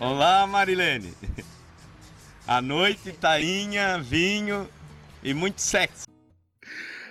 Olá, 0.00 0.46
Marilene. 0.46 1.12
A 2.46 2.62
noite, 2.62 3.12
tainha, 3.12 3.98
vinho 3.98 4.68
e 5.24 5.34
muito 5.34 5.60
sexo. 5.60 6.06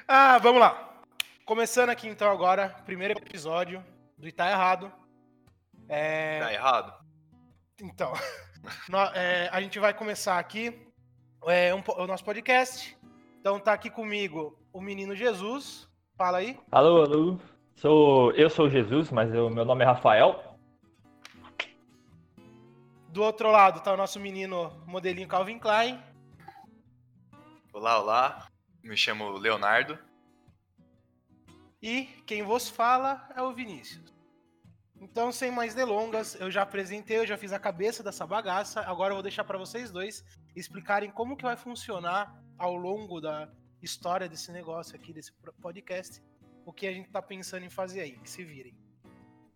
Ah, 0.07 0.37
vamos 0.37 0.61
lá. 0.61 1.03
Começando 1.45 1.89
aqui 1.89 2.07
então 2.07 2.31
agora, 2.31 2.69
primeiro 2.85 3.19
episódio 3.19 3.83
do 4.17 4.25
Ita 4.25 4.49
Errado. 4.49 4.89
É... 5.89 6.39
Tá 6.39 6.53
errado? 6.53 6.93
Então, 7.81 8.13
é, 9.13 9.49
a 9.51 9.59
gente 9.59 9.79
vai 9.79 9.93
começar 9.93 10.39
aqui 10.39 10.73
é, 11.45 11.75
um 11.75 11.83
o 11.85 12.07
nosso 12.07 12.23
podcast. 12.23 12.97
Então 13.41 13.59
tá 13.59 13.73
aqui 13.73 13.89
comigo 13.89 14.57
o 14.71 14.79
menino 14.79 15.13
Jesus. 15.13 15.89
Fala 16.17 16.37
aí. 16.37 16.57
Alô, 16.71 17.03
alô. 17.03 17.39
Sou, 17.75 18.31
eu 18.31 18.49
sou 18.49 18.67
o 18.67 18.69
Jesus, 18.69 19.11
mas 19.11 19.29
o 19.35 19.49
meu 19.49 19.65
nome 19.65 19.83
é 19.83 19.87
Rafael. 19.87 20.46
Do 23.17 23.23
outro 23.23 23.49
lado 23.49 23.81
tá 23.81 23.91
o 23.91 23.97
nosso 23.97 24.19
menino 24.19 24.69
modelinho 24.85 25.27
Calvin 25.27 25.57
Klein. 25.57 25.99
Olá, 27.73 27.99
olá. 27.99 28.47
Me 28.83 28.95
chamo 28.95 29.31
Leonardo. 29.31 29.97
E 31.81 32.03
quem 32.27 32.43
vos 32.43 32.69
fala 32.69 33.27
é 33.35 33.41
o 33.41 33.51
Vinícius. 33.51 34.13
Então, 35.01 35.31
sem 35.31 35.49
mais 35.49 35.73
delongas, 35.73 36.39
eu 36.39 36.51
já 36.51 36.61
apresentei, 36.61 37.17
eu 37.17 37.25
já 37.25 37.35
fiz 37.35 37.51
a 37.51 37.57
cabeça 37.57 38.03
dessa 38.03 38.23
bagaça. 38.23 38.81
Agora 38.81 39.13
eu 39.13 39.15
vou 39.15 39.23
deixar 39.23 39.43
para 39.43 39.57
vocês 39.57 39.89
dois 39.89 40.23
explicarem 40.55 41.09
como 41.09 41.35
que 41.35 41.43
vai 41.43 41.57
funcionar 41.57 42.39
ao 42.55 42.75
longo 42.75 43.19
da 43.19 43.51
história 43.81 44.29
desse 44.29 44.51
negócio 44.51 44.95
aqui, 44.95 45.11
desse 45.11 45.33
podcast, 45.59 46.21
o 46.63 46.71
que 46.71 46.85
a 46.85 46.93
gente 46.93 47.09
tá 47.09 47.19
pensando 47.19 47.65
em 47.65 47.69
fazer 47.71 48.01
aí. 48.01 48.11
Que 48.19 48.29
se 48.29 48.43
virem. 48.43 48.77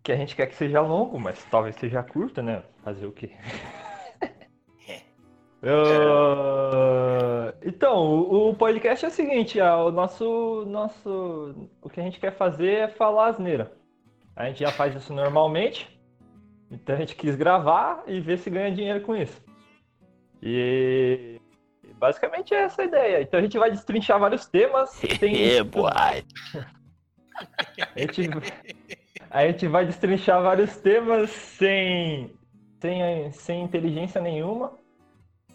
Que 0.04 0.12
a 0.12 0.16
gente 0.16 0.36
quer 0.36 0.48
que 0.48 0.56
seja 0.56 0.82
longo, 0.82 1.20
mas 1.20 1.44
talvez 1.46 1.76
seja 1.76 2.02
curto, 2.02 2.42
né? 2.42 2.64
Fazer 2.84 3.06
o 3.06 3.12
quê? 3.12 3.32
É. 4.88 5.02
Eu- 5.62 7.54
Então, 7.64 7.98
o 8.00 8.50
o 8.50 8.56
podcast 8.56 9.06
é 9.06 9.08
o 9.08 9.12
seguinte, 9.12 9.60
ah, 9.62 9.78
o 9.78 9.92
nosso, 9.92 10.66
nosso, 10.68 11.70
o 11.82 11.90
que 11.90 12.00
a 12.00 12.04
gente 12.04 12.20
quer 12.20 12.36
fazer 12.36 12.72
é 12.72 12.88
falar 12.88 13.28
asneira. 13.28 13.72
A 14.36 14.46
gente 14.48 14.62
já 14.62 14.72
faz 14.72 14.96
isso 14.96 15.14
normalmente, 15.14 15.88
então 16.72 16.96
a 16.96 17.00
gente 17.00 17.16
quis 17.16 17.36
gravar 17.36 18.04
e 18.08 18.20
ver 18.20 18.40
se 18.40 18.50
ganha 18.50 18.72
dinheiro 18.72 19.02
com 19.02 19.16
isso. 19.16 19.40
E 20.42 21.40
basicamente 21.98 22.52
é 22.54 22.64
essa 22.64 22.82
a 22.82 22.86
ideia. 22.86 23.22
Então 23.22 23.40
a 23.40 23.44
gente 23.44 23.58
vai 23.60 23.70
destrinchar 23.70 24.20
vários 24.20 24.48
temas. 24.48 25.00
Tem, 25.20 25.64
boy. 25.70 25.92
A 25.92 26.16
gente, 28.00 28.30
a 29.32 29.48
gente 29.48 29.68
vai 29.68 29.86
destrinchar 29.86 30.42
vários 30.42 30.76
temas 30.78 31.30
sem, 31.32 32.36
sem, 32.80 33.32
sem 33.32 33.64
inteligência 33.64 34.20
nenhuma. 34.22 34.78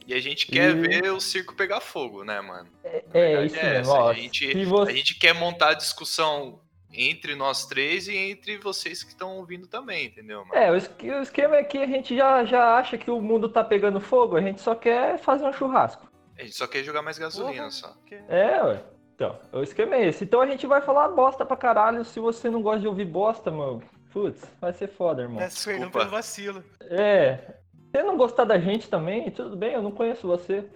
E 0.07 0.15
a 0.15 0.21
gente 0.21 0.47
quer 0.47 0.71
E- 0.71 0.75
ver 0.75 1.11
o 1.13 1.21
circo 1.21 1.55
pegar 1.55 1.81
fogo, 1.81 2.25
né, 2.25 2.41
mano? 2.41 2.69
É, 2.85 3.03
verdade 3.13 3.47
isso 3.47 3.57
é 3.59 3.71
mesmo. 3.73 3.93
ó. 3.93 4.09
A 4.11 4.15
gente- 4.15 4.53
Se 4.53 4.63
A 4.63 4.65
você... 4.65 4.93
gente 4.97 5.19
quer 5.19 5.35
montar 5.35 5.71
a 5.71 5.75
discussão 5.75 6.61
entre 6.93 7.35
nós 7.35 7.67
três 7.67 8.07
e 8.09 8.17
entre 8.17 8.57
vocês 8.59 9.03
que 9.03 9.11
estão 9.11 9.37
ouvindo 9.37 9.67
também, 9.67 10.07
entendeu, 10.07 10.45
mano? 10.47 10.55
É, 10.55 10.71
o 10.71 10.77
esquema 10.77 11.57
é 11.57 11.65
que 11.65 11.77
a 11.79 11.87
gente 11.87 12.17
já, 12.17 12.45
já 12.45 12.77
acha 12.77 12.97
que 12.97 13.11
o 13.11 13.21
mundo 13.21 13.49
tá 13.49 13.63
pegando 13.65 14.01
fogo, 14.01 14.37
a 14.37 14.41
gente 14.41 14.61
só 14.61 14.75
quer 14.75 15.19
fazer 15.19 15.45
um 15.45 15.53
churrasco. 15.53 16.09
A 16.39 16.43
gente 16.43 16.55
só 16.55 16.67
quer 16.67 16.85
jogar 16.85 17.03
mais 17.03 17.19
gasolina 17.19 17.55
Porra, 17.65 17.71
só. 17.71 17.95
que- 18.07 18.15
É, 18.29 18.63
ué. 18.63 18.83
Então, 19.17 19.39
o 19.51 19.63
esquema 19.63 19.97
é 19.97 20.07
esse. 20.09 20.25
Então 20.25 20.41
a 20.43 20.47
gente 20.47 20.67
vai 20.67 20.81
falar 20.83 21.09
bosta 21.09 21.45
pra 21.45 21.57
caralho. 21.57 22.05
Se 22.05 22.21
você 22.21 22.49
não 22.51 22.61
gosta 22.63 22.81
de 22.81 22.87
ouvir 22.87 23.07
bosta, 23.07 23.51
mano, 23.51 23.83
putz, 24.13 24.45
vai 24.61 24.73
ser 24.75 24.89
foda, 24.89 25.23
irmão. 25.23 25.39
Perdão 25.39 25.55
Desculpa. 25.55 25.99
pelo 26.01 26.11
vacilo. 26.11 26.63
É. 26.83 27.37
Se 27.37 27.91
você 27.93 28.03
não 28.03 28.17
gostar 28.19 28.45
da 28.45 28.59
gente 28.59 28.91
também, 28.91 29.31
tudo 29.31 29.57
bem, 29.57 29.73
eu 29.73 29.83
não 29.83 29.91
conheço 29.91 30.27
você. 30.29 30.69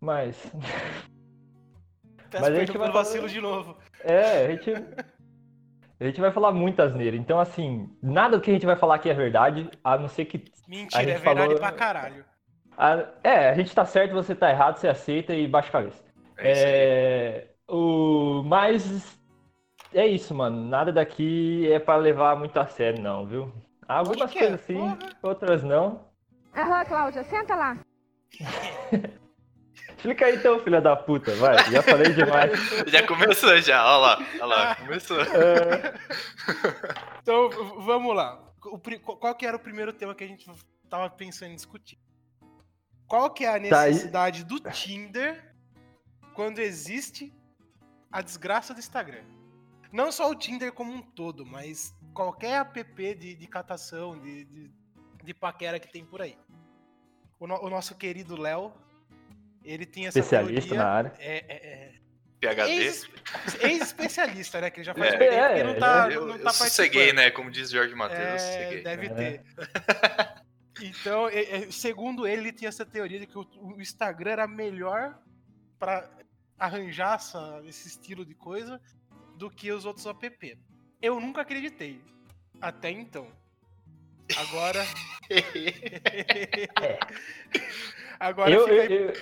Mas. 0.00 0.36
Peço 2.30 2.44
Mas 2.44 2.54
a 2.54 2.60
gente 2.60 2.76
vai 2.76 2.88
falar- 2.88 3.02
vacilo 3.02 3.28
de 3.28 3.40
novo. 3.40 3.76
É, 4.04 4.46
a 4.46 4.50
gente. 4.50 4.70
A 6.00 6.04
gente 6.04 6.20
vai 6.20 6.30
falar 6.30 6.52
muita 6.52 6.84
asneira. 6.84 7.16
Então, 7.16 7.40
assim, 7.40 7.90
nada 8.00 8.36
do 8.36 8.40
que 8.40 8.48
a 8.48 8.54
gente 8.54 8.64
vai 8.64 8.76
falar 8.76 8.94
aqui 8.94 9.10
é 9.10 9.14
verdade, 9.14 9.68
a 9.82 9.98
não 9.98 10.06
ser 10.06 10.26
que. 10.26 10.36
A 10.36 10.70
Mentira, 10.70 11.02
gente 11.02 11.10
é 11.10 11.18
verdade 11.18 11.38
falou- 11.40 11.56
pra 11.58 11.72
caralho. 11.72 12.24
a- 12.76 13.04
é, 13.24 13.48
a 13.50 13.54
gente 13.54 13.74
tá 13.74 13.84
certo, 13.84 14.12
você 14.14 14.32
tá 14.32 14.48
errado, 14.48 14.76
você 14.76 14.86
aceita 14.86 15.34
e 15.34 15.48
baixa 15.48 15.70
a 15.70 15.72
cabeça. 15.72 16.00
É 16.36 16.52
isso 16.52 16.64
aí. 16.64 16.70
É, 16.72 17.47
o, 17.68 18.42
mas 18.44 19.18
é 19.92 20.06
isso, 20.06 20.34
mano. 20.34 20.68
Nada 20.68 20.92
daqui 20.92 21.70
é 21.70 21.78
pra 21.78 21.96
levar 21.96 22.36
muito 22.36 22.56
a 22.58 22.66
sério, 22.66 23.00
não, 23.02 23.26
viu? 23.26 23.52
Algumas 23.86 24.30
que 24.30 24.38
é, 24.38 24.42
coisas 24.42 24.60
sim, 24.62 24.74
porra. 24.74 24.98
outras 25.22 25.62
não. 25.62 26.04
Aham, 26.56 26.84
Cláudia, 26.84 27.24
senta 27.24 27.54
lá. 27.54 27.78
Explica 29.96 30.26
aí 30.26 30.36
então, 30.36 30.60
filha 30.60 30.80
da 30.80 30.94
puta, 30.94 31.34
vai. 31.34 31.56
Já 31.72 31.82
falei 31.82 32.12
demais. 32.12 32.52
Já 32.86 33.04
começou 33.04 33.60
já, 33.60 33.84
olha 33.84 33.96
lá, 33.98 34.26
olha 34.34 34.44
lá, 34.46 34.74
começou. 34.76 35.20
É, 35.20 35.94
Então, 37.20 37.50
vamos 37.80 38.14
lá. 38.14 38.40
O 38.64 38.78
qual 39.16 39.34
que 39.34 39.44
era 39.44 39.56
o 39.56 39.60
primeiro 39.60 39.92
tema 39.92 40.14
que 40.14 40.22
a 40.22 40.26
gente 40.26 40.48
tava 40.88 41.10
pensando 41.10 41.50
em 41.50 41.56
discutir? 41.56 41.98
Qual 43.08 43.30
que 43.30 43.44
é 43.44 43.48
a 43.48 43.52
Tá 43.54 43.86
necessidade 43.86 44.44
do 44.44 44.60
Tinder 44.60 45.52
quando 46.32 46.60
existe 46.60 47.32
a 48.10 48.20
desgraça 48.22 48.72
do 48.74 48.80
Instagram? 48.80 49.22
Não 49.92 50.12
só 50.12 50.30
o 50.30 50.34
Tinder 50.34 50.72
como 50.72 50.92
um 50.92 51.00
todo, 51.02 51.46
mas 51.46 51.94
qualquer 52.12 52.60
app 52.60 52.82
de, 53.14 53.34
de 53.34 53.46
catação, 53.46 54.18
de, 54.18 54.44
de, 54.44 54.70
de 55.24 55.34
paquera 55.34 55.78
que 55.80 55.90
tem 55.90 56.04
por 56.04 56.20
aí. 56.20 56.36
O, 57.40 57.46
no- 57.46 57.62
o 57.64 57.70
nosso 57.70 57.94
querido 57.94 58.36
Léo, 58.40 58.72
ele 59.64 59.86
tinha 59.86 60.08
essa 60.08 60.18
especialista 60.18 60.68
teoria. 60.70 60.84
na 60.84 60.90
área. 60.90 61.12
É, 61.18 61.36
é, 61.48 61.66
é. 61.94 61.98
PHD. 62.40 62.70
Ex- 62.70 63.08
Ex-especialista, 63.60 64.60
né? 64.60 64.70
Que 64.70 64.78
ele 64.80 64.84
já 64.84 64.94
faz 64.94 65.12
É. 65.14 65.18
tempo 65.18 65.34
É, 65.34 65.64
não 65.64 65.78
tá, 65.78 66.08
Eu, 66.10 66.26
não 66.26 66.36
eu 66.36 66.42
tá 66.44 66.52
sosseguei, 66.52 67.06
participando. 67.12 67.16
né? 67.24 67.30
Como 67.32 67.50
diz 67.50 67.70
Jorge 67.70 67.94
Matheus, 67.94 68.42
eu 68.42 68.48
É, 68.48 68.80
deve 68.82 69.06
É. 69.06 69.10
ter. 69.14 69.42
Então, 70.80 71.28
é- 71.28 71.64
é, 71.64 71.70
segundo 71.72 72.24
ele, 72.24 72.42
ele 72.42 72.52
tinha 72.52 72.68
essa 72.68 72.86
teoria 72.86 73.18
de 73.18 73.26
que 73.26 73.36
o, 73.36 73.44
o 73.60 73.80
Instagram 73.80 74.30
era 74.30 74.46
melhor 74.46 75.18
pra 75.76 76.08
arranjar 76.58 77.16
essa- 77.16 77.62
esse 77.66 77.88
estilo 77.88 78.24
de 78.24 78.34
coisa 78.34 78.80
do 79.36 79.50
que 79.50 79.70
os 79.70 79.84
outros 79.84 80.06
app. 80.06 80.58
Eu 81.00 81.20
nunca 81.20 81.42
acreditei. 81.42 82.00
Até 82.60 82.90
então. 82.90 83.28
Agora. 84.36 84.84
Agora 88.20 88.50
Eu, 88.50 88.64
fica 88.66 88.92
eu, 88.92 89.06
eu, 89.10 89.14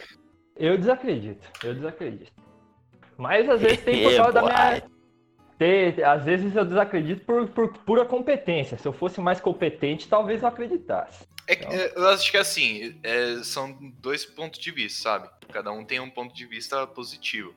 eu 0.56 0.78
desacredito, 0.78 1.46
eu 1.62 1.74
desacredito. 1.74 2.32
Mas 3.16 3.48
às 3.48 3.60
vezes 3.60 3.80
tem 3.82 4.02
por 4.02 4.12
É, 4.12 4.16
causa 4.16 4.32
da 4.32 4.42
minha. 4.42 4.82
Tem- 5.58 6.02
às 6.02 6.24
vezes 6.24 6.54
eu 6.54 6.64
desacredito 6.64 7.24
por, 7.24 7.48
por 7.48 7.72
pura 7.78 8.04
competência. 8.04 8.76
Se 8.78 8.86
eu 8.88 8.92
fosse 8.92 9.20
mais 9.20 9.40
competente, 9.40 10.08
talvez 10.08 10.42
eu 10.42 10.48
acreditasse. 10.48 11.25
É 11.46 11.54
que, 11.56 11.64
é, 11.64 11.92
eu 11.94 12.08
acho 12.08 12.30
que 12.30 12.36
assim, 12.36 12.98
é, 13.02 13.42
são 13.44 13.72
dois 14.00 14.24
pontos 14.24 14.58
de 14.60 14.70
vista, 14.70 15.02
sabe? 15.02 15.28
Cada 15.52 15.70
um 15.70 15.84
tem 15.84 16.00
um 16.00 16.10
ponto 16.10 16.34
de 16.34 16.44
vista 16.46 16.86
positivo. 16.86 17.54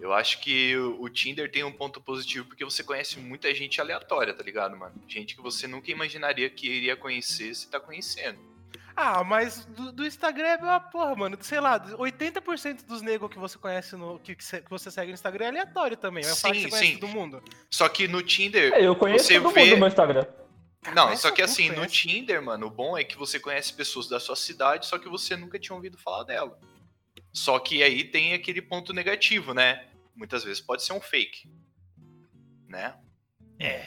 Eu 0.00 0.12
acho 0.12 0.40
que 0.40 0.76
o, 0.76 1.02
o 1.02 1.08
Tinder 1.08 1.50
tem 1.50 1.62
um 1.62 1.70
ponto 1.72 2.00
positivo 2.00 2.46
porque 2.46 2.64
você 2.64 2.82
conhece 2.82 3.18
muita 3.18 3.54
gente 3.54 3.80
aleatória, 3.80 4.34
tá 4.34 4.42
ligado, 4.42 4.76
mano? 4.76 4.94
Gente 5.06 5.36
que 5.36 5.42
você 5.42 5.66
nunca 5.66 5.90
imaginaria 5.90 6.48
que 6.50 6.66
iria 6.68 6.96
conhecer, 6.96 7.54
você 7.54 7.68
tá 7.68 7.78
conhecendo. 7.78 8.38
Ah, 8.96 9.24
mas 9.24 9.64
do, 9.66 9.90
do 9.92 10.06
Instagram 10.06 10.46
é 10.46 10.56
uma 10.56 10.78
porra, 10.80 11.14
mano. 11.16 11.36
Sei 11.40 11.58
lá, 11.60 11.80
80% 11.80 12.84
dos 12.86 13.02
negros 13.02 13.28
que 13.30 13.38
você 13.38 13.58
conhece 13.58 13.96
no. 13.96 14.20
Que, 14.20 14.36
que, 14.36 14.44
se- 14.44 14.62
você 14.70 14.88
segue 14.90 15.08
no 15.08 15.14
Instagram 15.14 15.46
é 15.46 15.48
aleatório 15.48 15.96
também. 15.96 16.22
Vai 16.22 16.34
falar 16.34 16.54
que 16.54 16.60
Sim, 16.60 16.64
você 16.66 16.70
conhece 16.70 16.92
sim. 16.92 16.98
todo 16.98 17.10
mundo. 17.10 17.42
Só 17.70 17.88
que 17.88 18.06
no 18.06 18.22
Tinder. 18.22 18.72
É, 18.72 18.86
eu 18.86 18.94
conheço 18.94 19.26
Você 19.26 19.40
todo 19.40 19.52
vê- 19.52 19.60
mundo 19.62 19.70
no 19.72 19.76
meu 19.78 19.88
Instagram. 19.88 20.24
Não, 20.92 21.04
Conhece 21.04 21.22
só 21.22 21.30
que 21.30 21.40
assim, 21.40 21.70
no. 21.70 21.86
Tinder, 21.86 22.42
mano, 22.42 22.66
o 22.66 22.70
bom 22.70 22.96
é 22.96 23.04
que 23.04 23.16
você 23.16 23.40
conhece 23.40 23.72
pessoas 23.72 24.08
da 24.08 24.20
sua 24.20 24.36
cidade, 24.36 24.86
só 24.86 24.98
que 24.98 25.08
você 25.08 25.36
nunca 25.36 25.58
tinha 25.58 25.74
ouvido 25.74 25.96
falar 25.96 26.24
dela. 26.24 26.58
Só 27.32 27.58
que 27.58 27.82
aí 27.82 28.04
tem 28.04 28.34
aquele 28.34 28.62
ponto 28.62 28.92
negativo, 28.92 29.54
né? 29.54 29.88
Muitas 30.14 30.44
vezes 30.44 30.60
pode 30.60 30.82
ser 30.82 30.92
um 30.92 31.00
fake. 31.00 31.48
Né? 32.68 32.94
É. 33.58 33.86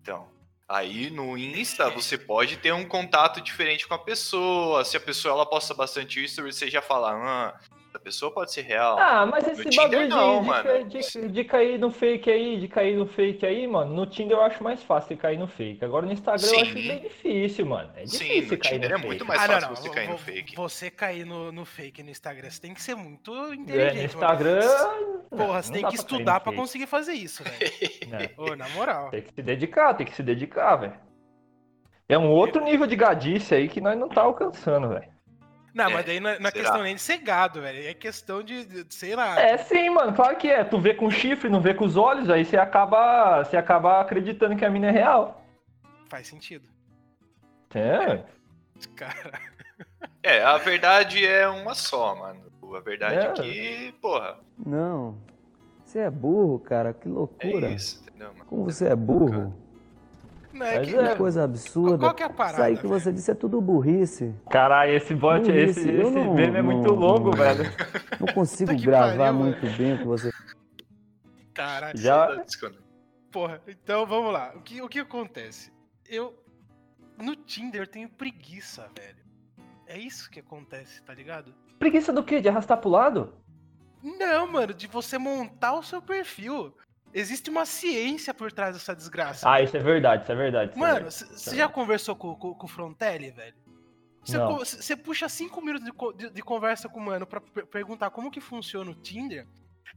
Então, 0.00 0.30
aí 0.68 1.10
no 1.10 1.38
Insta 1.38 1.88
você 1.90 2.18
pode 2.18 2.56
ter 2.58 2.72
um 2.72 2.86
contato 2.86 3.40
diferente 3.40 3.86
com 3.86 3.94
a 3.94 3.98
pessoa. 3.98 4.84
Se 4.84 4.96
a 4.96 5.00
pessoa 5.00 5.34
ela 5.34 5.46
posta 5.46 5.74
bastante 5.74 6.22
history, 6.22 6.52
você 6.52 6.70
já 6.70 6.82
fala, 6.82 7.12
ah, 7.12 7.60
pessoa 8.00 8.32
pode 8.32 8.52
ser 8.52 8.62
real. 8.62 8.98
Ah, 8.98 9.26
mas 9.26 9.46
esse 9.46 9.64
Tinder 9.68 9.76
bagulho 9.90 10.02
de, 10.08 10.08
não, 10.08 10.40
de, 10.42 10.46
mano. 10.48 10.84
de- 10.88 11.28
de 11.28 11.44
cair 11.44 11.78
no 11.78 11.90
fake 11.90 12.30
aí, 12.30 12.58
de 12.60 12.66
cair 12.68 12.96
no 12.96 13.06
fake 13.06 13.44
aí, 13.46 13.66
mano, 13.66 13.94
no 13.94 14.06
Tinder 14.06 14.36
eu 14.36 14.42
acho 14.42 14.62
mais 14.64 14.82
fácil 14.82 15.16
cair 15.16 15.38
no 15.38 15.46
fake. 15.46 15.84
Agora 15.84 16.06
no 16.06 16.12
Instagram 16.12 16.48
eu 16.48 16.60
acho 16.60 16.72
Sim. 16.72 16.88
bem 16.88 17.00
difícil, 17.00 17.66
mano. 17.66 17.90
É 17.96 18.06
Sim, 18.06 18.18
difícil 18.24 18.42
no 18.56 18.58
cair 18.58 18.72
Tinder 18.74 18.90
no 18.90 18.94
é 18.94 18.98
fake. 18.98 19.06
muito 19.08 19.24
mais 19.24 19.40
ah, 19.40 19.46
fácil 19.46 19.60
não, 19.60 19.68
não. 19.68 19.76
você 19.76 19.88
vo- 19.88 19.94
cair 19.94 20.08
no 20.10 20.18
fake. 20.18 20.56
Você 20.56 20.90
cair 20.90 21.24
no, 21.26 21.52
no 21.52 21.64
fake 21.64 22.02
no 22.02 22.10
Instagram, 22.10 22.50
você 22.50 22.60
tem 22.60 22.74
que 22.74 22.82
ser 22.82 22.94
muito 22.94 23.32
É, 23.34 23.54
inteligente. 23.54 23.92
no 24.14 24.20
mano. 24.20 24.32
Instagram. 24.32 24.60
Porra, 25.30 25.46
não, 25.46 25.62
você 25.62 25.68
não 25.68 25.72
tem 25.72 25.72
que 25.74 25.80
pra 25.80 25.90
estudar 25.94 26.34
no 26.34 26.40
pra 26.40 26.50
fake, 26.52 26.56
conseguir 26.56 26.86
fazer 26.86 27.12
isso, 27.12 27.44
velho. 27.44 27.56
né? 28.08 28.30
Ô, 28.36 28.56
na 28.56 28.68
moral. 28.70 29.10
Tem 29.10 29.22
que 29.22 29.32
se 29.34 29.42
dedicar, 29.42 29.94
tem 29.94 30.06
que 30.06 30.14
se 30.14 30.22
dedicar, 30.22 30.76
velho. 30.76 30.94
É 32.08 32.18
um 32.18 32.28
outro 32.28 32.60
nível 32.64 32.88
de 32.88 32.96
gadice 32.96 33.54
aí 33.54 33.68
que 33.68 33.80
nós 33.80 33.96
não 33.96 34.08
tá 34.08 34.22
alcançando, 34.22 34.88
velho. 34.88 35.08
Não, 35.74 35.84
É, 35.90 35.92
mas 35.92 36.06
daí 36.06 36.20
não 36.20 36.30
é, 36.30 36.38
não 36.38 36.48
é 36.48 36.52
questão 36.52 36.82
nem 36.82 36.94
de 36.94 37.00
ser 37.00 37.18
gado, 37.18 37.60
velho. 37.60 37.86
É 37.88 37.94
questão 37.94 38.42
de, 38.42 38.64
de- 38.64 38.94
sei 38.94 39.14
lá. 39.14 39.40
É 39.40 39.56
sim, 39.58 39.88
mano, 39.90 40.12
claro 40.12 40.36
que 40.36 40.48
é. 40.48 40.64
Tu 40.64 40.78
vê 40.80 40.94
com 40.94 41.10
chifre, 41.10 41.48
não 41.48 41.60
vê 41.60 41.72
com 41.74 41.84
os 41.84 41.96
olhos, 41.96 42.28
aí 42.30 42.44
você 42.44 42.56
acaba, 42.56 43.44
você 43.44 43.56
acaba 43.56 44.00
acreditando 44.00 44.56
que 44.56 44.64
a 44.64 44.70
mina 44.70 44.88
é 44.88 44.90
real. 44.90 45.44
Faz 46.08 46.26
sentido. 46.26 46.68
É, 47.74 48.22
Cara. 48.96 49.40
É, 50.22 50.42
a 50.42 50.56
verdade 50.58 51.24
é 51.24 51.48
uma 51.48 51.74
só, 51.74 52.14
mano. 52.14 52.40
A 52.76 52.80
verdade 52.80 53.14
é, 53.16 53.22
É. 53.28 53.32
que, 53.32 53.92
porra, 54.00 54.38
Não. 54.64 55.16
Você 55.84 55.98
é 56.00 56.10
burro, 56.10 56.60
cara. 56.60 56.92
Que 56.92 57.08
é 57.08 57.10
loucura. 57.10 57.68
isso, 57.70 58.00
entendeu, 58.06 58.32
mano? 58.32 58.44
Como 58.44 58.64
você 58.64 58.86
é 58.88 58.94
burro. 58.96 59.52
Não, 60.52 60.66
é 60.66 60.78
Mas 60.78 60.88
que, 60.88 60.96
é. 60.96 61.14
Coisa 61.14 61.44
absurda. 61.44 61.98
Qual 61.98 62.14
que 62.14 62.22
é 62.22 62.26
a 62.26 62.28
Isso 62.28 62.36
parada? 62.36 62.64
aí 62.64 62.76
que 62.76 62.86
você 62.86 63.12
disse 63.12 63.30
é 63.30 63.34
tudo 63.34 63.60
burrice. 63.60 64.34
caralho, 64.50 64.92
esse 64.92 65.14
bot, 65.14 65.40
Burrice, 65.42 65.80
esse, 65.80 65.90
esse 65.90 66.10
não- 66.10 66.34
meme 66.34 66.58
é 66.58 66.62
muito 66.62 66.88
não- 66.88 66.94
longo, 66.96 67.30
não- 67.30 67.36
velho. 67.36 67.64
Não 68.18 68.26
consigo 68.34 68.74
gravar 68.80 69.16
pariu, 69.16 69.34
muito 69.34 69.60
bem 69.76 69.94
o 69.94 69.98
que 69.98 70.04
você. 70.04 70.30
Caralho. 71.54 71.96
Já, 71.98 72.42
Porra, 73.30 73.60
então 73.68 74.04
vamos 74.06 74.32
lá. 74.32 74.52
O 74.56 74.60
que, 74.60 74.82
o 74.82 74.88
que 74.88 74.98
acontece? 74.98 75.72
Eu. 76.08 76.34
No 77.16 77.36
Tinder 77.36 77.82
eu 77.82 77.86
tenho 77.86 78.08
preguiça, 78.08 78.88
velho. 78.98 79.18
É 79.86 79.98
isso 79.98 80.30
que 80.30 80.40
acontece, 80.40 81.02
tá 81.02 81.12
ligado? 81.14 81.54
preguiça 81.78 82.12
do 82.12 82.22
quê? 82.22 82.40
De 82.40 82.48
arrastar 82.48 82.78
pro 82.78 82.90
lado? 82.90 83.32
Não, 84.02 84.46
mano, 84.50 84.74
de 84.74 84.86
você 84.86 85.16
montar 85.16 85.74
o 85.74 85.82
seu 85.82 86.02
perfil. 86.02 86.74
Existe 87.12 87.50
uma 87.50 87.66
ciência 87.66 88.32
por 88.32 88.52
trás 88.52 88.74
dessa 88.74 88.94
desgraça. 88.94 89.50
Ah, 89.50 89.60
isso 89.60 89.76
é 89.76 89.80
verdade, 89.80 90.22
isso 90.22 90.32
é 90.32 90.34
verdade. 90.36 90.70
isso 90.70 90.78
é 90.84 90.88
Mano, 90.88 91.10
você 91.10 91.56
já 91.56 91.68
conversou 91.68 92.14
com, 92.14 92.34
com, 92.36 92.54
com 92.54 92.66
o 92.66 92.68
Frontelli, 92.68 93.30
velho? 93.30 93.54
Você 94.58 94.96
puxa 94.96 95.28
cinco 95.28 95.60
minutos 95.62 95.88
de, 95.90 96.18
de- 96.28 96.34
de 96.34 96.42
conversa 96.42 96.88
com 96.88 97.00
o 97.00 97.04
mano 97.04 97.26
pra 97.26 97.40
per- 97.40 97.66
perguntar 97.66 98.10
como 98.10 98.30
que 98.30 98.40
funciona 98.40 98.90
o 98.90 98.94
Tinder. 98.94 99.46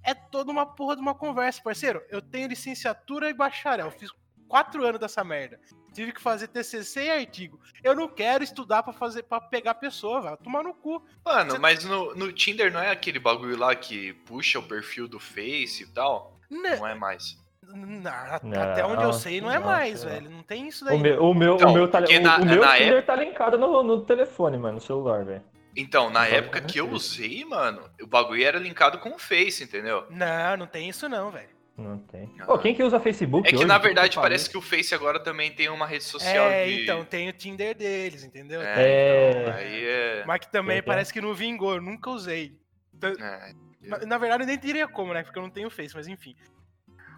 É 0.02 0.14
toda 0.14 0.52
uma 0.52 0.66
porra 0.66 0.96
de 0.96 1.02
uma 1.02 1.14
conversa, 1.14 1.62
parceiro. 1.62 2.02
Eu 2.10 2.22
tenho 2.22 2.48
licenciatura 2.48 3.30
e 3.30 3.34
bacharel. 3.34 3.92
Fiz 3.92 4.10
quatro 4.48 4.86
anos 4.86 5.00
dessa 5.00 5.24
merda. 5.24 5.60
Tive 5.94 6.12
que 6.12 6.22
fazer 6.22 6.48
TCC 6.48 7.04
e 7.06 7.12
artigo. 7.12 7.60
Eu 7.84 7.96
não 7.96 8.08
quero 8.08 8.44
estudar 8.44 8.82
pra 8.82 8.92
fazer 8.94 9.24
para 9.24 9.40
pegar 9.42 9.76
pessoa, 9.76 10.22
vai 10.22 10.38
tomar 10.38 10.64
no 10.64 10.74
cu. 10.74 11.06
Mano, 11.24 11.52
Você- 11.52 11.60
mas 11.60 11.84
no, 11.84 12.16
no 12.16 12.32
Tinder 12.32 12.72
não 12.74 12.80
é 12.80 12.90
aquele 12.90 13.20
bagulho 13.20 13.58
lá 13.58 13.76
que 13.76 14.14
puxa 14.26 14.58
o 14.58 14.64
perfil 14.64 15.08
do 15.08 15.20
Face 15.20 15.84
e 15.84 15.88
tal? 15.88 16.40
Né, 16.62 16.76
Não 16.78 16.88
é 16.88 16.96
mais. 16.96 17.38
na- 17.64 18.40
Não, 18.44 18.62
até 18.62 18.86
onde 18.86 19.04
eu 19.04 19.14
sei, 19.14 19.42
não 19.42 19.52
é 19.52 19.58
não, 19.58 19.66
mais, 19.66 20.04
velho. 20.04 20.30
Não 20.30 20.44
tem 20.44 20.68
isso 20.68 20.86
daí. 20.86 20.96
O 20.96 21.00
meu, 21.00 21.24
o 21.24 21.34
meu, 21.34 21.56
Então, 21.56 21.72
o 21.72 21.74
meu, 21.74 21.88
tá, 21.88 22.00
porque 22.00 22.18
o, 22.18 22.22
na- 22.22 22.38
o 22.38 22.46
meu 22.46 22.62
na 22.62 22.78
Tinder 22.78 23.06
tá 23.06 23.16
linkado 23.16 23.58
no, 23.58 23.82
no 23.84 24.02
telefone, 24.02 24.58
mano, 24.58 24.76
no 24.76 24.82
celular, 24.82 25.24
velho. 25.26 25.42
Então, 25.76 26.10
na 26.12 26.28
Então, 26.28 26.38
época 26.38 26.60
não 26.62 26.68
que 26.68 26.80
eu 26.80 26.86
sei. 27.00 27.26
usei, 27.40 27.46
mano, 27.46 27.82
o 28.02 28.06
bagulho 28.06 28.44
era 28.46 28.60
linkado 28.60 29.00
com 29.00 29.10
o 29.16 29.18
Face, 29.18 29.64
entendeu? 29.64 30.06
Não, 30.10 30.58
não 30.58 30.68
tem 30.68 30.88
isso 30.88 31.10
não, 31.10 31.32
velho. 31.32 31.50
Não 31.76 31.98
tem. 31.98 32.32
Ah. 32.40 32.46
Pô, 32.46 32.60
quem 32.60 32.76
que 32.76 32.84
usa 32.84 33.00
Facebook 33.00 33.48
É 33.48 33.50
que 33.50 33.56
hoje? 33.58 33.66
na 33.66 33.80
verdade 33.80 34.10
pariu. 34.14 34.22
parece 34.22 34.48
que 34.48 34.56
o 34.56 34.62
Face 34.62 34.94
agora 34.94 35.20
também 35.20 35.52
tem 35.52 35.70
uma 35.70 35.88
rede 35.88 36.04
social 36.04 36.46
É, 36.46 36.68
de. 36.68 36.84
então, 36.84 37.04
tem 37.04 37.28
o 37.28 37.34
Tinder 37.34 37.76
deles, 37.76 38.24
entendeu? 38.24 38.62
É, 38.62 38.74
É. 38.78 39.32
então, 39.32 39.54
aí 39.56 39.86
é. 39.86 40.24
Mas 40.28 40.40
que 40.42 40.52
também 40.52 40.76
tem. 40.76 40.84
parece 40.84 41.12
que 41.12 41.20
não 41.20 41.34
vingou, 41.34 41.74
eu 41.74 41.82
nunca 41.82 42.12
usei. 42.12 42.56
é. 43.02 43.54
Na, 43.84 43.98
na 44.00 44.18
verdade, 44.18 44.44
eu 44.44 44.48
nem 44.48 44.58
teria 44.58 44.88
como, 44.88 45.14
né? 45.14 45.24
Porque 45.24 45.38
eu 45.38 45.44
não 45.44 45.50
tenho 45.50 45.70
Face, 45.70 45.96
mas 45.96 46.08
enfim. 46.08 46.36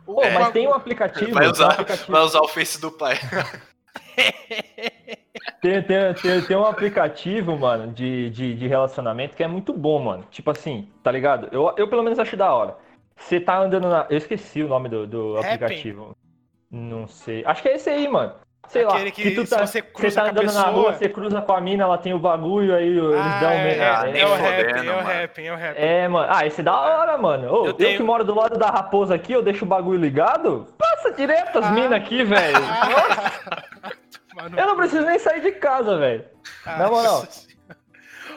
Pô, 0.05 0.15
mas 0.21 0.33
bagulho- 0.33 0.51
tem 0.51 0.67
um 0.67 0.73
aplicativo. 0.73 1.31
Vai 1.31 1.43
tem 1.43 1.49
um 1.49 1.51
usar, 1.51 1.71
aplicativo- 1.71 2.11
vai 2.11 2.21
usar 2.21 2.41
o 2.41 2.47
Face 2.47 2.79
do 2.81 2.91
pai. 2.91 3.15
Tem, 5.61 5.81
tem, 5.81 6.13
tem, 6.13 6.41
tem 6.43 6.57
um 6.57 6.65
aplicativo, 6.65 7.57
mano, 7.57 7.91
de, 7.91 8.29
de, 8.29 8.53
de 8.55 8.67
relacionamento 8.67 9.35
que 9.35 9.43
é 9.43 9.47
muito 9.47 9.73
bom, 9.73 9.99
mano. 9.99 10.23
Tipo 10.29 10.51
assim, 10.51 10.89
tá 11.01 11.11
ligado? 11.11 11.47
Eu, 11.51 11.73
eu 11.77 11.87
pelo 11.87 12.03
menos 12.03 12.19
acho 12.19 12.37
da 12.37 12.53
hora. 12.53 12.77
Você 13.15 13.39
tá 13.39 13.57
andando 13.59 13.89
na. 13.89 14.05
Eu 14.09 14.17
esqueci 14.17 14.61
o 14.61 14.67
nome 14.67 14.89
do, 14.89 15.07
do 15.07 15.37
aplicativo. 15.37 16.15
Não 16.69 17.07
sei. 17.07 17.43
Acho 17.45 17.61
que 17.63 17.69
é 17.69 17.75
esse 17.75 17.89
aí, 17.89 18.07
mano. 18.07 18.35
Sei 18.67 18.83
lá. 18.83 18.99
que 19.11 19.31
tu 19.31 19.45
se 19.45 19.55
tá, 19.55 19.65
você 19.65 19.81
você 19.81 19.83
cruza 19.91 20.15
tá 20.15 20.21
com 20.21 20.27
a 20.27 20.31
andando 20.31 20.45
na 20.45 20.51
pessoa- 20.63 20.71
rua, 20.81 20.93
você 20.93 21.09
cruza 21.09 21.41
com 21.41 21.53
a 21.53 21.61
mina, 21.61 21.83
ela 21.83 21.97
tem 21.97 22.13
o 22.13 22.19
bagulho, 22.19 22.75
aí 22.75 22.87
eles 22.87 23.03
Ah, 23.19 23.39
dão 23.39 23.49
um. 23.49 23.53
é, 23.53 23.89
Ah, 23.89 24.03
é, 24.07 24.11
nem 24.11 24.21
é 24.21 24.25
o 24.27 24.35
rap, 24.35 24.65
é 24.65 24.81
o 24.81 24.85
mano. 24.85 25.07
rap, 25.07 25.45
é 25.47 25.53
o 25.53 25.55
rap. 25.55 25.77
É, 25.77 26.07
mano. 26.07 26.27
Ah, 26.33 26.45
esse 26.45 26.61
é 26.61 26.63
da 26.63 26.79
hora, 26.79 27.17
mano. 27.17 27.51
Ô, 27.51 27.55
Eu 27.57 27.65
eu, 27.67 27.73
tenho- 27.73 27.97
que 27.97 28.03
moro 28.03 28.23
do 28.23 28.35
lado 28.35 28.57
da 28.57 28.69
raposa 28.69 29.15
aqui, 29.15 29.33
eu 29.33 29.41
deixo 29.41 29.65
o 29.65 29.67
bagulho 29.67 29.99
ligado. 29.99 30.67
Passa 30.77 31.11
direto 31.11 31.59
as 31.59 31.65
Ah. 31.65 31.71
minas 31.71 31.91
aqui, 31.93 32.23
velho. 32.23 32.55
Eu 34.57 34.67
não 34.67 34.75
preciso 34.75 35.05
nem 35.05 35.17
sair 35.17 35.41
de 35.41 35.53
casa, 35.53 35.97
velho. 35.97 36.25
na 36.65 36.89
moral. 36.89 37.25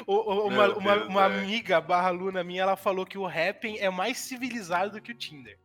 O- 0.06 0.48
uma, 0.48 1.24
amiga 1.24 1.82
barra 1.82 2.08
aluna 2.08 2.42
minha, 2.42 2.62
ela 2.62 2.76
falou 2.76 3.04
que 3.04 3.18
o 3.18 3.26
Happn 3.26 3.76
é 3.78 3.90
mais 3.90 4.16
civilizado 4.16 4.92
do 4.92 5.02
que 5.02 5.12
o 5.12 5.14
Tinder. 5.14 5.58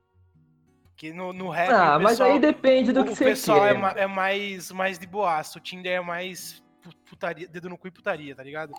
Que 1.04 1.12
no, 1.12 1.34
no 1.34 1.52
Happn 1.52 1.74
Ah, 1.74 1.98
o 1.98 2.02
mas 2.02 2.12
pessoal, 2.14 2.32
aí 2.32 2.40
depende 2.40 2.94
do 2.94 3.02
o, 3.02 3.04
que 3.04 3.12
o 3.12 3.16
você 3.18 3.26
pessoal 3.26 3.60
quer. 3.60 3.76
é, 3.76 3.78
ma- 3.78 3.92
é 3.92 4.08
mais, 4.08 4.72
mais 4.72 4.98
de 4.98 5.06
boaço. 5.06 5.58
O 5.58 5.62
Tinder 5.62 5.92
é 5.92 6.00
mais 6.00 6.64
pu- 6.82 6.96
putaria, 7.10 7.46
dedo 7.46 7.68
no 7.68 7.78
cu 7.78 7.90
e 7.90 7.92
putaria, 7.92 8.34
tá 8.34 8.42
ligado? 8.42 8.72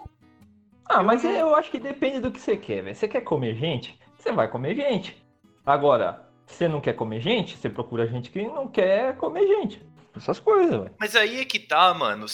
Ah, 0.88 1.00
Eu 1.00 1.04
mas 1.04 1.22
não- 1.22 1.30
eu 1.32 1.54
acho 1.54 1.70
que 1.70 1.78
depende 1.78 2.20
do 2.20 2.32
que 2.32 2.40
você 2.40 2.56
quer, 2.56 2.82
velho. 2.82 2.96
Você 2.96 3.06
quer 3.06 3.20
comer 3.20 3.54
gente? 3.56 4.00
Você 4.16 4.32
vai 4.32 4.48
comer 4.48 4.74
gente. 4.74 5.22
Agora, 5.66 6.26
você 6.46 6.66
não 6.66 6.80
quer 6.80 6.94
comer 6.94 7.20
gente? 7.20 7.58
Você 7.58 7.68
procura 7.68 8.06
gente 8.06 8.30
que 8.30 8.40
não 8.42 8.68
quer 8.68 9.14
comer 9.18 9.46
gente. 9.46 9.82
Essas 10.16 10.40
coisas, 10.40 10.70
velho. 10.80 10.94
Mas 10.98 11.14
aí 11.14 11.40
é 11.40 11.44
que 11.44 11.58
tá, 11.58 11.92
mano. 11.92 12.24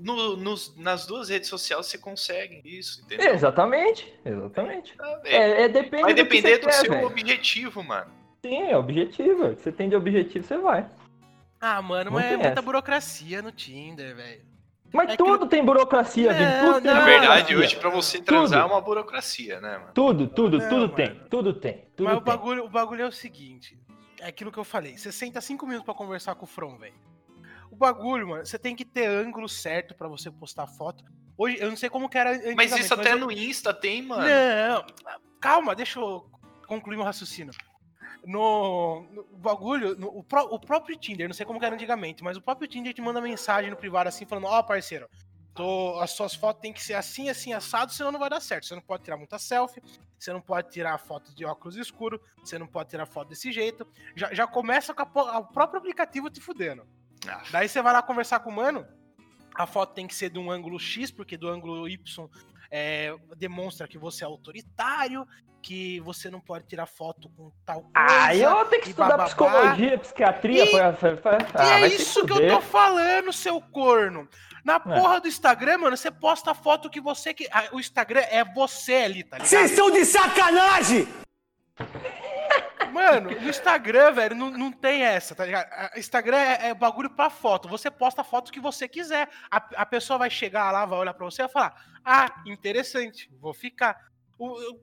No- 0.00 0.36
nos- 0.36 0.76
nas 0.76 1.06
duas 1.06 1.28
redes 1.28 1.48
sociais 1.48 1.86
você 1.86 1.96
consegue 1.96 2.60
isso, 2.64 3.02
entendeu? 3.02 3.32
Exatamente, 3.32 4.12
exatamente. 4.24 4.96
Ah, 4.98 5.16
velho, 5.22 5.36
É, 5.36 5.62
é 5.62 5.68
depende 5.68 6.02
Vai 6.02 6.12
do 6.12 6.16
que 6.16 6.22
depender 6.24 6.54
você 6.56 6.58
do 6.58 6.66
quer, 6.66 6.72
seu 6.72 6.90
velho. 6.90 7.06
objetivo, 7.06 7.84
mano. 7.84 8.20
Sim, 8.44 8.62
é 8.62 8.76
objetivo. 8.76 9.38
velho. 9.42 9.56
Você 9.56 9.70
tem 9.70 9.88
de 9.88 9.94
objetivo, 9.96 10.44
você 10.46 10.56
vai. 10.58 10.88
Ah, 11.60 11.80
mano, 11.80 12.10
Não 12.10 12.16
mas 12.16 12.24
é 12.26 12.28
tem 12.30 12.38
muita 12.38 12.60
burocracia 12.62 13.40
no 13.40 13.52
Tinder, 13.52 14.16
velho. 14.16 14.42
Mas 14.92 15.10
É 15.10 15.16
tudo 15.16 15.46
tem 15.46 15.64
burocracia, 15.64 16.32
Não, 16.32 16.38
Vini. 16.38 16.52
Tudo 16.60 16.80
tem 16.82 16.90
não, 16.90 16.94
Na 16.94 17.02
Ah, 17.02 17.04
verdade, 17.04 17.56
hoje 17.56 17.76
pra 17.76 17.88
você 17.88 18.20
transar 18.20 18.62
Tudo. 18.62 18.70
é 18.70 18.74
uma 18.74 18.80
burocracia, 18.82 19.60
né, 19.60 19.78
mano? 19.78 19.92
Tudo, 19.94 20.26
tudo, 20.26 20.58
Não, 20.58 20.68
tudo 20.68 20.80
mano. 20.82 20.94
tem. 20.94 21.14
Tudo 21.30 21.54
tem. 21.54 21.84
Tudo 21.96 22.04
Mas 22.08 22.18
o 22.18 22.20
tem. 22.20 22.24
bagulho, 22.34 22.64
o 22.64 22.68
bagulho 22.68 23.02
é 23.02 23.06
o 23.06 23.12
seguinte: 23.12 23.78
é 24.20 24.26
aquilo 24.26 24.50
que 24.52 24.58
eu 24.58 24.64
falei. 24.64 24.98
Você 24.98 25.10
senta 25.12 25.40
cinco 25.40 25.64
minutos 25.64 25.84
pra 25.86 25.94
conversar 25.94 26.34
com 26.34 26.44
o 26.44 26.48
From, 26.48 26.76
velho. 26.78 26.94
O 27.70 27.76
bagulho, 27.76 28.28
mano, 28.28 28.44
você 28.44 28.58
tem 28.58 28.74
que 28.76 28.84
ter 28.84 29.06
ângulo 29.06 29.48
certo 29.48 29.94
pra 29.94 30.08
você 30.08 30.30
postar 30.30 30.66
foto. 30.66 31.02
Hoje, 31.38 31.56
eu 31.58 31.70
não 31.70 31.76
sei 31.76 31.88
como 31.88 32.08
que 32.08 32.18
era. 32.18 32.38
Mas 32.54 32.76
isso 32.76 32.92
até 32.92 33.12
eu- 33.14 33.18
no 33.20 33.30
Insta 33.32 33.72
tem, 33.72 34.02
mano. 34.02 34.24
Não, 34.24 34.84
calma, 35.40 35.74
deixa 35.74 35.98
eu 36.00 36.26
concluir 36.66 36.96
meu 36.96 37.04
raciocínio. 37.06 37.54
No, 38.24 39.02
no 39.10 39.24
bagulho, 39.38 39.96
no- 39.98 40.08
o, 40.18 40.22
pró- 40.22 40.48
o 40.50 40.58
próprio 40.58 40.96
Tinder, 40.96 41.28
não 41.28 41.34
sei 41.34 41.44
como 41.44 41.58
que 41.58 41.64
era 41.66 41.74
antigamente, 41.74 42.22
mas 42.22 42.36
o 42.36 42.40
próprio 42.42 42.68
Tinder 42.68 42.94
te 42.94 43.02
manda 43.02 43.20
mensagem 43.20 43.70
no 43.70 43.76
privado 43.76 44.08
assim, 44.08 44.24
falando: 44.24 44.46
Ó, 44.46 44.62
parceiro, 44.62 45.08
tô, 45.54 45.98
as 46.00 46.12
suas 46.12 46.34
fotos 46.34 46.62
tem 46.62 46.72
que 46.72 46.82
ser 46.82 46.94
assim, 46.94 47.28
assim, 47.28 47.52
assado, 47.52 47.92
senão 47.92 48.12
não 48.12 48.20
vai 48.20 48.30
dar 48.30 48.40
certo. 48.40 48.66
Você 48.66 48.74
não 48.74 48.82
pode 48.82 49.02
tirar 49.02 49.16
muita 49.16 49.38
selfie, 49.38 49.82
você 50.18 50.32
não 50.32 50.40
pode 50.40 50.70
tirar 50.70 50.96
foto 50.98 51.34
de 51.34 51.44
óculos 51.44 51.76
escuro, 51.76 52.20
você 52.44 52.58
não 52.58 52.66
pode 52.66 52.90
tirar 52.90 53.06
foto 53.06 53.28
desse 53.28 53.50
jeito. 53.50 53.86
Já, 54.14 54.32
já 54.32 54.46
começa 54.46 54.94
com 54.94 55.02
a 55.20 55.38
o 55.40 55.46
próprio 55.46 55.78
aplicativo 55.80 56.30
te 56.30 56.40
fudendo. 56.40 56.86
Ah, 57.26 57.42
Daí 57.50 57.68
você 57.68 57.82
vai 57.82 57.92
lá 57.92 58.02
conversar 58.02 58.38
com 58.40 58.50
o 58.50 58.54
mano, 58.54 58.86
a 59.54 59.66
foto 59.66 59.94
tem 59.94 60.06
que 60.06 60.14
ser 60.14 60.30
de 60.30 60.38
um 60.38 60.50
ângulo 60.50 60.78
X, 60.78 61.10
porque 61.10 61.36
do 61.36 61.48
ângulo 61.48 61.88
Y 61.88 62.28
é, 62.72 63.14
demonstra 63.36 63.86
que 63.86 63.98
você 63.98 64.24
é 64.24 64.26
autoritário, 64.26 65.26
que 65.62 66.00
você 66.00 66.28
não 66.30 66.40
pode 66.40 66.66
tirar 66.66 66.86
foto 66.86 67.28
com 67.36 67.52
tal 67.64 67.82
coisa. 67.82 67.92
Ah, 67.94 68.34
eu 68.34 68.50
vou 68.50 68.64
ter 68.64 68.78
que 68.78 68.88
estudar 68.88 69.08
bababá. 69.10 69.24
psicologia, 69.26 69.98
psiquiatria. 69.98 70.64
E- 70.64 70.70
pra- 70.70 70.92
pra- 70.94 71.16
pra- 71.16 71.38
E 71.38 71.46
Ah, 71.54 71.80
é 71.82 71.86
isso 71.86 72.24
que 72.26 72.32
eu 72.32 72.48
tô 72.48 72.60
falando, 72.60 73.32
seu 73.32 73.60
corno. 73.60 74.26
Na 74.64 74.80
porra 74.80 75.20
do 75.20 75.28
Instagram, 75.28 75.78
mano, 75.78 75.96
você 75.96 76.10
posta 76.10 76.50
a 76.52 76.54
foto 76.54 76.88
que 76.90 77.00
você 77.00 77.34
que. 77.34 77.46
ah, 77.52 77.68
O 77.72 77.78
Instagram 77.78 78.22
é 78.30 78.42
você 78.44 78.94
ali, 78.94 79.22
tá 79.22 79.38
ligado? 79.38 79.64
estão 79.64 79.90
de 79.90 80.04
sacanagem! 80.04 81.06
Mano, 82.92 83.30
no 83.40 83.48
Instagram, 83.48 84.12
velho, 84.12 84.36
não, 84.36 84.50
não 84.50 84.70
tem 84.72 85.02
essa, 85.02 85.34
tá 85.34 85.44
ligado? 85.44 85.68
Instagram 85.96 86.36
é, 86.36 86.68
é 86.68 86.74
bagulho 86.74 87.10
pra 87.10 87.30
foto. 87.30 87.68
Você 87.68 87.90
posta 87.90 88.20
a 88.20 88.24
foto 88.24 88.52
que 88.52 88.60
você 88.60 88.86
quiser. 88.86 89.28
A, 89.50 89.56
a 89.76 89.86
pessoa 89.86 90.18
vai 90.18 90.30
chegar 90.30 90.70
lá, 90.70 90.84
vai 90.84 90.98
olhar 90.98 91.14
pra 91.14 91.24
você 91.24 91.42
e 91.42 91.44
vai 91.44 91.52
falar: 91.52 91.74
Ah, 92.04 92.26
interessante, 92.46 93.30
vou 93.40 93.54
ficar. 93.54 93.96
O- 94.38 94.78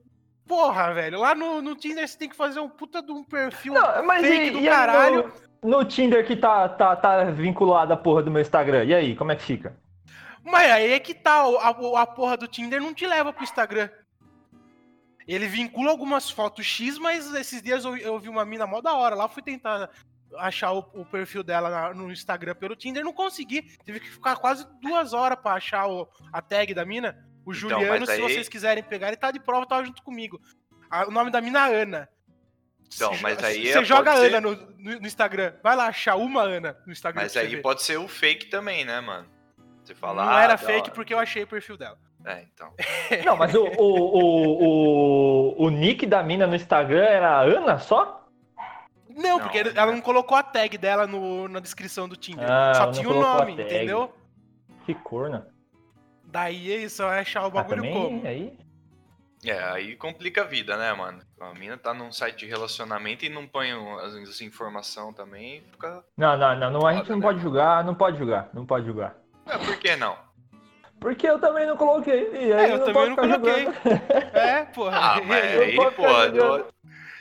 porra, 0.46 0.92
velho, 0.92 1.20
lá 1.20 1.32
no, 1.32 1.62
no 1.62 1.76
Tinder 1.76 2.08
você 2.08 2.18
tem 2.18 2.28
que 2.28 2.34
fazer 2.34 2.58
um 2.58 2.68
puta 2.68 3.00
de 3.00 3.12
um 3.12 3.22
perfil 3.22 3.74
Não, 3.74 4.04
mas 4.04 4.26
fake 4.26 4.46
e, 4.46 4.50
do 4.50 4.58
e 4.58 4.68
caralho. 4.68 5.32
No, 5.62 5.70
no 5.78 5.84
Tinder 5.84 6.26
que 6.26 6.34
tá, 6.34 6.68
tá, 6.68 6.96
tá 6.96 7.24
vinculado 7.24 7.92
à 7.92 7.96
porra 7.96 8.22
do 8.24 8.32
meu 8.32 8.42
Instagram. 8.42 8.84
E 8.84 8.92
aí, 8.92 9.14
como 9.14 9.30
é 9.30 9.36
que 9.36 9.42
fica? 9.44 9.76
Mas 10.42 10.70
aí 10.72 10.92
é 10.92 10.98
que 10.98 11.14
tá, 11.14 11.42
a, 11.42 12.00
a 12.02 12.06
porra 12.06 12.36
do 12.36 12.48
Tinder 12.48 12.80
não 12.80 12.92
te 12.92 13.06
leva 13.06 13.32
pro 13.32 13.44
Instagram. 13.44 13.88
Ele 15.28 15.46
vincula 15.46 15.90
algumas 15.90 16.30
fotos 16.30 16.66
X, 16.66 16.98
mas 16.98 17.32
esses 17.34 17.62
dias 17.62 17.84
eu, 17.84 17.96
eu 17.96 18.18
vi 18.18 18.28
uma 18.28 18.44
mina 18.44 18.66
mó 18.66 18.80
da 18.80 18.94
hora 18.94 19.14
lá, 19.14 19.28
fui 19.28 19.42
tentar 19.42 19.90
achar 20.36 20.72
o, 20.72 20.78
o 20.94 21.04
perfil 21.04 21.42
dela 21.42 21.68
na- 21.68 21.94
no 21.94 22.10
Instagram 22.10 22.54
pelo 22.54 22.76
Tinder, 22.76 23.04
não 23.04 23.12
consegui. 23.12 23.62
Tive 23.84 24.00
que 24.00 24.08
ficar 24.10 24.36
quase 24.36 24.66
duas 24.80 25.12
horas 25.12 25.38
pra 25.38 25.52
achar 25.54 25.86
o- 25.88 26.08
a 26.32 26.40
tag 26.40 26.72
da 26.74 26.84
mina. 26.84 27.16
O 27.44 27.52
Então, 27.52 27.70
Juliano, 27.80 28.06
se 28.06 28.12
aí- 28.12 28.20
vocês 28.20 28.48
quiserem 28.48 28.82
pegar, 28.82 29.08
ele 29.08 29.16
tá 29.16 29.30
de 29.30 29.40
prova, 29.40 29.66
tava 29.66 29.84
junto 29.84 30.02
comigo. 30.02 30.40
A- 30.90 31.06
o 31.08 31.10
nome 31.10 31.30
da 31.30 31.40
mina 31.40 31.68
é 31.70 31.82
Ana. 31.82 32.08
Então, 32.92 33.16
mas 33.22 33.42
aí 33.44 33.68
Você 33.72 33.78
é- 33.78 33.84
joga 33.84 34.16
ser- 34.16 34.34
Ana 34.34 34.40
no, 34.40 34.54
no- 34.54 35.00
no 35.00 35.06
Instagram. 35.06 35.54
Vai 35.62 35.76
lá 35.76 35.86
achar 35.86 36.16
uma 36.16 36.42
Ana 36.42 36.76
no 36.84 36.92
Instagram. 36.92 37.22
Mas 37.22 37.36
aí 37.36 37.60
pode 37.62 37.82
ser 37.82 37.96
o 37.98 38.08
fake 38.08 38.46
também, 38.46 38.84
né, 38.84 39.00
mano? 39.00 39.28
Você 39.84 39.94
fala. 39.94 40.24
Não 40.24 40.32
ah, 40.32 40.42
era 40.42 40.52
da 40.54 40.58
fake 40.58 40.82
hora. 40.82 40.90
porque 40.92 41.14
eu 41.14 41.18
achei 41.18 41.42
o 41.44 41.46
perfil 41.46 41.76
dela. 41.76 41.98
É, 42.24 42.42
então. 42.42 42.72
Não, 43.24 43.36
mas 43.36 43.54
o, 43.54 43.64
o, 43.64 43.84
o, 44.18 44.64
o, 45.62 45.64
o 45.66 45.70
nick 45.70 46.06
da 46.06 46.22
mina 46.22 46.46
no 46.46 46.54
Instagram 46.54 47.04
era 47.04 47.40
Ana 47.40 47.78
só? 47.78 48.26
Não, 49.08 49.38
Não, 49.38 49.40
porque 49.40 49.64
né? 49.64 49.72
ela 49.74 49.92
não 49.92 50.00
colocou 50.00 50.36
a 50.36 50.42
tag 50.42 50.76
dela 50.78 51.06
no- 51.06 51.48
na 51.48 51.60
descrição 51.60 52.08
do 52.08 52.16
Tinder. 52.16 52.46
Ah, 52.50 52.74
Só 52.74 52.90
tinha 52.90 53.08
o 53.08 53.20
nome, 53.20 53.52
entendeu? 53.52 54.12
Que 54.86 54.94
corna. 54.94 55.48
Daí 56.24 56.72
é 56.72 56.76
isso, 56.76 57.02
vai 57.02 57.20
achar 57.20 57.42
o 57.42 57.46
Ah, 57.46 57.50
bagulho 57.50 57.76
também, 57.82 57.92
como? 57.92 58.26
aí? 58.26 58.56
É, 59.44 59.58
aí 59.70 59.96
complica 59.96 60.42
a 60.42 60.44
vida, 60.44 60.76
né, 60.76 60.92
mano? 60.92 61.22
A 61.40 61.54
mina 61.54 61.76
tá 61.76 61.94
num 61.94 62.12
site 62.12 62.40
de 62.40 62.46
relacionamento 62.46 63.24
e 63.24 63.28
não 63.30 63.46
põe 63.46 63.70
as, 64.00 64.40
informações 64.42 65.14
também, 65.16 65.62
fica. 65.72 66.04
Não, 66.16 66.36
não, 66.36 66.56
não, 66.56 66.70
não, 66.70 66.86
a 66.86 66.92
gente 66.94 67.08
não 67.08 67.16
né? 67.16 67.22
pode 67.22 67.40
julgar, 67.40 67.82
não 67.82 67.94
pode 67.94 68.18
julgar, 68.18 68.50
não 68.52 68.66
pode 68.66 68.86
julgar. 68.86 69.16
É, 69.46 69.56
por 69.58 69.76
que 69.78 69.96
não? 69.96 70.16
Porque 71.00 71.26
eu 71.26 71.38
também 71.38 71.66
não 71.66 71.76
coloquei. 71.76 72.30
E 72.32 72.52
aí 72.52 72.70
É, 72.70 72.74
eu 72.74 72.78
não 72.78 72.84
também 72.86 73.08
não 73.08 73.16
coloquei. 73.16 73.68
É, 74.34 74.64
porra. 74.66 74.96
Ah, 74.98 75.20
mas 75.24 75.54
Eu- 75.54 75.62
aí, 75.62 75.76
pô, 75.76 75.90
ficar 75.90 76.26
eu, 76.34 76.66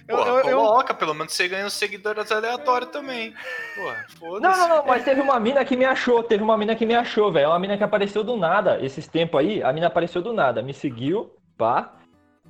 porra, 0.07 0.29
eu- 0.29 0.37
eu- 0.49 0.57
coloca, 0.57 0.93
pelo 0.93 1.13
menos 1.13 1.33
você 1.33 1.47
ganha 1.47 1.65
uns 1.65 1.73
seguidores 1.73 2.31
aleatórios 2.31 2.91
também. 2.91 3.33
Porra, 3.75 4.05
foda-se. 4.19 4.59
Não, 4.59 4.67
não, 4.67 4.77
não, 4.77 4.85
mas 4.85 5.03
teve 5.05 5.21
uma 5.21 5.39
mina 5.39 5.63
que 5.63 5.77
me 5.77 5.85
achou, 5.85 6.21
teve 6.23 6.43
uma 6.43 6.57
mina 6.57 6.75
que 6.75 6.85
me 6.85 6.95
achou, 6.95 7.31
velho. 7.31 7.47
Uma 7.49 7.59
mina 7.59 7.77
que 7.77 7.83
apareceu 7.83 8.23
do 8.23 8.35
nada. 8.35 8.79
Esses 8.83 9.07
tempos 9.07 9.39
aí, 9.39 9.63
a 9.63 9.71
mina 9.71 9.87
apareceu 9.87 10.21
do 10.21 10.33
nada, 10.33 10.61
me 10.61 10.73
seguiu, 10.73 11.33
pá. 11.57 11.93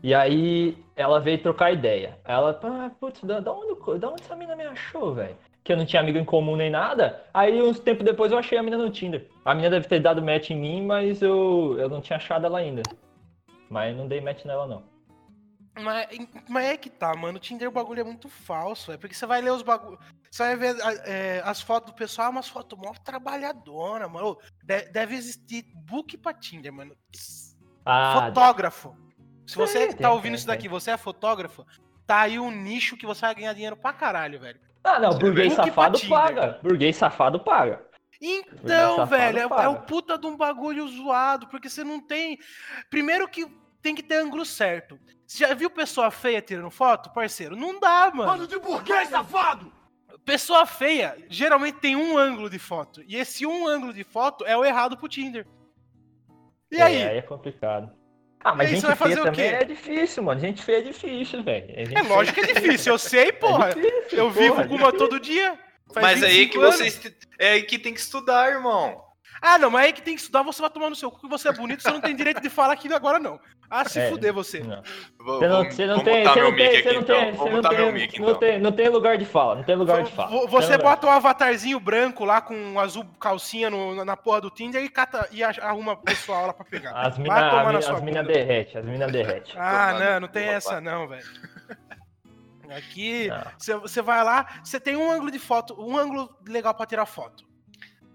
E 0.01 0.13
aí 0.15 0.77
ela 0.95 1.19
veio 1.19 1.38
trocar 1.39 1.74
ideia. 1.74 2.17
Aí 2.24 2.33
Ela, 2.33 2.57
ah, 2.63 2.89
putz, 3.00 3.21
da, 3.24 3.39
da 3.41 3.51
onde, 3.51 4.00
da 4.00 4.09
onde 4.09 4.24
essa 4.24 4.36
mina 4.36 4.55
me 4.55 4.63
achou, 4.65 5.13
velho? 5.13 5.36
Que 5.63 5.73
eu 5.73 5.77
não 5.77 5.85
tinha 5.85 6.01
amigo 6.01 6.17
em 6.17 6.25
comum 6.25 6.55
nem 6.55 6.69
nada. 6.69 7.23
Aí, 7.33 7.61
uns 7.61 7.79
tempos 7.79 8.05
depois, 8.05 8.31
eu 8.31 8.37
achei 8.37 8.57
a 8.57 8.63
mina 8.63 8.77
no 8.77 8.89
Tinder. 8.89 9.27
A 9.43 9.53
mina 9.53 9.69
deve 9.69 9.87
ter 9.87 9.99
dado 9.99 10.21
match 10.21 10.51
em 10.51 10.59
mim, 10.59 10.85
mas 10.85 11.21
eu, 11.21 11.75
eu 11.77 11.89
não 11.89 12.01
tinha 12.01 12.17
achado 12.17 12.45
ela 12.45 12.59
ainda. 12.59 12.81
Mas 13.69 13.95
não 13.95 14.07
dei 14.07 14.21
match 14.21 14.45
nela, 14.45 14.65
não. 14.67 14.83
Mas, 15.79 16.07
mas 16.47 16.65
é 16.65 16.77
que 16.77 16.89
tá, 16.89 17.15
mano. 17.15 17.37
O 17.37 17.41
Tinder 17.41 17.69
o 17.69 17.71
bagulho 17.71 18.01
é 18.01 18.03
muito 18.03 18.27
falso, 18.29 18.91
é 18.91 18.97
porque 18.97 19.15
você 19.15 19.25
vai 19.25 19.41
ler 19.41 19.51
os 19.51 19.61
bagulhos. 19.61 19.99
Você 20.29 20.43
vai 20.43 20.55
ver 20.55 20.75
é, 21.05 21.41
as 21.45 21.61
fotos 21.61 21.91
do 21.91 21.95
pessoal, 21.95 22.27
é 22.27 22.31
umas 22.31 22.47
fotos 22.47 22.77
mó 22.77 22.91
trabalhadona, 23.03 24.07
mano. 24.07 24.37
Deve 24.63 25.15
existir 25.15 25.65
book 25.75 26.17
pra 26.17 26.33
Tinder, 26.33 26.73
mano. 26.73 26.95
Ah, 27.85 28.27
Fotógrafo. 28.27 28.95
Se 29.47 29.55
você 29.55 29.79
Tem, 29.79 29.91
tá 29.91 29.97
tem, 29.97 30.07
ouvindo 30.07 30.33
tem, 30.33 30.35
isso 30.35 30.47
daqui, 30.47 30.67
você 30.67 30.91
é 30.91 30.97
fotógrafo, 30.97 31.65
tá 32.05 32.21
aí 32.21 32.37
um 32.39 32.51
nicho 32.51 32.95
que 32.95 33.05
você 33.07 33.21
vai 33.21 33.33
ganhar 33.33 33.53
dinheiro 33.53 33.75
pra 33.75 33.91
caralho, 33.91 34.39
velho. 34.39 34.59
Ah 34.83 35.00
não, 35.00 35.17
burguês 35.17 35.53
safado 35.53 35.98
Tinder. 36.00 36.17
paga. 36.17 36.59
Burguês 36.63 36.95
safado 36.95 37.39
paga. 37.39 37.86
Então, 38.21 38.98
safado 38.98 39.09
velho, 39.09 39.38
é, 39.39 39.41
é 39.43 39.48
paga. 39.48 39.69
o 39.69 39.81
puta 39.83 40.17
de 40.17 40.27
um 40.27 40.36
bagulho 40.36 40.88
zoado, 40.88 41.48
porque 41.48 41.69
você 41.69 41.83
não 41.83 42.00
tem. 42.01 42.38
Primeiro 42.89 43.27
que 43.27 43.45
tem 43.81 43.95
que 43.95 44.03
ter 44.03 44.15
ângulo 44.17 44.45
certo. 44.45 45.00
Você 45.25 45.45
já 45.48 45.53
viu 45.53 45.69
pessoa 45.69 46.09
feia 46.12 46.41
tirando 46.41 46.69
foto, 46.71 47.12
parceiro? 47.13 47.55
Não 47.55 47.79
dá, 47.79 48.12
mano. 48.13 48.48
de 48.48 48.57
burguês, 48.59 49.09
safado! 49.09 49.71
Pessoa 50.25 50.65
feia 50.65 51.15
geralmente 51.29 51.79
tem 51.79 51.95
um 51.95 52.17
ângulo 52.17 52.50
de 52.50 52.59
foto. 52.59 53.01
E 53.07 53.15
esse 53.15 53.45
um 53.45 53.67
ângulo 53.67 53.93
de 53.93 54.03
foto 54.03 54.45
é 54.45 54.57
o 54.57 54.65
errado 54.65 54.98
pro 54.98 55.07
Tinder. 55.07 55.48
E 56.71 56.77
É, 56.77 56.81
aí? 56.83 57.03
aí 57.03 57.17
é 57.17 57.21
complicado. 57.21 57.91
Ah, 58.41 58.55
mas 58.55 58.67
E 58.67 58.69
você 58.69 58.75
gente 58.75 58.86
vai 58.88 58.96
fazer 58.96 59.13
feia 59.15 59.22
o 59.22 59.25
também 59.25 59.50
quê? 59.50 59.55
é 59.55 59.63
difícil, 59.65 60.24
mano. 60.24 60.39
Gente 60.39 60.63
feia 60.63 60.77
é 60.77 60.81
difícil, 60.81 61.43
velho. 61.43 61.65
É, 61.69 62.00
É 62.00 62.01
lógico 62.03 62.41
que 62.41 62.50
é 62.51 62.53
difícil, 62.53 62.93
eu 62.93 62.98
sei, 62.98 63.31
porra. 63.34 63.69
É 63.72 63.74
difícil, 63.74 64.17
eu 64.17 64.29
vivo 64.31 64.55
porra, 64.55 64.67
com 64.67 64.75
uma 64.75 64.93
todo 64.93 65.19
dia. 65.19 65.60
faz 65.93 66.05
Mas 66.05 66.24
aí 66.24 66.46
25 66.46 66.51
que 66.51 66.58
anos. 66.60 66.75
você. 66.77 66.86
est- 66.88 67.17
É 67.38 67.51
aí 67.51 67.63
que 67.63 67.77
tem 67.77 67.93
que 67.93 68.00
estudar, 68.00 68.50
irmão. 68.51 69.03
Ah, 69.41 69.58
não, 69.58 69.69
mas 69.69 69.86
aí 69.86 69.93
que 69.93 70.01
tem 70.01 70.15
que 70.15 70.22
estudar, 70.22 70.43
você 70.43 70.62
vai 70.62 70.69
tomar 70.69 70.89
no 70.89 70.96
seu 70.96 71.10
cu 71.10 71.22
que 71.22 71.27
você 71.29 71.50
é 71.50 71.53
bonito, 71.53 71.81
você 71.81 71.91
não 71.91 72.01
tem 72.01 72.15
direito 72.15 72.41
de 72.41 72.50
falar 72.50 72.74
aqui 72.74 72.91
agora, 72.93 73.19
não. 73.19 73.39
Ah, 73.69 73.88
se 73.88 74.00
É, 74.00 74.10
fuder 74.10 74.34
você. 74.34 74.60
Não. 74.62 74.81
Vou, 75.19 75.39
Você 75.39 75.48
não, 75.48 75.63
você 75.63 75.86
não 75.86 76.00
tem, 76.03 76.24
você 76.25 76.41
não 76.41 76.55
tem, 76.55 76.81
você 76.81 76.93
não 76.93 77.03
tem, 77.03 77.31
você 77.34 77.50
não 77.50 77.62
tem, 77.62 77.91
mic 77.91 78.19
não 78.19 78.36
tem, 78.36 78.60
não 78.60 78.72
tem 78.72 78.89
lugar 78.89 79.17
de 79.17 79.25
fala, 79.25 79.55
não 79.55 79.63
tem 79.63 79.75
lugar 79.75 80.03
de 80.03 80.12
fala. 80.12 80.48
Você 80.48 80.77
bota 80.77 81.05
um 81.08 81.12
avatarzinho 81.12 81.79
branco 81.79 82.25
lá 82.25 82.41
com 82.41 82.55
um 82.55 82.79
azul 82.79 83.05
calcinha 83.19 83.69
no- 83.69 84.03
na 84.03 84.17
porra 84.17 84.41
do 84.41 84.50
Tinder 84.50 84.84
e, 84.84 84.89
cata, 84.89 85.27
e 85.31 85.43
a- 85.43 85.53
arruma 85.62 85.96
pessoal 85.96 86.48
lá 86.48 86.53
pra 86.53 86.65
pegar. 86.65 86.91
As 86.96 87.17
minas 87.17 88.01
mina 88.01 88.24
derrete, 88.24 88.77
as 88.77 88.86
minas 88.86 89.12
derrete. 89.12 89.53
Ah, 89.58 89.93
não, 90.00 90.19
não 90.22 90.27
tem 90.27 90.48
essa 90.48 90.81
não, 90.81 91.08
velho. 91.08 91.24
Aqui, 92.75 93.29
você- 93.58 93.75
você 93.77 94.01
vai 94.01 94.24
lá, 94.24 94.46
você 94.63 94.79
tem 94.79 94.96
um 94.96 95.12
ângulo 95.12 95.31
de 95.31 95.39
foto, 95.39 95.75
um 95.79 95.98
ângulo 95.98 96.29
legal 96.48 96.74
pra 96.74 96.86
tirar 96.86 97.05
foto. 97.05 97.49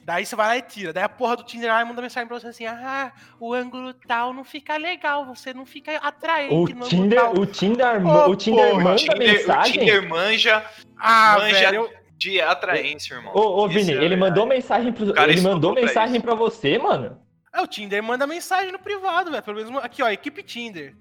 Daí 0.05 0.27
você 0.27 0.37
vai 0.37 0.47
lá 0.49 0.57
e 0.59 0.63
tira. 0.63 0.93
Daí 0.93 1.03
a 1.03 1.09
porra 1.09 1.37
do 1.37 1.45
Tinder 1.45 1.71
lá 1.71 1.83
manda 1.85 2.03
mensagem 2.03 2.29
pra 2.29 2.39
você 2.39 2.49
assim: 2.49 2.67
ah, 2.67 3.11
o 3.41 3.55
ângulo 3.55 3.95
tal 3.95 4.35
não 4.35 4.45
fica 4.45 4.77
legal, 4.77 5.25
você 5.25 5.55
não 5.55 5.65
fica 5.65 5.97
atraente 5.97 6.53
O 6.55 6.67
no 6.67 6.85
ângulo 6.85 6.89
Tinder, 6.89 7.21
tal. 7.21 7.33
o 7.39 7.47
Tinder, 7.47 8.07
Ô, 8.07 8.29
o 8.31 8.37
Tinder 8.37 8.71
porra, 8.71 8.83
manda 8.85 8.95
O 8.95 8.97
Tinder, 8.97 9.15
o 9.15 9.19
mensagem. 9.19 9.73
Tinder 9.81 10.09
manja 10.09 10.65
Ah, 10.99 11.37
manja 11.39 11.59
velho, 11.59 11.91
de 12.19 12.41
atraência, 12.41 13.15
irmão. 13.15 13.33
Ô, 13.35 13.65
ô 13.65 13.69
Vini, 13.69 13.93
é 13.93 14.05
ele 14.05 14.15
mandou 14.17 14.45
mensagem 14.47 14.93
pro, 14.93 15.09
O 15.09 15.15
cara 15.15 15.33
ele 15.33 15.41
mandou 15.41 15.73
pra 15.73 15.83
mensagem 15.83 16.17
isso. 16.17 16.25
pra 16.25 16.35
você, 16.35 16.77
mano. 16.79 17.19
É, 17.53 17.63
o 17.63 17.67
Tinder 17.67 18.03
manda 18.03 18.27
mensagem 18.27 18.71
no 18.73 18.79
privado, 18.79 19.31
velho. 19.31 19.43
Pelo 19.43 19.57
menos 19.57 19.83
aqui, 19.83 20.03
ó, 20.03 20.09
equipe 20.11 20.43
Tinder. 20.43 20.95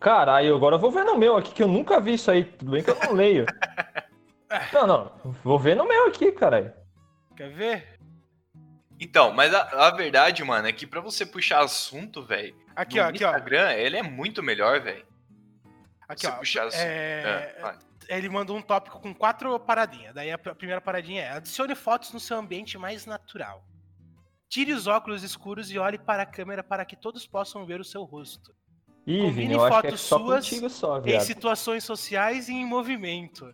Caralho, 0.00 0.54
agora 0.54 0.76
eu 0.76 0.80
vou 0.80 0.90
ver 0.90 1.04
no 1.04 1.16
meu 1.16 1.36
aqui, 1.36 1.52
que 1.52 1.62
eu 1.62 1.68
nunca 1.68 2.00
vi 2.00 2.14
isso 2.14 2.30
aí. 2.30 2.44
Tudo 2.44 2.70
bem 2.72 2.82
que 2.82 2.90
eu 2.90 2.96
não 3.04 3.12
leio. 3.12 3.44
Não, 4.72 4.86
não. 4.86 5.12
Vou 5.42 5.58
ver 5.58 5.74
no 5.74 5.84
meu 5.88 6.06
aqui, 6.06 6.30
caralho. 6.30 6.72
Quer 7.36 7.50
ver? 7.50 7.93
Então, 9.00 9.32
mas 9.32 9.52
a, 9.52 9.86
a 9.86 9.90
verdade, 9.90 10.42
mano, 10.44 10.68
é 10.68 10.72
que 10.72 10.86
pra 10.86 11.00
você 11.00 11.26
puxar 11.26 11.60
assunto, 11.62 12.22
velho, 12.22 12.54
Aqui, 12.76 12.96
no 12.98 13.02
ó, 13.04 13.08
aqui, 13.08 13.24
ó. 13.24 13.28
Instagram, 13.28 13.72
ele 13.72 13.96
é 13.96 14.02
muito 14.02 14.42
melhor, 14.42 14.80
velho. 14.80 15.04
Aqui, 16.08 16.22
Você 16.22 16.26
ó. 16.28 16.32
puxar 16.36 16.66
assunto. 16.66 16.80
É, 16.82 17.56
É, 18.08 18.18
ele 18.18 18.28
mandou 18.28 18.56
um 18.56 18.62
tópico 18.62 19.00
com 19.00 19.14
quatro 19.14 19.58
paradinhas. 19.58 20.14
Daí 20.14 20.30
a 20.30 20.38
pr- 20.38 20.50
a 20.50 20.54
primeira 20.54 20.80
paradinha 20.80 21.22
é: 21.22 21.30
adicione 21.30 21.74
fotos 21.74 22.12
no 22.12 22.20
seu 22.20 22.36
ambiente 22.36 22.76
mais 22.78 23.06
natural. 23.06 23.64
Tire 24.48 24.72
os 24.72 24.86
óculos 24.86 25.22
escuros 25.22 25.70
e 25.70 25.78
olhe 25.78 25.98
para 25.98 26.22
a 26.22 26.26
câmera 26.26 26.62
para 26.62 26.84
que 26.84 26.94
todos 26.94 27.26
possam 27.26 27.64
ver 27.66 27.80
o 27.80 27.84
seu 27.84 28.04
rosto. 28.04 28.54
Ih, 29.06 29.18
Combine 29.18 29.32
Vini, 29.32 29.54
eu 29.54 29.64
acho 29.64 29.80
que 29.80 29.86
é 29.86 29.90
fotos 29.90 30.00
só 30.02 30.18
suas 30.18 30.44
contigo 30.48 30.70
só, 30.70 31.00
Em 31.04 31.20
situações 31.20 31.82
sociais 31.84 32.48
e 32.48 32.52
em 32.52 32.64
movimento. 32.64 33.52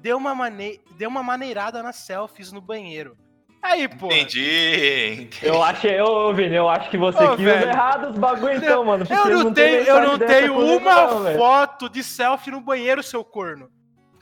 Dê 0.00 0.12
uma, 0.14 0.34
mane... 0.34 0.80
Dê 0.96 1.06
uma 1.06 1.22
maneirada 1.22 1.82
nas 1.82 1.96
selfies 1.96 2.50
no 2.52 2.60
banheiro. 2.60 3.16
Aí, 3.62 3.86
pô. 3.88 4.06
Entendi, 4.06 5.22
entendi. 5.22 5.38
Eu 5.42 5.62
acho, 5.62 5.86
ô, 6.02 6.32
Vini, 6.32 6.56
eu 6.56 6.68
acho 6.68 6.88
que 6.90 6.96
você 6.96 7.22
Ô, 7.22 7.36
que 7.36 7.42
usa 7.42 7.66
errado 7.66 8.10
os 8.10 8.18
bagulho 8.18 8.54
então, 8.54 8.84
mano. 8.84 9.04
Eu 9.08 9.44
não, 9.44 9.52
tem 9.52 9.82
tenho, 9.84 9.86
eu 9.86 10.00
não 10.00 10.18
tenho 10.18 10.76
uma 10.78 11.06
não, 11.06 11.22
velho. 11.24 11.38
foto 11.38 11.88
de 11.88 12.02
selfie 12.02 12.50
no 12.50 12.60
banheiro, 12.60 13.02
seu 13.02 13.22
corno. 13.22 13.68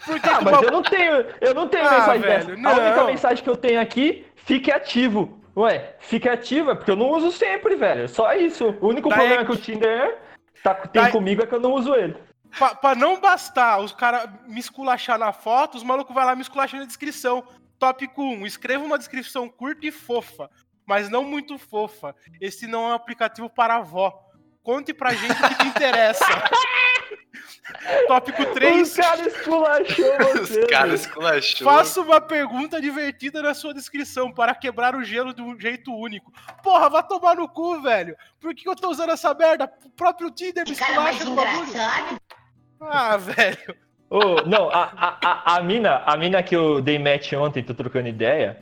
Por 0.04 0.20
que 0.20 0.28
Ah, 0.28 0.38
que 0.38 0.44
mas 0.44 0.58
o 0.60 0.64
eu 0.64 0.70
não 0.72 0.82
tenho, 0.82 1.24
eu 1.40 1.54
não 1.54 1.68
tenho 1.68 1.86
Ah, 1.86 1.90
mensagem 1.90 2.20
velho, 2.22 2.46
dessa. 2.46 2.56
não. 2.56 2.70
A 2.70 2.74
única 2.74 3.04
mensagem 3.04 3.44
que 3.44 3.50
eu 3.50 3.56
tenho 3.56 3.80
aqui, 3.80 4.26
fique 4.36 4.70
ativo. 4.72 5.40
Ué, 5.56 5.96
fique 6.00 6.28
ativo, 6.28 6.70
é 6.70 6.74
porque 6.74 6.90
eu 6.90 6.96
não 6.96 7.10
uso 7.10 7.32
sempre, 7.32 7.74
velho. 7.76 8.08
Só 8.08 8.32
isso. 8.34 8.76
O 8.80 8.88
único 8.88 9.08
Daí 9.08 9.18
problema 9.18 9.42
é 9.42 9.44
que 9.44 9.52
o 9.52 9.56
Tinder 9.56 10.18
tá, 10.62 10.74
tem 10.74 11.02
Daí- 11.02 11.12
comigo 11.12 11.42
é 11.42 11.46
que 11.46 11.54
eu 11.54 11.60
não 11.60 11.72
uso 11.72 11.94
ele. 11.94 12.16
Pra, 12.56 12.74
pra 12.76 12.94
não 12.94 13.20
bastar 13.20 13.78
os 13.80 13.92
caras 13.92 14.28
me 14.46 14.58
esculachar 14.60 15.18
na 15.18 15.32
foto, 15.32 15.76
os 15.76 15.82
malucos 15.84 16.14
vão 16.14 16.24
lá 16.24 16.34
me 16.34 16.42
esculachar 16.42 16.80
na 16.80 16.86
descrição. 16.86 17.42
Tópico 17.78 18.22
1. 18.22 18.46
Escreva 18.46 18.84
uma 18.84 18.98
descrição 18.98 19.48
curta 19.48 19.86
e 19.86 19.92
fofa, 19.92 20.50
mas 20.86 21.08
não 21.08 21.24
muito 21.24 21.58
fofa. 21.58 22.14
Esse 22.40 22.66
não 22.66 22.86
é 22.86 22.88
um 22.88 22.94
aplicativo 22.94 23.48
para 23.48 23.76
avó. 23.76 24.24
Conte 24.62 24.92
pra 24.92 25.14
gente 25.14 25.32
o 25.32 25.48
que 25.48 25.54
te 25.54 25.66
interessa. 25.66 26.24
Tópico 28.06 28.44
3. 28.54 28.88
Os 28.88 28.96
caras 28.96 29.26
esculachou 29.26 30.18
você. 30.18 30.60
Os 30.60 30.66
caras 30.66 31.00
esculachou. 31.02 31.64
Faça 31.64 32.00
uma 32.00 32.20
pergunta 32.20 32.80
divertida 32.80 33.42
na 33.42 33.54
sua 33.54 33.72
descrição 33.72 34.32
para 34.32 34.54
quebrar 34.54 34.94
o 34.94 35.04
gelo 35.04 35.32
de 35.32 35.42
um 35.42 35.58
jeito 35.58 35.94
único. 35.94 36.32
Porra, 36.62 36.88
vai 36.90 37.06
tomar 37.06 37.36
no 37.36 37.48
cu, 37.48 37.80
velho. 37.80 38.16
Por 38.40 38.54
que 38.54 38.68
eu 38.68 38.74
tô 38.74 38.90
usando 38.90 39.10
essa 39.10 39.32
merda? 39.34 39.70
O 39.84 39.90
próprio 39.90 40.30
Tinder 40.30 40.64
me 40.66 40.72
esculacha 40.72 41.24
no 41.24 41.34
bagulho. 41.34 41.72
Ah, 42.80 43.16
velho. 43.18 43.87
Ô, 44.10 44.42
não, 44.46 44.70
a, 44.70 44.90
a, 44.96 45.16
a, 45.22 45.56
a 45.56 45.62
mina, 45.62 46.02
a 46.06 46.16
mina 46.16 46.42
que 46.42 46.56
eu 46.56 46.80
dei 46.80 46.98
match 46.98 47.32
ontem, 47.34 47.62
tô 47.62 47.74
trocando 47.74 48.08
ideia, 48.08 48.58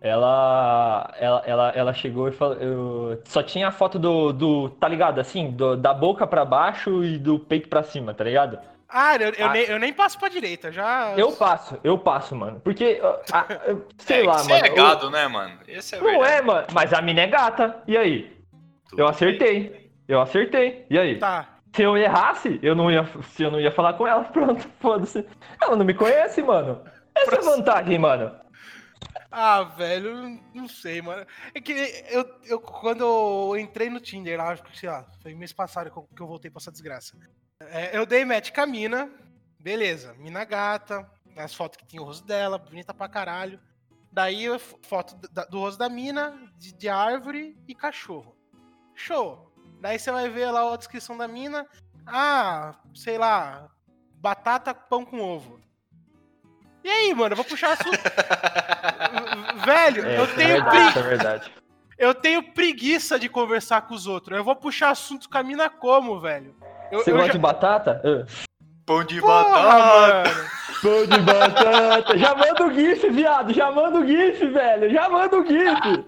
ela, 0.00 1.12
ela, 1.18 1.42
ela, 1.46 1.68
ela 1.74 1.94
chegou 1.94 2.28
e 2.28 2.32
falou, 2.32 2.56
eu- 2.56 3.22
só 3.24 3.42
tinha 3.42 3.68
a 3.68 3.72
foto 3.72 3.98
do, 3.98 4.32
do, 4.32 4.68
tá 4.70 4.88
ligado, 4.88 5.18
assim, 5.20 5.50
do- 5.50 5.76
da 5.76 5.94
boca 5.94 6.26
pra 6.26 6.44
baixo 6.44 7.02
e 7.04 7.16
do 7.18 7.38
peito 7.38 7.68
pra 7.68 7.82
cima, 7.82 8.12
tá 8.12 8.24
ligado? 8.24 8.58
Ah, 8.88 9.14
eu, 9.16 9.30
eu 9.38 9.46
Ah. 9.46 9.52
Nem, 9.52 9.62
eu 9.66 9.78
nem 9.78 9.92
passo 9.92 10.18
pra 10.18 10.28
direita, 10.28 10.72
já. 10.72 11.14
Eu 11.16 11.32
passo, 11.32 11.78
eu 11.84 11.96
passo, 11.96 12.34
mano. 12.34 12.60
Porque, 12.60 13.00
a- 13.32 13.46
eu- 13.68 13.86
sei 13.98 14.22
é, 14.24 14.26
lá, 14.26 14.38
você 14.38 14.52
mano. 14.52 14.66
é 14.66 14.68
eu- 14.70 14.74
gado, 14.74 15.10
né, 15.10 15.28
mano? 15.28 15.54
Esse 15.68 15.94
é 15.94 15.98
Não 15.98 16.06
verdade. 16.10 16.32
é, 16.32 16.42
mano. 16.42 16.66
Mas 16.72 16.92
a 16.92 17.00
mina 17.00 17.20
é 17.22 17.26
gata. 17.28 17.82
E 17.86 17.96
aí? 17.96 18.36
Tudo 18.88 19.00
Eu 19.00 19.06
bem. 19.06 19.14
acertei. 19.14 19.90
Eu 20.08 20.20
acertei. 20.20 20.86
E 20.90 20.98
aí? 20.98 21.18
Tá. 21.18 21.46
Se 21.74 21.82
eu 21.82 21.96
errasse, 21.96 22.58
eu 22.62 22.74
não 22.74 22.90
ia, 22.90 23.04
se 23.34 23.42
eu 23.42 23.50
não 23.50 23.60
ia 23.60 23.70
falar 23.70 23.94
com 23.94 24.06
ela, 24.06 24.24
pronto, 24.32 24.68
foda-se. 24.80 25.26
Ela 25.62 25.76
não 25.76 25.84
me 25.84 25.94
conhece, 25.94 26.42
mano. 26.42 26.82
Essa 27.14 27.36
é 27.36 27.38
a 27.38 27.42
vantagem, 27.42 27.98
mano. 27.98 28.34
Ah, 29.30 29.62
velho, 29.62 30.40
não 30.52 30.68
sei, 30.68 31.00
mano. 31.00 31.24
É 31.54 31.60
que 31.60 31.72
eu, 32.10 32.24
eu 32.44 32.60
quando 32.60 33.02
eu 33.04 33.56
entrei 33.58 33.88
no 33.88 34.00
Tinder 34.00 34.36
lá, 34.38 34.48
acho 34.50 34.62
que, 34.64 34.76
sei 34.78 34.88
lá, 34.88 35.06
foi 35.22 35.34
mês 35.34 35.52
passado 35.52 35.90
que 36.14 36.22
eu, 36.22 36.26
voltei 36.26 36.50
pra 36.50 36.58
essa 36.58 36.72
desgraça. 36.72 37.16
É, 37.60 37.96
eu 37.96 38.04
dei 38.04 38.24
match 38.24 38.50
com 38.52 38.60
a 38.60 38.66
mina, 38.66 39.10
beleza, 39.58 40.14
mina 40.18 40.44
gata, 40.44 41.08
as 41.36 41.54
fotos 41.54 41.76
que 41.78 41.86
tinha 41.86 42.02
o 42.02 42.04
rosto 42.04 42.26
dela, 42.26 42.58
bonita 42.58 42.92
pra 42.92 43.08
caralho. 43.08 43.60
Daí, 44.12 44.46
foto 44.82 45.14
da- 45.32 45.44
do 45.44 45.60
rosto 45.60 45.78
da 45.78 45.88
mina, 45.88 46.36
de, 46.58 46.72
de 46.74 46.88
árvore 46.88 47.56
e 47.68 47.74
cachorro. 47.74 48.34
Show. 48.96 49.49
Daí 49.80 49.98
você 49.98 50.10
vai 50.12 50.28
ver 50.28 50.50
lá 50.50 50.72
a 50.72 50.76
descrição 50.76 51.16
da 51.16 51.26
mina. 51.26 51.66
Ah, 52.06 52.74
sei 52.94 53.16
lá, 53.18 53.68
batata, 54.16 54.74
pão 54.74 55.04
com 55.04 55.20
ovo. 55.20 55.58
E 56.84 56.88
aí, 56.88 57.14
mano, 57.14 57.32
eu 57.32 57.36
vou 57.36 57.44
puxar 57.44 57.72
assunto. 57.72 57.98
Velho, 59.64 60.04
É, 60.06 60.18
eu 60.18 60.24
é 60.24 60.26
tenho 60.28 60.48
verdade, 60.48 60.70
pregui- 60.70 60.88
isso 60.88 60.98
é 60.98 61.02
verdade. 61.02 61.52
eu 61.98 62.14
tenho 62.14 62.42
preguiça 62.54 63.18
de 63.18 63.28
conversar 63.28 63.82
com 63.82 63.94
os 63.94 64.06
outros. 64.06 64.36
Eu 64.36 64.44
vou 64.44 64.56
puxar 64.56 64.90
assunto 64.90 65.28
com 65.28 65.36
a 65.38 65.42
mina 65.42 65.68
como, 65.68 66.18
velho? 66.20 66.54
Eu, 66.90 67.00
Você 67.00 67.10
eu 67.10 67.14
gosta 67.16 67.26
já- 67.28 67.32
de 67.32 67.38
batata? 67.38 68.02
Ah. 68.04 68.26
Pão 68.86 69.04
de 69.04 69.20
Porra, 69.20 69.44
batata. 69.44 70.30
mano. 70.30 70.50
Pão 70.82 71.06
de 71.06 71.18
batata. 71.22 72.18
Já 72.18 72.34
manda 72.34 72.66
o 72.66 72.72
GIF, 72.72 73.10
viado. 73.10 73.52
Já 73.52 73.70
manda 73.70 73.98
o 73.98 74.06
GIF, 74.06 74.46
velho. 74.48 74.90
Já 74.90 75.08
manda 75.08 75.38
o 75.38 75.46
GIF. 75.46 76.04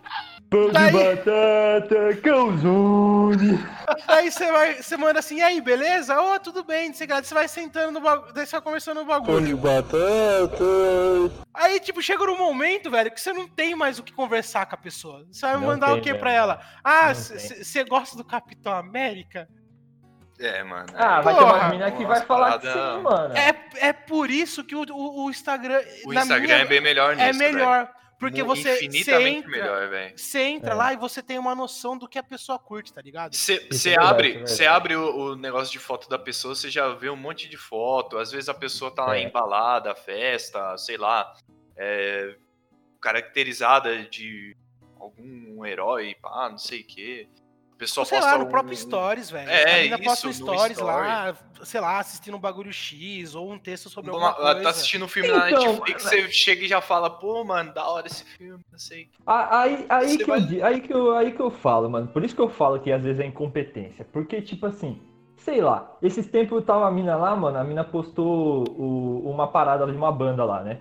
Pão 0.52 0.66
de 0.66 0.72
Daí- 0.72 0.92
batata, 0.92 2.16
cãozone. 2.22 3.58
Daí 4.06 4.30
você 4.30 4.52
vai, 4.52 4.74
você 4.82 4.96
manda 4.98 5.18
assim, 5.18 5.38
e 5.38 5.42
aí, 5.42 5.60
beleza? 5.62 6.20
Ô, 6.20 6.38
tudo 6.38 6.62
bem, 6.62 6.88
não 6.88 6.94
sei 6.94 7.06
o 7.06 7.08
que 7.08 7.14
lá. 7.14 7.20
Daí 7.20 7.26
você 7.28 7.34
vai 7.34 7.48
sentando 7.48 7.90
no 7.90 8.00
bagulho, 8.02 8.32
daí 8.34 8.44
você 8.46 8.52
vai 8.52 8.60
conversando 8.60 9.00
no 9.00 9.06
bagulho. 9.06 9.56
batata. 9.56 10.64
Aí, 11.54 11.80
tipo, 11.80 12.02
chega 12.02 12.24
num 12.26 12.36
momento, 12.38 12.90
velho, 12.90 13.10
que 13.10 13.20
você 13.20 13.32
não 13.32 13.48
tem 13.48 13.74
mais 13.74 13.98
o 13.98 14.02
que 14.02 14.12
conversar 14.12 14.66
com 14.66 14.74
a 14.74 14.78
pessoa. 14.78 15.24
Você 15.32 15.40
vai 15.46 15.54
Não 15.54 15.62
mandar 15.62 15.86
tem, 15.88 15.96
o 15.98 16.00
que 16.02 16.08
velho. 16.10 16.20
pra 16.20 16.32
ela? 16.32 16.60
Ah, 16.84 17.08
Não 17.08 17.14
você 17.14 17.84
gosta 17.84 18.16
do 18.16 18.24
Capitão 18.24 18.72
América? 18.74 19.48
É, 20.38 20.62
mano. 20.64 20.86
Ah, 20.94 21.18
é. 21.20 21.22
vai 21.22 21.34
ter 21.34 21.40
Porra, 21.40 21.54
uma 21.58 21.68
mina 21.70 21.90
que 21.92 22.04
umas 22.04 22.18
vai 22.18 22.26
falar 22.26 22.58
que 22.58 22.66
paradas- 22.66 22.96
sim, 22.96 23.02
mano. 23.02 23.34
É, 23.36 23.88
é 23.88 23.92
por 23.92 24.30
isso 24.30 24.64
que 24.64 24.74
o, 24.74 24.84
o, 24.90 25.24
o 25.26 25.30
Instagram. 25.30 25.80
O 26.04 26.12
na 26.12 26.20
Instagram 26.22 26.44
minha- 26.46 26.56
é 26.58 26.64
bem 26.64 26.80
melhor 26.80 27.16
nisso. 27.16 27.28
é 27.28 27.32
melhor. 27.32 27.88
Porque 28.22 28.42
você, 28.42 28.76
você 28.76 28.86
Infinitamente 28.86 29.38
entra, 29.38 29.50
melhor, 29.50 29.88
velho. 29.90 30.18
você 30.18 30.40
entra 30.42 30.70
É. 30.70 30.74
lá 30.74 30.92
e 30.92 30.96
você 30.96 31.22
tem 31.22 31.38
uma 31.38 31.54
noção 31.54 31.98
do 31.98 32.08
que 32.08 32.18
a 32.18 32.22
pessoa 32.22 32.58
curte, 32.58 32.92
tá 32.92 33.02
ligado? 33.02 33.34
Você 33.34 33.54
é 33.90 33.96
abre, 33.98 34.36
é 34.36 34.38
você 34.46 34.58
verdade. 34.58 34.66
abre 34.68 34.96
o, 34.96 35.16
o 35.32 35.36
negócio 35.36 35.72
de 35.72 35.78
foto 35.78 36.08
da 36.08 36.18
pessoa, 36.18 36.54
você 36.54 36.70
já 36.70 36.88
vê 36.94 37.10
um 37.10 37.16
monte 37.16 37.48
de 37.48 37.56
foto. 37.56 38.16
Às 38.18 38.30
vezes 38.30 38.48
a 38.48 38.54
pessoa 38.54 38.90
tá 38.94 39.16
É. 39.18 39.22
embalada, 39.22 39.94
festa, 39.94 40.76
sei 40.78 40.96
lá, 40.96 41.34
é, 41.76 42.36
caracterizada 43.00 44.04
de 44.04 44.56
algum 44.98 45.66
herói, 45.66 46.14
pá, 46.20 46.48
não 46.48 46.58
sei 46.58 46.80
o 46.82 46.86
quê. 46.86 47.28
A 47.82 47.84
pessoa 47.84 48.02
Ou 48.02 48.06
sei 48.06 48.18
posta 48.18 48.32
lá, 48.32 48.38
no 48.38 48.44
um- 48.44 48.48
próprio 48.48 48.76
Stories, 48.76 49.28
velho. 49.28 49.50
É, 49.50 49.80
a 49.80 49.82
mina 49.82 49.98
posta 49.98 50.28
um 50.28 50.32
Stories 50.32 50.78
lá, 50.78 51.34
sei 51.64 51.80
lá, 51.80 51.98
assistindo 51.98 52.36
um 52.36 52.40
bagulho 52.40 52.72
X 52.72 53.34
ou 53.34 53.50
um 53.50 53.58
texto 53.58 53.90
sobre 53.90 54.12
uma- 54.12 54.28
alguma 54.28 54.44
coisa. 54.52 54.62
tá 54.62 54.70
assistindo 54.70 55.04
um 55.04 55.08
filme 55.08 55.28
na 55.28 55.50
Então, 55.50 55.72
Netflix, 55.72 56.02
você 56.04 56.30
chega 56.30 56.64
e 56.64 56.68
já 56.68 56.80
fala, 56.80 57.10
pô, 57.10 57.42
mano, 57.42 57.74
da 57.74 57.84
hora 57.88 58.06
esse 58.06 58.24
filme, 58.24 58.62
não 58.70 58.78
sei. 58.78 59.08
Aí, 59.26 59.84
aí, 59.88 60.16
que 60.16 60.24
vai- 60.24 60.38
eu, 60.60 60.64
aí, 60.64 60.80
que 60.80 60.94
eu, 60.94 61.16
aí 61.16 61.32
que 61.32 61.40
eu 61.40 61.50
falo, 61.50 61.90
mano. 61.90 62.06
Por 62.06 62.24
isso 62.24 62.36
que 62.36 62.40
eu 62.40 62.48
falo 62.48 62.78
que 62.78 62.92
às 62.92 63.02
vezes 63.02 63.18
é 63.20 63.26
incompetência. 63.26 64.06
Porque, 64.12 64.40
tipo 64.40 64.64
assim, 64.66 65.02
sei 65.38 65.60
lá, 65.60 65.96
esses 66.00 66.24
tempos 66.28 66.52
eu 66.58 66.62
tava 66.62 66.86
a 66.86 66.90
mina 66.92 67.16
lá, 67.16 67.34
mano, 67.34 67.58
a 67.58 67.64
mina 67.64 67.82
postou 67.82 68.62
o- 68.78 69.28
uma 69.28 69.48
parada 69.48 69.84
de 69.86 69.92
uma 69.96 70.12
banda 70.12 70.44
lá, 70.44 70.62
né? 70.62 70.78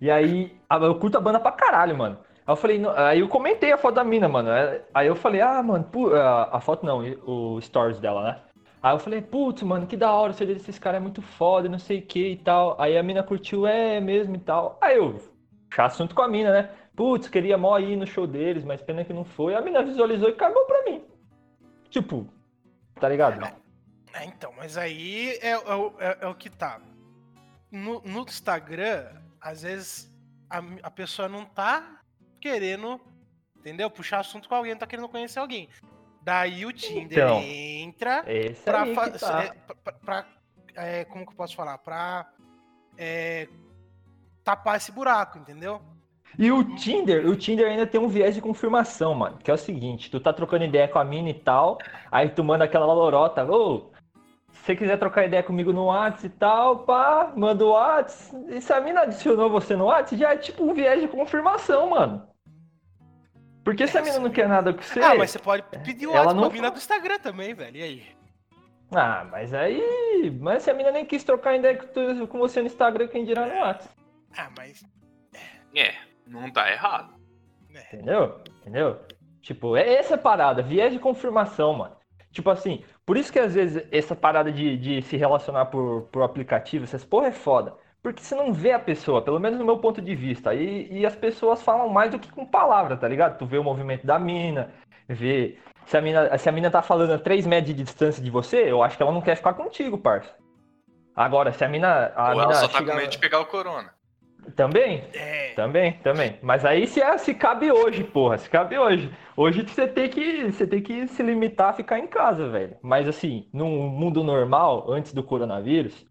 E 0.00 0.08
aí, 0.08 0.56
eu 0.70 0.94
curto 0.94 1.18
a 1.18 1.20
banda 1.20 1.40
pra 1.40 1.50
caralho, 1.50 1.98
mano. 1.98 2.20
Aí 2.50 2.52
eu 2.52 2.56
falei, 2.56 2.78
não- 2.80 2.90
aí 2.96 3.20
eu 3.20 3.28
comentei 3.28 3.70
a 3.72 3.78
foto 3.78 3.94
da 3.94 4.02
mina, 4.02 4.28
mano. 4.28 4.50
Aí- 4.50 4.82
Aí 4.92 5.06
eu 5.06 5.14
falei, 5.14 5.40
ah, 5.40 5.62
mano, 5.62 5.84
pu- 5.84 6.12
a, 6.12 6.56
a 6.56 6.60
foto 6.60 6.84
não, 6.84 6.98
o 7.24 7.60
stories 7.60 8.00
dela, 8.00 8.24
né? 8.24 8.40
Aí 8.82 8.92
eu 8.92 8.98
falei, 8.98 9.22
putz, 9.22 9.62
mano, 9.62 9.86
que 9.86 9.96
da 9.96 10.10
hora, 10.12 10.32
o 10.32 10.34
CD 10.34 10.54
desses 10.54 10.76
caras 10.78 10.96
é 10.98 11.00
muito 11.00 11.22
foda, 11.22 11.68
não 11.68 11.78
sei 11.78 12.00
o 12.00 12.02
que 12.06 12.30
e 12.32 12.36
tal. 12.36 12.74
Aí 12.80 12.98
a 12.98 13.02
mina 13.04 13.22
curtiu, 13.22 13.66
é 13.68 14.00
mesmo 14.00 14.34
e 14.34 14.38
tal. 14.40 14.76
Aí 14.80 14.96
eu, 14.96 15.14
puxar 15.68 15.84
assunto 15.84 16.12
com 16.12 16.22
a 16.22 16.28
mina, 16.28 16.50
né? 16.50 16.70
Putz, 16.96 17.28
queria 17.28 17.56
mó 17.56 17.78
ir 17.78 17.94
no 17.94 18.04
show 18.06 18.26
deles, 18.26 18.64
mas 18.64 18.82
pena 18.82 19.04
que 19.04 19.12
não 19.12 19.24
foi. 19.24 19.54
A 19.54 19.60
mina 19.60 19.80
visualizou 19.84 20.28
e 20.28 20.32
cagou 20.32 20.64
pra 20.66 20.82
mim. 20.82 21.04
Tipo, 21.88 22.26
tá 22.98 23.08
ligado? 23.08 23.44
É, 24.12 24.24
então, 24.24 24.52
mas 24.56 24.76
aí 24.76 25.38
é, 25.40 25.52
é 25.52 25.56
é- 26.00 26.18
é 26.22 26.26
o 26.26 26.34
que 26.34 26.50
tá. 26.50 26.80
No, 27.70 28.00
no 28.00 28.22
Instagram, 28.22 29.04
às 29.40 29.62
vezes 29.62 30.12
a, 30.50 30.60
a 30.82 30.90
pessoa 30.90 31.28
não 31.28 31.44
tá 31.44 31.99
querendo, 32.40 33.00
entendeu? 33.56 33.90
Puxar 33.90 34.20
assunto 34.20 34.48
com 34.48 34.54
alguém, 34.54 34.72
não 34.72 34.78
tá 34.78 34.86
querendo 34.86 35.08
conhecer 35.08 35.38
alguém. 35.38 35.68
Daí 36.22 36.66
o 36.66 36.72
Tinder 36.72 37.18
Então, 37.24 37.40
entra 37.42 38.24
pra, 38.64 38.86
fa- 38.94 39.10
tá. 39.10 39.42
é, 39.44 39.52
pra- 39.82 39.92
pra- 39.92 40.26
é, 40.74 41.04
como 41.04 41.24
que 41.24 41.32
eu 41.32 41.36
posso 41.36 41.54
falar? 41.56 41.78
Pra 41.78 42.28
é, 42.98 43.48
tapar 44.44 44.76
esse 44.76 44.92
buraco, 44.92 45.38
entendeu? 45.38 45.80
E 46.38 46.52
o 46.52 46.76
Tinder, 46.76 47.26
o 47.26 47.34
Tinder 47.34 47.66
ainda 47.68 47.86
tem 47.86 48.00
um 48.00 48.06
viés 48.08 48.34
de 48.34 48.40
confirmação, 48.40 49.14
mano. 49.14 49.38
Que 49.38 49.50
é 49.50 49.54
o 49.54 49.58
seguinte, 49.58 50.10
tu 50.10 50.20
tá 50.20 50.32
trocando 50.32 50.64
ideia 50.64 50.86
com 50.86 50.98
a 50.98 51.04
mina 51.04 51.30
e 51.30 51.34
tal, 51.34 51.78
aí 52.10 52.28
tu 52.28 52.44
manda 52.44 52.64
aquela 52.64 52.86
lorota, 52.86 53.44
ô, 53.44 53.90
se 54.52 54.60
você 54.66 54.76
quiser 54.76 54.98
trocar 54.98 55.24
ideia 55.24 55.42
comigo 55.42 55.72
no 55.72 55.86
WhatsApp 55.86 56.26
e 56.26 56.30
tal, 56.38 56.78
pá, 56.80 57.32
manda 57.34 57.64
o 57.64 57.70
WhatsApp. 57.70 58.44
E 58.54 58.60
se 58.60 58.72
a 58.72 58.80
mina 58.80 59.00
adicionou 59.02 59.50
você 59.50 59.74
no 59.74 59.86
WhatsApp, 59.86 60.16
já 60.20 60.32
é 60.34 60.36
tipo 60.36 60.62
um 60.62 60.72
viés 60.74 61.00
de 61.00 61.08
confirmação, 61.08 61.90
mano. 61.90 62.28
Porque 63.70 63.86
se 63.86 63.96
a 63.96 64.02
mina 64.02 64.18
não 64.18 64.30
quer 64.30 64.48
nada 64.48 64.72
com 64.74 64.82
você. 64.82 65.00
Ah, 65.00 65.14
mas 65.14 65.30
você 65.30 65.38
pode 65.38 65.62
pedir 65.84 66.08
o 66.08 66.12
Ela 66.12 66.34
não 66.34 66.42
pra 66.42 66.52
mina 66.52 66.70
do 66.72 66.78
Instagram 66.78 67.20
também, 67.20 67.54
velho. 67.54 67.76
E 67.76 67.82
aí? 67.82 68.06
Ah, 68.92 69.24
mas 69.30 69.54
aí. 69.54 70.28
Mas 70.40 70.64
se 70.64 70.70
a 70.72 70.74
mina 70.74 70.90
nem 70.90 71.06
quis 71.06 71.22
trocar 71.22 71.54
ideia 71.54 71.76
com, 71.76 72.38
você 72.40 72.60
no 72.60 72.66
Instagram, 72.66 73.06
quem 73.06 73.24
dirá 73.24 73.46
no 73.46 73.54
WhatsApp. 73.60 73.94
Ah, 74.36 74.50
mas. 74.58 74.84
É, 75.72 75.94
não 76.26 76.50
tá 76.50 76.68
errado. 76.68 77.14
né. 77.68 77.84
Entendeu? 77.92 78.40
Entendeu? 78.60 79.00
Tipo, 79.40 79.76
é 79.76 79.94
essa 79.94 80.18
parada, 80.18 80.62
viés 80.62 80.92
de 80.92 80.98
confirmação, 80.98 81.72
mano. 81.74 81.96
Tipo 82.32 82.50
assim, 82.50 82.82
por 83.06 83.16
isso 83.16 83.32
que 83.32 83.38
às 83.38 83.54
vezes 83.54 83.86
essa 83.92 84.16
parada 84.16 84.50
de, 84.50 84.76
de 84.76 85.02
se 85.02 85.16
relacionar 85.16 85.66
por, 85.66 86.08
por 86.10 86.22
aplicativo, 86.22 86.82
essas 86.82 87.04
porra 87.04 87.28
é 87.28 87.32
foda. 87.32 87.76
Porque 88.02 88.22
você 88.22 88.34
não 88.34 88.52
vê 88.52 88.72
a 88.72 88.78
pessoa, 88.78 89.20
pelo 89.22 89.38
menos 89.38 89.58
no 89.58 89.64
meu 89.64 89.78
ponto 89.78 90.00
de 90.00 90.14
vista. 90.14 90.54
E, 90.54 90.88
e 91.00 91.04
as 91.06 91.14
pessoas 91.14 91.62
falam 91.62 91.88
mais 91.88 92.10
do 92.10 92.18
que 92.18 92.30
com 92.32 92.46
palavra, 92.46 92.96
tá 92.96 93.06
ligado? 93.06 93.38
Tu 93.38 93.44
vê 93.46 93.58
o 93.58 93.64
movimento 93.64 94.06
da 94.06 94.18
mina, 94.18 94.70
vê. 95.08 95.58
Se 95.86 95.96
a 95.96 96.00
mina, 96.00 96.38
se 96.38 96.48
a 96.48 96.52
mina 96.52 96.70
tá 96.70 96.80
falando 96.82 97.12
a 97.12 97.18
3 97.18 97.46
metros 97.46 97.74
de 97.74 97.82
distância 97.82 98.22
de 98.22 98.30
você, 98.30 98.70
eu 98.70 98.82
acho 98.82 98.96
que 98.96 99.02
ela 99.02 99.12
não 99.12 99.20
quer 99.20 99.36
ficar 99.36 99.54
contigo, 99.54 99.98
parça. 99.98 100.34
Agora, 101.14 101.52
se 101.52 101.64
a 101.64 101.68
mina. 101.68 102.12
A 102.14 102.28
Ou 102.28 102.30
mina 102.32 102.44
ela 102.44 102.54
só 102.54 102.68
tá 102.68 102.78
chega- 102.78 102.92
com 102.92 102.98
medo 102.98 103.10
de 103.10 103.18
pegar 103.18 103.40
o 103.40 103.46
corona. 103.46 103.90
Também? 104.56 105.04
É. 105.12 105.52
Também, 105.54 105.92
também. 106.02 106.38
Mas 106.42 106.64
aí 106.64 106.86
se, 106.86 107.02
é- 107.02 107.18
se 107.18 107.34
cabe 107.34 107.70
hoje, 107.70 108.02
porra, 108.04 108.38
se 108.38 108.48
cabe 108.48 108.78
hoje. 108.78 109.12
Hoje 109.36 109.62
você 109.62 109.86
tem 109.86 110.08
que, 110.08 110.50
você 110.50 110.66
tem 110.66 110.80
que 110.82 111.06
se 111.08 111.22
limitar 111.22 111.70
a 111.70 111.72
ficar 111.74 111.98
em 111.98 112.06
casa, 112.06 112.48
velho. 112.48 112.76
Mas 112.80 113.06
assim, 113.06 113.48
num 113.52 113.88
mundo 113.88 114.24
normal, 114.24 114.90
antes 114.90 115.12
do 115.12 115.22
coronavírus, 115.22 116.06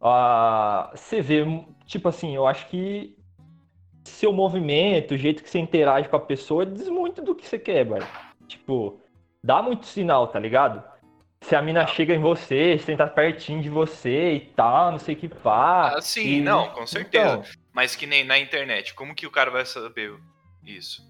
ah, 0.00 0.90
você 0.94 1.20
vê, 1.20 1.44
tipo 1.86 2.08
assim, 2.08 2.34
eu 2.34 2.46
acho 2.46 2.66
que 2.68 3.16
seu 4.04 4.32
movimento, 4.32 5.14
o 5.14 5.18
jeito 5.18 5.42
que 5.42 5.50
você 5.50 5.58
interage 5.58 6.08
com 6.08 6.16
a 6.16 6.20
pessoa, 6.20 6.64
diz 6.64 6.88
muito 6.88 7.22
do 7.22 7.34
que 7.34 7.46
você 7.46 7.58
quer, 7.58 7.84
velho. 7.84 8.06
Tipo, 8.48 9.00
dá 9.42 9.62
muito 9.62 9.86
sinal, 9.86 10.26
tá 10.28 10.38
ligado? 10.38 10.82
Se 11.42 11.54
a 11.56 11.62
mina 11.62 11.86
chega 11.86 12.14
em 12.14 12.20
você, 12.20 12.78
senta 12.78 13.06
pertinho 13.06 13.62
de 13.62 13.68
você 13.70 14.34
e 14.34 14.40
tal, 14.40 14.92
não 14.92 14.98
sei 14.98 15.14
o 15.14 15.18
que 15.18 15.28
pá. 15.28 15.94
Ah, 15.96 16.02
sim, 16.02 16.38
e- 16.38 16.40
não, 16.40 16.68
com 16.70 16.86
certeza. 16.86 17.34
Então, 17.34 17.42
Mas 17.72 17.94
que 17.94 18.06
nem 18.06 18.24
na 18.24 18.38
internet, 18.38 18.92
como 18.94 19.14
que 19.14 19.26
o 19.26 19.30
cara 19.30 19.50
vai 19.50 19.64
saber 19.64 20.12
isso? 20.64 21.08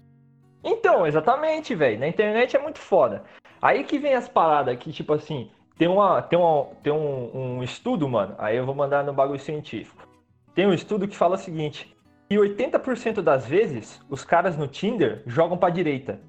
Então, 0.63 1.07
exatamente, 1.07 1.73
velho. 1.73 1.99
Na 1.99 2.07
internet 2.07 2.55
é 2.55 2.59
muito 2.59 2.77
foda. 2.79 3.23
Aí 3.61 3.83
que 3.83 3.97
vem 3.97 4.13
as 4.13 4.29
paradas 4.29 4.77
que, 4.77 4.91
tipo 4.91 5.13
assim, 5.13 5.51
tem, 5.81 5.87
uma, 5.87 6.21
tem, 6.21 6.37
uma, 6.37 6.65
tem 6.83 6.93
um, 6.93 7.57
um 7.57 7.63
estudo, 7.63 8.07
mano. 8.07 8.35
Aí 8.37 8.55
eu 8.55 8.67
vou 8.67 8.75
mandar 8.75 9.03
no 9.03 9.11
bagulho 9.11 9.39
científico. 9.39 10.07
Tem 10.53 10.67
um 10.67 10.73
estudo 10.75 11.07
que 11.07 11.17
fala 11.17 11.33
o 11.33 11.39
seguinte: 11.39 11.91
que 12.29 12.35
80% 12.35 13.19
das 13.23 13.47
vezes 13.47 13.99
os 14.07 14.23
caras 14.23 14.55
no 14.55 14.67
Tinder 14.67 15.23
jogam 15.25 15.57
pra 15.57 15.71
direita. 15.71 16.19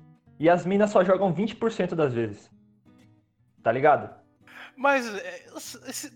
E 0.41 0.49
as 0.49 0.65
minas 0.65 0.89
só 0.89 1.05
jogam 1.05 1.35
20% 1.35 1.95
das 1.95 2.15
vezes. 2.15 2.51
Tá 3.63 3.71
ligado? 3.71 4.22
Mas 4.83 5.07
é, 5.15 5.41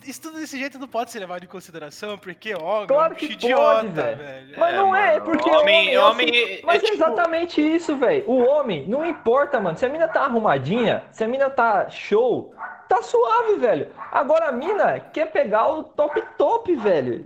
isso 0.04 0.20
tudo 0.20 0.40
desse 0.40 0.58
jeito 0.58 0.76
não 0.76 0.88
pode 0.88 1.12
ser 1.12 1.20
levado 1.20 1.44
em 1.44 1.46
consideração, 1.46 2.18
porque 2.18 2.52
homem 2.56 2.88
Claro 2.88 3.12
é 3.12 3.14
um 3.14 3.16
que 3.16 3.28
bicho 3.28 3.38
pode, 3.42 3.86
idiota, 3.86 4.02
velho. 4.02 4.16
velho. 4.18 4.54
Mas 4.58 4.74
É, 4.74 4.76
não 4.76 4.96
é, 4.96 5.12
mano, 5.12 5.24
porque 5.24 5.50
homem- 5.50 5.94
é 5.94 6.00
o 6.00 6.10
homem 6.10 6.26
se- 6.28 6.52
é- 6.54 6.60
Mas 6.64 6.74
é 6.74 6.76
é 6.78 6.80
tipo- 6.90 6.94
exatamente 6.94 7.60
isso, 7.60 7.96
velho. 7.96 8.24
O 8.28 8.38
homem, 8.44 8.84
não 8.88 9.06
importa, 9.06 9.60
mano. 9.60 9.78
Se 9.78 9.86
a 9.86 9.88
mina 9.88 10.08
tá 10.08 10.22
arrumadinha, 10.22 11.04
se 11.12 11.22
a 11.22 11.28
mina 11.28 11.48
tá 11.48 11.88
show, 11.90 12.52
tá 12.88 13.00
suave, 13.02 13.54
velho. 13.54 13.86
Agora 14.10 14.48
a 14.48 14.52
mina 14.52 14.98
quer 14.98 15.26
pegar 15.30 15.68
o 15.68 15.84
top 15.84 16.20
top, 16.36 16.74
velho. 16.74 17.24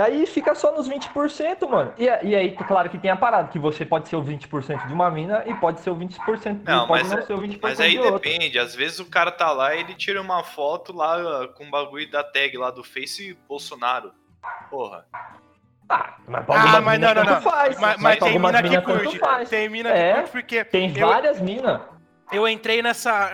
Aí 0.00 0.26
fica 0.26 0.54
só 0.54 0.72
nos 0.74 0.88
20%, 0.88 1.68
mano. 1.68 1.92
E, 1.96 2.04
e 2.04 2.34
aí, 2.34 2.50
claro 2.52 2.90
que 2.90 2.98
tem 2.98 3.10
a 3.10 3.16
parada, 3.16 3.48
que 3.48 3.58
você 3.58 3.84
pode 3.84 4.08
ser 4.08 4.16
o 4.16 4.22
20% 4.22 4.88
de 4.88 4.92
uma 4.92 5.08
mina 5.10 5.44
e 5.46 5.54
pode 5.54 5.80
ser 5.80 5.90
o 5.90 5.96
20%, 5.96 6.62
Não, 6.64 6.84
e 6.84 6.88
pode 6.88 7.02
mas 7.04 7.10
não 7.12 7.18
é- 7.18 7.22
ser 7.22 7.32
o 7.34 7.38
20% 7.40 7.60
Mas 7.62 7.80
aí 7.80 7.96
de 7.96 8.10
depende, 8.10 8.58
às 8.58 8.74
vezes 8.74 8.98
o 8.98 9.06
cara 9.06 9.30
tá 9.30 9.52
lá 9.52 9.74
e 9.76 9.80
ele 9.80 9.94
tira 9.94 10.20
uma 10.20 10.42
foto 10.42 10.92
lá 10.92 11.46
com 11.48 11.68
o 11.68 11.70
bagulho 11.70 12.10
da 12.10 12.24
tag 12.24 12.56
lá 12.58 12.70
do 12.72 12.82
Face 12.82 13.38
Bolsonaro. 13.48 14.12
Porra. 14.70 15.06
Ah, 15.88 16.16
mas 16.26 16.44
Ah, 16.48 16.80
mas 16.80 16.98
mina 16.98 17.14
não, 17.14 17.24
não, 17.24 17.34
não. 17.34 17.40
faz. 17.40 17.78
Mas, 17.78 17.96
mas 18.02 18.18
tem 18.18 18.38
mina 18.40 18.62
que 18.62 18.68
mina 18.70 18.82
curte. 18.82 19.18
faz. 19.20 19.48
Tem 19.48 19.68
mina 19.68 19.90
É, 19.90 20.14
que 20.14 20.18
curte 20.18 20.32
porque 20.32 20.64
Tem 20.64 20.98
eu, 20.98 21.06
várias 21.08 21.40
minas. 21.40 21.80
eu 22.32 22.48
entrei 22.48 22.82
nessa, 22.82 23.30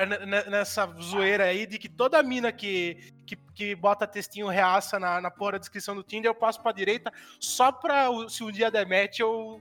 nessa 0.50 0.86
zoeira 1.00 1.44
aí 1.44 1.64
de 1.66 1.78
que 1.78 1.88
toda 1.88 2.22
mina 2.22 2.52
que, 2.52 2.98
que, 3.26 3.36
que 3.54 3.74
bota 3.74 4.06
textinho 4.06 4.48
reaça 4.48 4.98
na, 4.98 5.20
na 5.20 5.30
porra 5.30 5.52
da 5.52 5.58
descrição 5.58 5.94
do 5.94 6.02
Tinder, 6.02 6.30
eu 6.30 6.34
passo 6.34 6.62
pra 6.62 6.72
direita 6.72 7.12
só 7.38 7.70
pra, 7.70 8.08
se 8.28 8.42
um 8.42 8.50
dia 8.50 8.70
der 8.70 8.86
match, 8.86 9.20
eu 9.20 9.60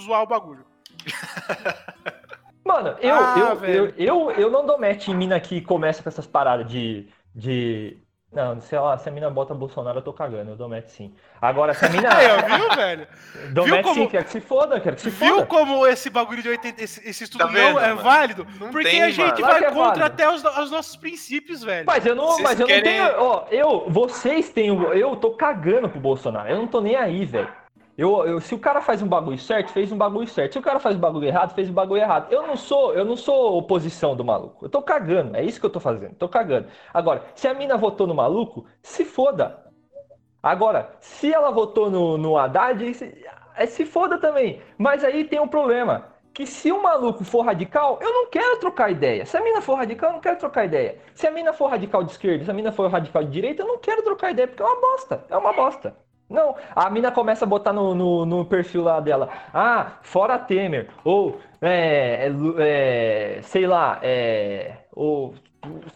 zoar 0.00 0.22
o 0.22 0.26
bagulho. 0.26 0.66
Mano, 2.64 2.88
eu, 3.00 3.14
Ah, 3.14 3.34
eu, 3.38 3.64
eu, 3.64 3.94
eu, 3.96 4.30
eu 4.32 4.50
não 4.50 4.66
dou 4.66 4.78
match 4.78 5.08
em 5.08 5.14
mina 5.14 5.40
que 5.40 5.60
começa 5.60 6.02
com 6.02 6.08
essas 6.08 6.26
paradas 6.26 6.70
de, 6.70 7.08
de. 7.34 7.96
Não, 8.30 8.60
sei 8.60 8.78
lá, 8.78 8.98
se 8.98 9.08
a 9.08 9.12
mina 9.12 9.30
bota 9.30 9.54
Bolsonaro, 9.54 9.98
eu 9.98 10.02
tô 10.02 10.12
cagando, 10.12 10.50
eu 10.50 10.56
dou 10.56 10.68
match 10.68 10.88
sim. 10.88 11.14
Agora, 11.40 11.72
se 11.72 11.82
a 11.86 11.88
mina. 11.88 12.10
Ó, 12.12 12.56
viu, 12.58 12.76
velho? 12.76 13.06
dou 13.54 13.64
viu 13.64 13.74
match 13.74 13.84
como- 13.84 13.94
sim, 14.02 14.06
quero 14.06 14.24
que 14.26 14.30
se 14.32 14.40
foda, 14.42 14.78
quero 14.80 14.96
que 14.96 15.02
se 15.02 15.08
Viu 15.10 15.34
foda. 15.36 15.46
como 15.46 15.86
esse 15.86 16.10
bagulho 16.10 16.42
de 16.42 16.50
80, 16.50 16.82
esse, 16.84 17.08
esse 17.08 17.24
estudo 17.24 17.40
Tá 17.40 17.46
vendo, 17.46 17.72
não 17.76 17.80
é 17.80 17.88
mano? 17.88 18.02
válido? 18.02 18.46
Não 18.60 18.68
Porque 18.70 18.86
tem, 18.90 19.02
a 19.02 19.08
gente 19.10 19.40
mano. 19.40 19.46
Vai 19.52 19.64
é 19.64 19.70
contra 19.70 19.82
válido. 19.82 20.04
até 20.04 20.30
os, 20.30 20.44
os 20.44 20.70
nossos 20.70 20.94
princípios, 20.96 21.62
velho. 21.64 21.86
Mas 21.86 22.04
eu 22.04 22.14
não, 22.14 22.26
Vocês 22.26 22.42
mas 22.42 22.60
eu 22.60 22.66
querem- 22.66 22.98
não 23.00 23.06
tenho. 23.08 23.22
Ó, 23.22 23.46
eu, 23.50 23.84
vocês 23.88 24.50
têm. 24.50 24.70
o- 24.72 24.92
Eu 24.92 25.16
tô 25.16 25.30
cagando 25.30 25.88
pro 25.88 25.98
Bolsonaro. 25.98 26.50
Eu 26.50 26.58
não 26.58 26.66
tô 26.66 26.82
nem 26.82 26.96
aí, 26.96 27.24
velho. 27.24 27.48
Eu, 27.98 28.24
eu, 28.24 28.40
se 28.40 28.54
o 28.54 28.60
cara 28.60 28.80
faz 28.80 29.02
um 29.02 29.08
bagulho 29.08 29.36
certo, 29.36 29.72
fez 29.72 29.90
um 29.90 29.98
bagulho 29.98 30.28
certo. 30.28 30.52
Se 30.52 30.58
o 30.60 30.62
cara 30.62 30.78
faz 30.78 30.94
um 30.94 31.00
bagulho 31.00 31.26
errado, 31.26 31.52
fez 31.52 31.68
um 31.68 31.72
bagulho 31.72 32.00
errado. 32.00 32.32
Eu 32.32 32.46
não 32.46 32.56
sou, 32.56 32.94
eu 32.94 33.04
não 33.04 33.16
sou 33.16 33.58
oposição 33.58 34.14
do 34.14 34.24
maluco. 34.24 34.66
Eu 34.66 34.68
tô 34.68 34.80
cagando. 34.80 35.36
É 35.36 35.42
isso 35.42 35.58
que 35.58 35.66
eu 35.66 35.70
tô 35.70 35.80
fazendo. 35.80 36.14
Tô 36.14 36.28
cagando. 36.28 36.68
Agora, 36.94 37.24
se 37.34 37.48
a 37.48 37.54
mina 37.54 37.76
votou 37.76 38.06
no 38.06 38.14
maluco, 38.14 38.64
se 38.80 39.04
foda. 39.04 39.64
Agora, 40.40 40.96
se 41.00 41.34
ela 41.34 41.50
votou 41.50 41.90
no, 41.90 42.16
no 42.16 42.38
Haddad, 42.38 42.94
se, 42.94 43.26
é, 43.56 43.66
se 43.66 43.84
foda 43.84 44.16
também. 44.16 44.62
Mas 44.78 45.02
aí 45.02 45.24
tem 45.24 45.40
um 45.40 45.48
problema. 45.48 46.06
Que 46.32 46.46
se 46.46 46.70
o 46.70 46.80
maluco 46.80 47.24
for 47.24 47.44
radical, 47.44 47.98
eu 48.00 48.12
não 48.12 48.30
quero 48.30 48.60
trocar 48.60 48.92
ideia. 48.92 49.26
Se 49.26 49.36
a 49.36 49.42
mina 49.42 49.60
for 49.60 49.74
radical, 49.74 50.10
eu 50.10 50.14
não 50.14 50.20
quero 50.20 50.38
trocar 50.38 50.64
ideia. 50.66 51.00
Se 51.14 51.26
a 51.26 51.32
mina 51.32 51.52
for 51.52 51.66
radical 51.66 52.04
de 52.04 52.12
esquerda, 52.12 52.44
se 52.44 52.50
a 52.52 52.54
mina 52.54 52.70
for 52.70 52.88
radical 52.88 53.24
de 53.24 53.30
direita, 53.32 53.62
eu 53.62 53.66
não 53.66 53.78
quero 53.78 54.04
trocar 54.04 54.30
ideia, 54.30 54.46
porque 54.46 54.62
é 54.62 54.66
uma 54.66 54.80
bosta. 54.80 55.24
É 55.28 55.36
uma 55.36 55.52
bosta. 55.52 56.07
Não, 56.28 56.54
a 56.74 56.90
mina 56.90 57.10
começa 57.10 57.44
a 57.44 57.48
botar 57.48 57.72
no, 57.72 57.94
no, 57.94 58.26
no 58.26 58.44
perfil 58.44 58.82
lá 58.82 59.00
dela. 59.00 59.30
Ah, 59.52 59.98
fora 60.02 60.38
Temer. 60.38 60.90
Ou, 61.04 61.40
é, 61.60 62.28
é, 62.28 63.38
é, 63.38 63.42
sei 63.42 63.66
lá, 63.66 63.98
é, 64.02 64.76
ou, 64.92 65.34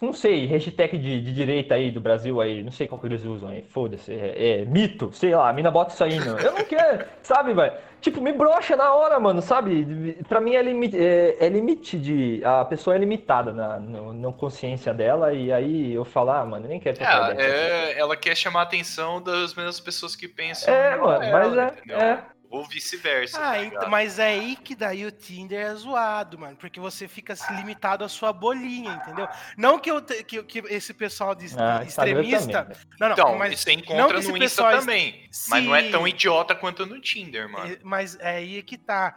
não 0.01 0.13
sei, 0.13 0.45
hashtag 0.47 0.99
de, 0.99 1.21
de 1.21 1.33
direita 1.33 1.75
aí 1.75 1.91
do 1.91 2.01
Brasil 2.01 2.41
aí, 2.41 2.63
não 2.63 2.73
sei 2.73 2.89
qual 2.89 3.01
que 3.01 3.07
eles 3.07 3.25
usam 3.25 3.49
aí, 3.49 3.63
foda-se, 3.63 4.13
é, 4.13 4.63
é, 4.63 4.65
mito, 4.65 5.11
sei 5.13 5.35
lá, 5.35 5.49
a 5.49 5.53
mina 5.53 5.71
bota 5.71 5.95
isso 5.95 6.03
aí, 6.03 6.19
não. 6.19 6.37
Eu 6.39 6.53
não 6.53 6.65
quero, 6.65 7.05
sabe, 7.23 7.55
velho? 7.55 7.73
Tipo, 8.01 8.21
me 8.21 8.33
brocha 8.33 8.77
na 8.77 8.93
hora, 8.93 9.21
mano, 9.21 9.41
sabe? 9.41 10.17
Pra 10.29 10.41
mim 10.41 10.55
é 10.57 10.63
limite, 10.63 10.97
é, 10.99 11.37
é 11.39 11.49
limite 11.49 11.97
de. 11.97 12.43
A 12.45 12.65
pessoa 12.65 12.97
é 12.97 12.99
limitada 12.99 13.53
na, 13.53 13.79
no- 13.79 14.13
na 14.13 14.33
consciência 14.33 14.93
dela, 14.93 15.33
e 15.33 15.53
aí 15.53 15.93
eu 15.93 16.05
falo, 16.05 16.31
ah, 16.33 16.45
mano, 16.45 16.67
nem 16.67 16.81
quero 16.81 16.99
É, 17.01 17.37
é, 17.39 17.99
ela 17.99 18.17
quer 18.17 18.37
chamar 18.37 18.61
a 18.61 18.63
atenção 18.65 19.23
das 19.23 19.55
mesmas 19.55 19.79
pessoas 19.79 20.17
que 20.17 20.27
pensam. 20.27 20.75
É, 20.75 20.97
mano, 20.97 21.23
ela, 21.23 21.49
mas 21.49 21.91
é. 21.91 22.19
Ou 22.53 22.65
vice-versa. 22.69 23.39
Ah, 23.39 23.53
tá 23.53 23.65
então, 23.65 23.89
mas 23.89 24.19
é 24.19 24.27
aí 24.27 24.57
que 24.57 24.75
daí 24.77 25.07
o 25.07 25.11
Tinder 25.11 25.59
é 25.59 25.75
zoado, 25.75 26.39
mano. 26.39 26.55
Porque 26.55 26.79
você 26.79 27.09
fica 27.09 27.35
se 27.35 27.51
limitado 27.55 28.05
à 28.05 28.09
sua 28.11 28.31
bolinha, 28.31 28.93
entendeu? 28.93 29.27
Não 29.57 29.79
que, 29.79 29.91
eu 29.91 30.03
te- 30.03 30.23
que, 30.23 30.43
que 30.43 30.59
esse 30.69 30.93
pessoal 30.93 31.35
de, 31.35 31.47
Ah, 31.59 31.83
extremista. 31.83 32.69
não, 33.01 33.09
não, 33.09 33.13
Então, 33.15 33.39
mas, 33.39 33.59
você 33.59 33.73
não 33.73 33.81
encontra 33.81 34.09
que 34.15 34.19
esse 34.21 34.29
no 34.29 34.37
Insta 34.37 34.45
pessoal- 34.63 34.79
também. 34.81 35.31
Mas 35.49 35.65
não 35.65 35.75
é 35.75 35.91
tão 35.91 36.07
idiota 36.07 36.55
quanto 36.55 36.85
no 36.85 37.01
Tinder, 37.01 37.49
mano. 37.49 37.73
é, 37.73 37.79
Mas 37.83 38.19
é 38.21 38.37
aí 38.37 38.63
que 38.63 38.77
tá. 38.77 39.17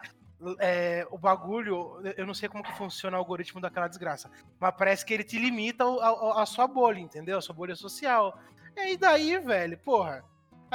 É, 0.58 1.06
o 1.10 1.18
bagulho, 1.18 2.00
eu 2.16 2.26
não 2.26 2.34
sei 2.34 2.48
como 2.48 2.62
que 2.64 2.72
funciona 2.72 3.16
o 3.16 3.20
algoritmo 3.20 3.58
daquela 3.60 3.88
desgraça, 3.88 4.30
mas 4.60 4.74
parece 4.76 5.04
que 5.04 5.12
ele 5.14 5.24
te 5.24 5.38
limita 5.38 5.82
ao- 5.84 6.00
ao- 6.02 6.38
a, 6.38 6.44
sua 6.44 6.66
bolha, 6.66 6.98
entendeu? 7.00 7.38
A 7.38 7.40
sua 7.42 7.54
bolha 7.54 7.74
social. 7.74 8.38
E 8.76 8.80
aí 8.80 8.96
daí, 8.98 9.38
velho, 9.38 9.78
porra, 9.78 10.22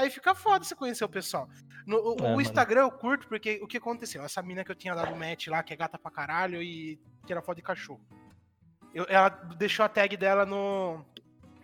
aí 0.01 0.09
fica 0.09 0.33
foda 0.35 0.63
você 0.65 0.75
conhecer 0.75 1.03
o 1.05 1.09
pessoal. 1.09 1.47
No, 1.85 1.97
o, 1.97 2.11
É, 2.11 2.21
o 2.21 2.23
mano. 2.23 2.41
Instagram 2.41 2.81
eu 2.81 2.91
curto 2.91 3.27
porque 3.27 3.59
o 3.63 3.67
que 3.67 3.77
aconteceu? 3.77 4.23
Essa 4.23 4.41
mina 4.41 4.63
que 4.63 4.71
eu 4.71 4.75
tinha 4.75 4.93
dado 4.95 5.15
match 5.15 5.47
lá, 5.47 5.63
que 5.63 5.73
é 5.73 5.75
gata 5.75 5.97
pra 5.97 6.11
caralho 6.11 6.61
e 6.61 6.99
tira 7.25 7.41
foto 7.41 7.57
de 7.57 7.63
cachorro. 7.63 8.01
Eu- 8.93 9.05
ela 9.09 9.29
deixou 9.29 9.85
a 9.85 9.89
tag 9.89 10.15
dela 10.17 10.45
no, 10.45 11.05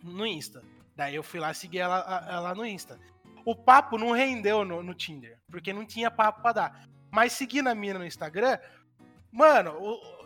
no 0.04 0.26
Insta. 0.26 0.64
Daí 0.96 1.16
eu 1.16 1.24
fui 1.24 1.40
lá 1.40 1.54
seguir 1.54 1.80
ela, 1.80 2.26
ela 2.30 2.56
no 2.56 2.66
Insta. 2.66 3.00
O 3.46 3.56
papo 3.56 3.98
não 3.98 4.12
rendeu 4.12 4.66
no, 4.66 4.82
no 4.82 4.94
Tinder, 4.94 5.38
porque 5.50 5.72
não 5.74 5.86
tinha 5.86 6.10
papo 6.10 6.42
pra 6.42 6.52
dar. 6.54 6.88
Mas 7.12 7.34
seguindo 7.34 7.68
a 7.68 7.76
mina 7.76 8.00
no 8.00 8.06
Instagram, 8.06 8.58
mano, 9.32 9.78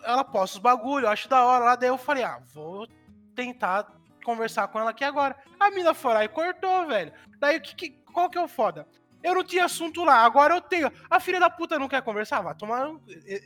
ela 0.03 0.23
posta 0.23 0.57
os 0.57 0.61
bagulho, 0.61 1.05
eu 1.05 1.09
acho 1.11 1.27
da 1.29 1.43
hora 1.43 1.65
lá. 1.65 1.75
Daí 1.75 1.89
eu 1.89 1.97
falei, 1.97 2.23
ah, 2.23 2.39
vou 2.53 2.87
tentar 3.35 3.91
conversar 4.23 4.67
com 4.67 4.79
ela 4.79 4.91
aqui 4.91 5.03
agora. 5.03 5.35
A 5.59 5.69
mina 5.71 5.93
foi 5.93 6.13
lá 6.13 6.23
e 6.23 6.29
cortou, 6.29 6.87
velho. 6.87 7.11
Daí 7.39 7.57
o 7.57 7.61
que, 7.61 7.75
que- 7.75 8.00
qual 8.11 8.29
que 8.29 8.37
é 8.37 8.41
o 8.43 8.47
foda? 8.47 8.87
Eu 9.23 9.35
não 9.35 9.43
tinha 9.43 9.65
assunto 9.65 10.03
lá, 10.03 10.23
agora 10.25 10.55
eu 10.55 10.61
tenho. 10.61 10.91
A 11.09 11.19
filha 11.19 11.39
da 11.39 11.49
puta 11.49 11.77
não 11.77 11.87
quer 11.87 12.01
conversar? 12.01 12.41
Vai 12.41 12.55
tomar. 12.55 12.87
um- 12.87 12.99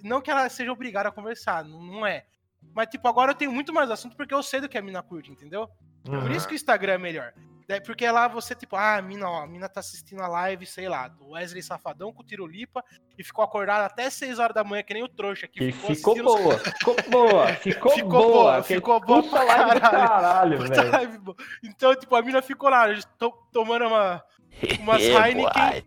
Não 0.04 0.22
que 0.22 0.32
ela 0.32 0.48
seja 0.50 0.72
obrigada 0.72 1.10
a 1.10 1.12
conversar, 1.12 1.64
não, 1.66 2.06
é. 2.06 2.26
Mas, 2.74 2.88
tipo, 2.88 3.08
agora 3.08 3.32
eu 3.32 3.36
tenho 3.36 3.52
muito 3.52 3.74
mais 3.74 3.92
assunto 3.92 4.16
porque 4.16 4.34
eu 4.34 4.42
sei 4.42 4.62
do 4.62 4.70
que 4.70 4.78
a 4.78 4.82
mina 4.82 5.04
curte, 5.04 5.32
entendeu? 5.32 5.70
Por 6.04 6.32
isso 6.32 6.48
que 6.48 6.54
o 6.54 6.56
Instagram 6.56 6.94
é 6.94 6.98
melhor. 6.98 7.34
É 7.68 7.80
Porque 7.80 8.08
lá 8.12 8.28
você, 8.28 8.54
tipo, 8.54 8.76
ah, 8.76 8.98
a 8.98 9.02
mina, 9.02 9.28
ó, 9.28 9.42
a 9.42 9.48
mina 9.48 9.68
tá 9.68 9.80
assistindo 9.80 10.22
a 10.22 10.28
live, 10.28 10.68
sei 10.68 10.88
lá, 10.88 11.08
do 11.08 11.30
Wesley 11.32 11.64
Safadão 11.64 12.14
com 12.14 12.22
o 12.22 12.26
Tirolipa 12.26 12.84
e 13.18 13.24
ficou 13.24 13.44
acordada 13.44 13.86
até 13.88 14.08
6 14.08 14.38
horas 14.38 14.54
da 14.54 14.64
manhã, 14.64 14.84
que 14.84 14.94
nem 14.94 15.04
o 15.04 15.10
trouxa 15.10 15.48
aqui. 15.48 15.64
E 15.64 15.72
ficou 15.72 15.90
assistindo 15.92 16.28
os- 16.30 16.42
boa, 16.42 16.60
ficou 16.78 16.96
boa, 17.10 17.48
ficou, 17.56 17.92
Ficou 17.94 18.10
boa, 18.10 18.28
boa, 18.34 18.62
que 18.62 18.76
ficou 18.76 19.00
boa 19.00 19.24
pra 19.24 19.46
caralho. 19.48 19.82
caralho, 19.82 20.60
velho. 20.60 21.20
boa. 21.22 21.38
Então, 21.64 21.96
tipo, 21.96 22.16
a 22.16 22.22
mina 22.22 22.40
ficou 22.44 22.70
lá, 22.70 22.86
to- 23.18 23.34
tomando 23.52 23.88
uma, 23.88 24.24
umas 24.80 25.02
É, 25.04 25.30
Heineken. 25.30 25.84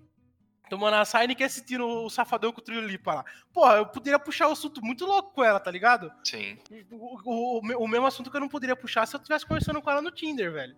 Tomando 0.69 0.95
as 0.97 1.15
Heineken 1.15 1.47
assistindo 1.47 1.87
o 1.87 2.11
Safadão 2.11 2.53
com 2.53 2.61
o 2.61 2.65
Tirolipa 2.65 3.15
lá. 3.15 3.25
Porra, 3.55 3.75
eu 3.77 3.87
poderia 3.87 4.19
puxar 4.19 4.49
o 4.49 4.53
assunto 4.53 4.85
muito 4.85 5.07
louco 5.07 5.33
com 5.35 5.43
ela, 5.43 5.59
tá 5.59 5.71
ligado? 5.71 6.13
Sim. 6.23 6.59
O, 6.93 7.19
o- 7.25 7.61
o 7.61 7.85
o 7.85 7.89
mesmo 7.89 8.07
assunto 8.07 8.31
que 8.31 8.37
eu 8.37 8.41
não 8.41 8.49
poderia 8.51 8.77
puxar 8.77 9.07
se 9.07 9.17
eu 9.17 9.21
tivesse 9.21 9.47
conversando 9.47 9.81
com 9.81 9.91
ela 9.91 10.03
no 10.03 10.11
Tinder, 10.11 10.53
velho. 10.53 10.77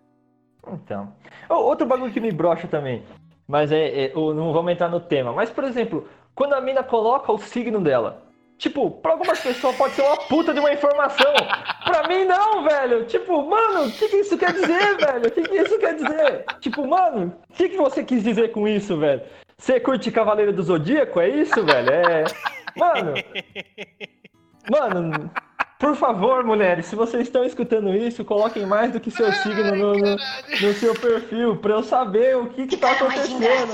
Então. 0.67 1.13
Outro 1.49 1.85
bagulho 1.85 2.13
que 2.13 2.21
me 2.21 2.31
brocha 2.31 2.67
também. 2.67 3.03
Mas 3.47 3.71
é, 3.71 4.05
é, 4.05 4.13
Não 4.13 4.53
vamos 4.53 4.71
entrar 4.71 4.87
no 4.87 4.99
tema. 5.01 5.33
Mas, 5.33 5.49
por 5.49 5.65
exemplo, 5.65 6.07
quando 6.33 6.53
a 6.53 6.61
mina 6.61 6.83
coloca 6.83 7.31
o 7.31 7.37
signo 7.37 7.81
dela. 7.81 8.30
Tipo, 8.61 8.91
pra 8.91 9.13
algumas 9.13 9.39
pessoas 9.39 9.75
pode 9.75 9.95
ser 9.95 10.03
uma 10.03 10.17
puta 10.17 10.53
de 10.53 10.59
uma 10.59 10.71
informação. 10.71 11.33
Pra 11.83 12.07
mim, 12.07 12.25
não, 12.25 12.63
velho. 12.63 13.05
Tipo, 13.05 13.41
mano, 13.41 13.87
o 13.87 13.91
que, 13.91 14.07
que 14.07 14.17
isso 14.17 14.37
quer 14.37 14.53
dizer, 14.53 14.97
velho? 14.97 15.27
O 15.27 15.31
que, 15.31 15.41
que 15.41 15.55
isso 15.55 15.79
quer 15.79 15.95
dizer? 15.95 16.45
Tipo, 16.59 16.87
mano, 16.87 17.35
o 17.49 17.53
que, 17.55 17.69
que 17.69 17.77
você 17.77 18.03
quis 18.03 18.23
dizer 18.23 18.51
com 18.51 18.67
isso, 18.67 18.95
velho? 18.99 19.23
Você 19.57 19.79
curte 19.79 20.11
Cavaleiro 20.11 20.53
do 20.53 20.61
Zodíaco? 20.61 21.19
É 21.19 21.29
isso, 21.29 21.65
velho? 21.65 21.89
É. 21.89 22.23
Mano. 22.77 23.13
Mano, 24.69 25.31
por 25.79 25.95
favor, 25.95 26.43
mulheres, 26.43 26.85
se 26.85 26.95
vocês 26.95 27.23
estão 27.23 27.43
escutando 27.43 27.95
isso, 27.95 28.23
coloquem 28.23 28.67
mais 28.67 28.91
do 28.91 28.99
que 28.99 29.09
seu 29.09 29.33
signo 29.33 29.75
no, 29.75 29.93
no, 29.95 30.15
no 30.15 30.73
seu 30.75 30.93
perfil, 30.93 31.57
pra 31.57 31.73
eu 31.73 31.83
saber 31.83 32.37
o 32.37 32.45
que 32.45 32.67
que 32.67 32.77
tá 32.77 32.91
acontecendo. 32.91 33.73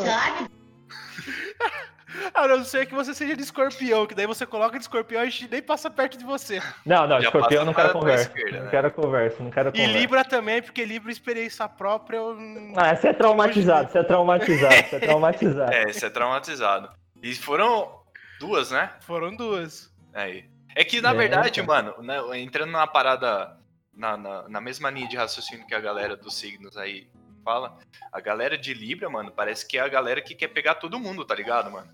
A 2.33 2.47
não 2.47 2.63
ser 2.63 2.85
que 2.85 2.93
você 2.93 3.13
seja 3.13 3.35
de 3.35 3.41
escorpião, 3.43 4.05
que 4.05 4.15
daí 4.15 4.25
você 4.25 4.45
coloca 4.45 4.77
de 4.77 4.83
escorpião 4.83 5.23
e 5.23 5.27
a 5.27 5.29
gente 5.29 5.49
nem 5.49 5.61
passa 5.61 5.89
perto 5.89 6.17
de 6.17 6.23
você. 6.25 6.61
Não, 6.85 7.07
não, 7.07 7.19
Já 7.21 7.27
escorpião 7.27 7.65
não 7.65 7.73
quero 7.73 7.93
conversa. 7.93 8.27
esquerda, 8.27 8.57
Não 8.57 8.65
né? 8.65 8.71
quero 8.71 8.91
conversa, 8.91 9.43
não 9.43 9.51
quero 9.51 9.69
E 9.69 9.71
conversa. 9.71 9.97
Libra 9.97 10.25
também, 10.25 10.61
porque 10.61 10.85
Libra 10.85 11.11
experiência 11.11 11.67
própria. 11.67 12.17
Eu... 12.17 12.37
Ah, 12.75 12.95
você 12.95 13.09
é 13.09 13.13
traumatizado, 13.13 13.91
você 13.91 13.99
é 13.99 14.03
traumatizado, 14.03 14.75
você 14.75 14.95
é 14.95 14.99
traumatizado. 14.99 15.73
É, 15.73 15.93
você 15.93 16.05
é 16.05 16.09
traumatizado. 16.09 16.89
E 17.21 17.35
foram 17.35 18.01
duas, 18.39 18.71
né? 18.71 18.91
Foram 19.01 19.35
duas. 19.35 19.91
Aí. 20.13 20.45
É 20.75 20.83
que, 20.83 21.01
na 21.01 21.11
É, 21.11 21.13
verdade, 21.13 21.61
cara. 21.63 21.67
mano, 21.83 22.03
né, 22.03 22.39
entrando 22.39 22.71
numa 22.71 22.85
parada 22.87 23.57
na, 23.93 24.15
na, 24.15 24.47
na 24.49 24.61
mesma 24.61 24.89
linha 24.91 25.07
de 25.07 25.17
raciocínio 25.17 25.65
que 25.65 25.73
a 25.73 25.79
galera 25.79 26.15
dos 26.15 26.37
signos 26.37 26.77
aí 26.77 27.07
fala, 27.43 27.77
a 28.11 28.19
galera 28.19 28.57
de 28.57 28.73
Libra, 28.73 29.09
mano, 29.09 29.31
parece 29.31 29.65
que 29.67 29.77
é 29.77 29.81
a 29.81 29.87
galera 29.87 30.21
que 30.21 30.35
quer 30.35 30.49
pegar 30.49 30.75
todo 30.75 30.99
mundo, 30.99 31.23
tá 31.25 31.33
ligado, 31.33 31.71
mano? 31.71 31.87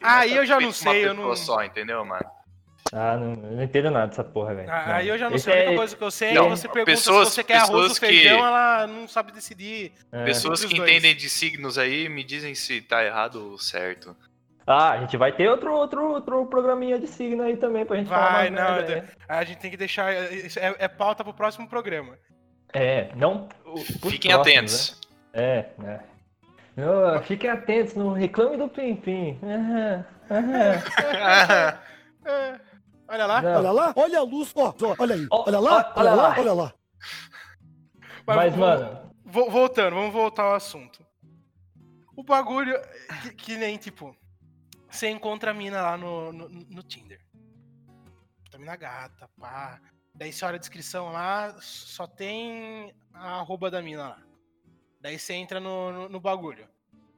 Não 0.00 0.08
é 0.08 0.12
Aí 0.12 0.36
eu 0.36 0.46
já 0.46 0.58
não 0.60 0.72
sei, 0.72 1.06
eu 1.06 1.14
não- 1.14 1.36
só, 1.36 1.62
entendeu, 1.62 2.04
mano? 2.04 2.24
Ah, 2.92 3.16
não, 3.16 3.30
eu 3.34 3.56
não 3.56 3.62
entendo 3.62 3.90
nada 3.90 4.08
dessa 4.08 4.24
porra, 4.24 4.54
velho. 4.54 4.68
Ah, 4.70 4.84
Não. 4.86 4.94
Aí 4.94 5.08
eu 5.08 5.16
já 5.18 5.28
não 5.28 5.36
Esse 5.36 5.44
sei. 5.44 5.52
A 5.52 5.56
única 5.58 5.72
é- 5.72 5.76
coisa 5.76 5.96
que 5.96 6.02
eu 6.02 6.10
sei 6.10 6.28
é 6.30 6.34
Não, 6.34 6.44
que 6.44 6.50
você 6.50 6.68
pergunta 6.68 6.90
pessoas- 6.90 7.28
se 7.28 7.34
você 7.34 7.44
quer 7.44 7.56
arroz 7.58 7.70
ou 7.70 7.76
pessoas 7.82 7.98
que- 8.00 8.06
feijão, 8.06 8.38
ela 8.46 8.86
não 8.88 9.06
sabe 9.06 9.30
decidir. 9.32 9.92
é. 10.10 10.24
Pessoas 10.24 10.64
que 10.64 10.76
entendem 10.76 11.14
de 11.14 11.28
signos 11.28 11.78
aí 11.78 12.08
me 12.08 12.24
dizem 12.24 12.54
se 12.54 12.80
tá 12.80 13.04
errado 13.04 13.52
ou 13.52 13.58
certo. 13.58 14.16
Ah, 14.66 14.90
a 14.92 14.98
gente 15.00 15.16
vai 15.16 15.30
ter 15.32 15.48
outro, 15.48 15.72
outro, 15.72 16.02
outro 16.10 16.46
programinha 16.46 16.98
de 16.98 17.06
signo 17.06 17.42
aí 17.42 17.56
também 17.56 17.84
pra 17.84 17.96
gente 17.96 18.08
Vai, 18.08 18.18
falar 18.18 18.32
mais 18.32 18.50
não, 18.52 18.74
merda, 18.76 18.92
eu- 18.92 19.04
A 19.36 19.44
gente 19.44 19.58
tem 19.58 19.70
que 19.70 19.76
deixar. 19.76 20.12
É, 20.12 20.48
é 20.78 20.88
pauta 20.88 21.22
pro 21.22 21.34
próximo 21.34 21.68
programa. 21.68 22.16
É, 22.72 23.10
não. 23.14 23.48
Fiquem 24.08 24.30
próximos, 24.32 24.34
atentos. 24.40 25.00
né? 25.34 25.42
É, 25.42 25.66
né? 25.78 26.00
Não, 26.76 27.22
fiquem 27.22 27.50
atentos, 27.50 27.94
não 27.94 28.12
reclame 28.12 28.56
do 28.56 28.68
Pim 28.68 28.96
Pim. 28.96 29.38
Aham, 29.42 30.04
aham. 30.30 31.78
É, 32.22 32.60
olha 33.08 33.24
lá. 33.26 33.40
Não. 33.40 33.58
Olha 33.58 33.70
lá, 33.72 33.92
olha 33.96 34.18
a 34.18 34.22
luz, 34.22 34.52
ó, 34.54 34.74
ó, 34.82 34.94
olha 34.98 35.14
aí. 35.14 35.26
Ó, 35.30 35.44
Olha 35.46 35.58
ó, 35.58 35.60
lá, 35.62 35.92
olha 35.96 36.10
olha 36.10 36.14
lá. 36.14 36.28
lá, 36.28 36.38
olha 36.38 36.52
lá. 36.52 36.74
Mas, 38.26 38.54
vo- 38.54 38.60
mano, 38.60 39.12
vo- 39.24 39.50
voltando, 39.50 39.96
vamos 39.96 40.12
voltar 40.12 40.42
ao 40.42 40.54
assunto. 40.54 41.02
O 42.14 42.22
bagulho 42.22 42.74
que, 43.22 43.30
que 43.32 43.56
nem, 43.56 43.78
tipo, 43.78 44.14
você 44.90 45.08
encontra 45.08 45.50
a 45.52 45.54
mina 45.54 45.80
lá 45.80 45.96
no, 45.96 46.30
no, 46.30 46.48
no 46.50 46.82
Tinder. 46.82 47.18
Puta 48.44 48.58
mina 48.58 48.76
gata, 48.76 49.28
pá. 49.40 49.80
Daí 50.14 50.30
você 50.32 50.44
olha 50.44 50.56
a 50.56 50.58
descrição 50.60 51.10
lá, 51.10 51.56
só 51.60 52.06
tem 52.06 52.92
a 53.14 53.38
arroba 53.40 53.70
da 53.70 53.80
mina 53.80 54.10
lá. 54.10 54.18
Daí 55.00 55.18
você 55.18 55.34
entra 55.34 55.60
no, 55.60 55.92
no, 55.92 56.08
no 56.08 56.20
bagulho. 56.20 56.66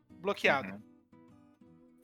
Bloqueado. 0.09 0.69
Uhum. 0.69 0.81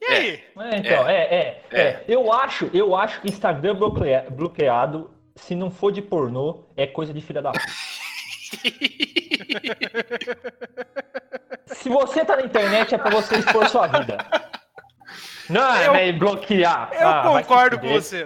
E 0.01 0.05
aí? 0.07 0.45
é, 0.59 0.77
então, 0.77 1.09
é, 1.09 1.23
é, 1.35 1.65
é, 1.73 2.05
Eu 2.09 2.33
acho, 2.33 2.71
eu 2.73 2.95
acho 2.97 3.21
que 3.21 3.29
Instagram 3.29 3.75
bloquea- 3.75 4.27
bloqueado, 4.31 5.11
se 5.37 5.55
não 5.55 5.71
for 5.71 5.93
de 5.93 6.01
pornô, 6.03 6.65
é 6.77 6.87
coisa 6.87 7.13
de 7.13 7.21
filha 7.21 7.43
da 7.43 7.53
puta. 7.53 7.65
Se 11.67 11.89
você 11.89 12.25
tá 12.25 12.37
na 12.37 12.43
internet, 12.43 12.95
é 12.95 12.99
pra 12.99 13.11
você 13.11 13.37
expor 13.37 13.69
sua 13.69 13.87
vida. 13.87 14.19
Não, 15.49 15.75
é 15.75 15.87
Eu- 15.89 15.93
velho, 15.93 16.19
bloquear. 16.19 16.91
Eu 16.93 17.09
Ah, 17.09 17.23
concordo 17.23 17.79
com 17.79 17.89
você. 17.89 18.25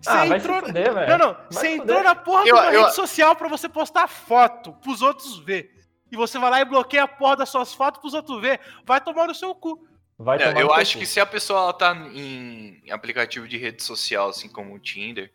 Você 0.00 0.10
Ah, 0.10 0.26
entrou. 0.26 0.60
fuder. 0.60 0.92
Não, 1.08 1.18
não. 1.18 1.32
Vai 1.34 1.46
Você 1.50 1.68
entrou 1.76 2.02
na 2.02 2.14
porra 2.14 2.40
Eu- 2.40 2.44
de 2.46 2.52
uma 2.52 2.72
eu- 2.72 2.82
rede 2.84 2.94
social 2.94 3.36
pra 3.36 3.48
você 3.48 3.68
postar 3.68 4.08
foto 4.08 4.72
pros 4.74 5.00
outros 5.02 5.38
ver. 5.38 5.70
E 6.12 6.16
você 6.16 6.38
vai 6.38 6.50
lá 6.50 6.60
e 6.60 6.64
bloqueia 6.66 7.04
a 7.04 7.08
porra 7.08 7.36
das 7.38 7.48
suas 7.48 7.72
fotos 7.72 8.00
pros 8.00 8.12
outros 8.14 8.40
ver. 8.40 8.60
Vai 8.84 9.00
tomar 9.00 9.26
no 9.26 9.34
seu 9.34 9.54
cu. 9.54 9.84
Vai 10.18 10.40
É, 10.40 10.60
eu 10.62 10.72
acho 10.74 10.92
teu 10.92 11.00
que 11.00 11.06
cu. 11.06 11.12
se 11.12 11.18
a 11.20 11.26
pessoa 11.26 11.72
tá 11.72 11.96
em 12.14 12.82
aplicativo 12.90 13.48
de 13.48 13.56
rede 13.56 13.82
social, 13.82 14.28
assim 14.28 14.48
como 14.48 14.74
o 14.74 14.78
Tinder, 14.78 15.32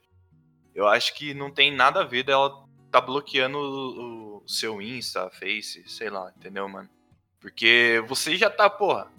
eu 0.75 0.87
acho 0.87 1.15
que 1.15 1.33
não 1.33 1.51
tem 1.51 1.71
nada 1.75 2.01
a 2.01 2.05
ver 2.05 2.23
dela 2.23 2.63
tá 2.91 3.01
bloqueando 3.01 3.57
o, 3.57 4.37
o 4.37 4.47
seu 4.47 4.81
Insta, 4.81 5.29
Face, 5.31 5.83
sei 5.87 6.09
lá, 6.09 6.31
entendeu, 6.37 6.69
mano? 6.69 6.87
Porque 7.41 8.01
você 8.07 8.37
já 8.37 8.49
tá, 8.49 8.69
porra, 8.69 9.11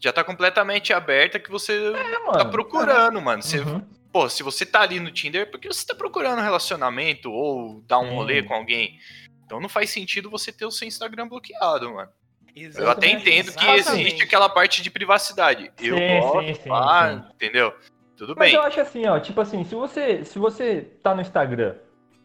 já 0.00 0.12
tá 0.12 0.24
completamente 0.24 0.92
aberta 0.92 1.38
que 1.38 1.50
você 1.50 1.92
É, 1.94 2.12
tá 2.12 2.20
mano. 2.32 2.50
procurando, 2.50 3.20
mano. 3.20 3.42
Você, 3.42 3.60
Uhum. 3.60 3.86
Pô, 4.12 4.30
se 4.30 4.42
você 4.42 4.64
tá 4.64 4.80
ali 4.80 4.98
no 4.98 5.10
Tinder, 5.10 5.42
é 5.42 5.44
porque 5.44 5.68
você 5.68 5.84
tá 5.86 5.94
procurando 5.94 6.38
um 6.38 6.42
relacionamento 6.42 7.30
ou 7.30 7.82
dar 7.82 7.98
um 7.98 8.08
Sim. 8.08 8.14
rolê 8.14 8.42
com 8.42 8.54
alguém. 8.54 8.98
Então 9.46 9.60
não 9.60 9.68
faz 9.68 9.90
sentido 9.90 10.28
você 10.28 10.52
ter 10.52 10.66
o 10.66 10.70
seu 10.70 10.86
Instagram 10.86 11.28
bloqueado, 11.28 11.94
mano. 11.94 12.10
Eu 12.54 12.66
Exatamente. 12.66 12.90
até 12.96 13.08
entendo 13.10 13.52
que 13.52 13.64
Exatamente. 13.64 14.06
existe 14.06 14.22
aquela 14.22 14.48
parte 14.48 14.82
de 14.82 14.90
privacidade. 14.90 15.70
Eu 15.78 15.96
Sim, 15.96 16.20
gosto, 16.20 16.40
sim, 16.46 16.54
sim, 16.54 16.68
pá, 16.68 17.12
sim. 17.12 17.32
entendeu? 17.34 17.74
Tudo 18.16 18.34
Mas 18.36 18.48
bem. 18.48 18.56
eu 18.56 18.62
acho 18.62 18.80
assim, 18.80 19.06
ó, 19.06 19.20
tipo 19.20 19.40
assim, 19.40 19.62
se 19.64 19.74
você, 19.74 20.24
se 20.24 20.38
você 20.38 20.88
tá 21.02 21.14
no 21.14 21.20
Instagram 21.20 21.76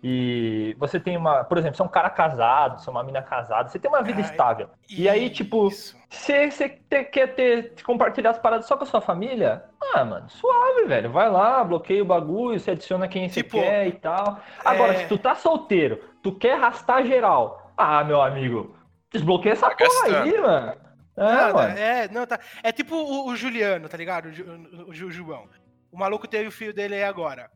e 0.03 0.75
você 0.79 0.99
tem 0.99 1.15
uma, 1.15 1.43
por 1.43 1.57
exemplo, 1.57 1.75
você 1.77 1.81
é 1.81 1.85
um 1.85 1.89
cara 1.89 2.09
casado, 2.09 2.81
você 2.81 2.89
é 2.89 2.91
uma 2.91 3.03
mina 3.03 3.21
casada, 3.21 3.69
você 3.69 3.77
tem 3.77 3.89
uma 3.89 4.01
vida 4.01 4.19
Ai, 4.19 4.25
estável. 4.29 4.69
E 4.89 5.07
aí, 5.07 5.29
tipo, 5.29 5.69
você 6.09 6.49
te- 6.89 7.03
quer 7.05 7.35
ter, 7.35 7.73
compartilhar 7.83 8.31
as 8.31 8.39
paradas 8.39 8.65
só 8.65 8.75
com 8.75 8.83
a 8.83 8.87
sua 8.87 9.01
família, 9.01 9.63
ah, 9.93 10.03
mano, 10.03 10.29
suave, 10.29 10.85
velho. 10.85 11.11
Vai 11.11 11.29
lá, 11.29 11.63
bloqueia 11.63 12.01
o 12.01 12.05
bagulho, 12.05 12.59
você 12.59 12.71
adiciona 12.71 13.07
quem 13.07 13.29
você 13.29 13.43
Tipo, 13.43 13.57
quer 13.59 13.87
e 13.87 13.91
tal. 13.91 14.39
Agora, 14.65 14.93
é- 14.93 14.97
se 14.97 15.07
tu 15.07 15.17
tá 15.17 15.35
solteiro, 15.35 16.01
tu 16.23 16.33
quer 16.33 16.53
arrastar 16.53 17.05
geral, 17.05 17.71
ah, 17.77 18.03
meu 18.03 18.21
amigo, 18.21 18.75
desbloqueia 19.11 19.53
essa 19.53 19.69
Tá 19.69 19.75
porra 19.75 20.05
aí, 20.05 20.11
gastando. 20.31 20.41
mano. 20.41 20.91
É, 21.17 21.23
Não, 21.23 21.53
mano. 21.53 21.77
é, 21.77 22.07
não, 22.07 22.25
tá. 22.25 22.39
É 22.63 22.71
tipo 22.71 22.95
o, 22.95 23.27
o 23.29 23.35
Juliano, 23.35 23.87
tá 23.89 23.97
ligado? 23.97 24.27
O, 24.27 24.31
Ju, 24.31 24.45
o 24.87 24.93
Ju- 24.93 25.11
Jubão. 25.11 25.43
O 25.91 25.97
maluco 25.99 26.25
teve 26.27 26.47
o 26.47 26.51
filho 26.51 26.73
dele 26.73 26.95
aí 26.95 27.03
agora. 27.03 27.51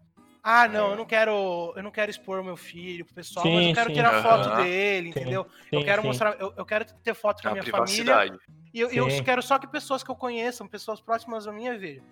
Ah, 0.48 0.68
não, 0.68 0.92
eu 0.92 0.96
não 0.96 1.06
quero, 1.06 1.74
eu 1.76 1.82
não 1.82 1.90
quero 1.90 2.12
expor 2.12 2.40
o 2.40 2.44
meu 2.44 2.56
filho 2.56 3.04
pro 3.04 3.16
pessoal, 3.16 3.48
mas 3.48 3.64
Sim, 3.64 3.70
eu 3.70 3.74
quero 3.74 3.90
sim. 3.90 3.96
tirar 3.96 4.22
foto 4.22 4.48
Aham. 4.50 4.64
dele, 4.64 5.12
Sim, 5.12 5.20
entendeu? 5.22 5.44
Sim, 5.44 5.50
eu 5.72 5.84
quero 5.84 6.02
sim. 6.04 6.08
mostrar, 6.08 6.40
eu, 6.40 6.54
eu 6.56 6.64
quero 6.64 6.86
ter 6.86 7.16
foto 7.16 7.42
com 7.42 7.48
É 7.48 7.50
a 7.50 7.54
uma 7.56 7.62
minha 7.64 7.72
família 7.72 8.40
e 8.72 8.80
eu, 8.80 8.92
eu 8.92 9.24
quero 9.24 9.42
só 9.42 9.58
que 9.58 9.66
pessoas 9.66 10.04
que 10.04 10.12
eu 10.12 10.16
conheçam, 10.16 10.68
pessoas 10.68 11.02
próximas 11.02 11.48
a 11.48 11.52
minha 11.52 11.76
vejam. 11.80 12.04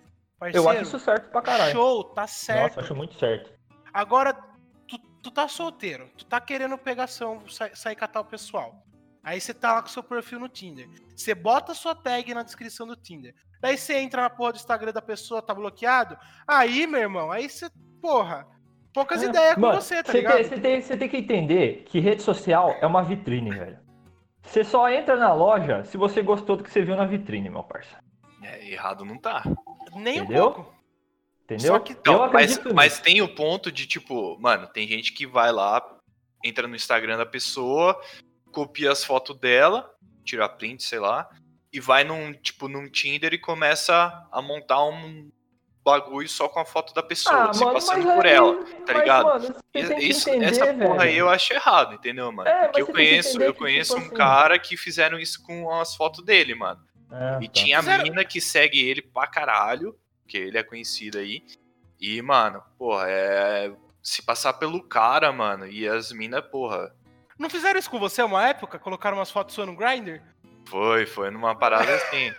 Eu 0.52 0.68
acho 0.68 0.82
isso 0.82 0.98
certo 0.98 1.30
pra 1.30 1.40
caralho. 1.42 1.70
show, 1.70 2.02
tá 2.12 2.26
certo. 2.26 2.62
Nossa, 2.62 2.80
eu 2.80 2.84
acho 2.84 2.94
muito 2.96 3.14
certo. 3.20 3.52
Agora, 3.92 4.34
tu, 4.88 4.98
tu 5.22 5.30
tá 5.30 5.46
solteiro, 5.46 6.10
tu 6.18 6.26
tá 6.26 6.40
querendo 6.40 6.76
pegação, 6.76 7.48
sa- 7.48 7.72
sair 7.72 7.94
catar 7.94 8.18
o 8.20 8.24
pessoal. 8.24 8.84
Aí 9.22 9.40
você 9.40 9.54
tá 9.54 9.74
lá 9.74 9.80
com 9.80 9.88
seu 9.88 10.02
perfil 10.02 10.40
no 10.40 10.48
Tinder. 10.48 10.90
Você 11.14 11.36
bota 11.36 11.72
sua 11.72 11.94
tag 11.94 12.34
na 12.34 12.42
descrição 12.42 12.84
do 12.84 12.96
Tinder. 12.96 13.32
Daí 13.60 13.78
você 13.78 13.94
entra 13.98 14.22
na 14.22 14.28
porra 14.28 14.52
do 14.52 14.56
Instagram 14.56 14.92
da 14.92 15.00
pessoa, 15.00 15.40
tá 15.40 15.54
bloqueado. 15.54 16.18
Aí, 16.46 16.84
meu 16.86 17.00
irmão, 17.00 17.30
aí 17.30 17.48
você, 17.48 17.70
porra, 18.04 18.46
poucas 18.92 19.22
É, 19.22 19.26
ideias 19.26 19.54
com 19.54 19.72
você, 19.72 20.02
tá 20.02 20.12
você 20.12 20.18
ligado? 20.18 20.34
tem, 20.36 20.44
você, 20.44 20.60
tem, 20.60 20.80
você 20.82 20.96
tem 20.98 21.08
que 21.08 21.16
entender 21.16 21.84
que 21.86 21.98
rede 22.00 22.22
social 22.22 22.76
é 22.82 22.86
uma 22.86 23.02
vitrine, 23.02 23.50
velho. 23.50 23.78
Você 24.42 24.62
só 24.62 24.90
entra 24.90 25.16
na 25.16 25.32
loja 25.32 25.84
se 25.84 25.96
você 25.96 26.20
gostou 26.20 26.54
do 26.56 26.62
que 26.62 26.70
você 26.70 26.82
viu 26.82 26.94
na 26.94 27.06
vitrine, 27.06 27.48
meu 27.48 27.62
parça. 27.62 27.98
É, 28.42 28.70
errado 28.70 29.06
não 29.06 29.16
tá. 29.16 29.42
Nem 29.94 30.18
entendeu? 30.18 30.48
um 30.48 30.52
pouco. 30.52 30.74
Entendeu? 31.44 31.66
Só 31.72 31.78
que- 31.78 31.94
eu 32.06 32.12
Não, 32.12 32.30
mas, 32.30 32.62
mas 32.74 33.00
tem 33.00 33.22
o 33.22 33.34
ponto 33.34 33.72
de, 33.72 33.86
tipo, 33.86 34.38
mano, 34.38 34.66
tem 34.66 34.86
gente 34.86 35.12
que 35.14 35.26
vai 35.26 35.50
lá, 35.50 35.82
entra 36.44 36.68
no 36.68 36.76
Instagram 36.76 37.16
da 37.16 37.24
pessoa, 37.24 37.98
copia 38.52 38.92
as 38.92 39.02
fotos 39.02 39.38
dela, 39.38 39.90
tira 40.24 40.46
print, 40.46 40.82
sei 40.82 40.98
lá, 40.98 41.26
e 41.72 41.80
vai 41.80 42.04
num, 42.04 42.34
tipo, 42.34 42.68
num 42.68 42.86
Tinder 42.86 43.32
e 43.32 43.38
começa 43.38 44.28
a 44.30 44.42
montar 44.42 44.84
um 44.84 45.30
bagulho 45.84 46.28
só 46.28 46.48
com 46.48 46.58
a 46.60 46.64
foto 46.64 46.94
da 46.94 47.02
pessoa, 47.02 47.52
se 47.52 47.62
passando 47.64 48.04
por 48.14 48.26
aí- 48.26 48.32
ela, 48.32 48.54
tá 48.64 48.64
mas, 48.88 48.96
ligado? 48.98 49.24
mano, 49.26 49.56
Isso, 49.98 50.30
entender, 50.30 50.46
essa 50.46 50.72
porra 50.74 51.02
aí 51.04 51.16
eu 51.18 51.28
acho 51.28 51.52
errado, 51.52 51.94
entendeu, 51.94 52.32
mano? 52.32 52.48
É, 52.48 52.64
Porque 52.68 52.82
eu 52.82 52.86
conheço, 52.86 53.42
eu 53.42 53.52
que, 53.52 53.58
conheço 53.58 53.90
tipo 53.94 54.02
um 54.02 54.06
assim- 54.08 54.16
cara 54.16 54.58
que 54.58 54.76
fizeram 54.76 55.18
isso 55.18 55.42
com 55.44 55.70
as 55.74 55.94
fotos 55.94 56.24
dele, 56.24 56.54
mano. 56.54 56.80
Ah, 57.10 57.38
E 57.42 57.46
tá. 57.46 57.52
tinha 57.52 57.78
a 57.78 57.98
mina 58.02 58.24
que 58.24 58.40
segue 58.40 58.80
ele 58.88 59.02
pra 59.02 59.26
caralho, 59.26 59.94
que 60.26 60.38
ele 60.38 60.56
é 60.58 60.62
conhecido 60.62 61.18
aí. 61.18 61.44
E, 62.00 62.20
mano, 62.22 62.62
porra, 62.78 63.04
é. 63.08 63.70
Se 64.02 64.20
passar 64.22 64.52
pelo 64.54 64.82
cara, 64.82 65.32
mano, 65.32 65.66
e 65.66 65.88
as 65.88 66.12
minas, 66.12 66.42
porra. 66.50 66.94
Não 67.38 67.48
fizeram 67.48 67.78
isso 67.78 67.90
com 67.90 67.98
você 67.98 68.22
uma 68.22 68.46
época? 68.48 68.78
Colocaram 68.78 69.16
umas 69.18 69.30
fotos 69.30 69.54
suas 69.54 69.66
no 69.66 69.74
Grindr? 69.76 70.20
Foi, 70.66 71.06
foi 71.06 71.30
numa 71.30 71.54
parada 71.54 71.94
assim. 71.94 72.32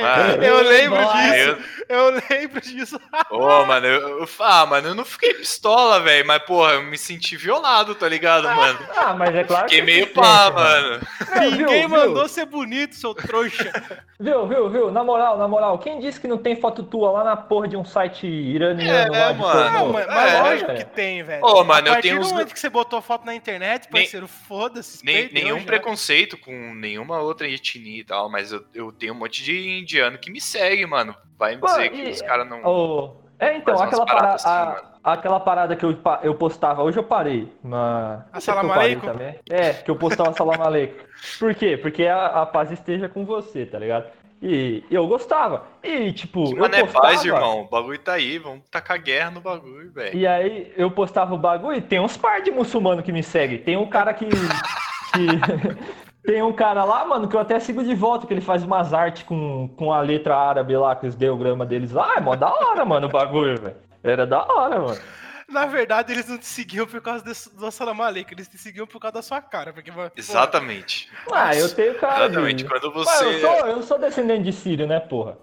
Mano, 0.00 0.42
eu 0.44 0.62
lembro 0.62 1.00
Nossa. 1.00 1.18
disso. 1.22 1.58
Eu 1.88 2.10
lembro 2.30 2.60
disso. 2.60 3.00
Ô, 3.30 3.64
mano, 3.66 3.86
eu, 3.86 4.20
eu- 4.20 4.28
ah, 4.40 4.64
mano, 4.66 4.88
eu 4.88 4.94
não 4.94 5.04
fiquei 5.04 5.34
pistola, 5.34 6.00
velho, 6.00 6.26
mas, 6.26 6.42
porra, 6.42 6.72
eu 6.74 6.82
me 6.82 6.96
senti 6.96 7.36
violado, 7.36 7.94
tá 7.94 8.08
ligado, 8.08 8.44
mano? 8.44 8.78
Ah, 8.96 9.14
mas 9.14 9.34
é 9.34 9.44
claro 9.44 9.64
Fiquei 9.68 9.80
que 9.80 9.86
meio 9.86 10.06
você 10.06 10.12
pá, 10.12 10.44
sente, 10.46 10.54
mano. 10.54 11.00
Não, 11.34 11.50
Ninguém 11.50 11.80
viu, 11.80 11.88
mandou 11.88 12.14
Viu? 12.24 12.28
ser 12.28 12.46
bonito, 12.46 12.94
seu 12.94 13.14
trouxa. 13.14 13.70
viu, 14.18 14.46
viu, 14.46 14.70
viu? 14.70 14.90
Na 14.90 15.04
moral, 15.04 15.36
na 15.38 15.46
moral, 15.48 15.78
quem 15.78 15.98
disse 16.00 16.20
que 16.20 16.26
não 16.28 16.38
tem 16.38 16.56
foto 16.56 16.82
tua 16.82 17.10
lá 17.10 17.24
na 17.24 17.36
porra 17.36 17.68
de 17.68 17.76
um 17.76 17.84
site 17.84 18.26
iraniano 18.26 19.14
É, 19.14 19.18
lá 19.20 19.32
mano. 19.34 19.70
Não, 19.72 19.92
mas, 19.92 20.06
mas 20.06 20.32
É, 20.34 20.40
lógico 20.42 20.66
velho. 20.72 20.78
que 20.78 20.84
tem, 20.94 21.22
velho. 21.22 21.44
Ô, 21.44 21.64
mano, 21.64 21.86
a 21.88 21.90
eu 21.90 21.92
partir 21.94 22.08
tenho 22.08 22.20
do 22.20 22.26
uns- 22.26 22.32
momento 22.32 22.52
que 22.54 22.60
você 22.60 22.68
botou 22.70 23.00
foto 23.02 23.26
na 23.26 23.34
internet, 23.34 23.88
parceiro, 23.88 24.26
foda-se. 24.28 25.04
nenhum 25.04 25.58
já. 25.58 25.66
preconceito 25.66 26.38
com 26.38 26.52
nenhuma 26.74 27.18
outra 27.20 27.48
etnia 27.48 28.00
e 28.00 28.04
tal, 28.04 28.30
mas 28.30 28.52
eu, 28.52 28.64
eu 28.74 28.92
tenho 28.92 29.12
um 29.14 29.18
monte 29.18 29.42
de 29.42 29.80
indiano 29.80 30.18
que 30.18 30.30
me 30.30 30.40
segue, 30.40 30.84
mano. 30.86 31.14
Vai 31.38 31.54
me 31.56 31.60
Pô, 31.60 31.66
dizer 31.66 31.90
que 31.90 32.02
e- 32.02 32.10
os 32.10 32.22
caras 32.22 32.48
não. 32.48 32.62
Ô, 32.64 33.16
é, 33.38 33.56
então, 33.56 33.80
aquela 33.80 34.06
parada, 34.06 34.34
assim, 34.34 34.48
a- 34.48 34.82
aquela 35.02 35.40
parada 35.40 35.74
que 35.74 35.84
eu, 35.84 35.98
eu 36.22 36.34
postava, 36.34 36.82
hoje 36.82 36.98
eu 36.98 37.02
parei. 37.04 37.52
Mas... 37.62 38.20
A 38.30 38.30
não 38.34 38.40
sei 38.40 38.40
porque 38.40 38.40
eu 38.40 38.40
Salam 38.54 38.68
parei 38.68 38.84
Aleikum? 38.94 39.06
também. 39.06 39.38
É, 39.50 39.72
que 39.72 39.90
eu 39.90 39.96
postava 39.96 40.32
Salam 40.34 40.60
Aleikum. 40.62 41.04
Por 41.38 41.54
quê? 41.54 41.76
Porque 41.76 42.06
a, 42.06 42.26
a 42.26 42.46
paz 42.46 42.70
esteja 42.70 43.08
com 43.08 43.24
você, 43.24 43.66
tá 43.66 43.78
ligado? 43.78 44.06
E 44.44 44.82
eu 44.90 45.06
gostava. 45.06 45.66
E, 45.84 46.12
tipo, 46.12 46.44
Que 46.46 46.54
eu 46.54 46.58
mané 46.62 46.80
postava... 46.80 47.06
paz, 47.06 47.24
irmão. 47.24 47.60
O 47.62 47.68
bagulho 47.68 47.98
tá 48.00 48.14
aí, 48.14 48.38
vamos 48.38 48.62
tacar 48.70 49.00
guerra 49.00 49.30
no 49.30 49.40
bagulho, 49.40 49.92
velho. 49.92 50.16
E 50.18 50.26
aí 50.26 50.72
eu 50.76 50.90
postava 50.90 51.32
o 51.32 51.38
bagulho 51.38 51.76
e 51.78 51.80
tem 51.80 52.00
uns 52.00 52.16
par 52.16 52.42
de 52.42 52.50
muçulmano 52.50 53.02
que 53.04 53.12
me 53.12 53.22
segue. 53.22 53.58
Tem 53.58 53.76
um 53.76 53.86
cara 53.88 54.12
que. 54.12 54.26
que- 54.26 54.32
tem 56.24 56.42
um 56.42 56.52
cara 56.52 56.84
lá, 56.84 57.04
mano, 57.04 57.28
que 57.28 57.34
eu 57.34 57.40
até 57.40 57.58
sigo 57.58 57.82
de 57.82 57.94
volta, 57.94 58.26
que 58.26 58.32
ele 58.32 58.40
faz 58.40 58.62
umas 58.62 58.94
artes 58.94 59.24
com, 59.24 59.68
com 59.76 59.92
a 59.92 60.00
letra 60.00 60.36
árabe 60.36 60.76
lá, 60.76 60.94
com 60.94 61.06
os 61.06 61.14
ideogramas 61.14 61.68
deles 61.68 61.90
lá. 61.90 62.14
É 62.16 62.20
mó 62.20 62.36
da 62.36 62.48
hora, 62.48 62.84
mano, 62.84 63.08
o 63.08 63.10
bagulho, 63.10 63.60
velho. 63.60 63.76
Era 64.02 64.26
da 64.26 64.44
hora, 64.44 64.78
mano. 64.78 65.00
Na 65.48 65.66
verdade, 65.66 66.12
eles 66.12 66.28
não 66.28 66.38
te 66.38 66.46
seguiam 66.46 66.86
por 66.86 67.00
causa 67.02 67.24
desse, 67.24 67.54
do 67.54 67.70
Salam 67.70 68.00
Aleikum, 68.00 68.32
eles 68.32 68.48
te 68.48 68.56
seguiam 68.56 68.86
por 68.86 69.00
causa 69.00 69.14
da 69.14 69.22
sua 69.22 69.40
cara. 69.42 69.72
Porque, 69.72 69.92
porra, 69.92 70.12
Exatamente. 70.16 71.10
Ah, 71.30 71.54
eu 71.54 71.68
tenho 71.74 71.94
cara. 71.96 72.26
Exatamente. 72.26 72.64
Quando 72.64 72.90
você. 72.92 73.24
eu, 73.24 73.40
sou, 73.40 73.66
eu 73.66 73.82
sou 73.82 73.98
descendente 73.98 74.44
de 74.44 74.52
sírio, 74.52 74.86
né, 74.86 74.98
porra? 75.00 75.36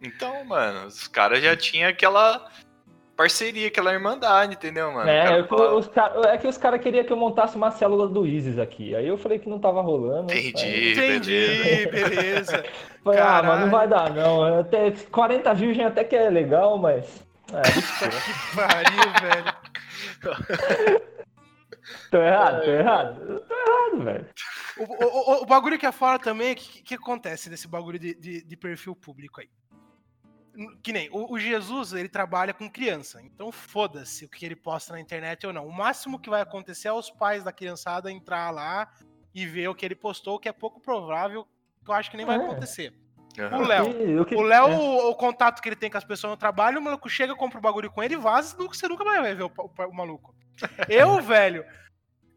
Então, 0.00 0.44
mano, 0.44 0.86
os 0.86 1.08
caras 1.08 1.42
já 1.42 1.56
tinham 1.56 1.88
aquela 1.88 2.48
parceria, 3.16 3.68
aquela 3.68 3.92
irmandade, 3.92 4.54
entendeu, 4.54 4.90
mano? 4.92 5.08
É, 5.08 5.40
eu- 5.40 5.76
os 5.76 5.90
é 6.26 6.38
que 6.38 6.46
os 6.48 6.56
caras 6.58 6.80
queriam 6.80 7.04
que 7.04 7.12
eu 7.12 7.16
montasse 7.16 7.56
uma 7.56 7.70
célula 7.70 8.08
do 8.08 8.26
ISIS 8.26 8.58
aqui. 8.58 8.94
Aí 8.94 9.06
eu 9.06 9.16
falei 9.18 9.38
que 9.38 9.48
não 9.48 9.58
tava 9.58 9.80
rolando. 9.82 10.32
aí- 10.32 10.48
Entendi, 10.48 10.92
Entendi, 10.92 11.86
beleza. 11.90 12.64
Falei, 13.04 13.18
ah, 13.20 13.42
mas 13.42 13.60
não 13.60 13.70
vai 13.70 13.88
dar 13.88 14.10
não. 14.14 14.60
Até 14.60 14.92
40 15.10 15.52
virgem 15.54 15.84
até 15.84 16.04
que 16.04 16.14
é 16.14 16.30
legal, 16.30 16.78
mas. 16.78 17.24
É, 17.52 17.58
eu- 17.58 18.12
Que 18.12 18.56
pariu, 18.56 19.12
velho. 19.20 19.54
tô 22.10 22.18
errado, 22.18 22.64
tô 22.64 22.70
errado. 22.70 23.40
Tô 23.40 23.54
errado, 23.54 24.04
velho. 24.04 24.26
O, 24.78 24.82
o- 24.84 25.30
o- 25.38 25.42
o 25.42 25.46
bagulho 25.46 25.78
que 25.78 25.84
é 25.86 25.92
fora 25.92 26.18
também, 26.18 26.52
o 26.52 26.56
que, 26.56 26.82
que 26.82 26.94
acontece 26.94 27.50
nesse 27.50 27.66
bagulho 27.68 27.98
de, 27.98 28.14
de- 28.14 28.44
de 28.44 28.56
perfil 28.56 28.94
público 28.96 29.40
aí? 29.40 29.48
Que 30.82 30.92
nem, 30.92 31.08
o, 31.10 31.32
o 31.32 31.38
Jesus, 31.38 31.92
ele 31.94 32.08
trabalha 32.08 32.52
com 32.52 32.68
criança, 32.70 33.22
então 33.22 33.50
foda-se 33.50 34.24
o 34.24 34.28
que 34.28 34.44
ele 34.44 34.54
posta 34.56 34.92
na 34.92 35.00
internet 35.00 35.46
ou 35.46 35.52
não. 35.52 35.66
O 35.66 35.72
máximo 35.72 36.18
que 36.18 36.28
vai 36.28 36.42
acontecer 36.42 36.88
é 36.88 36.92
os 36.92 37.10
pais 37.10 37.42
da 37.42 37.50
criançada 37.52 38.12
entrar 38.12 38.50
lá 38.50 38.90
e 39.34 39.46
ver 39.46 39.68
o 39.68 39.74
que 39.74 39.84
ele 39.86 39.94
postou, 39.94 40.38
que 40.38 40.48
é 40.48 40.52
pouco 40.52 40.78
provável, 40.80 41.46
que 41.84 41.90
eu 41.90 41.94
acho 41.94 42.10
que 42.10 42.16
nem 42.18 42.26
vai 42.26 42.36
É. 42.36 42.44
acontecer. 42.44 42.92
Aham. 43.38 43.58
O 43.60 43.66
Léo, 43.66 44.20
E 44.20 44.24
que- 44.26 44.34
o 44.34 44.42
Léo, 44.42 44.68
é. 44.68 44.76
o, 44.76 45.08
o 45.10 45.14
contato 45.14 45.62
que 45.62 45.68
ele 45.70 45.76
tem 45.76 45.90
com 45.90 45.96
as 45.96 46.04
pessoas 46.04 46.32
no 46.32 46.36
trabalho, 46.36 46.78
o 46.78 46.82
maluco 46.82 47.08
chega, 47.08 47.34
compra 47.34 47.58
o 47.58 47.62
bagulho 47.62 47.90
com 47.90 48.02
ele, 48.02 48.14
vaza, 48.18 48.54
nunca- 48.58 48.74
você 48.74 48.86
nunca 48.86 49.02
vai 49.04 49.34
ver 49.34 49.44
o, 49.44 49.50
o 49.88 49.94
maluco. 49.94 50.34
Eu, 50.88 51.18
velho, 51.22 51.64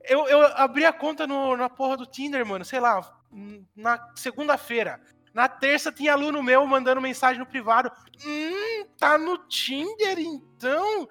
eu, 0.07 0.25
eu 0.29 0.41
abri 0.55 0.85
a 0.85 0.93
conta 0.93 1.27
no- 1.27 1.57
na 1.57 1.69
porra 1.69 1.97
do 1.97 2.05
Tinder, 2.05 2.45
mano, 2.45 2.63
sei 2.63 2.79
lá, 2.79 3.01
na 3.75 4.13
segunda-feira. 4.15 5.01
Na 5.35 5.49
terça 5.49 5.91
tinha 5.91 6.13
aluno 6.13 6.41
meu 6.41 6.65
mandando 6.65 7.01
mensagem 7.01 7.39
no 7.39 7.45
privado. 7.45 7.91
Hum, 8.25 8.85
tá 8.97 9.17
no 9.17 9.37
Tinder 9.49 10.17
então? 10.17 11.05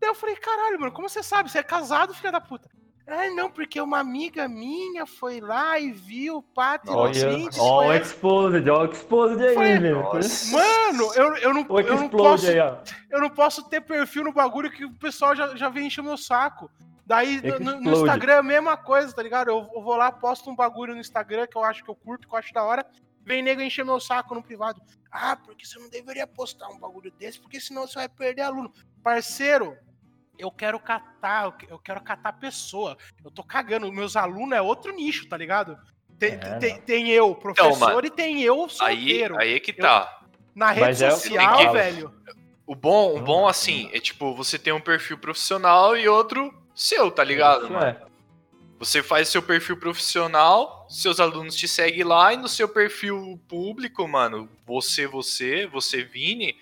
Daí 0.00 0.10
eu 0.10 0.16
falei, 0.16 0.34
caralho, 0.34 0.80
mano, 0.80 0.90
como 0.92 1.08
você 1.08 1.22
sabe? 1.22 1.48
Você 1.48 1.60
é 1.60 1.62
casado, 1.62 2.12
filha 2.12 2.32
da 2.32 2.40
puta? 2.40 2.68
É, 3.06 3.30
não, 3.30 3.48
porque 3.48 3.80
uma 3.80 4.00
amiga 4.00 4.48
minha 4.48 5.06
foi 5.06 5.40
lá 5.40 5.78
e 5.78 5.92
viu, 5.92 6.42
pá, 6.42 6.76
tirou 6.76 7.04
Olha, 7.04 7.28
print, 7.28 7.56
ó 7.60 7.86
o. 7.86 7.94
Exposed, 7.94 8.68
ó 8.68 8.82
o 8.82 8.84
Exposed 8.90 9.46
aí. 9.46 9.54
Nossa. 9.92 10.56
Mano, 10.56 11.14
eu, 11.14 11.36
eu, 11.36 11.54
não, 11.54 11.66
O 11.68 11.80
eu, 11.80 11.96
não 12.00 12.08
posso, 12.08 12.48
aí, 12.48 12.56
eu 13.10 13.20
não 13.20 13.30
posso 13.30 13.62
ter 13.68 13.80
perfil 13.80 14.24
no 14.24 14.32
bagulho 14.32 14.70
que 14.72 14.84
o 14.84 14.92
pessoal 14.92 15.36
já, 15.36 15.54
já 15.54 15.68
vem 15.68 15.86
encher 15.86 16.00
o 16.00 16.04
meu 16.04 16.18
saco. 16.18 16.68
Daí 17.06 17.40
no- 17.60 17.80
no. 17.80 17.92
Instagram 17.92 18.32
é 18.34 18.38
a 18.38 18.42
mesma 18.42 18.76
coisa, 18.76 19.14
tá 19.14 19.22
ligado? 19.22 19.48
Eu, 19.48 19.66
eu 19.74 19.82
vou 19.82 19.96
lá, 19.96 20.10
posto 20.12 20.50
um 20.50 20.56
bagulho 20.56 20.94
no 20.94 21.00
Instagram 21.00 21.46
que 21.46 21.56
eu 21.56 21.64
acho 21.64 21.82
que 21.84 21.90
eu 21.90 21.94
curto, 21.94 22.28
que 22.28 22.34
eu 22.34 22.38
acho 22.38 22.52
da 22.52 22.62
hora. 22.64 22.84
Vem 23.28 23.42
nego 23.42 23.60
encher 23.60 23.84
meu 23.84 24.00
saco 24.00 24.34
no 24.34 24.42
privado. 24.42 24.80
Ah, 25.12 25.36
porque 25.36 25.66
você 25.66 25.78
não 25.78 25.90
deveria 25.90 26.26
postar 26.26 26.66
um 26.68 26.78
bagulho 26.78 27.10
desse, 27.18 27.38
porque 27.38 27.60
senão 27.60 27.86
você 27.86 27.96
vai 27.96 28.08
perder 28.08 28.40
aluno. 28.40 28.72
Parceiro, 29.02 29.76
eu 30.38 30.50
quero 30.50 30.80
catar, 30.80 31.44
eu 31.44 31.52
que- 31.52 31.70
eu 31.70 31.78
quero 31.78 32.00
catar 32.00 32.32
pessoa. 32.32 32.96
Eu 33.22 33.30
tô 33.30 33.44
cagando. 33.44 33.92
Meus 33.92 34.16
alunos 34.16 34.56
é 34.56 34.62
outro 34.62 34.94
nicho, 34.94 35.28
tá 35.28 35.36
ligado? 35.36 35.78
Tem, 36.18 36.32
É, 36.32 36.58
tem, 36.58 36.80
tem 36.80 37.08
eu, 37.10 37.34
professor, 37.34 37.78
mano, 37.78 38.06
e 38.06 38.10
tem 38.10 38.40
eu 38.42 38.62
Aí, 38.64 38.68
solteiro. 38.70 39.38
aí 39.38 39.52
é 39.56 39.60
que 39.60 39.74
tá. 39.74 40.20
Na 40.54 40.70
rede 40.70 40.86
Mas 40.86 41.02
é 41.02 41.10
social, 41.10 41.58
que- 41.58 41.68
velho. 41.68 42.14
O 42.66 42.74
bom, 42.74 43.14
o 43.18 43.20
bom, 43.20 43.46
assim, 43.46 43.90
é 43.92 44.00
tipo, 44.00 44.34
você 44.34 44.58
tem 44.58 44.72
um 44.72 44.80
perfil 44.80 45.18
profissional 45.18 45.94
e 45.98 46.08
outro 46.08 46.50
seu, 46.74 47.10
tá 47.10 47.22
ligado? 47.22 47.64
Isso 47.64 47.72
mano? 47.74 47.84
é. 47.86 48.07
Você 48.78 49.02
faz 49.02 49.28
seu 49.28 49.42
perfil 49.42 49.76
profissional, 49.76 50.86
seus 50.88 51.18
alunos 51.18 51.56
te 51.56 51.66
seguem 51.66 52.04
lá, 52.04 52.32
e 52.32 52.36
no 52.36 52.48
seu 52.48 52.68
perfil 52.68 53.38
público, 53.48 54.06
mano, 54.06 54.48
você, 54.66 55.06
você, 55.06 55.66
você, 55.66 56.02
Vini, 56.04 56.54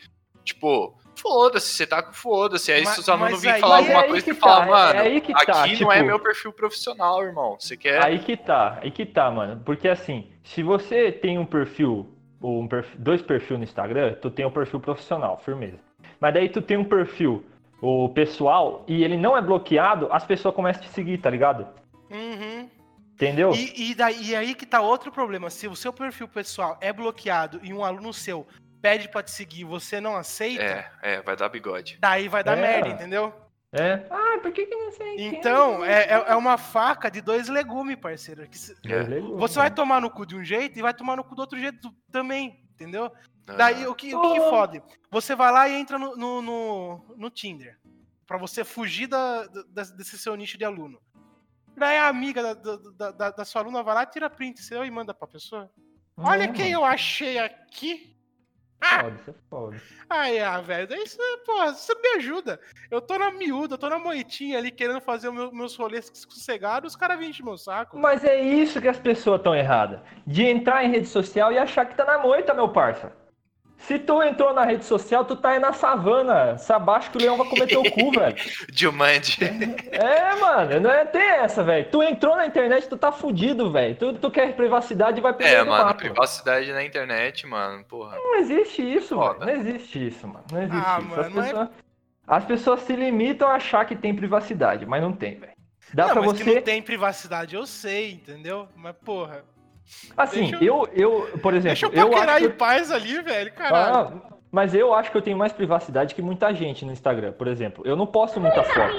tipo, 0.43 0.99
foda-se, 1.15 1.75
você 1.75 1.87
tá 1.87 2.03
com 2.03 2.13
foda-se. 2.13 2.73
Aí 2.73 2.85
Mas- 2.85 2.95
seus 2.95 3.09
alunos 3.09 3.43
vêm 3.43 3.61
falar 3.61 3.77
é 3.77 3.79
alguma 3.81 4.01
aí 4.03 4.09
coisa 4.09 4.25
que 4.25 4.31
e 4.31 4.35
você 4.35 4.41
fala, 4.41 4.57
tá, 4.57 4.63
é- 4.65 4.71
mano, 4.71 4.99
é 4.99 5.03
aí 5.03 5.21
que 5.21 5.33
aqui 5.33 5.47
tá, 5.47 5.67
não 5.67 5.93
é 5.93 5.97
tipo- 5.97 6.07
meu 6.07 6.19
perfil 6.19 6.53
profissional, 6.53 7.23
irmão. 7.23 7.57
Você 7.59 7.77
quer. 7.77 8.03
Aí 8.05 8.19
que 8.19 8.37
tá, 8.37 8.79
aí 8.83 8.91
que 8.91 9.05
tá, 9.05 9.31
mano. 9.31 9.61
Porque 9.65 9.89
assim, 9.89 10.31
se 10.43 10.63
você 10.63 11.13
tem 11.13 11.39
um 11.39 11.45
perfil, 11.47 12.11
ou 12.41 12.63
um 12.63 12.69
perfil, 12.69 12.97
dois 12.99 13.21
perfis 13.21 13.59
no 13.59 13.65
Instagram, 13.65 14.15
tu 14.23 14.31
tem 14.31 14.47
um 14.47 14.51
perfil 14.51 14.81
profissional, 14.81 15.39
firmeza. 15.45 15.79
Mas 16.21 16.33
daí 16.33 16.49
tu 16.49 16.63
tem 16.63 16.77
um 16.79 16.85
perfil, 16.85 17.45
o 17.81 18.09
pessoal, 18.09 18.85
e 18.89 19.05
ele 19.05 19.17
não 19.19 19.37
é 19.37 19.43
bloqueado, 19.43 20.09
as 20.11 20.25
pessoas 20.25 20.55
começam 20.55 20.83
a 20.83 20.87
te 20.87 20.91
seguir, 20.93 21.19
tá 21.19 21.29
ligado? 21.29 21.67
Uhum. 22.11 22.71
Entendeu? 23.15 23.53
E, 23.55 23.91
e, 23.91 23.95
daí, 23.95 24.23
e 24.31 24.37
aí 24.37 24.55
que 24.55 24.67
tá 24.67 24.81
outro 24.81 25.11
problema. 25.11 25.49
Se 25.49 25.67
o 25.67 25.75
seu 25.77 25.93
perfil 25.93 26.29
pessoal 26.29 26.77
é 26.83 26.93
bloqueado 26.93 27.61
e 27.63 27.73
um 27.73 27.83
aluno 27.85 28.13
seu 28.13 28.47
pede 28.83 29.09
pra 29.09 29.23
te 29.23 29.31
seguir 29.31 29.61
e 29.63 29.65
você 29.65 30.01
não 30.01 30.17
aceita, 30.17 30.63
É, 30.63 30.91
é, 31.03 31.23
vai 31.23 31.35
dar 31.35 31.49
bigode. 31.49 31.97
daí 32.01 32.29
vai 32.29 32.45
dar 32.45 32.57
É. 32.59 32.61
merda, 32.61 32.89
entendeu? 32.91 33.33
É. 33.73 34.07
Ah, 34.11 34.39
por 34.41 34.53
que 34.53 34.67
que 34.67 34.77
não 34.77 34.93
sei? 34.93 35.17
Então, 35.29 35.85
é, 35.85 36.03
é, 36.05 36.25
é 36.29 36.37
uma 36.37 36.57
faca 36.59 37.11
de 37.11 37.21
dois 37.21 37.49
legumes, 37.49 37.97
parceiro. 37.97 38.47
Que 38.49 38.57
se- 38.59 38.77
É. 38.85 39.03
Legal, 39.03 39.37
Você 39.39 39.59
vai 39.59 39.71
tomar 39.71 40.01
no 40.01 40.11
cu 40.11 40.25
de 40.27 40.37
um 40.37 40.45
jeito 40.45 40.79
e 40.79 40.83
vai 40.83 40.95
tomar 40.95 41.17
no 41.17 41.25
cu 41.25 41.35
do 41.35 41.41
outro 41.41 41.59
jeito 41.59 41.91
também, 42.13 42.63
entendeu? 42.75 43.11
Ah, 43.49 43.55
Daí 43.55 43.87
o 43.87 43.95
que, 43.95 44.15
o 44.15 44.21
que 44.21 44.33
que 44.35 44.41
fode? 44.41 44.83
Você 45.11 45.35
vai 45.35 45.51
lá 45.51 45.69
e 45.69 45.75
entra 45.75 45.99
no, 45.99 46.17
no, 46.17 46.43
no, 46.43 47.15
no 47.17 47.31
Tinder. 47.31 47.79
Pra 48.27 48.37
você 48.39 48.63
fugir 48.65 49.07
da, 49.09 49.47
da- 49.47 49.83
desse 49.97 50.19
seu 50.19 50.35
nicho 50.37 50.59
de 50.59 50.65
aluno. 50.65 51.01
Daí 51.77 51.99
a 51.99 52.09
amiga 52.09 52.43
da, 52.43 52.55
da, 52.55 53.11
da, 53.11 53.31
da 53.31 53.45
sua 53.45 53.63
aluna 53.63 53.83
vai 53.83 53.95
lá, 53.95 54.07
tira 54.07 54.31
print 54.31 54.63
seu 54.63 54.85
e 54.85 54.91
manda 54.91 55.13
pra 55.13 55.29
pessoa. 55.29 55.71
Olha 56.17 56.45
É, 56.45 56.49
quem 56.49 56.73
mano. 56.73 56.77
eu 56.77 56.85
achei 56.85 57.39
aqui. 57.39 58.17
Foda, 58.83 59.17
isso 59.21 59.31
é 59.31 59.35
foda. 59.49 59.83
Ai, 60.09 60.39
ah, 60.39 60.61
velho, 60.61 60.87
daí 60.87 61.07
você, 61.07 61.19
porra, 61.45 61.73
você 61.73 61.95
me 61.95 62.09
ajuda. 62.17 62.61
Eu 62.91 63.01
tô 63.01 63.19
na 63.19 63.31
miúda, 63.31 63.75
eu 63.75 63.79
tô 63.79 63.89
na 63.89 63.99
moitinha 63.99 64.59
ali 64.59 64.71
querendo 64.71 65.01
fazer 65.01 65.31
meu, 65.31 65.51
meus 65.51 65.75
rolês 65.77 66.11
sossegados, 66.15 66.93
os 66.93 66.97
caras 66.97 67.19
vêm 67.19 67.31
encher 67.31 67.43
meu 67.43 67.57
saco. 67.59 67.99
Mas 67.99 68.23
é 68.25 68.39
isso 68.41 68.81
que 68.81 68.89
as 68.89 68.99
pessoas 68.99 69.39
estão 69.41 69.55
erradas. 69.55 70.01
De 70.27 70.43
entrar 70.45 70.85
em 70.85 70.91
rede 70.91 71.09
social 71.09 71.51
e 71.53 71.59
achar 71.59 71.87
que 71.87 71.97
tá 71.97 72.05
na 72.05 72.19
moita, 72.19 72.53
meu 72.55 72.69
parça. 72.71 73.13
Se 73.79 73.99
tu 73.99 74.23
entrou 74.23 74.53
na 74.55 74.65
rede 74.65 74.85
social, 74.85 75.25
tu 75.25 75.37
tá 75.37 75.51
aí 75.51 75.59
na 75.59 75.73
savana. 75.73 76.57
Sabaixo 76.59 77.11
que 77.11 77.19
o 77.19 77.21
leão 77.21 77.37
vai 77.37 77.47
comer 77.47 77.67
teu 77.67 77.83
cu, 77.91 78.11
velho. 78.11 78.35
Jumanji. 78.73 79.39
É, 79.93 80.35
mano, 80.41 80.81
não 80.81 80.91
é 80.91 81.05
tem 81.05 81.21
essa, 81.23 81.63
velho. 81.63 81.87
Tu 81.91 82.03
entrou 82.03 82.35
na 82.35 82.47
internet, 82.47 82.89
tu 82.89 82.97
tá 82.97 83.13
fudido, 83.13 83.71
velho. 83.71 83.95
Tu, 83.95 84.15
tu 84.15 84.31
quer 84.31 84.55
privacidade 84.57 85.19
e 85.19 85.21
vai 85.21 85.35
É, 85.41 85.63
no 85.63 85.71
mano, 85.71 85.85
mato. 85.85 85.99
privacidade 85.99 86.73
na 86.73 86.83
internet, 86.83 87.47
mano, 87.47 87.85
porra. 87.85 88.17
Não 88.17 88.37
existe 88.37 88.83
isso, 88.83 89.17
mano. 89.17 89.41
Não 89.41 89.49
existe 89.51 90.09
isso, 90.09 90.27
mano. 90.27 90.45
Não 90.51 90.63
existe 90.63 90.83
Ah, 90.87 90.99
isso. 90.99 91.09
mano, 91.09 91.21
as, 91.23 91.27
é- 91.29 91.43
pessoas, 91.43 91.69
as 92.27 92.45
pessoas 92.45 92.81
se 92.81 92.97
limitam 92.97 93.47
a 93.49 93.55
achar 93.55 93.85
que 93.85 93.95
tem 93.95 94.15
privacidade, 94.17 94.85
mas 94.87 95.03
não 95.03 95.13
tem, 95.13 95.39
velho. 95.39 95.53
Dá 95.95 96.07
não, 96.07 96.13
pra 96.15 96.23
mas 96.23 96.33
você. 96.33 96.43
que 96.45 96.55
não 96.57 96.63
tem 96.63 96.83
privacidade, 96.83 97.55
eu 97.55 97.65
sei, 97.67 98.13
entendeu? 98.15 98.67
Mas, 98.75 98.97
porra, 99.05 99.45
Assim, 100.17 100.51
Deixa 100.51 100.65
eu, 100.65 100.89
eu, 100.93 101.39
por 101.43 101.55
exemplo, 101.55 101.79
deixa 101.79 101.87
eu 101.87 101.93
eu 101.93 102.11
paquerar 102.11 102.39
que 102.39 102.47
em 102.47 102.51
paz 102.51 102.91
ali, 102.91 103.23
velho, 103.23 103.53
caralho. 103.53 104.21
Ah, 104.23 104.37
mas 104.51 104.75
eu 104.75 104.93
acho 104.95 105.11
que 105.11 105.17
eu 105.17 105.23
tenho 105.23 105.37
mais 105.37 105.53
privacidade 105.53 106.15
que 106.15 106.23
muita 106.23 106.53
gente 106.53 106.85
no 106.85 106.93
Instagram, 106.93 107.33
por 107.33 107.47
exemplo. 107.47 107.85
Eu 107.87 107.97
não 107.97 108.07
posto 108.07 108.41
muita 108.41 108.63
foto. 108.63 108.95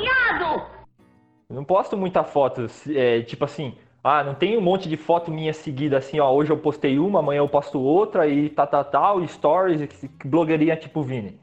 Eu 1.50 1.56
não 1.56 1.64
posto 1.64 1.98
muita 1.98 2.24
foto, 2.24 2.68
é, 2.90 3.22
tipo 3.22 3.46
assim, 3.46 3.76
ah, 4.04 4.24
não 4.24 4.36
tem 4.36 4.58
um 4.58 4.62
monte 4.62 4.88
de 4.88 4.98
foto 4.98 5.32
minha 5.32 5.54
seguida 5.54 5.98
assim, 5.98 6.20
ó, 6.20 6.32
hoje 6.32 6.52
eu 6.52 6.58
postei 6.58 7.00
uma, 7.00 7.20
amanhã 7.20 7.40
eu 7.40 7.50
posto 7.50 7.80
outra 7.80 8.28
e 8.28 8.50
tal, 8.50 8.68
tal, 8.68 8.86
tal, 8.86 9.24
e 9.24 9.28
stories, 9.28 9.88
blogueirinha 10.24 10.76
tipo 10.76 11.02
Vini. 11.02 11.40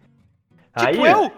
tipo 0.76 1.05
Aí, 1.05 1.11
eu? 1.11 1.30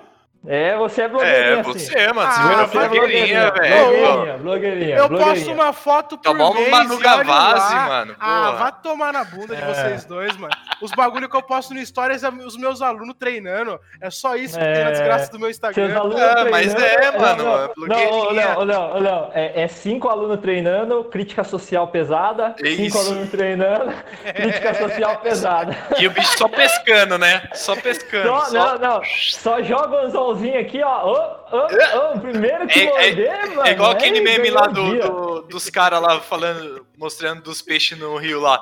É, 0.49 0.77
você 0.77 1.03
é 1.03 1.09
blogueirinha, 1.09 1.41
É, 1.57 1.61
assim. 1.61 1.73
você, 1.73 2.13
mano. 2.13 2.31
Você 2.33 2.41
Ah, 2.41 2.47
vira 2.49 2.67
vai 2.67 2.89
blogueirinha, 2.89 3.51
velho. 3.51 3.77
Blogueirinha, 3.87 4.37
blogueirinha, 4.39 4.97
Eu 4.97 5.09
blogueirinha. 5.09 5.35
posto 5.45 5.53
uma 5.53 5.73
foto 5.73 6.17
por 6.19 6.23
Tomar 6.25 6.45
uma 6.51 6.55
mês 6.55 6.71
Manu 6.71 6.93
e 6.93 6.93
olho 6.97 7.03
Gavassi, 7.03 7.75
lá. 7.75 7.87
mano, 7.89 8.17
Ah, 8.21 8.51
vai 8.53 8.73
tomar 8.83 9.13
na 9.13 9.25
bunda 9.25 9.57
de 9.57 9.63
É. 9.63 9.67
vocês 9.67 10.05
dois, 10.05 10.37
mano. 10.37 10.55
Os 10.81 10.91
bagulho 10.93 11.29
que 11.29 11.37
eu 11.37 11.43
posto 11.43 11.75
no 11.75 11.85
Stories 11.85 12.23
é 12.23 12.29
os 12.29 12.57
meus 12.57 12.81
alunos 12.83 13.15
treinando. 13.19 13.81
É 14.01 14.09
só 14.11 14.37
isso 14.37 14.59
que 14.59 14.65
tem 14.65 14.85
na 14.85 14.91
É. 14.91 14.93
desgraça 14.93 15.33
do 15.33 15.39
meu 15.39 15.53
Seus 15.53 15.57
Instagram. 15.57 15.99
alunos 15.99 16.21
Ah, 16.21 16.47
mas 16.51 16.75
é, 16.75 17.19
mano, 17.19 17.45
Não, 17.45 17.55
é 17.55 17.67
não, 17.67 17.75
blogueirinha. 17.75 18.55
não, 18.55 18.91
ô, 18.95 18.99
Léo, 18.99 19.31
é, 19.35 19.63
é 19.63 19.69
cinco 19.69 20.09
alunos 20.09 20.39
treinando, 20.41 21.03
crítica 21.05 21.43
social 21.45 21.89
pesada. 21.89 22.55
Cinco 22.59 22.83
Isso. 22.83 22.99
alunos 22.99 23.31
treinando, 23.31 23.93
crítica 24.35 24.75
social 24.75 25.17
pesada. 25.19 25.77
E 25.99 26.07
o 26.07 26.11
bicho 26.11 26.37
só 26.39 26.47
pescando, 26.49 27.19
né? 27.19 27.43
Só 27.55 27.75
pescando. 27.75 28.29
Só, 28.29 28.41
só- 28.45 28.79
Não, 28.79 28.79
não, 28.79 29.01
só 29.31 29.63
joga 29.63 30.07
o 30.07 30.11
aqui, 30.57 30.83
ó. 30.83 31.07
Ô, 31.07 31.57
ô, 31.57 31.59
ô, 31.59 32.15
o 32.15 32.21
primeiro 32.21 32.67
que 32.67 32.81
É- 32.81 32.85
é- 32.85 33.09
morder, 33.09 33.49
mano. 33.57 33.67
É 33.67 33.73
igual 33.73 33.91
aquele 33.93 34.21
meme 34.21 34.51
lá 34.51 34.67
do, 34.67 34.99
do- 34.99 35.43
dos 35.43 35.69
caras 35.71 36.01
lá 36.01 36.21
falando, 36.21 36.87
mostrando 36.99 37.43
dos 37.43 37.63
peixes 37.63 37.99
no 37.99 38.17
rio 38.17 38.41
lá. 38.41 38.61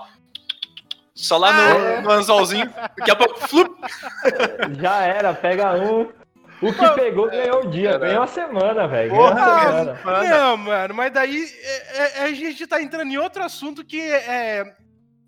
Só 1.14 1.37
lá 1.39 1.51
Ah, 1.51 1.75
no, 2.01 2.03
no 2.03 2.11
anzolzinho, 2.11 2.72
daqui 2.97 3.11
a 3.11 3.14
pouco, 3.16 3.39
flup, 3.49 3.72
Já 4.81 5.03
era, 5.03 5.33
pega 5.33 5.72
um. 5.75 6.11
O 6.62 6.72
que 6.72 6.89
pegou 6.91 7.29
ganhou 7.29 7.64
o 7.64 7.70
dia, 7.70 7.99
ganhou 7.99 8.22
a 8.22 8.27
semana, 8.27 8.87
velho. 8.89 9.12
Não, 10.29 10.57
mano, 10.57 10.95
mas 10.95 11.12
daí 11.12 11.45
é- 11.62 12.20
é- 12.20 12.22
a 12.25 12.33
gente 12.33 12.66
tá 12.66 12.81
entrando 12.83 13.11
em 13.12 13.18
outro 13.18 13.43
assunto 13.45 13.85
que 13.85 14.01
é, 14.01 14.64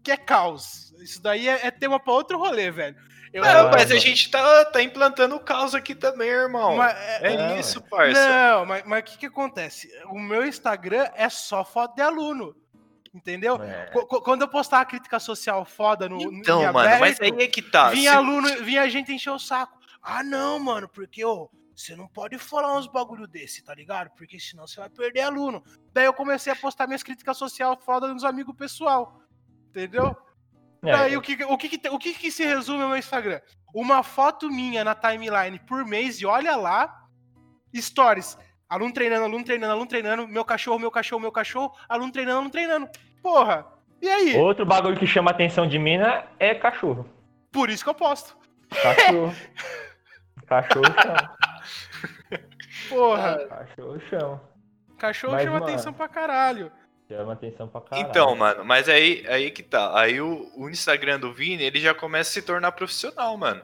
que 0.02 0.10
é 0.10 0.16
caos. 0.16 0.92
Isso 1.02 1.22
daí 1.22 1.46
é, 1.48 1.66
é 1.66 1.70
tema 1.70 2.00
pra 2.00 2.12
outro 2.14 2.38
rolê, 2.38 2.70
velho. 2.70 2.96
Eu, 3.36 3.44
Não, 3.44 3.70
mas 3.70 3.90
a 3.90 3.96
gente 3.98 4.30
tá, 4.30 4.64
tá 4.64 4.82
implantando 4.82 5.36
o 5.36 5.40
caos 5.40 5.74
aqui 5.74 5.94
também, 5.94 6.28
irmão. 6.28 6.74
mas- 6.76 6.96
é 6.96 7.34
é, 7.34 7.60
isso, 7.60 7.82
parça. 7.82 8.28
Não, 8.28 8.64
mas 8.64 8.82
mas 8.86 9.00
o 9.00 9.04
que 9.04 9.18
que 9.18 9.26
acontece? 9.26 9.88
O 10.06 10.18
meu 10.18 10.46
Instagram 10.46 11.06
é 11.14 11.28
só 11.28 11.64
foto 11.64 11.94
de 11.96 12.02
aluno. 12.02 12.56
Entendeu? 13.14 13.56
É. 13.62 13.86
Qu- 13.92 14.06
qu- 14.06 14.20
Quando 14.22 14.42
eu 14.42 14.48
postar 14.48 14.80
a 14.80 14.84
crítica 14.84 15.18
social 15.18 15.64
foda 15.64 16.08
no, 16.08 16.20
Então, 16.20 16.60
em 16.62 16.64
mano, 16.72 16.74
mas 17.00 17.18
aberto, 17.18 17.22
aí 17.22 17.44
é 17.44 17.48
que 17.48 17.62
tá. 17.62 17.88
vinha 17.90 18.10
se- 18.10 18.16
aluno, 18.16 18.48
vinha 18.62 18.88
gente 18.90 19.12
encher 19.12 19.30
o 19.30 19.38
saco. 19.38 19.78
Ah, 20.02 20.22
não, 20.22 20.58
mano, 20.58 20.86
porque 20.88 21.24
ô, 21.24 21.50
você 21.74 21.96
não 21.96 22.06
pode 22.08 22.38
falar 22.38 22.76
uns 22.76 22.86
bagulho 22.86 23.26
desse, 23.26 23.62
tá 23.64 23.74
ligado? 23.74 24.10
Porque 24.16 24.38
senão 24.38 24.66
você 24.66 24.80
vai 24.80 24.88
perder 24.90 25.20
aluno. 25.22 25.62
Daí 25.92 26.04
eu 26.04 26.12
comecei 26.12 26.52
a 26.52 26.56
postar 26.56 26.86
minhas 26.86 27.02
críticas 27.02 27.36
social 27.38 27.78
foda 27.78 28.06
nos 28.12 28.22
amigos 28.24 28.54
pessoal. 28.56 29.20
Entendeu? 29.70 30.14
É, 30.82 30.92
Daí 30.92 31.16
o 31.16 31.22
que, 31.22 31.44
o, 31.44 31.56
que, 31.56 31.88
o 31.88 31.98
que, 31.98 32.14
que 32.14 32.30
se 32.30 32.44
resume 32.44 32.82
ao 32.82 32.88
meu 32.88 32.98
Instagram? 32.98 33.40
Uma 33.74 34.02
foto 34.02 34.48
minha 34.48 34.84
na 34.84 34.94
timeline 34.94 35.58
por 35.60 35.84
mês 35.84 36.20
e 36.20 36.26
olha 36.26 36.56
lá, 36.56 37.04
stories. 37.74 38.38
Aluno 38.68 38.92
treinando, 38.92 39.24
aluno 39.24 39.44
treinando, 39.44 39.72
aluno 39.72 39.86
treinando, 39.86 40.28
meu 40.28 40.44
cachorro, 40.44 40.78
meu 40.78 40.90
cachorro, 40.90 41.20
meu 41.20 41.32
cachorro, 41.32 41.72
aluno 41.88 42.12
treinando, 42.12 42.38
aluno 42.38 42.50
treinando. 42.50 42.88
Porra! 43.22 43.66
E 44.02 44.08
aí? 44.08 44.36
Outro 44.36 44.66
bagulho 44.66 44.98
que 44.98 45.06
chama 45.06 45.30
atenção 45.30 45.66
de 45.66 45.78
mina 45.78 46.26
é 46.38 46.54
cachorro. 46.54 47.08
Por 47.52 47.70
isso 47.70 47.84
que 47.84 47.90
eu 47.90 47.94
posto. 47.94 48.36
Cachorro. 48.82 49.34
cachorro 50.46 50.84
chama. 51.00 51.36
Porra! 52.88 53.46
Cachorro 53.46 54.00
chama. 54.10 54.42
Cachorro 54.98 55.32
Mas, 55.34 55.44
chama 55.44 55.60
mano, 55.60 55.66
atenção 55.66 55.92
pra 55.92 56.08
caralho. 56.08 56.72
Chama 57.08 57.34
atenção 57.34 57.68
pra 57.68 57.80
caralho. 57.80 58.08
Então, 58.08 58.34
mano, 58.34 58.64
mas 58.64 58.88
aí, 58.88 59.24
aí 59.28 59.50
que 59.50 59.62
tá. 59.62 59.98
Aí 59.98 60.20
o, 60.20 60.50
o 60.56 60.68
Instagram 60.68 61.20
do 61.20 61.32
Vini, 61.32 61.62
ele 61.62 61.80
já 61.80 61.94
começa 61.94 62.30
a 62.30 62.32
se 62.32 62.42
tornar 62.42 62.72
profissional, 62.72 63.36
mano. 63.36 63.62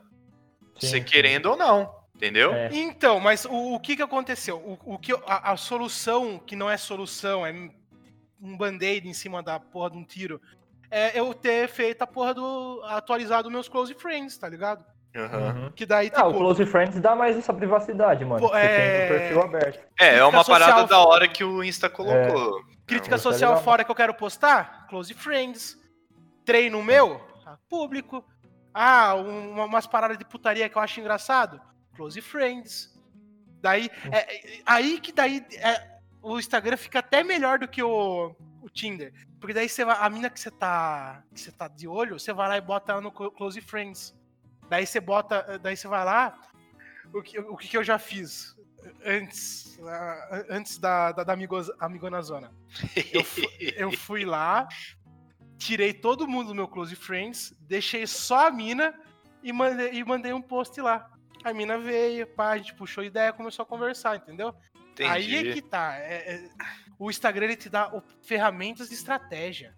Sim, 0.79 0.87
Você 0.87 0.99
sim. 0.99 1.05
querendo 1.05 1.47
ou 1.47 1.57
não, 1.57 1.93
entendeu? 2.15 2.53
É. 2.55 2.71
Então, 2.73 3.19
mas 3.19 3.45
o, 3.45 3.75
o 3.75 3.81
que 3.81 3.97
que 3.97 4.03
aconteceu? 4.03 4.59
O, 4.59 4.95
o 4.95 4.99
que 4.99 5.13
a, 5.27 5.53
a 5.53 5.57
solução 5.57 6.39
que 6.39 6.55
não 6.55 6.71
é 6.71 6.77
solução, 6.77 7.45
é 7.45 7.53
um 8.41 8.57
band-aid 8.57 9.09
em 9.09 9.15
cima 9.15 9.43
da 9.43 9.59
porra 9.59 9.91
de 9.91 9.97
um 9.97 10.05
tiro, 10.05 10.41
é 10.91 11.19
eu 11.19 11.35
ter 11.35 11.69
feito 11.69 12.03
a 12.03 12.07
porra 12.07 12.35
do. 12.35 12.81
atualizado 12.85 13.51
meus 13.51 13.69
close 13.69 13.93
friends, 13.95 14.39
tá 14.39 14.49
ligado? 14.49 14.85
Aham. 15.15 15.63
Uhum. 15.65 15.73
Que 15.73 15.85
daí, 15.85 16.11
Ah, 16.15 16.25
o 16.25 16.29
tipo, 16.29 16.39
Close 16.39 16.67
Friends 16.67 17.01
dá 17.01 17.15
mais 17.15 17.37
essa 17.37 17.53
privacidade, 17.53 18.25
mano. 18.25 18.41
Pô, 18.41 18.49
Você 18.49 18.57
é- 18.59 19.07
tem 19.07 19.17
o 19.17 19.19
perfil 19.19 19.43
aberto. 19.43 19.87
É, 20.01 20.17
é 20.19 20.25
uma 20.25 20.45
parada 20.45 20.85
da 20.87 21.01
hora 21.01 21.29
que 21.29 21.45
o 21.45 21.63
Insta 21.63 21.91
colocou. 21.91 22.63
crítica 22.87 23.17
isso 23.17 23.29
é 23.29 23.33
social 23.33 23.51
legal. 23.53 23.65
fora 23.65 23.85
que 23.85 23.91
eu 23.91 23.95
quero 23.95 24.15
postar, 24.15 24.87
close 24.89 25.13
friends. 25.15 25.77
Treino 26.45 26.83
meu, 26.83 27.21
ah, 27.47 27.57
público. 27.69 28.25
Ah, 28.75 29.15
um- 29.15 29.63
umas 29.65 29.87
paradas 29.87 30.17
de 30.19 30.25
putaria 30.25 30.69
que 30.69 30.77
eu 30.77 30.83
acho 30.83 30.99
engraçado, 30.99 31.61
close 31.95 32.21
friends. 32.21 32.91
Daí, 33.61 33.91
é, 34.11 34.19
é- 34.19 34.61
aí 34.67 34.99
que 34.99 35.13
daí 35.13 35.45
é, 35.59 35.99
o 36.23 36.39
Instagram 36.39 36.77
fica 36.77 36.99
até 37.01 37.23
melhor 37.23 37.59
do 37.59 37.69
que 37.69 37.83
o, 37.83 38.35
o 38.63 38.69
Tinder. 38.71 39.13
Porque 39.39 39.53
daí 39.55 39.69
você 39.69 39.85
vai, 39.85 39.97
a 40.01 40.09
mina 40.11 40.31
que 40.31 40.41
você 40.41 40.51
tá, 40.51 41.23
que 41.35 41.41
você 41.41 41.53
tá 41.53 41.69
de 41.69 41.87
olho, 41.87 42.19
você 42.19 42.33
vai 42.33 42.49
lá 42.49 42.57
e 42.57 42.61
bota 42.61 42.93
ela 42.93 43.01
no 43.01 43.13
clo- 43.13 43.31
close 43.31 43.61
friends. 43.61 44.15
Daí 44.73 44.87
você 44.87 45.01
bota, 45.01 45.59
daí 45.59 45.77
você 45.77 45.87
vai 45.87 46.03
lá, 46.03 46.35
o 47.13 47.21
que, 47.21 47.39
o 47.39 47.55
que 47.59 47.77
eu 47.77 47.85
já 47.85 47.99
fiz 47.99 48.57
antes, 49.05 49.79
antes 50.49 50.79
da, 50.79 51.13
da, 51.13 51.25
da 51.25 51.33
Amigos- 51.35 51.71
Amigona 51.79 52.23
Zona? 52.23 52.51
Eu, 53.13 53.23
fu- 53.23 53.43
eu 53.61 53.93
fui 53.99 54.25
lá, 54.25 54.67
tirei 55.59 55.93
todo 55.93 56.27
mundo 56.27 56.49
do 56.49 56.55
meu 56.55 56.67
Close 56.67 56.97
Friends, 56.97 57.55
deixei 57.61 58.07
só 58.07 58.47
a 58.47 58.51
mina 58.51 58.99
e 59.43 59.53
mandei, 59.53 59.93
e 59.93 60.03
mandei 60.03 60.33
um 60.33 60.41
post 60.41 60.81
lá. 60.81 61.07
A 61.45 61.53
mina 61.53 61.77
veio, 61.77 62.27
pá, 62.29 62.53
a 62.53 62.57
gente 62.57 62.73
puxou 62.75 63.05
ideia, 63.05 63.31
começou 63.31 63.65
a 63.65 63.67
conversar, 63.67 64.17
entendeu? 64.17 64.55
Entendi. 64.93 65.11
Aí 65.11 65.37
é 65.51 65.53
que 65.53 65.61
tá. 65.61 65.97
é- 65.99 66.37
é- 66.37 66.49
o 66.99 67.11
Instagram 67.11 67.45
ele 67.45 67.57
te 67.57 67.69
dá 67.69 67.95
o- 67.95 68.03
ferramentas 68.23 68.89
de 68.89 68.95
estratégia. 68.95 69.77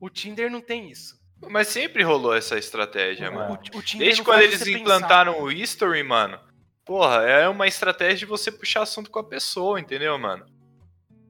O 0.00 0.10
Tinder 0.10 0.50
não 0.50 0.60
tem 0.60 0.90
isso. 0.90 1.22
Mas 1.50 1.68
sempre 1.68 2.02
rolou 2.02 2.34
essa 2.34 2.58
estratégia, 2.58 3.30
Não 3.30 3.38
mano. 3.38 3.60
O, 3.72 3.78
o 3.78 3.82
Desde 3.98 4.22
quando 4.22 4.42
eles 4.42 4.66
implantaram 4.66 5.40
o 5.40 5.50
History, 5.50 6.02
mano, 6.02 6.38
porra, 6.84 7.22
é 7.22 7.48
uma 7.48 7.66
estratégia 7.66 8.18
de 8.18 8.26
você 8.26 8.50
puxar 8.50 8.82
assunto 8.82 9.10
com 9.10 9.18
a 9.18 9.24
pessoa, 9.24 9.80
entendeu, 9.80 10.18
mano? 10.18 10.46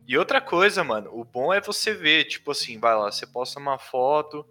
E 0.07 0.19
outra 0.19 0.41
coisa, 0.41 0.85
mano, 0.85 1.11
o 1.13 1.25
bom 1.25 1.53
é 1.53 1.61
você 1.61 1.95
ver, 1.95 2.25
tipo 2.25 2.51
assim, 2.51 2.79
vai 2.79 2.95
lá, 2.95 3.11
você 3.11 3.27
posta 3.27 3.59
uma 3.59 3.79
foto, 3.79 4.47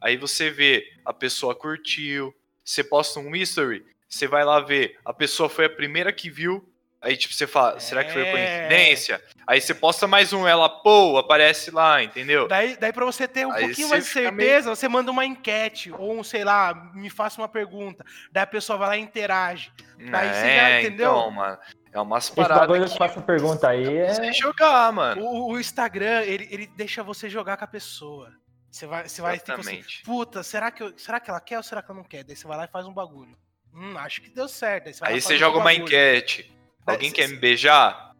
aí 0.00 0.16
você 0.16 0.50
vê, 0.50 0.86
a 1.04 1.12
pessoa 1.12 1.54
curtiu, 1.54 2.34
você 2.64 2.82
posta 2.82 3.20
um 3.20 3.34
history, 3.34 3.84
você 4.08 4.26
vai 4.26 4.44
lá 4.44 4.58
ver, 4.60 4.98
a 5.04 5.12
pessoa 5.12 5.48
foi 5.48 5.66
a 5.66 5.70
primeira 5.70 6.12
que 6.12 6.30
viu, 6.30 6.69
aí 7.00 7.16
tipo, 7.16 7.34
você 7.34 7.46
fala, 7.46 7.78
será 7.80 8.04
que 8.04 8.12
foi 8.12 8.22
É. 8.22 8.30
coincidência? 8.30 9.22
Aí 9.46 9.60
você 9.60 9.74
posta 9.74 10.06
mais 10.06 10.32
um, 10.32 10.46
ela, 10.46 10.68
pô, 10.68 11.18
aparece 11.18 11.70
lá, 11.70 12.02
entendeu? 12.02 12.46
Daí, 12.46 12.76
daí 12.76 12.92
para 12.92 13.04
você 13.04 13.26
ter 13.26 13.46
um 13.46 13.52
Aí 13.52 13.64
pouquinho 13.66 13.88
mais 13.88 14.04
de 14.04 14.10
certeza, 14.10 14.70
você 14.74 14.88
manda 14.88 15.10
uma 15.10 15.24
enquete, 15.24 15.90
ou 15.92 16.18
um, 16.18 16.22
sei 16.22 16.44
lá, 16.44 16.74
me 16.94 17.10
faça 17.10 17.40
uma 17.40 17.48
pergunta. 17.48 18.04
Daí 18.30 18.42
a 18.44 18.46
pessoa 18.46 18.78
vai 18.78 18.88
lá 18.88 18.96
e 18.96 19.00
interage. 19.00 19.72
Daí 20.10 20.28
você 20.28 20.40
já 20.40 20.68
é, 20.70 20.80
entendeu? 20.80 21.10
então, 21.10 21.30
mano, 21.30 21.58
é 21.92 22.00
umas 22.00 22.24
Esse 22.24 22.34
paradas 22.34 22.84
que 22.84 22.90
que 22.92 22.98
faça 22.98 23.20
pergunta 23.20 23.68
aí 23.68 23.98
é. 23.98 24.14
você 24.14 24.32
jogar, 24.32 24.92
mano. 24.92 25.20
O, 25.22 25.52
o 25.52 25.60
Instagram, 25.60 26.22
ele, 26.22 26.48
ele 26.50 26.66
deixa 26.66 27.02
você 27.02 27.28
jogar 27.28 27.56
com 27.56 27.64
a 27.64 27.68
pessoa. 27.68 28.30
Você 28.70 28.86
vai, 28.86 29.08
você 29.08 29.20
vai 29.20 29.36
tipo 29.38 29.60
assim, 29.60 29.82
puta, 30.04 30.44
será 30.44 30.70
que, 30.70 30.80
eu- 30.80 30.96
será 30.96 31.18
que 31.18 31.28
ela 31.28 31.40
quer 31.40 31.56
ou 31.56 31.62
será 31.64 31.82
que 31.82 31.90
ela 31.90 31.98
não 31.98 32.04
quer? 32.08 32.22
Daí 32.22 32.36
você 32.36 32.46
vai 32.46 32.56
lá 32.56 32.64
e 32.66 32.68
faz 32.68 32.86
um 32.86 32.94
bagulho. 32.94 33.36
Hum, 33.74 33.98
acho 33.98 34.22
que 34.22 34.30
deu 34.30 34.46
certo. 34.48 34.84
Daí 34.84 34.94
você, 34.94 35.04
Aí 35.04 35.20
você 35.20 35.36
joga 35.36 35.56
outro 35.56 35.60
uma 35.62 35.74
enquete. 35.74 36.56
Alguém 36.92 37.10
quer 37.12 37.28
me 37.28 37.36
beijar? 37.36 38.10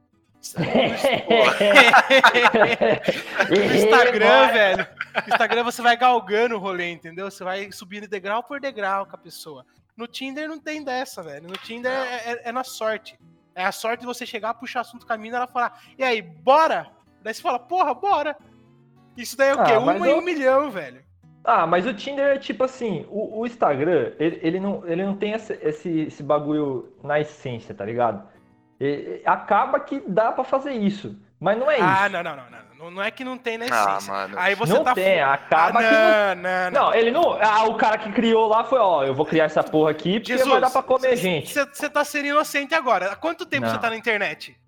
No 3.49 3.75
Instagram, 3.75 4.53
velho. 4.53 4.87
No 5.27 5.33
Instagram 5.33 5.65
você 5.65 5.83
vai 5.83 5.97
galgando 5.97 6.57
o 6.57 6.59
rolê, 6.59 6.91
entendeu? 6.91 7.31
Você 7.31 7.43
vai 7.45 7.71
subindo 7.73 8.09
degrau 8.09 8.43
por 8.43 8.61
degrau 8.61 9.07
com 9.07 9.15
a 9.17 9.19
pessoa. 9.19 9.65
No 9.97 10.07
Tinder 10.07 10.49
não 10.49 10.59
tem 10.59 10.83
dessa, 10.85 11.23
velho. 11.23 11.47
No 11.49 11.55
Tinder 11.55 11.91
é, 11.93 12.33
é- 12.33 12.41
é 12.49 12.53
na 12.53 12.65
sorte. 12.65 13.19
É 13.55 13.65
a 13.65 13.73
sorte 13.73 14.01
de 14.01 14.07
você 14.07 14.25
chegar, 14.25 14.55
puxar 14.55 14.81
assunto 14.81 15.07
com 15.07 15.13
a 15.13 15.19
mina 15.19 15.37
e 15.37 15.39
ela 15.39 15.47
falar, 15.47 15.79
e 15.99 16.05
aí, 16.05 16.23
bora? 16.23 16.87
Daí 17.23 17.35
você 17.35 17.43
fala, 17.43 17.59
porra, 17.59 17.93
bora. 17.93 18.37
Isso 19.17 19.37
daí 19.37 19.51
é 19.51 19.55
o 19.55 19.61
Ah, 19.61 19.65
quê? 19.65 19.73
Uma 19.73 19.99
em 19.99 20.11
eu- 20.11 20.19
um 20.19 20.23
milhão, 20.23 20.71
velho. 20.71 21.03
Ah, 21.45 21.67
mas 21.67 21.87
o 21.87 21.93
Tinder 21.93 22.27
é 22.37 22.39
tipo 22.39 22.65
assim, 22.65 23.07
o, 23.11 23.41
o 23.41 23.47
Instagram, 23.47 24.13
ele, 24.19 24.39
ele 24.43 24.61
não, 24.61 24.87
ele 24.87 25.05
não 25.05 25.17
tem 25.17 25.33
esse, 25.33 25.55
esse, 25.63 26.01
esse 26.03 26.23
bagulho 26.23 26.95
na 27.03 27.19
essência, 27.19 27.75
tá 27.75 27.85
ligado? 27.85 28.23
E- 28.81 29.21
acaba 29.27 29.79
que 29.81 30.03
dá 30.07 30.33
pra 30.33 30.43
fazer 30.45 30.73
isso, 30.73 31.15
mas 31.39 31.59
não 31.59 31.71
é 31.71 31.77
isso. 31.77 31.85
Ah, 31.87 32.09
não, 32.09 32.23
não, 32.23 32.37
não, 32.37 32.51
não. 32.51 32.61
Não, 32.81 32.91
não 32.91 33.03
é 33.03 33.11
que 33.11 33.23
não 33.23 33.37
tem 33.37 33.59
na 33.59 33.67
Ah, 33.67 33.69
essência. 33.99 34.11
mano. 34.11 34.35
Aí 34.39 34.55
você 34.55 34.73
não 34.73 34.83
tá 34.83 34.95
tem, 34.95 35.21
acaba 35.21 35.81
ah, 35.81 35.83
que 35.83 35.91
não... 35.91 36.01
não, 36.01 36.43
não, 36.43 36.71
não. 36.71 36.83
Não, 36.87 36.95
ele 36.95 37.11
não. 37.11 37.33
Ah, 37.43 37.65
o 37.65 37.75
cara 37.75 37.99
que 37.99 38.11
criou 38.11 38.49
lá 38.49 38.65
foi, 38.65 38.79
ó, 38.79 39.05
eu 39.05 39.15
vou 39.15 39.27
criar 39.27 39.45
essa 39.45 39.63
porra 39.63 39.91
aqui 39.91 40.19
porque 40.19 40.33
Jesus, 40.33 40.49
vai 40.51 40.61
dar 40.63 40.71
pra 40.71 40.83
comer 40.83 41.15
gente. 41.15 41.53
Você 41.53 41.91
tá 41.91 42.03
sendo 42.05 42.29
inocente 42.29 42.75
agora. 42.75 43.13
Há 43.13 43.17
quanto 43.17 43.45
tempo 43.45 43.67
Não. 43.67 43.73
você 43.75 43.79
tá 43.79 43.91
na 43.91 43.97
internet? 43.99 44.59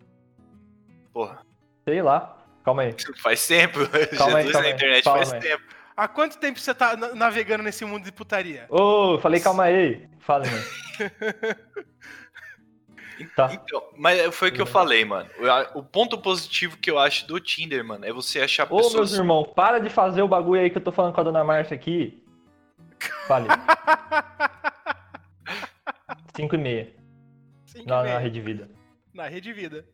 Porra, 1.11 1.39
Sei 1.85 2.03
lá. 2.03 2.37
Calma 2.63 2.83
aí. 2.83 2.95
faz 3.23 3.47
tempo. 3.47 3.79
Calma 4.19 4.39
aí, 4.39 4.45
Jesus 4.45 4.53
calma 4.53 4.61
na 4.61 4.67
aí, 4.69 4.73
internet 4.75 5.05
calma 5.05 5.19
faz 5.19 5.33
aí. 5.33 5.41
tempo. 5.41 5.63
Há 5.97 6.07
quanto 6.09 6.37
tempo 6.39 6.61
você 6.61 6.75
tá 6.75 6.95
na- 6.97 7.15
navegando 7.15 7.63
nesse 7.65 7.83
mundo 7.87 8.05
de 8.05 8.13
putaria? 8.13 8.67
Ô, 8.69 9.19
falei 9.23 9.41
calma 9.41 9.65
aí. 9.65 10.07
Fala, 10.21 10.45
mano. 10.45 10.65
Tá. 13.37 13.51
Então, 13.53 13.83
mas 13.97 14.35
foi 14.35 14.49
o 14.49 14.53
que 14.53 14.61
eu 14.61 14.67
falei, 14.67 15.05
mano. 15.05 15.29
O- 15.75 15.83
ponto 15.83 16.19
positivo 16.19 16.77
que 16.77 16.91
eu 16.91 16.99
acho 16.99 17.27
do 17.27 17.39
Tinder, 17.41 17.85
mano, 17.85 18.05
é 18.05 18.13
você 18.13 18.41
achar 18.41 18.67
Ô, 18.71 18.77
meus 18.77 18.87
pessoas. 18.89 19.13
irmãos, 19.15 19.47
para 19.55 19.79
de 19.79 19.89
fazer 19.91 20.23
o 20.23 20.29
bagulho 20.29 20.61
aí 20.61 20.71
que 20.71 20.79
eu 20.79 20.83
tô 20.83 20.93
falando 20.93 21.15
com 21.15 21.21
a 21.21 21.25
dona 21.25 21.43
Márcia 21.45 21.75
aqui. 21.75 22.23
Fale. 23.27 23.49
5 26.37 26.55
e 26.55 26.59
meia. 26.59 26.93
Cinco 27.67 27.85
e 27.85 27.89
Na, 27.89 28.03
meia. 28.03 28.15
na 28.15 28.21
Rede 28.21 28.41
Vida. 28.41 28.71
Na 29.15 29.27
Rede 29.29 29.53
Vida. 29.53 29.85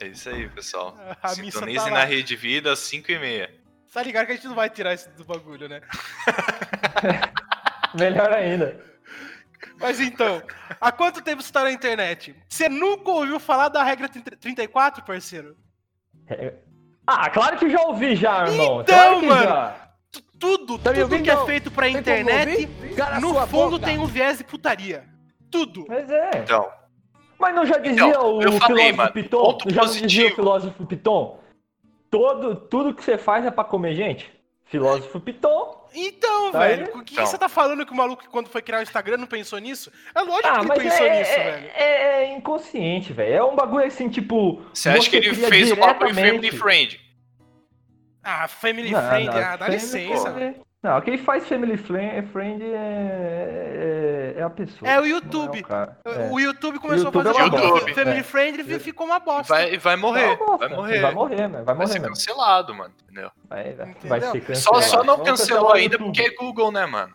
É 0.00 0.06
isso 0.08 0.28
aí, 0.28 0.48
pessoal. 0.48 0.96
A 1.22 1.28
Sintonize 1.28 1.84
tá 1.84 1.90
na. 1.90 2.04
Rede 2.04 2.34
Vida, 2.36 2.74
5 2.74 3.10
e 3.12 3.18
meia. 3.18 3.54
Tá 3.92 4.02
ligado 4.02 4.26
que 4.26 4.32
a 4.32 4.34
gente 4.36 4.46
não 4.48 4.54
vai 4.54 4.70
tirar 4.70 4.94
isso 4.94 5.10
do 5.10 5.24
bagulho, 5.24 5.68
né? 5.68 5.80
Melhor 7.98 8.32
ainda. 8.32 8.80
Mas 9.82 10.00
então, 10.00 10.40
há 10.80 10.92
quanto 10.92 11.20
tempo 11.22 11.42
você 11.42 11.52
tá 11.52 11.64
na 11.64 11.72
internet? 11.72 12.34
Você 12.48 12.68
nunca 12.68 13.10
ouviu 13.10 13.38
falar 13.40 13.68
da 13.68 13.82
regra 13.82 14.08
30 14.08 14.36
34, 14.36 15.04
parceiro? 15.04 15.56
Ah, 17.06 17.28
claro 17.30 17.58
que 17.58 17.68
já 17.68 17.80
ouvi 17.82 18.14
já, 18.16 18.46
irmão. 18.46 18.80
Então, 18.80 18.84
claro 18.84 19.20
que 19.20 19.26
mano. 19.26 19.42
já. 19.42 19.76
Tu- 20.10 20.22
Tudo, 20.38 20.78
Tá 20.78 20.90
tudo 20.92 21.02
ouvindo? 21.02 21.22
que 21.24 21.30
é 21.30 21.44
feito 21.46 21.70
pra 21.70 21.86
Tem 21.86 21.96
internet, 21.96 22.68
no 23.20 23.34
fundo 23.46 23.72
boca. 23.78 23.86
tem 23.86 23.98
um 23.98 24.06
viés 24.06 24.38
de 24.38 24.44
putaria. 24.44 25.04
Tudo. 25.50 25.84
Mas 25.88 26.10
é. 26.10 26.30
Então, 26.36 26.68
Mas 27.38 27.54
não 27.56 27.66
já 27.66 27.78
dizia 27.78 28.06
Então, 28.06 28.38
o 28.38 28.42
falei, 28.42 28.58
filósofo 28.60 28.96
mano, 28.96 29.12
Piton? 29.12 29.42
ponto 29.44 29.70
Já 29.70 29.80
não 29.82 29.86
dizia 29.88 30.00
positivo. 30.02 30.32
o 30.32 30.34
filósofo 30.36 30.86
Piton? 30.86 31.40
Todo, 32.10 32.56
tudo 32.56 32.94
que 32.94 33.02
você 33.04 33.18
faz 33.18 33.44
é 33.44 33.50
pra 33.50 33.64
comer 33.64 33.94
gente? 33.94 34.30
Filósofo 34.66 35.18
Piton. 35.18 35.81
Então, 35.94 36.52
Tá 36.52 36.58
velho, 36.60 36.84
o 36.98 37.04
que 37.04 37.14
Então. 37.14 37.26
você 37.26 37.36
tá 37.38 37.48
falando 37.48 37.84
que 37.84 37.92
o 37.92 37.96
maluco, 37.96 38.24
quando 38.30 38.48
foi 38.48 38.62
criar 38.62 38.78
o 38.78 38.82
Instagram, 38.82 39.16
não 39.18 39.26
pensou 39.26 39.58
nisso? 39.58 39.92
É 40.14 40.20
lógico 40.22 40.48
Ah, 40.48 40.60
que 40.64 40.72
ele 40.72 40.90
pensou 40.90 41.06
é, 41.06 41.18
nisso, 41.18 41.30
é, 41.32 41.50
velho. 41.52 41.70
é- 41.74 42.22
é 42.24 42.32
inconsciente, 42.36 43.12
velho. 43.12 43.34
É 43.34 43.44
um 43.44 43.54
bagulho 43.56 43.84
assim, 43.84 44.08
tipo. 44.08 44.62
você 44.72 44.88
acha 44.88 45.08
que 45.10 45.16
ele 45.16 45.34
fez 45.34 45.70
o 45.72 45.76
bagulho 45.76 46.12
diretamente- 46.14 46.50
Family 46.50 46.50
Friend? 46.58 47.00
Ah, 48.24 48.46
family 48.48 48.90
Não, 48.90 49.08
friend, 49.08 49.26
não, 49.26 49.34
ah, 49.36 49.56
dá 49.56 49.66
family 49.66 49.74
licença, 49.80 50.30
velho. 50.32 50.54
Não, 50.82 51.00
quem 51.00 51.16
faz 51.16 51.46
family 51.46 51.76
friend, 51.76 52.26
friend 52.32 52.60
é, 52.64 54.34
é, 54.36 54.40
é 54.40 54.42
a 54.42 54.50
pessoa. 54.50 54.90
É 54.90 54.98
o 54.98 55.02
não 55.02 55.06
YouTube. 55.06 55.60
o 55.60 55.64
cara. 55.64 55.96
É. 56.04 56.28
O 56.32 56.40
YouTube 56.40 56.80
começou 56.80 57.04
YouTube 57.04 57.20
a 57.28 57.32
fazer 57.34 57.40
é 57.40 57.50
bosta. 57.50 57.94
family 57.94 58.18
É. 58.18 58.22
friend 58.24 58.60
e 58.60 58.78
ficou 58.80 59.06
uma 59.06 59.20
bosta. 59.20 59.54
Vai, 59.54 59.78
vai 59.78 59.94
É 59.94 59.96
morrer. 59.96 60.36
Vai 60.36 60.68
morrer. 60.68 61.00
Vai 61.00 61.14
morrer, 61.14 61.36
mano. 61.42 61.52
Vai 61.52 61.64
Vai 61.64 61.74
morrer, 61.76 61.86
ser 61.88 61.98
mano. 62.00 62.08
cancelado, 62.14 62.74
mano. 62.74 62.92
Entendeu? 63.04 63.30
Vai, 63.48 63.72
vai, 63.74 63.90
Entendeu? 63.90 64.08
vai 64.08 64.20
ser 64.20 64.56
Só, 64.56 64.72
cancelado. 64.72 64.82
só 64.84 65.04
não 65.04 65.16
Vamos 65.18 65.30
cancelou 65.30 65.70
o 65.70 65.72
ainda 65.72 65.94
YouTube. 65.94 66.06
porque 66.06 66.22
é 66.22 66.34
Google, 66.34 66.72
né, 66.72 66.84
mano? 66.84 67.14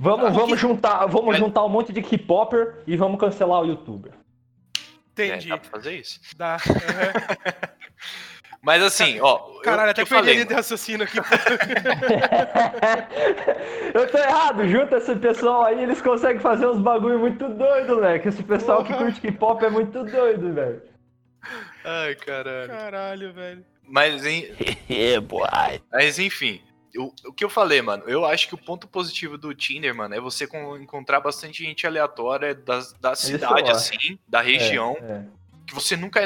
Vamos, 0.00 0.24
tá. 0.26 0.30
vamos 0.32 0.58
juntar, 0.60 1.06
vamos 1.06 1.36
juntar 1.36 1.64
um 1.64 1.68
monte 1.68 1.92
de 1.92 2.02
K-popper 2.02 2.82
e 2.86 2.96
vamos 2.96 3.20
cancelar 3.20 3.60
o 3.60 3.66
youtuber. 3.66 4.12
É, 5.16 5.26
Entendi. 5.26 5.48
dá 5.50 5.58
pra 5.58 5.70
fazer 5.70 5.92
isso. 6.00 6.18
Dá. 6.36 6.56
aham. 6.66 7.84
Mas 8.64 8.82
assim, 8.82 9.20
ó. 9.20 9.38
Caralho, 9.62 9.88
eu, 9.88 9.90
até 9.90 10.04
que 10.04 10.12
eu 10.12 10.16
perdi 10.16 10.30
falei, 10.32 10.44
de 10.46 10.54
raciocínio 10.54 11.04
aqui. 11.06 11.18
eu 13.94 14.10
tô 14.10 14.18
errado, 14.18 14.66
junta 14.68 14.96
esse 14.96 15.14
pessoal 15.16 15.64
aí, 15.64 15.82
eles 15.82 16.00
conseguem 16.00 16.40
fazer 16.40 16.66
uns 16.66 16.80
bagulho 16.80 17.18
muito 17.18 17.48
doido, 17.48 17.94
moleque. 17.96 18.28
Esse 18.28 18.42
pessoal 18.42 18.82
que 18.84 18.92
Porra. 18.92 19.04
curte 19.06 19.20
K-pop 19.20 19.64
é 19.64 19.70
muito 19.70 20.04
doido, 20.04 20.52
velho. 20.52 20.82
Ai, 21.84 22.14
caralho. 22.14 22.68
Caralho, 22.68 23.32
velho. 23.32 23.64
Mas, 23.86 24.24
em- 24.24 24.48
É, 24.88 25.20
boy. 25.20 25.46
mas 25.92 26.18
enfim, 26.18 26.60
eu- 26.92 27.12
o 27.26 27.32
que 27.32 27.44
eu 27.44 27.50
falei, 27.50 27.82
mano, 27.82 28.04
eu 28.06 28.24
acho 28.24 28.48
que 28.48 28.54
o 28.54 28.58
ponto 28.58 28.88
positivo 28.88 29.36
do 29.36 29.54
Tinder, 29.54 29.94
mano, 29.94 30.14
é 30.14 30.20
você 30.20 30.46
con- 30.46 30.76
encontrar 30.78 31.20
bastante 31.20 31.62
gente 31.62 31.86
aleatória 31.86 32.54
das, 32.54 32.92
da 32.94 33.14
cidade, 33.14 33.70
assim, 33.70 34.18
da 34.26 34.40
região, 34.40 34.96
É, 35.02 35.12
é. 35.12 35.22
que 35.66 35.74
você 35.74 35.96
nunca 35.96 36.20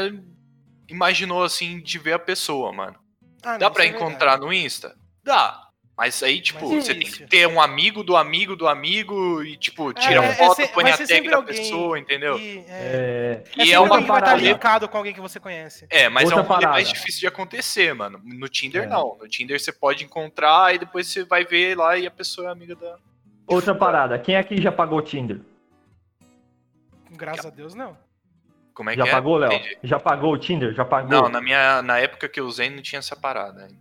imaginou, 0.88 1.42
assim, 1.44 1.80
de 1.80 1.98
ver 1.98 2.14
a 2.14 2.18
pessoa, 2.18 2.72
mano. 2.72 2.96
Ah, 3.42 3.56
Dá 3.58 3.68
isso 3.68 3.80
é 3.80 3.86
encontrar 3.86 4.38
no 4.38 4.52
Insta? 4.52 4.96
Dá. 5.22 5.64
Mas 5.96 6.22
aí, 6.22 6.40
tipo, 6.40 6.68
Mas 6.72 6.84
você 6.84 6.92
é 6.92 6.94
tem 6.94 7.02
isso. 7.08 7.16
que 7.18 7.26
ter 7.26 7.48
um 7.48 7.60
amigo 7.60 8.04
do 8.04 8.16
amigo 8.16 8.54
do 8.54 8.68
amigo 8.68 9.42
e, 9.42 9.56
tipo, 9.56 9.92
tira 9.92 10.24
é 10.24 10.34
foto, 10.36 10.54
se- 10.54 10.68
põe 10.68 10.84
vai 10.84 10.92
a 10.92 10.96
tag 10.96 11.28
da 11.28 11.36
alguém. 11.36 11.56
pessoa, 11.56 11.98
entendeu? 11.98 12.38
E, 12.38 12.58
é, 12.68 13.42
É, 13.58 13.62
é 13.62 13.64
E 13.66 13.72
é 13.72 13.80
uma 13.80 13.88
alguém 13.96 14.02
que 14.04 14.08
vai 14.12 14.20
estar 14.20 14.30
parada. 14.30 14.48
linkado 14.48 14.88
com 14.88 14.96
alguém 14.96 15.12
que 15.12 15.20
você 15.20 15.40
conhece. 15.40 15.86
É, 15.90 16.08
mas 16.08 16.26
Outra 16.26 16.38
é 16.38 16.42
um 16.42 16.46
rolê 16.46 16.66
mais 16.66 16.86
parada. 16.86 16.98
difícil 17.00 17.20
de 17.20 17.26
acontecer, 17.26 17.92
mano. 17.94 18.20
No 18.24 18.48
Tinder, 18.48 18.84
É. 18.84 18.86
não. 18.86 19.16
No 19.20 19.26
Tinder 19.28 19.58
você 19.60 19.72
pode 19.72 20.04
encontrar 20.04 20.72
e 20.72 20.78
depois 20.78 21.08
você 21.08 21.24
vai 21.24 21.44
ver 21.44 21.76
lá 21.76 21.98
e 21.98 22.06
a 22.06 22.10
pessoa 22.12 22.46
é 22.48 22.52
amiga 22.52 22.76
da. 22.76 22.96
Outra 23.48 23.74
parada, 23.74 24.16
quem 24.20 24.36
aqui 24.36 24.62
já 24.62 24.70
pagou 24.70 25.02
Tinder? 25.02 25.40
Graças 27.10 27.46
a 27.46 27.50
Deus, 27.50 27.74
não. 27.74 27.96
Como 28.78 28.90
é 28.90 28.94
já 28.94 29.02
que 29.02 29.08
é? 29.08 29.12
pagou, 29.12 29.36
Léo? 29.38 29.52
Entendi. 29.52 29.76
Já 29.82 29.98
pagou 29.98 30.32
o 30.32 30.38
Tinder? 30.38 30.72
Já 30.72 30.84
pagou? 30.84 31.10
Não, 31.10 31.28
na, 31.28 31.40
minha, 31.40 31.82
na 31.82 31.98
época 31.98 32.28
que 32.28 32.38
eu 32.38 32.46
usei 32.46 32.70
não 32.70 32.80
tinha 32.80 33.00
essa 33.00 33.16
parada. 33.16 33.62
ainda. 33.64 33.74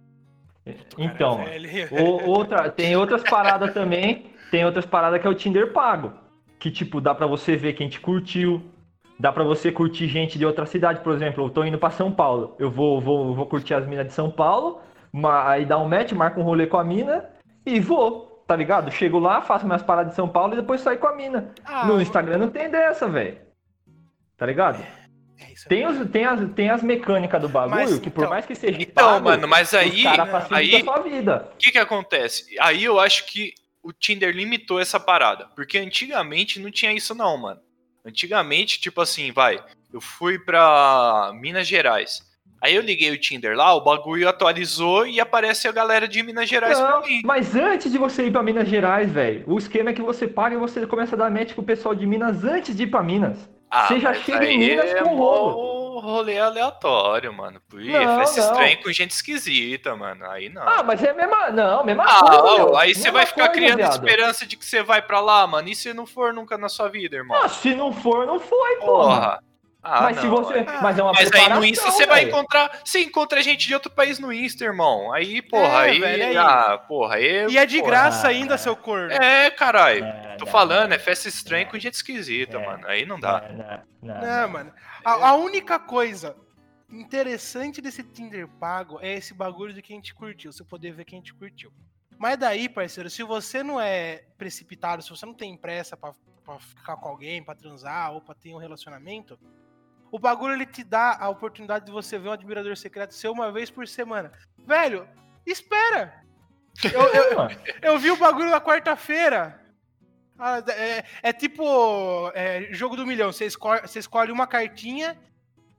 Então, 0.98 1.38
Cara, 1.38 1.50
velho. 1.52 1.88
o- 1.91 2.30
outra, 2.32 2.70
tem 2.72 2.95
outras 2.95 3.22
paradas 3.30 3.74
também. 3.76 4.32
Tem 4.50 4.66
outras 4.66 4.88
paradas 4.88 5.22
que 5.22 5.28
é 5.28 5.30
o 5.30 5.36
Tinder 5.36 5.72
pago. 5.72 6.14
Que, 6.60 6.72
tipo, 6.72 7.00
dá 7.00 7.14
pra 7.14 7.28
você 7.28 7.56
ver 7.56 7.74
quem 7.74 7.88
te 7.88 8.00
curtiu. 8.00 8.62
Dá 9.20 9.32
pra 9.32 9.43
você 9.43 9.72
curtir 9.72 10.08
gente 10.08 10.39
de 10.39 10.45
outra 10.45 10.66
cidade. 10.66 11.02
Por 11.02 11.14
exemplo, 11.14 11.45
eu 11.45 11.50
tô 11.52 11.64
indo 11.64 11.78
pra 11.78 11.91
São 11.91 12.12
Paulo. 12.12 12.56
Eu 12.58 12.72
vou, 12.72 13.00
vou, 13.00 13.36
vou 13.36 13.45
curtir 13.45 13.76
as 13.76 13.86
minas 13.86 14.08
de 14.08 14.14
São 14.14 14.32
Paulo. 14.32 14.82
ma- 15.14 15.48
Aí 15.50 15.64
dá 15.64 15.78
um 15.78 15.88
match, 15.88 16.12
marca 16.14 16.39
um 16.39 16.43
rolê 16.43 16.66
com 16.68 16.78
a 16.78 16.84
mina 16.84 17.26
e 17.66 17.80
vou. 17.80 18.26
Tá 18.48 18.56
ligado? 18.56 18.89
Chego 18.91 19.20
lá, 19.20 19.41
faço 19.41 19.66
minhas 19.68 19.84
paradas 19.84 20.12
de 20.12 20.16
São 20.16 20.28
Paulo 20.28 20.54
e 20.54 20.56
depois 20.58 20.82
saio 20.82 20.98
com 21.00 21.08
a 21.08 21.16
mina. 21.16 21.52
Ah, 21.66 21.86
no 21.86 22.02
Instagram 22.02 22.38
não 22.39 22.50
tem 22.50 22.70
dessa, 22.72 23.08
velho. 23.08 23.38
Tá 24.38 24.46
ligado? 24.46 24.86
é 25.40 25.52
isso 25.54 25.68
Tem, 25.68 25.86
os, 25.88 26.10
tem, 26.10 26.26
as, 26.26 26.52
tem 26.54 26.70
as 26.70 26.82
mecânicas 26.84 27.42
do 27.42 27.50
bagulho 27.50 27.76
Mas, 27.76 28.00
que, 28.00 28.10
por 28.10 28.22
então- 28.22 28.30
mais 28.30 28.46
que 28.46 28.56
seja. 28.56 28.78
Então, 28.82 29.14
pago, 29.14 29.26
mano, 29.26 29.48
mas 29.48 29.74
aí- 29.74 30.06
aí- 30.52 30.76
a 30.76 30.84
sua 30.84 31.00
vida. 31.02 31.52
O 31.54 31.58
que 31.58 31.72
que 31.72 31.78
acontece? 31.80 32.46
Aí 32.60 32.84
eu 32.84 33.00
acho 33.00 33.26
que 33.26 33.54
o 33.84 33.92
Tinder 33.94 34.34
limitou 34.36 34.80
essa 34.80 35.00
parada. 35.00 35.48
Porque 35.56 35.78
antigamente 35.78 36.60
não 36.60 36.72
tinha 36.72 36.92
isso, 36.94 37.14
não, 37.16 37.38
mano. 37.38 37.60
Antigamente, 38.06 38.80
tipo 38.80 39.02
assim, 39.02 39.32
vai. 39.32 39.60
Eu 39.94 40.02
fui 40.02 40.40
pra 40.40 41.32
Minas 41.36 41.68
Gerais. 41.68 42.22
Aí 42.62 42.74
eu 42.74 42.82
liguei 42.82 43.12
o 43.12 43.18
Tinder 43.20 43.56
lá, 43.56 43.74
o 43.76 43.82
bagulho 43.84 44.28
atualizou 44.28 45.06
e 45.06 45.20
aparece 45.20 45.68
a 45.68 45.72
galera 45.72 46.08
de 46.08 46.24
Minas 46.24 46.50
Gerais 46.50 46.80
Não, 46.80 47.02
pra 47.02 47.08
mim. 47.08 47.22
mas 47.24 47.56
antes 47.56 47.92
de 47.92 48.00
você 48.00 48.26
ir 48.26 48.32
pra 48.32 48.42
Minas 48.42 48.68
Gerais, 48.68 49.12
velho, 49.12 49.44
o 49.46 49.58
esquema 49.60 49.92
é 49.92 49.94
que 49.94 50.02
você 50.02 50.28
paga 50.28 50.56
e 50.56 50.58
você 50.58 50.88
começa 50.88 51.16
a 51.16 51.20
dar 51.20 51.30
match 51.30 51.54
com 51.54 51.62
o 51.62 51.66
pessoal 51.66 51.94
de 51.94 52.06
Minas 52.08 52.44
antes 52.44 52.76
de 52.76 52.84
ir 52.84 52.88
pra 52.88 53.04
Minas. 53.04 53.38
Você 53.72 53.99
já 53.99 54.09
Ah, 54.11 54.13
chega 54.13 54.45
em 54.45 54.57
Minas 54.59 54.86
é 54.91 55.01
com 55.03 55.15
rolo. 55.15 55.99
rolê 55.99 56.38
aleatório, 56.39 57.34
mano. 57.34 57.61
Ih, 57.76 57.91
Não, 57.91 58.05
não. 58.18 58.22
estranha 58.24 58.78
com 58.82 58.91
gente 58.91 59.11
esquisita, 59.11 59.95
mano. 59.95 60.26
Aí 60.30 60.47
não. 60.49 60.61
Ah, 60.68 60.84
mas 60.84 61.03
é 61.03 61.09
a 61.09 61.13
mesma. 61.13 61.49
Não, 61.49 61.84
mesma 61.84 62.03
Ah, 62.05 62.20
coisa. 62.24 62.65
ó, 62.65 62.78
aí 62.78 62.93
você 62.95 63.11
vai 63.11 63.26
ficar 63.26 63.47
coisa, 63.47 63.53
criando 63.61 63.78
viado. 63.78 63.91
esperança 63.93 64.45
de 64.45 64.55
que 64.55 64.65
você 64.65 64.82
vai 64.84 65.01
pra 65.01 65.20
lá, 65.20 65.45
mano. 65.47 65.68
E 65.70 65.76
se 65.76 65.93
não 65.93 66.05
for 66.05 66.34
nunca 66.34 66.57
na 66.57 66.70
sua 66.70 66.88
vida, 66.88 67.18
irmão? 67.18 67.38
Ah, 67.43 67.49
se 67.49 67.76
não 67.76 67.91
for, 67.91 68.26
não 68.26 68.39
foi, 68.39 68.76
porra. 68.78 69.15
Porra. 69.15 69.43
Ah, 69.84 70.01
mas 70.01 70.19
se 70.19 70.25
não, 70.28 70.36
você. 70.36 70.53
aí- 70.55 70.65
Mas 70.82 70.99
é 70.99 71.03
uma 71.03 71.13
Mas 71.13 71.32
aí 71.32 71.49
no 71.49 71.63
Insta 71.63 71.91
você 71.91 72.05
vai 72.05 72.23
encontrar. 72.23 72.82
Você 72.84 72.99
encontra 72.99 73.41
gente 73.41 73.67
de 73.67 73.73
outro 73.73 73.89
país 73.91 74.19
no 74.19 74.34
Insta, 74.34 74.65
irmão. 74.65 75.13
Aí, 75.13 75.41
porra, 75.41 75.88
É, 75.88 75.89
aí. 75.91 75.99
velho, 75.99 76.23
aí. 76.28 76.38
Ah, 76.38 76.78
porra, 76.78 77.15
aí. 77.15 77.47
E 77.47 77.57
é 77.57 77.65
de 77.65 77.78
porra. 77.80 77.91
graça 77.91 78.28
ainda, 78.28 78.57
seu 78.57 78.75
corno. 78.75 79.11
É, 79.13 79.49
caralho. 79.51 80.03
Não, 80.03 80.38
Tô 80.38 80.45
não, 80.45 80.51
falando, 80.51 80.89
não. 80.89 80.95
é 80.95 80.99
festa 80.99 81.28
estranha 81.30 81.65
com 81.65 81.80
gente 81.80 81.93
esquisita, 81.93 82.57
É. 82.57 82.65
mano. 82.65 82.88
Aí 82.88 83.05
não 83.05 83.19
dá. 83.19 83.41
Não, 83.49 83.57
não, 83.57 84.15
não, 84.15 84.21
Não, 84.41 84.49
mano. 84.49 84.73
A, 85.05 85.30
a 85.30 85.36
única 85.36 85.80
coisa 85.80 86.36
interessante 86.89 87.82
desse 87.82 88.03
Tinder 88.03 88.47
pago 88.47 88.99
é 89.01 89.13
esse 89.13 89.34
bagulho 89.34 89.73
de 89.73 89.82
quem 89.82 89.99
te 90.01 90.13
curtiu, 90.13 90.51
você 90.51 90.63
poder 90.63 90.91
ver 90.91 91.05
quem 91.05 91.21
te 91.21 91.34
curtiu. 91.34 91.71
Mas 92.17 92.38
daí, 92.38 92.67
parceiro, 92.67 93.09
se 93.09 93.21
você 93.23 93.61
não 93.61 93.80
é 93.80 94.23
precipitado, 94.38 95.01
se 95.03 95.09
você 95.09 95.25
não 95.25 95.34
tem 95.34 95.55
pressa 95.55 95.95
pra, 95.95 96.13
pra 96.43 96.57
ficar 96.59 96.97
com 96.97 97.07
alguém, 97.09 97.43
pra 97.43 97.53
transar 97.55 98.11
ou 98.13 98.21
pra 98.21 98.34
ter 98.34 98.53
um 98.53 98.57
relacionamento, 98.57 99.38
o 100.12 100.20
bagulho 100.20 100.53
ele 100.53 100.66
te 100.66 100.84
dá 100.84 101.18
a 101.20 101.30
oportunidade 101.30 101.86
de 101.86 101.91
você 101.91 102.18
ver 102.18 102.30
um 102.30 102.34
admirador 102.34 102.76
secreto 102.78 103.14
seu 103.14 103.32
uma 103.32 103.51
vez 103.51 103.70
por 103.70 103.88
semana. 103.88 104.32
Velho, 104.66 105.08
espera! 105.45 106.24
Eu, 106.84 107.01
eu- 107.01 107.38
eu 107.93 107.99
vi 107.99 108.12
o 108.12 108.18
bagulho 108.18 108.49
na 108.49 108.62
quarta-feira. 108.62 109.64
Ah, 110.39 110.62
é, 110.70 111.03
é 111.24 111.34
tipo 111.34 112.32
é, 112.36 112.68
jogo 112.72 112.95
do 112.95 113.05
milhão. 113.05 113.32
Você 113.32 113.45
escolhe, 113.45 113.82
você 113.82 113.97
escolhe 113.99 114.32
uma 114.32 114.45
cartinha, 114.45 115.20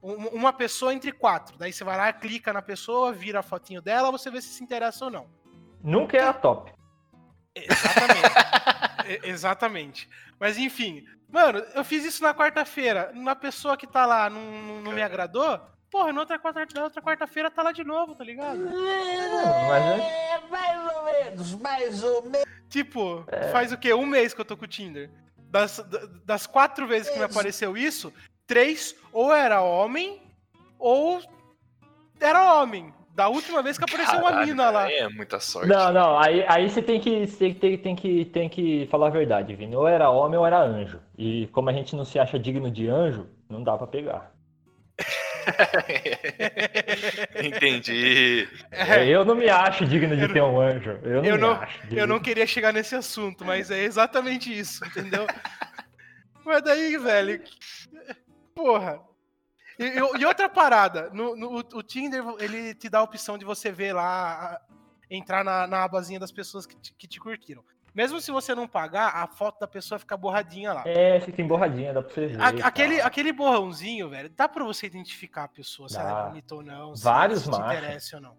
um- 0.03 0.27
uma 0.29 0.51
pessoa 0.51 0.93
entre 0.93 1.11
quatro. 1.13 1.57
Daí 1.57 1.71
você 1.71 1.83
vai 1.83 1.95
lá, 1.97 2.11
clica 2.11 2.51
na 2.51 2.61
pessoa, 2.61 3.13
vira 3.13 3.39
a 3.39 3.43
fotinho 3.43 3.81
dela, 3.81 4.11
você 4.11 4.29
vê 4.29 4.41
se 4.41 4.49
se 4.49 4.63
interessa 4.63 5.05
ou 5.05 5.11
não. 5.11 5.29
Nunca 5.81 6.17
é 6.17 6.23
a 6.23 6.33
top. 6.33 6.73
Exatamente. 7.55 8.29
Exatamente. 9.23 10.09
Mas 10.39 10.57
enfim, 10.57 11.05
mano, 11.31 11.59
eu 11.75 11.83
fiz 11.83 12.03
isso 12.05 12.23
na 12.23 12.33
quarta-feira. 12.33 13.11
Na 13.13 13.35
pessoa 13.35 13.77
que 13.77 13.87
tá 13.87 14.05
lá 14.05 14.29
não, 14.29 14.41
não- 14.41 14.81
não 14.81 14.91
me 14.91 15.01
agradou, 15.01 15.59
porra, 15.91 16.11
na 16.13 16.21
outra 16.21 16.37
quarta- 16.39 16.65
na 16.73 16.83
outra 16.83 17.01
quarta-feira 17.01 17.49
tá 17.51 17.61
lá 17.63 17.71
de 17.71 17.83
novo, 17.83 18.15
tá 18.15 18.23
ligado? 18.23 18.59
É. 18.67 20.39
mais 20.49 20.95
ou 20.95 21.03
menos, 21.05 21.55
mais 21.55 22.03
ou 22.03 22.21
menos. 22.23 22.45
Tipo, 22.69 23.25
faz 23.51 23.71
o 23.71 23.77
quê? 23.77 23.93
Um 23.93 24.05
mês 24.05 24.33
que 24.33 24.41
eu 24.41 24.45
tô 24.45 24.55
com 24.57 24.65
o 24.65 24.67
Tinder. 24.67 25.09
Das, 25.37 25.79
da- 25.79 26.05
das 26.25 26.45
quatro 26.45 26.85
vezes 26.87 27.09
que 27.11 27.17
me 27.17 27.25
apareceu 27.25 27.75
isso, 27.75 28.13
três 28.45 28.95
ou 29.11 29.33
era 29.33 29.61
homem 29.61 30.21
ou 30.77 31.19
era 32.19 32.53
homem. 32.53 32.93
Da 33.19 33.27
última 33.27 33.61
vez 33.61 33.77
que 33.77 33.83
apareceu 33.83 34.17
uma 34.17 34.29
Caralho, 34.29 34.47
mina 34.47 34.69
lá. 34.69 34.89
É 34.89 35.09
muita 35.09 35.41
sorte. 35.41 35.67
Não, 35.67 35.91
não, 35.91 36.17
aí, 36.17 36.45
aí 36.47 36.69
você 36.69 36.81
tem 36.81 37.01
que, 37.01 37.27
você 37.27 37.53
tem, 37.53 37.77
tem, 37.77 37.93
que, 37.93 38.23
tem 38.23 38.47
que 38.47 38.87
falar 38.89 39.07
a 39.07 39.09
verdade, 39.09 39.53
Vini. 39.55 39.75
Ou 39.75 39.85
era 39.85 40.09
homem 40.09 40.39
ou 40.39 40.45
era 40.45 40.61
anjo. 40.61 41.01
E 41.17 41.47
como 41.47 41.69
a 41.69 41.73
gente 41.73 41.97
não 41.97 42.05
se 42.05 42.17
acha 42.17 42.39
digno 42.39 42.71
de 42.71 42.87
anjo, 42.87 43.27
não 43.49 43.61
dá 43.61 43.77
pra 43.77 43.87
pegar. 43.87 44.31
Entendi. 47.43 48.47
É, 48.71 49.05
Eu 49.05 49.25
não 49.25 49.35
me 49.35 49.49
acho 49.49 49.85
digno 49.85 50.15
de 50.15 50.31
ter 50.31 50.41
um 50.41 50.57
anjo. 50.57 50.97
Eu 51.03 51.21
não 51.21 51.25
eu 51.25 51.37
não- 51.37 51.59
eu 51.91 52.07
não 52.07 52.21
queria 52.21 52.47
chegar 52.47 52.71
nesse 52.71 52.95
assunto, 52.95 53.43
mas 53.43 53.69
é 53.69 53.83
exatamente 53.83 54.57
isso, 54.57 54.85
entendeu? 54.85 55.27
mas 56.45 56.63
daí, 56.63 56.97
velho. 56.97 57.43
Porra. 58.55 59.08
E, 59.79 60.19
e- 60.19 60.25
outra 60.25 60.49
parada, 60.49 61.09
no, 61.11 61.35
no- 61.37 61.57
o, 61.59 61.81
Tinder, 61.81 62.21
ele 62.39 62.75
te 62.75 62.89
dá 62.89 62.99
a 62.99 63.03
opção 63.03 63.37
de 63.37 63.45
você 63.45 63.71
ver 63.71 63.93
lá, 63.93 64.59
entrar 65.09 65.43
na, 65.43 65.65
na 65.65 65.83
abazinha 65.85 66.19
das 66.19 66.31
pessoas 66.33 66.65
que 66.65 66.75
te, 66.75 66.93
que 66.93 67.07
te 67.07 67.19
curtiram. 67.19 67.63
Mesmo 67.95 68.19
se 68.21 68.29
você 68.29 68.53
não 68.53 68.67
pagar, 68.67 69.15
a 69.15 69.25
foto 69.25 69.59
da 69.59 69.67
pessoa 69.67 69.97
fica 69.97 70.15
borradinha 70.15 70.73
lá. 70.73 70.83
É, 70.85 71.19
fica 71.21 71.41
emborradinha, 71.41 71.93
dá 71.93 72.01
pra 72.03 72.13
você 72.13 72.27
ver. 72.27 72.41
A- 72.41 72.51
e 72.53 72.61
aquele, 72.61 73.01
aquele 73.01 73.31
borrãozinho, 73.31 74.09
velho, 74.09 74.29
dá 74.29 74.47
pra 74.49 74.63
você 74.65 74.85
identificar 74.85 75.45
a 75.45 75.47
pessoa, 75.47 75.87
se 75.89 75.97
ela 75.97 76.11
Dá. 76.13 76.19
é 76.19 76.27
bonita 76.29 76.55
ou 76.55 76.61
não, 76.61 76.95
se, 76.95 77.03
Vários 77.03 77.39
se 77.39 77.45
te 77.45 77.51
machos. 77.57 77.77
interessa 77.77 78.15
ou 78.17 78.21
não. 78.21 78.37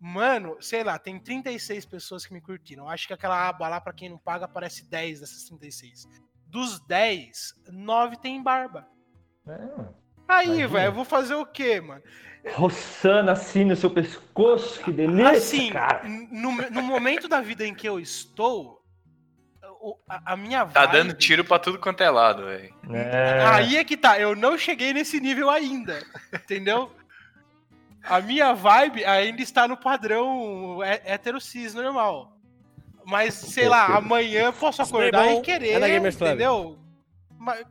Mano, 0.00 0.56
sei 0.60 0.84
lá, 0.84 0.98
tem 0.98 1.18
36 1.18 1.84
pessoas 1.84 2.24
que 2.24 2.32
me 2.32 2.40
curtiram. 2.40 2.88
Acho 2.88 3.06
que 3.08 3.12
aquela 3.12 3.48
aba 3.48 3.68
lá, 3.68 3.80
pra 3.80 3.92
quem 3.92 4.08
não 4.08 4.18
paga, 4.18 4.44
aparece 4.44 4.84
10 4.88 5.20
dessas 5.20 5.44
36. 5.44 6.06
Dos 6.46 6.78
10, 6.86 7.54
9 7.68 8.16
tem 8.18 8.40
barba. 8.42 8.86
É, 9.46 9.58
mano. 9.58 9.94
Aí, 10.28 10.66
velho, 10.66 10.86
eu 10.86 10.92
vou 10.92 11.04
fazer 11.04 11.34
o 11.34 11.46
quê, 11.46 11.80
mano? 11.80 12.02
Roçando 12.54 13.30
assim 13.30 13.64
no 13.64 13.74
seu 13.76 13.90
pescoço, 13.90 14.80
que 14.82 14.92
delícia, 14.92 15.30
Assim, 15.30 15.70
cara. 15.72 16.02
no, 16.04 16.52
no 16.70 16.82
momento 16.82 17.26
da 17.28 17.40
vida 17.40 17.66
em 17.66 17.74
que 17.74 17.88
eu 17.88 17.98
estou, 17.98 18.80
o- 19.80 19.96
a, 20.08 20.32
a 20.32 20.36
minha 20.36 20.64
Tá 20.66 20.86
vibe- 20.86 20.92
dando 20.92 21.14
tiro 21.14 21.44
pra 21.44 21.58
tudo 21.58 21.78
quanto 21.78 22.02
é 22.02 22.10
lado, 22.10 22.44
velho. 22.44 22.72
É, 22.92 23.44
Aí 23.46 23.76
é 23.76 23.84
que 23.84 23.96
tá, 23.96 24.18
eu 24.20 24.36
não 24.36 24.56
cheguei 24.56 24.92
nesse 24.92 25.18
nível 25.20 25.50
ainda, 25.50 26.00
entendeu? 26.32 26.92
A 28.04 28.20
minha 28.20 28.52
vibe 28.54 29.04
ainda 29.04 29.42
está 29.42 29.66
no 29.66 29.76
padrão 29.76 30.80
hé- 30.84 31.02
hétero 31.04 31.40
cis 31.40 31.74
normal. 31.74 32.32
Mas, 33.04 33.34
sei 33.34 33.68
lá, 33.68 33.86
amanhã 33.96 34.46
eu 34.46 34.52
posso 34.52 34.82
acordar 34.82 35.18
Daí, 35.24 35.34
bom, 35.34 35.40
e 35.40 35.42
querer, 35.42 35.82
é 35.82 35.98
Club. 36.00 36.06
entendeu? 36.28 36.78
Mas, 37.38 37.64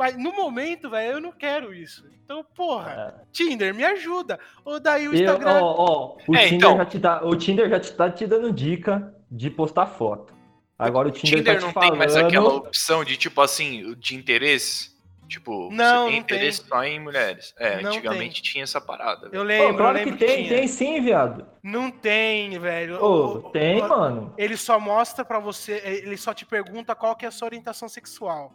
mas 0.00 0.16
no 0.16 0.32
momento, 0.32 0.88
velho, 0.88 1.12
eu 1.12 1.20
não 1.20 1.30
quero 1.30 1.74
isso. 1.74 2.04
Então, 2.24 2.42
porra, 2.56 3.22
Tinder, 3.30 3.74
me 3.74 3.84
ajuda. 3.84 4.40
Ou 4.64 4.80
daí 4.80 5.06
o 5.06 5.12
É. 5.12 5.16
Eu, 5.16 5.20
Instagram... 5.20 5.60
ó, 5.62 5.74
ó, 5.78 6.16
o, 6.26 6.34
É, 6.34 6.44
Tinder 6.44 6.54
então. 6.54 6.76
já 6.78 6.84
te 6.86 6.98
dá, 6.98 7.20
o 7.22 7.36
Tinder 7.36 7.68
já 7.68 7.78
te 7.78 7.92
tá 7.92 8.08
te 8.10 8.26
dando 8.26 8.50
dica 8.50 9.14
de 9.30 9.50
postar 9.50 9.86
foto. 9.86 10.32
Agora 10.78 11.08
o 11.08 11.10
O 11.10 11.14
Tinder, 11.14 11.38
Tinder 11.40 11.54
tá 11.54 11.60
te 11.60 11.64
não 11.66 11.72
falando... 11.74 11.90
tem 11.90 11.98
mais 11.98 12.16
aquela 12.16 12.48
opção 12.48 13.04
de, 13.04 13.16
tipo 13.18 13.40
assim, 13.42 13.94
de 13.98 14.16
interesse? 14.16 14.98
Tipo, 15.28 15.68
Não, 15.70 15.76
você 15.76 15.82
tem 15.84 15.94
não 15.94 16.08
tem. 16.08 16.18
interesse 16.18 16.64
só 16.66 16.82
em 16.82 16.98
mulheres. 16.98 17.54
É, 17.56 17.80
Não 17.80 17.90
antigamente 17.90 18.42
tinha 18.42 18.64
essa 18.64 18.80
parada. 18.80 19.28
velho. 19.28 19.34
Eu 19.36 19.42
Pô, 19.42 19.46
lembro, 19.46 19.76
claro 19.76 19.98
eu 19.98 20.04
que 20.04 20.10
lembro 20.10 20.26
tem, 20.26 20.36
tinha. 20.46 20.48
tem 20.58 20.66
sim, 20.66 21.00
viado. 21.02 21.46
Não 21.62 21.88
tem, 21.88 22.58
velho. 22.58 23.00
Ô, 23.00 23.06
O- 23.06 23.36
o- 23.36 23.50
tem, 23.50 23.80
o- 23.80 23.88
mano. 23.88 24.34
Ele 24.36 24.56
só 24.56 24.80
mostra 24.80 25.24
pra 25.24 25.38
você, 25.38 25.80
ele 26.04 26.16
só 26.16 26.34
te 26.34 26.44
pergunta 26.44 26.96
qual 26.96 27.14
que 27.14 27.24
é 27.24 27.28
a 27.28 27.30
sua 27.30 27.46
orientação 27.46 27.88
sexual. 27.88 28.52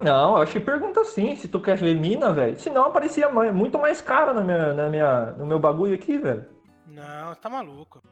Não, 0.00 0.36
eu 0.36 0.42
acho 0.42 0.52
que 0.52 0.60
pergunta 0.60 1.02
sim, 1.04 1.34
se 1.36 1.48
tu 1.48 1.58
quer 1.60 1.76
ver 1.76 1.94
mina, 1.94 2.32
velho. 2.32 2.58
Senão 2.58 2.84
aparecia 2.84 3.28
muito 3.30 3.78
mais 3.78 4.00
caro 4.02 4.34
na 4.34 4.42
minha, 4.42 4.72
na 4.74 4.88
minha, 4.88 5.20
no 5.38 5.46
meu 5.46 5.58
bagulho 5.58 5.94
aqui, 5.94 6.18
velho. 6.18 6.44
Não, 6.86 7.34
tá 7.34 7.48
maluco. 7.48 8.02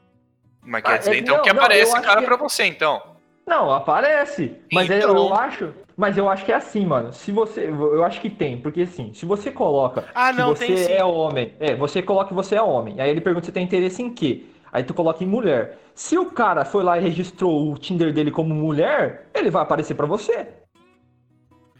Mas 0.62 0.82
Ah, 0.84 0.92
quer 0.92 0.98
dizer, 0.98 1.14
é- 1.14 1.18
então, 1.18 1.36
não, 1.36 1.42
que 1.42 1.52
não, 1.52 1.62
aparece 1.62 1.92
acho 1.92 2.02
cara 2.02 2.20
que- 2.20 2.26
pra 2.26 2.36
você, 2.36 2.64
então. 2.64 3.02
Não, 3.46 3.70
aparece. 3.70 4.56
Mas 4.72 4.88
é- 4.88 4.98
Então. 4.98 5.14
eu 5.14 5.34
acho. 5.34 5.74
Mas 5.94 6.16
eu 6.16 6.28
acho 6.30 6.44
que 6.46 6.50
é 6.52 6.54
assim, 6.56 6.86
mano. 6.86 7.12
Se 7.12 7.30
você. 7.30 7.68
Eu 7.68 8.02
acho 8.02 8.18
que 8.20 8.30
tem, 8.30 8.58
porque 8.58 8.80
assim, 8.80 9.12
se 9.12 9.26
você 9.26 9.50
coloca 9.50 10.04
Ah, 10.14 10.32
que 10.32 10.38
não, 10.38 10.48
você 10.56 10.66
tem 10.66 10.76
sim. 10.78 10.92
é 10.92 11.04
homem. 11.04 11.54
É, 11.60 11.76
você 11.76 12.00
coloca 12.02 12.28
que 12.28 12.34
você 12.34 12.56
é 12.56 12.62
homem. 12.62 12.98
Aí 13.00 13.10
ele 13.10 13.20
pergunta 13.20 13.44
se 13.44 13.52
tem 13.52 13.62
interesse 13.64 14.02
em 14.02 14.12
quê? 14.12 14.46
Aí 14.72 14.82
tu 14.82 14.94
coloca 14.94 15.22
em 15.22 15.26
mulher. 15.26 15.78
Se 15.94 16.16
o 16.18 16.30
cara 16.30 16.64
foi 16.64 16.82
lá 16.82 16.96
e 16.98 17.02
registrou 17.02 17.70
o 17.70 17.78
Tinder 17.78 18.12
dele 18.12 18.30
como 18.30 18.54
mulher, 18.54 19.28
ele 19.34 19.50
vai 19.50 19.62
aparecer 19.62 19.94
pra 19.94 20.06
você. 20.06 20.48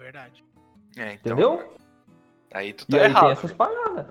Verdade. 0.04 0.44
É, 0.98 1.14
então, 1.14 1.32
Entendeu? 1.32 1.74
Aí 2.52 2.72
tu 2.74 2.84
E 2.88 2.92
tá 2.92 2.96
aí 2.98 3.02
tem 3.04 3.10
errado. 3.10 3.30
essas 3.30 3.52
paradas. 3.52 4.06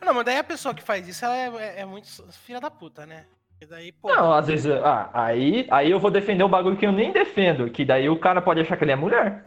Não, 0.00 0.14
mas 0.14 0.24
daí 0.24 0.38
a 0.38 0.44
pessoa 0.44 0.72
que 0.72 0.82
faz 0.82 1.06
isso, 1.08 1.24
ela 1.24 1.36
é, 1.36 1.48
é- 1.56 1.80
é 1.80 1.84
muito 1.84 2.06
filha 2.32 2.60
da 2.60 2.70
puta, 2.70 3.04
né? 3.04 3.26
E 3.60 3.66
daí, 3.66 3.90
pô. 3.90 4.08
Não, 4.08 4.32
às 4.32 4.46
vezes. 4.46 4.70
Ah, 4.84 5.10
aí, 5.12 5.66
aí 5.70 5.90
eu 5.90 5.98
vou 5.98 6.10
defender 6.12 6.44
o 6.44 6.48
bagulho 6.48 6.76
que 6.76 6.86
eu 6.86 6.92
nem 6.92 7.10
defendo. 7.12 7.68
Que 7.68 7.84
daí 7.84 8.08
o 8.08 8.18
cara 8.18 8.40
pode 8.40 8.60
achar 8.60 8.76
que 8.76 8.84
ele 8.84 8.92
é 8.92 8.96
mulher. 8.96 9.44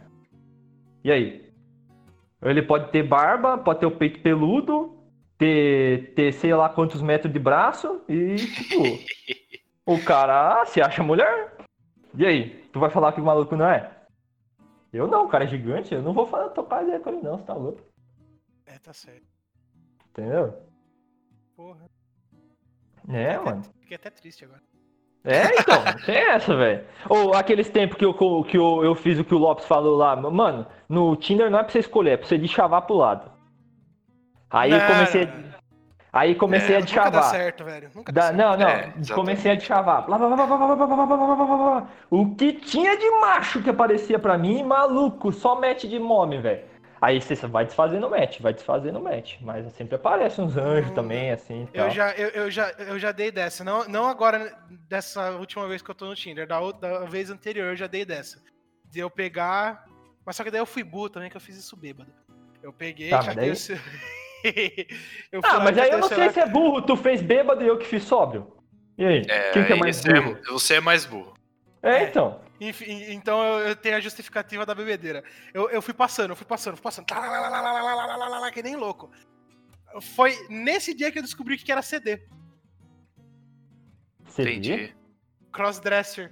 E 1.06 1.10
aí? 1.12 1.50
Ele 2.42 2.62
pode 2.62 2.92
ter 2.92 3.04
barba, 3.04 3.58
pode 3.58 3.80
ter 3.80 3.86
o 3.86 3.92
peito 3.96 4.20
peludo, 4.20 4.98
ter, 5.38 6.14
ter 6.16 6.34
sei 6.34 6.54
lá 6.54 6.68
quantos 6.68 7.02
metros 7.02 7.32
de 7.32 7.40
braço 7.40 8.02
e, 8.10 8.36
tipo. 8.36 8.76
o 9.86 10.04
cara 10.04 10.66
se 10.66 10.82
acha 10.82 11.02
mulher. 11.02 11.56
E 12.18 12.26
aí? 12.26 12.50
Tu 12.74 12.80
vai 12.80 12.90
falar 12.90 13.14
que 13.14 13.22
o 13.22 13.24
maluco 13.24 13.56
não 13.56 13.68
é? 13.70 13.90
Eu 14.94 15.08
não, 15.08 15.26
o 15.26 15.30
cara 15.30 15.46
é 15.46 15.48
gigante, 15.48 15.94
eu 15.94 16.02
não 16.02 16.14
vou 16.14 16.26
falar, 16.28 16.50
tocar 16.50 16.84
ideia 16.84 17.00
com 17.00 17.10
ele, 17.10 17.22
não, 17.22 17.38
você 17.38 17.44
tá 17.46 17.54
louco. 17.54 17.82
É, 18.66 18.78
tá 18.80 18.92
certo. 18.94 19.24
Entendeu? 20.10 20.54
Porra. 21.56 21.86
É, 23.10 23.32
Fiquei 23.34 23.46
mano. 23.46 23.62
até- 23.62 23.70
Fiquei 23.80 23.96
até 23.96 24.10
triste 24.10 24.46
agora. 24.46 24.62
É, 25.24 25.44
então, 25.60 25.76
tem 26.06 26.18
essa, 26.18 26.56
velho. 26.56 26.86
Ou 27.10 27.34
aqueles 27.34 27.70
tempos 27.70 27.98
que, 27.98 28.04
eu, 28.06 28.14
que 28.44 28.58
eu, 28.58 28.84
eu 28.84 28.96
fiz 28.96 29.18
o 29.20 29.24
que 29.24 29.34
o 29.36 29.38
Lopes 29.38 29.66
falou 29.66 29.96
lá. 29.96 30.16
Mano, 30.16 30.66
no 30.90 31.16
Tinder 31.16 31.50
não 31.50 31.60
é 31.60 31.64
pra 31.64 31.72
você 31.72 31.80
escolher, 31.80 32.12
é 32.12 32.18
pra 32.18 32.28
você 32.28 32.38
deschavar 32.38 32.82
pro 32.82 32.96
lado. 32.96 33.32
Aí 34.50 34.72
eu 34.72 34.78
Não, 34.80 34.88
comecei, 34.88 35.26
não, 35.26 35.38
não. 35.38 35.61
Aí 36.12 36.36
comecei 36.36 36.76
É, 36.76 36.78
a 36.78 36.82
Nunca 36.82 36.94
dá 36.96 37.10
deschavar. 37.10 37.24
certo, 37.24 37.64
velho. 37.64 37.92
Nunca 37.96 38.12
dá 38.12 38.22
certo. 38.24 38.38
não, 38.38 38.58
não, 38.58 38.68
É, 38.68 38.94
comecei 39.14 39.52
a 39.52 39.56
deschavar. 39.56 40.06
Blá, 40.06 40.18
blá, 40.18 40.28
blá, 40.28 40.46
blá, 40.46 40.58
blá, 40.58 40.58
blá, 40.58 40.76
blá, 40.76 40.86
blá, 40.88 41.06
blá, 41.06 41.18
blá, 41.18 41.36
blá, 41.36 41.46
blá, 41.46 41.58
blá. 41.58 41.88
O 42.10 42.36
que 42.36 42.54
tinha 42.54 42.98
de 42.98 43.10
macho 43.20 43.62
que 43.62 43.70
aparecia 43.70 44.20
pra 44.20 44.38
mim, 44.38 44.64
maluco, 44.64 45.32
só 45.32 45.60
match 45.60 45.86
de 45.86 46.00
mome, 46.00 46.40
velho. 46.40 46.70
Aí 47.02 47.20
você 47.20 47.36
vai 47.48 47.66
desfazendo 47.66 48.08
match, 48.10 48.40
vai 48.40 48.54
desfazendo 48.54 49.02
match. 49.02 49.38
Mas 49.42 49.72
sempre 49.74 49.96
aparece 49.96 50.40
uns 50.40 50.56
anjos 50.56 50.92
Hum, 50.92 50.94
também, 50.94 51.32
assim. 51.32 51.68
tal. 51.74 51.86
Eu 51.88 51.92
já, 51.92 52.12
eu, 52.12 52.30
eu 52.30 52.52
já, 52.52 52.70
eu 52.78 53.00
já 53.00 53.12
dei 53.12 53.32
dessa. 53.32 53.64
Não, 53.64 53.88
não 53.88 54.06
agora, 54.08 54.56
dessa 54.88 55.32
última 55.32 55.68
vez 55.68 55.82
que 55.82 55.90
eu 55.90 55.96
tô 55.96 56.06
no 56.06 56.16
Tinder. 56.16 56.46
Da, 56.46 56.60
outra, 56.60 57.00
da 57.00 57.06
vez 57.06 57.32
anterior 57.32 57.70
eu 57.70 57.76
já 57.76 57.88
dei 57.88 58.06
dessa. 58.06 58.40
De 58.86 59.00
eu 59.00 59.10
pegar. 59.10 59.84
Mas 60.24 60.36
só 60.36 60.44
que 60.44 60.52
daí 60.52 60.62
eu 60.62 60.66
fui 60.68 60.84
burro 60.84 61.10
também, 61.10 61.28
que 61.32 61.36
eu 61.38 61.42
fiz 61.42 61.58
isso 61.58 61.76
bêbado. 61.76 62.12
Eu 62.62 62.72
peguei, 62.72 63.10
Tá, 63.10 63.18
catei 63.18 63.36
daí- 63.36 63.52
o 63.52 63.56
fui 63.56 63.76
ah, 65.44 65.60
mas 65.60 65.78
aí 65.78 65.92
eu 65.92 66.00
não 66.00 66.08
sei 66.08 66.30
se 66.30 66.40
é 66.40 66.46
burro, 66.48 66.82
tu 66.82 66.96
fez 66.96 67.22
bêbado 67.22 67.64
e 67.64 67.68
eu 67.68 67.78
que 67.78 67.86
fiz 67.86 68.04
sóbrio. 68.04 68.56
E 68.98 69.06
aí? 69.06 69.26
É, 69.28 69.52
quem 69.52 69.66
que 69.66 69.74
é 69.74 69.76
mais 69.76 70.02
burro? 70.04 70.38
É, 70.38 70.52
você 70.52 70.76
é 70.76 70.82
mais 70.82 71.06
burro. 71.06 71.34
É, 71.82 72.04
é. 72.04 72.10
então. 72.10 72.42
Enfim, 72.60 73.12
então 73.12 73.60
eu 73.60 73.76
tenho 73.76 73.96
a 73.96 74.00
justificativa 74.00 74.66
da 74.66 74.76
bebedeira. 74.76 75.24
Eu, 75.52 75.70
eu 75.72 75.82
fui 75.82 75.96
passando, 75.96 76.30
eu 76.30 76.36
fui 76.36 76.46
passando, 76.46 76.76
fui 76.76 76.84
passando. 76.84 77.08
Que 78.54 78.62
nem 78.62 78.76
louco. 78.76 79.12
Foi 80.16 80.36
nesse 80.48 80.94
dia 80.94 81.12
que 81.12 81.18
eu 81.18 81.24
descobri 81.24 81.58
que 81.58 81.72
era 81.72 81.82
CD. 81.82 82.22
CD? 84.28 84.94
Crossdresser. 85.52 86.32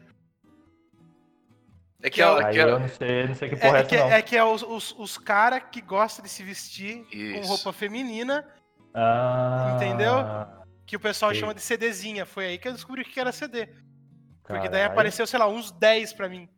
É 2.02 2.10
que, 2.10 2.16
Que 2.16 2.22
é 2.22 2.26
Aí 2.26 2.54
que 2.54 2.60
ela- 2.60 2.72
eu 2.72 2.80
não 2.80 2.88
sei, 2.88 3.28
não 3.28 3.36
sei 3.36 3.50
que 3.50 3.56
porra 3.58 3.78
é 3.78 3.82
É, 3.82 3.84
que, 3.84 3.98
não. 3.98 4.12
é 4.12 4.22
que 4.22 4.38
é 4.38 4.44
os, 4.44 4.64
os, 4.64 4.96
os 4.98 5.18
caras 5.18 5.62
que 5.72 5.82
gostam 5.82 6.24
de 6.24 6.30
se 6.30 6.42
vestir 6.44 7.04
com 7.06 7.16
Isso. 7.18 7.48
roupa 7.50 7.74
feminina, 7.74 8.46
Ah, 8.94 9.74
Entendeu? 9.76 10.16
que 10.86 10.96
o 10.96 11.00
pessoal 11.00 11.32
Sei. 11.32 11.40
chama 11.42 11.54
de 11.54 11.62
CDzinha. 11.62 12.26
Foi 12.26 12.46
aí 12.46 12.58
que 12.58 12.68
eu 12.68 12.72
descobri 12.74 13.02
o 13.02 13.06
que 13.06 13.20
era 13.20 13.32
CD. 13.32 13.68
Porque 14.44 14.68
daí 14.68 14.84
apareceu, 14.84 15.28
sei 15.28 15.38
lá, 15.38 15.48
uns 15.48 15.72
10 15.72 16.14
pra 16.14 16.28
mim. 16.28 16.50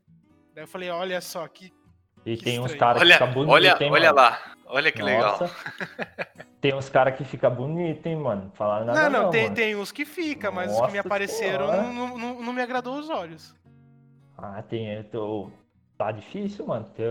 Daí 0.55 0.63
eu 0.63 0.67
falei, 0.67 0.89
olha 0.89 1.19
só, 1.19 1.45
que. 1.47 1.73
E 2.25 2.37
que 2.37 2.43
tem 2.45 2.59
uns 2.59 2.73
caras 2.75 3.01
que 3.03 3.11
ficam 3.11 3.31
bonitos, 3.33 3.53
olha, 3.53 3.77
olha 3.81 3.89
mano? 4.13 4.15
lá. 4.15 4.41
Olha 4.67 4.91
que 4.91 5.01
legal. 5.01 5.31
Nossa. 5.41 5.55
tem 6.61 6.73
uns 6.73 6.87
caras 6.87 7.17
que 7.17 7.25
ficam 7.25 7.53
bonitos, 7.53 8.05
hein, 8.05 8.15
mano? 8.15 8.51
Falaram 8.55 8.85
nada 8.85 9.09
não, 9.09 9.23
não, 9.23 9.29
tem, 9.31 9.43
mano. 9.45 9.55
tem 9.55 9.75
uns 9.75 9.91
que 9.91 10.05
fica, 10.05 10.49
mas 10.51 10.71
os 10.71 10.77
que 10.77 10.87
me 10.87 10.97
Nossa 10.97 10.99
apareceram 11.07 11.67
não, 11.67 11.93
não, 11.93 12.17
não, 12.17 12.41
não 12.43 12.53
me 12.53 12.61
agradou 12.61 12.95
os 12.97 13.09
olhos. 13.09 13.53
Ah, 14.41 14.61
tem... 14.61 14.93
eu 14.93 15.03
tô- 15.05 15.51
Tá 15.97 16.11
difícil, 16.11 16.65
mano. 16.65 16.87
Tem, 16.95 17.05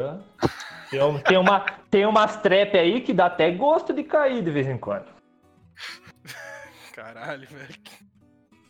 tem, 0.91 1.01
um- 1.03 1.18
tem, 1.20 1.39
uma, 1.39 1.61
tem 1.89 2.07
umas 2.07 2.37
trap 2.43 2.76
aí 2.76 3.01
que 3.03 3.12
dá 3.12 3.26
até 3.26 3.49
gosto 3.53 3.93
de 3.93 4.03
cair 4.03 4.43
de 4.43 4.51
vez 4.51 4.66
em 4.66 4.76
quando. 4.76 5.07
Caralho, 6.93 7.47
velho. 7.47 7.74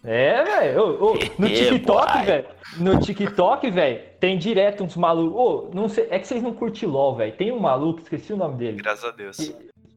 É, 0.05 0.45
velho. 0.45 1.15
No 1.39 1.47
É, 1.49 1.55
TikTok, 1.55 2.25
velho. 2.25 2.47
No 2.79 3.01
TikTok, 3.01 3.71
velho, 3.71 4.03
tem 4.21 4.37
direto 4.39 4.85
uns 4.85 4.95
malucos. 4.97 5.41
Ô, 5.41 5.71
não 5.75 5.89
sei. 5.89 6.07
É 6.11 6.19
que 6.19 6.27
vocês 6.27 6.43
não 6.43 6.53
curtem 6.53 6.89
LOL, 6.89 7.17
velho. 7.17 7.33
Tem 7.37 7.51
um 7.53 7.59
maluco, 7.59 8.01
esqueci 8.01 8.33
o 8.33 8.37
nome 8.37 8.57
dele. 8.57 8.77
Graças 8.77 9.05
a 9.05 9.11
Deus. 9.13 9.39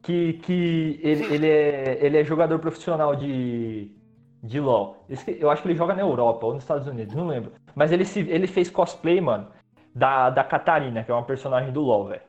Que, 0.02 0.34
que 0.34 1.00
ele, 1.02 1.34
ele, 1.34 1.48
é, 1.48 1.98
ele 2.00 2.18
é 2.18 2.24
jogador 2.24 2.58
profissional 2.58 3.14
de, 3.16 3.90
de 4.44 4.60
LoL. 4.60 5.04
Eu 5.40 5.50
acho 5.50 5.62
que 5.62 5.68
ele 5.68 5.76
joga 5.76 5.94
na 5.94 6.02
Europa 6.02 6.46
ou 6.46 6.54
nos 6.54 6.62
Estados 6.62 6.86
Unidos, 6.86 7.14
não 7.14 7.26
lembro. 7.26 7.52
Mas 7.74 7.90
ele, 7.90 8.04
se, 8.04 8.20
ele 8.20 8.46
fez 8.46 8.70
cosplay, 8.70 9.20
mano, 9.20 9.48
da, 9.94 10.28
da 10.28 10.44
Catarina, 10.44 11.02
que 11.02 11.10
é 11.10 11.14
uma 11.14 11.24
personagem 11.24 11.72
do 11.72 11.80
LoL, 11.80 12.08
velho. 12.08 12.20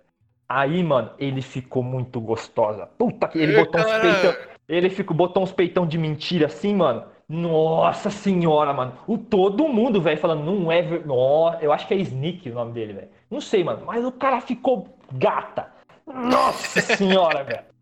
Aí, 0.48 0.82
mano, 0.82 1.12
ele 1.20 1.42
ficou 1.42 1.84
muito 1.84 2.22
gostosa. 2.22 2.88
Puta 2.98 3.28
que 3.28 3.40
ele 3.40 3.58
botou 3.58 3.82
uns 3.82 3.92
peitão. 4.00 4.36
Ele 4.68 4.90
ficou, 4.90 5.16
botou 5.16 5.44
uns 5.44 5.52
peitão 5.52 5.86
de 5.86 5.98
mentira 5.98 6.46
assim, 6.46 6.74
mano. 6.76 7.04
Nossa 7.28 8.10
senhora, 8.10 8.72
mano. 8.72 8.94
O 9.08 9.18
todo 9.18 9.68
mundo, 9.68 10.00
velho, 10.00 10.18
falando, 10.18 10.44
não 10.44 10.72
é. 10.72 10.84
Nó, 11.00 11.56
eu 11.60 11.74
acho 11.74 11.88
que 11.88 11.94
é 11.96 11.98
Sneak 11.98 12.50
o 12.50 12.54
nome 12.54 12.72
dele, 12.72 12.94
velho. 12.94 13.10
Não 13.30 13.42
sei, 13.42 13.64
mano. 13.64 13.84
Mas 13.86 14.06
o 14.06 14.12
cara 14.12 14.40
ficou 14.40 14.98
gata. 15.12 15.68
Nossa 16.06 16.80
senhora, 16.82 17.44
velho. 17.44 17.75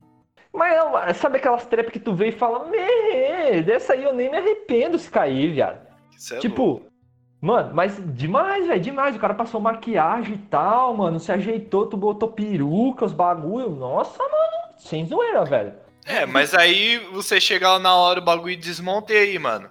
Mas 0.54 0.78
não, 0.78 1.14
sabe 1.16 1.38
aquelas 1.38 1.66
trepas 1.66 1.92
que 1.92 2.00
tu 2.00 2.14
vê 2.14 2.30
e 2.30 2.32
fala, 2.32 2.66
me, 2.70 3.62
dessa 3.64 3.94
aí 3.94 4.04
eu 4.04 4.14
nem 4.14 4.30
me 4.30 4.38
arrependo 4.38 5.00
se 5.00 5.10
cair, 5.10 5.52
viado. 5.54 5.78
É 5.78 6.34
louco. 6.34 6.42
tipo, 6.42 6.82
mano, 7.42 7.74
mas 7.74 8.00
demais, 8.16 8.68
velho, 8.68 8.80
demais. 8.80 9.16
O 9.16 9.20
cara 9.20 9.34
passou 9.34 9.60
maquiagem 9.60 10.36
e 10.36 10.38
tal, 10.50 10.96
mano, 10.96 11.20
se 11.20 11.32
ajeitou, 11.32 11.88
tu 11.88 11.98
botou 11.98 12.32
peruca, 12.32 13.04
os 13.06 13.14
bagulho. 13.14 13.70
Nossa, 13.72 14.22
mano, 14.22 14.78
sem 14.78 15.06
zoeira, 15.08 15.44
velho. 15.44 15.74
É, 16.06 16.26
mas 16.26 16.54
aí 16.54 17.00
você 17.12 17.40
chega 17.42 17.70
lá 17.70 17.80
na 17.80 17.96
hora, 17.96 18.20
o 18.20 18.24
bagulho 18.24 18.56
desmonta 18.58 19.12
e 19.14 19.18
aí, 19.18 19.40
mano. 19.40 19.70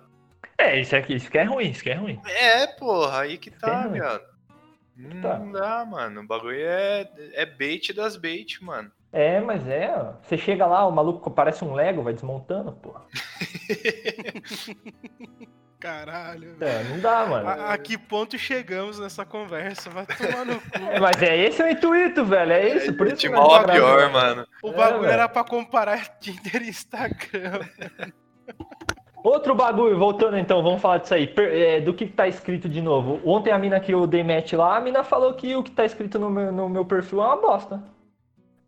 É, 0.58 0.80
isso 0.80 0.96
aqui, 0.96 1.14
isso 1.14 1.30
que 1.30 1.38
é 1.38 1.44
ruim, 1.44 1.70
isso 1.70 1.82
que 1.82 1.90
é 1.90 1.94
ruim. 1.94 2.20
É, 2.26 2.66
porra, 2.66 3.20
aí 3.20 3.38
que 3.38 3.50
tá, 3.50 3.82
Tem, 3.84 3.92
viado. 3.92 4.22
Não 4.96 5.20
Tá. 5.20 5.34
dá, 5.60 5.84
mano. 5.84 6.20
O 6.22 6.26
bagulho 6.26 6.58
é, 6.58 7.08
é 7.34 7.46
bait 7.46 7.92
das 7.92 8.16
bait, 8.16 8.62
mano. 8.62 8.90
É, 9.12 9.40
mas 9.40 9.68
é, 9.68 9.94
ó. 9.94 10.12
Você 10.22 10.38
chega 10.38 10.64
lá, 10.66 10.86
o 10.86 10.90
maluco 10.92 11.30
parece 11.30 11.64
um 11.64 11.74
Lego, 11.74 12.02
vai 12.02 12.14
desmontando, 12.14 12.72
pô. 12.72 12.94
Caralho. 15.78 16.56
É, 16.60 16.84
não 16.84 17.00
dá, 17.00 17.26
mano. 17.26 17.48
A, 17.48 17.72
a 17.72 17.78
que 17.78 17.98
ponto 17.98 18.38
chegamos 18.38 19.00
nessa 19.00 19.24
conversa? 19.26 19.90
Vai 19.90 20.06
tomar 20.06 20.44
no 20.46 20.60
cu. 20.60 20.78
É, 20.92 21.00
mas 21.00 21.20
é 21.20 21.36
esse 21.36 21.60
o 21.60 21.68
intuito, 21.68 22.24
velho, 22.24 22.52
é 22.52 22.68
isso. 22.76 22.94
Por 22.94 23.08
isso 23.08 23.16
De 23.16 23.28
mal 23.28 23.48
não 23.48 23.54
a 23.56 23.64
pior, 23.64 23.98
velho. 23.98 24.12
mano. 24.12 24.46
O 24.62 24.68
É, 24.68 24.72
bagulho 24.72 25.00
velho. 25.02 25.12
era 25.12 25.28
pra 25.28 25.42
comparar 25.42 26.06
Tinder 26.20 26.62
e 26.62 26.68
Instagram. 26.68 27.60
Outro 29.24 29.54
bagulho, 29.56 29.98
voltando 29.98 30.38
então, 30.38 30.62
vamos 30.62 30.80
falar 30.80 30.98
disso 30.98 31.14
aí. 31.14 31.26
Per- 31.26 31.52
é, 31.52 31.80
do 31.80 31.92
que, 31.92 32.06
que 32.06 32.12
tá 32.12 32.28
escrito 32.28 32.68
de 32.68 32.80
novo. 32.80 33.20
Ontem 33.28 33.50
a 33.52 33.58
mina 33.58 33.80
que 33.80 33.92
eu 33.92 34.06
dei 34.06 34.22
match 34.22 34.52
lá, 34.52 34.76
a 34.76 34.80
mina 34.80 35.02
falou 35.02 35.34
que 35.34 35.54
o 35.56 35.64
que 35.64 35.70
tá 35.72 35.84
escrito 35.84 36.16
no 36.16 36.30
meu, 36.30 36.52
no 36.52 36.68
meu 36.68 36.84
perfil 36.84 37.20
é 37.22 37.26
uma 37.26 37.36
bosta. 37.40 37.82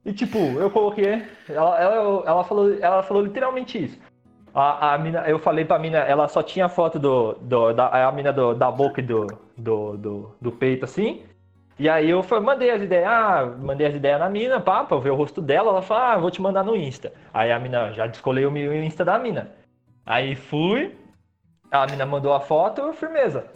E 0.04 0.12
tipo, 0.12 0.38
eu 0.38 0.70
coloquei. 0.70 1.22
Ela, 1.48 1.80
ela, 1.80 2.22
ela, 2.26 2.44
falou, 2.44 2.74
ela 2.78 3.02
falou 3.02 3.22
literalmente 3.22 3.82
isso. 3.82 3.98
A, 4.54 4.94
a 4.94 4.98
mina, 4.98 5.20
eu 5.28 5.38
falei 5.38 5.64
pra 5.64 5.78
mina, 5.78 5.98
ela 5.98 6.28
só 6.28 6.42
tinha 6.42 6.68
foto 6.68 6.98
do, 6.98 7.32
do, 7.40 7.72
da 7.72 8.06
a 8.06 8.12
mina 8.12 8.32
do, 8.32 8.54
da 8.54 8.70
boca 8.70 9.00
e 9.00 9.04
do, 9.04 9.26
do, 9.56 9.96
do, 9.96 10.36
do 10.40 10.52
peito 10.52 10.84
assim. 10.84 11.22
E 11.76 11.88
aí 11.88 12.08
eu 12.08 12.22
fa- 12.22 12.40
mandei 12.40 12.70
as 12.70 12.80
ideias, 12.82 13.08
ah, 13.08 13.46
mandei 13.58 13.86
as 13.86 13.94
ideias 13.96 14.20
na 14.20 14.28
mina, 14.28 14.60
pá, 14.60 14.84
pra 14.84 14.96
ver 14.98 15.10
o 15.10 15.16
rosto 15.16 15.40
dela. 15.40 15.70
Ela 15.70 15.82
falou, 15.82 16.02
ah, 16.04 16.16
vou 16.18 16.30
te 16.30 16.40
mandar 16.40 16.62
no 16.62 16.76
Insta. 16.76 17.12
Aí 17.32 17.50
a 17.50 17.58
mina, 17.58 17.92
já 17.92 18.06
descolei 18.06 18.46
o 18.46 18.56
Insta 18.56 19.04
da 19.04 19.18
mina. 19.18 19.50
Aí 20.06 20.36
fui, 20.36 20.94
a 21.70 21.86
mina 21.86 22.06
mandou 22.06 22.32
a 22.32 22.40
foto, 22.40 22.92
firmeza. 22.92 23.46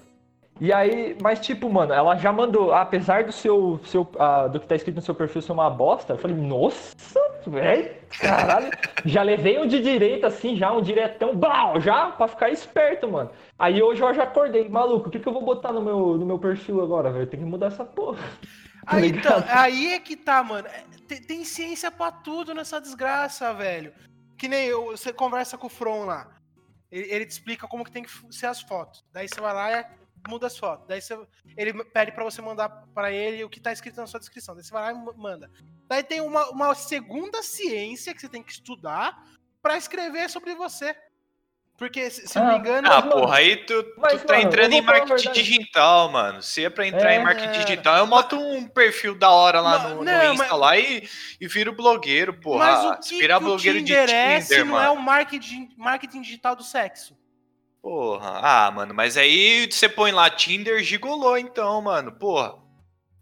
E 0.60 0.72
aí, 0.72 1.16
mas 1.22 1.38
tipo, 1.40 1.70
mano, 1.70 1.92
ela 1.92 2.16
já 2.16 2.32
mandou, 2.32 2.72
apesar 2.72 3.24
do 3.24 3.32
seu, 3.32 3.80
seu 3.84 4.08
ah, 4.18 4.48
do 4.48 4.58
que 4.58 4.66
tá 4.66 4.74
escrito 4.74 4.96
no 4.96 5.02
seu 5.02 5.14
perfil 5.14 5.40
ser 5.40 5.52
uma 5.52 5.70
bosta, 5.70 6.14
eu 6.14 6.18
falei, 6.18 6.36
nossa, 6.36 6.94
velho, 7.46 7.94
caralho, 8.20 8.70
já 9.04 9.22
levei 9.22 9.58
um 9.58 9.66
de 9.66 9.80
direita 9.80 10.26
assim, 10.26 10.56
já 10.56 10.72
um 10.72 10.82
diretão, 10.82 11.36
blau, 11.36 11.80
já, 11.80 12.10
pra 12.10 12.26
ficar 12.26 12.50
esperto, 12.50 13.08
mano. 13.08 13.30
Aí 13.58 13.80
hoje 13.82 14.02
eu 14.02 14.12
já 14.12 14.24
acordei, 14.24 14.68
maluco, 14.68 15.08
o 15.08 15.10
que 15.10 15.20
que 15.20 15.28
eu 15.28 15.32
vou 15.32 15.42
botar 15.44 15.72
no 15.72 15.80
meu, 15.80 16.16
no 16.16 16.26
meu 16.26 16.38
perfil 16.38 16.82
agora, 16.82 17.10
velho? 17.10 17.26
Tem 17.26 17.38
que 17.40 17.46
mudar 17.46 17.68
essa 17.68 17.84
porra. 17.84 18.18
Tá 18.84 18.96
Aí, 18.96 19.08
então, 19.10 19.38
ligado? 19.38 19.58
aí 19.58 19.92
é 19.92 20.00
que 20.00 20.16
tá, 20.16 20.42
mano. 20.42 20.66
É, 20.66 20.82
Tem, 21.06 21.20
tem 21.20 21.44
ciência 21.44 21.90
pra 21.90 22.10
tudo 22.10 22.54
nessa 22.54 22.80
desgraça, 22.80 23.52
velho. 23.52 23.92
Que 24.36 24.48
nem 24.48 24.66
eu, 24.66 24.86
você 24.86 25.12
conversa 25.12 25.58
com 25.58 25.66
o 25.66 25.70
From 25.70 26.06
lá. 26.06 26.28
Ele, 26.90 27.06
ele 27.12 27.26
te 27.26 27.32
explica 27.32 27.68
como 27.68 27.84
que 27.84 27.90
tem 27.92 28.02
que 28.02 28.10
ser 28.30 28.46
as 28.46 28.62
fotos. 28.62 29.04
Daí 29.12 29.28
você 29.28 29.40
vai 29.40 29.52
lá 29.52 29.70
e 29.72 29.84
muda 30.26 30.46
as 30.46 30.56
fotos. 30.58 30.86
Daí 30.88 31.00
você, 31.00 31.18
ele 31.56 31.72
pede 31.84 32.12
pra 32.12 32.24
você 32.24 32.40
mandar 32.42 32.68
pra 32.94 33.12
ele 33.12 33.44
o 33.44 33.48
que 33.50 33.60
tá 33.60 33.72
escrito 33.72 33.96
na 33.98 34.06
sua 34.06 34.18
descrição. 34.20 34.54
Daí 34.54 34.64
você 34.64 34.70
vai 34.72 34.82
lá 34.82 34.92
e 34.98 35.04
ma- 35.04 35.12
manda. 35.16 35.50
Daí 35.86 36.02
tem 36.02 36.20
uma, 36.20 36.48
uma 36.50 36.74
segunda 36.74 37.42
ciência 37.42 38.14
que 38.14 38.20
você 38.20 38.28
tem 38.28 38.42
que 38.42 38.52
estudar 38.52 39.16
pra 39.62 39.76
escrever 39.76 40.28
sobre 40.30 40.54
você. 40.54 40.94
Porque, 41.76 42.10
se, 42.10 42.26
se 42.26 42.36
eu 42.36 42.42
não 42.42 42.48
me 42.50 42.54
Ah, 42.56 42.58
engano. 42.58 42.88
Ah, 42.90 43.00
mano, 43.00 43.10
porra, 43.12 43.36
aí 43.36 43.56
tu, 43.64 43.82
tu 43.84 44.00
mas, 44.00 44.20
tá 44.24 44.32
mano, 44.34 44.48
entrando 44.48 44.72
em 44.72 44.82
marketing 44.82 45.30
digital, 45.30 46.10
mano. 46.10 46.42
Se 46.42 46.64
é 46.64 46.68
pra 46.70 46.84
entrar 46.88 47.12
É. 47.12 47.16
em 47.20 47.22
marketing 47.22 47.52
digital, 47.64 47.98
eu 47.98 48.06
boto 48.08 48.36
um 48.36 48.66
perfil 48.66 49.14
da 49.14 49.30
hora 49.30 49.60
lá 49.60 49.78
Não, 49.78 49.88
no, 49.90 49.96
no 49.98 50.02
não, 50.04 50.32
Insta 50.34 50.48
mas- 50.48 50.58
lá 50.58 50.76
e, 50.76 51.08
e 51.40 51.46
viro 51.46 51.72
blogueiro, 51.72 52.34
porra. 52.34 52.58
mas 52.66 52.98
o 52.98 53.02
Se 53.04 53.10
que, 53.14 53.20
virar 53.20 53.38
que 53.38 53.44
o 53.44 53.46
blogueiro 53.46 53.78
de 53.80 53.84
Tinder 53.94 54.10
é 54.10 54.40
não 54.64 54.76
é 54.80 54.86
mano. 54.88 54.94
o 54.94 55.00
marketing, 55.02 55.68
marketing 55.76 56.20
digital 56.22 56.56
do 56.56 56.64
sexo? 56.64 57.16
Porra. 57.82 58.40
Ah, 58.42 58.70
mano, 58.70 58.92
mas 58.94 59.16
aí 59.16 59.70
você 59.70 59.88
põe 59.88 60.10
lá 60.12 60.28
Tinder 60.30 60.82
gigolô, 60.82 61.36
então, 61.36 61.80
mano. 61.80 62.12
Porra. 62.12 62.56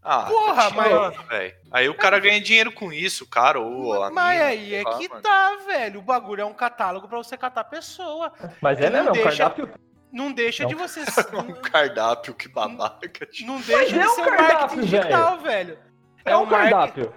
Ah, 0.03 0.23
Porra, 0.27 0.55
tá 0.55 0.71
mas- 0.71 0.87
tirando, 0.87 1.23
velho. 1.29 1.55
Aí 1.73 1.89
o 1.89 1.95
cara 1.95 2.19
ganha 2.21 2.41
dinheiro 2.41 2.71
com 2.73 2.93
isso, 2.93 3.27
cara. 3.29 3.59
Ou 3.61 4.03
a 4.05 4.11
Mas 4.11 4.35
mina, 4.39 4.45
aí 4.51 4.75
é 4.77 4.83
lá, 4.83 4.99
que 4.99 5.09
mano. 5.09 5.21
tá, 5.21 5.57
velho. 5.67 5.99
O 5.99 6.03
bagulho 6.03 6.43
é 6.43 6.45
um 6.45 6.55
catálogo 6.55 7.09
pra 7.09 7.19
você 7.19 7.37
catar 7.37 7.65
pessoa. 7.65 8.33
Mas 8.61 8.79
é 8.81 8.89
Não 8.89 8.93
mesmo, 8.93 9.09
é 9.09 9.11
um 9.11 9.15
deixa- 9.15 9.29
cardápio. 9.51 9.71
Não 10.13 10.33
deixa 10.33 10.63
Não. 10.63 10.69
de 10.71 10.75
você. 10.77 11.01
Um 11.37 11.61
cardápio, 11.61 12.35
que 12.35 12.49
babaca. 12.49 13.27
tio. 13.27 13.47
Não 13.49 13.61
deixa 13.61 13.97
é 13.97 13.99
de 14.01 14.07
um 14.09 14.15
ser 14.15 14.21
um 14.21 14.25
cardápio, 14.25 14.53
marketing 14.61 14.81
digital, 14.81 15.39
velho. 15.41 15.79
É 16.25 16.37
um 16.37 16.47
marketing- 16.47 16.71
cardápio. 16.71 17.15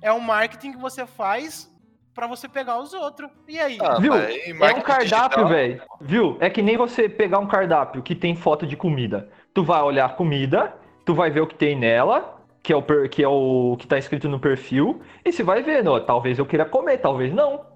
É 0.00 0.12
um 0.12 0.20
marketing 0.20 0.72
que 0.72 0.78
você 0.78 1.04
faz 1.06 1.68
pra 2.14 2.26
você 2.26 2.48
pegar 2.48 2.78
os 2.80 2.92
outros. 2.94 3.28
E 3.48 3.58
aí? 3.58 3.78
Ah, 3.80 3.98
Viu? 3.98 4.12
mas 4.58 4.70
É 4.70 4.74
um 4.74 4.80
cardápio, 4.80 5.48
velho. 5.48 5.82
Viu? 6.00 6.36
É 6.40 6.48
que 6.48 6.62
nem 6.62 6.76
você 6.76 7.08
pegar 7.08 7.38
um 7.38 7.46
cardápio 7.46 8.02
que 8.02 8.14
tem 8.14 8.36
foto 8.36 8.66
de 8.66 8.76
comida. 8.76 9.28
Tu 9.52 9.62
vai 9.64 9.82
olhar 9.82 10.06
a 10.06 10.08
comida, 10.10 10.74
tu 11.04 11.14
vai 11.14 11.30
ver 11.30 11.40
o 11.40 11.46
que 11.46 11.54
tem 11.56 11.76
nela, 11.76 12.40
que 12.62 12.72
é 12.72 12.76
o, 12.76 12.82
per- 12.82 13.08
que, 13.08 13.22
é 13.22 13.28
o 13.28 13.76
que 13.78 13.86
tá 13.86 13.98
escrito 13.98 14.28
no 14.28 14.38
perfil, 14.38 15.02
e 15.24 15.32
você 15.32 15.42
vai 15.42 15.62
vendo, 15.62 15.90
ó, 15.92 16.00
talvez 16.00 16.38
eu 16.38 16.46
queira 16.46 16.64
comer, 16.64 16.98
talvez 16.98 17.32
não. 17.32 17.72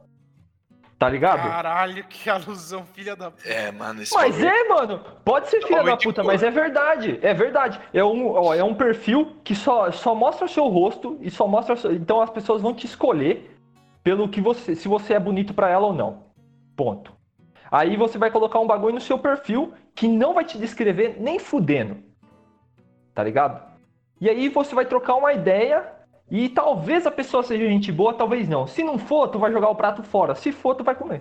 Tá 0.98 1.08
ligado? 1.08 1.48
Caralho, 1.48 2.02
que 2.08 2.28
alusão, 2.28 2.84
filha 2.92 3.14
da 3.14 3.30
puta. 3.30 3.48
É, 3.48 3.70
mano, 3.70 4.02
esse 4.02 4.12
Mas 4.12 4.34
bagulho- 4.34 4.48
é, 4.50 4.68
mano, 4.68 5.00
pode 5.24 5.48
ser 5.48 5.62
filha 5.64 5.84
da 5.84 5.96
puta, 5.96 6.24
mas 6.24 6.42
é 6.42 6.50
verdade, 6.50 7.18
é 7.22 7.32
verdade. 7.32 7.78
É 7.94 8.02
um, 8.02 8.32
ó, 8.32 8.52
é 8.52 8.64
um 8.64 8.74
perfil 8.74 9.36
que 9.44 9.54
só, 9.54 9.92
só 9.92 10.12
mostra 10.12 10.46
o 10.46 10.48
seu 10.48 10.66
rosto 10.66 11.16
e 11.20 11.30
só 11.30 11.46
mostra. 11.46 11.76
seu- 11.76 11.92
Então 11.92 12.20
as 12.20 12.30
pessoas 12.30 12.60
vão 12.60 12.74
te 12.74 12.84
escolher 12.86 13.57
pelo 14.08 14.26
que 14.26 14.40
você. 14.40 14.74
Se 14.74 14.88
você 14.88 15.12
é 15.12 15.20
bonito 15.20 15.52
pra 15.52 15.68
ela 15.68 15.88
ou 15.88 15.92
não. 15.92 16.28
Ponto. 16.74 17.12
Aí 17.70 17.94
você 17.94 18.16
vai 18.16 18.30
colocar 18.30 18.58
um 18.58 18.66
bagulho 18.66 18.94
no 18.94 19.00
seu 19.02 19.18
perfil 19.18 19.74
que 19.94 20.08
não 20.08 20.32
vai 20.32 20.46
te 20.46 20.56
descrever 20.56 21.16
nem 21.20 21.38
fudendo. 21.38 22.02
Tá 23.14 23.22
ligado? 23.22 23.62
E 24.18 24.30
aí 24.30 24.48
você 24.48 24.74
vai 24.74 24.86
trocar 24.86 25.16
uma 25.16 25.34
ideia 25.34 25.92
e 26.30 26.48
talvez 26.48 27.06
a 27.06 27.10
pessoa 27.10 27.42
seja 27.42 27.68
gente 27.68 27.92
boa, 27.92 28.14
talvez 28.14 28.48
não. 28.48 28.66
Se 28.66 28.82
não 28.82 28.98
for, 28.98 29.28
tu 29.28 29.38
vai 29.38 29.52
jogar 29.52 29.68
o 29.68 29.76
prato 29.76 30.02
fora. 30.02 30.34
Se 30.34 30.52
for, 30.52 30.74
tu 30.74 30.82
vai 30.82 30.94
comer. 30.94 31.20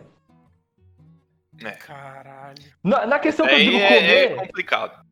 Caralho. 1.85 2.63
Na, 2.81 3.05
na 3.05 3.19
questão 3.19 3.45
que 3.45 3.53
eu 3.53 3.59
digo 3.59 3.77
é, 3.77 3.87
comer. 3.87 4.31
é 4.31 4.35
complicado. 4.35 5.05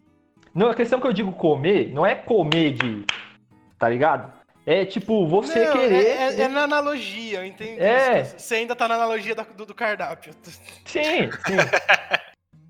Não, 0.53 0.69
a 0.69 0.75
questão 0.75 1.01
que 1.01 1.07
eu 1.07 1.13
digo 1.13 1.33
comer, 1.33 1.91
não 1.91 2.05
é 2.05 2.15
comer 2.15 2.71
de. 2.71 3.05
Tá 3.77 3.89
ligado? 3.89 4.31
É 4.65 4.83
tipo, 4.83 5.27
você 5.27 5.65
Não, 5.65 5.73
querer. 5.73 6.05
É, 6.05 6.27
é- 6.33 6.41
é 6.41 6.47
na 6.47 6.63
analogia, 6.63 7.39
eu 7.39 7.45
entendi. 7.45 7.79
É. 7.79 8.23
Você 8.23 8.55
ainda 8.55 8.75
tá 8.75 8.87
na 8.87 8.95
analogia 8.95 9.35
do, 9.35 9.65
do 9.65 9.75
cardápio. 9.75 10.33
Sim, 10.85 11.29
sim. 11.31 11.57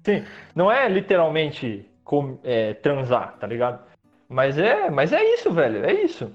sim. 0.05 0.25
Não 0.53 0.71
é 0.71 0.87
literalmente 0.89 1.89
com- 2.03 2.37
é, 2.43 2.73
transar, 2.75 3.37
tá 3.39 3.47
ligado? 3.47 3.79
Mas 4.27 4.57
é, 4.57 4.89
mas 4.89 5.13
é 5.13 5.23
isso, 5.35 5.51
velho. 5.51 5.85
É 5.85 5.93
isso. 5.93 6.31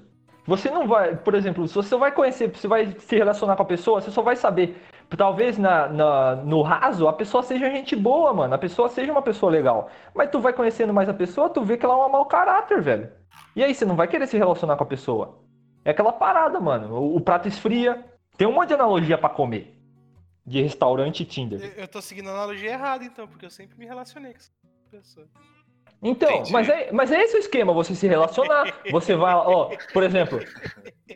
Você 0.47 0.71
não 0.71 0.87
vai, 0.87 1.15
por 1.15 1.35
exemplo, 1.35 1.67
se 1.67 1.75
você 1.75 1.95
vai 1.95 2.11
conhecer, 2.11 2.49
você 2.49 2.67
vai 2.67 2.95
se 2.97 3.15
relacionar 3.15 3.55
com 3.55 3.61
a 3.61 3.65
pessoa, 3.65 4.01
você 4.01 4.09
só 4.09 4.21
vai 4.23 4.35
saber. 4.35 4.81
Talvez 5.15 5.57
na, 5.57 5.87
na- 5.89 6.35
no 6.37 6.61
raso 6.61 7.07
a 7.07 7.13
pessoa 7.13 7.43
seja 7.43 7.69
gente 7.69 7.95
boa, 7.95 8.33
mano. 8.33 8.53
A 8.53 8.57
pessoa 8.57 8.89
seja 8.89 9.11
uma 9.11 9.21
pessoa 9.21 9.51
legal. 9.51 9.89
Mas 10.15 10.29
tu 10.31 10.39
vai 10.39 10.53
conhecendo 10.53 10.93
mais 10.93 11.07
a 11.09 11.13
pessoa, 11.13 11.49
tu 11.49 11.61
vê 11.63 11.77
que 11.77 11.85
ela 11.85 11.93
é 11.93 11.97
um 11.97 12.09
mau 12.09 12.25
caráter, 12.25 12.81
velho. 12.81 13.09
E 13.55 13.63
aí 13.63 13.75
você 13.75 13.85
não 13.85 13.95
vai 13.95 14.07
querer 14.07 14.25
se 14.25 14.37
relacionar 14.37 14.75
com 14.77 14.83
a 14.83 14.87
pessoa. 14.87 15.39
É 15.83 15.91
aquela 15.91 16.13
parada, 16.13 16.59
mano. 16.59 16.95
O, 16.95 17.15
o 17.17 17.21
prato 17.21 17.47
esfria. 17.47 18.03
Tem 18.37 18.47
um 18.47 18.51
monte 18.53 18.69
de 18.69 18.73
analogia 18.75 19.17
pra 19.17 19.29
comer. 19.29 19.75
de 20.45 20.61
restaurante 20.61 21.23
Tinder. 21.25 21.61
Eu, 21.61 21.83
eu 21.83 21.87
tô 21.87 22.01
seguindo 22.01 22.29
a 22.29 22.33
analogia 22.33 22.71
errada, 22.71 23.03
então, 23.03 23.27
porque 23.27 23.45
eu 23.45 23.49
sempre 23.49 23.77
me 23.77 23.85
relacionei 23.85 24.31
com 24.33 24.39
essa 24.39 24.51
pessoa. 24.89 25.27
Então, 26.03 26.31
Entendi. 26.31 26.51
mas 26.51 26.67
é, 26.67 26.91
mas 26.91 27.11
é 27.11 27.21
esse 27.21 27.37
o 27.37 27.39
esquema, 27.39 27.71
você 27.73 27.93
se 27.93 28.07
relacionar. 28.07 28.73
Você 28.91 29.15
vai, 29.15 29.35
ó, 29.35 29.69
por 29.93 30.01
exemplo, 30.01 30.39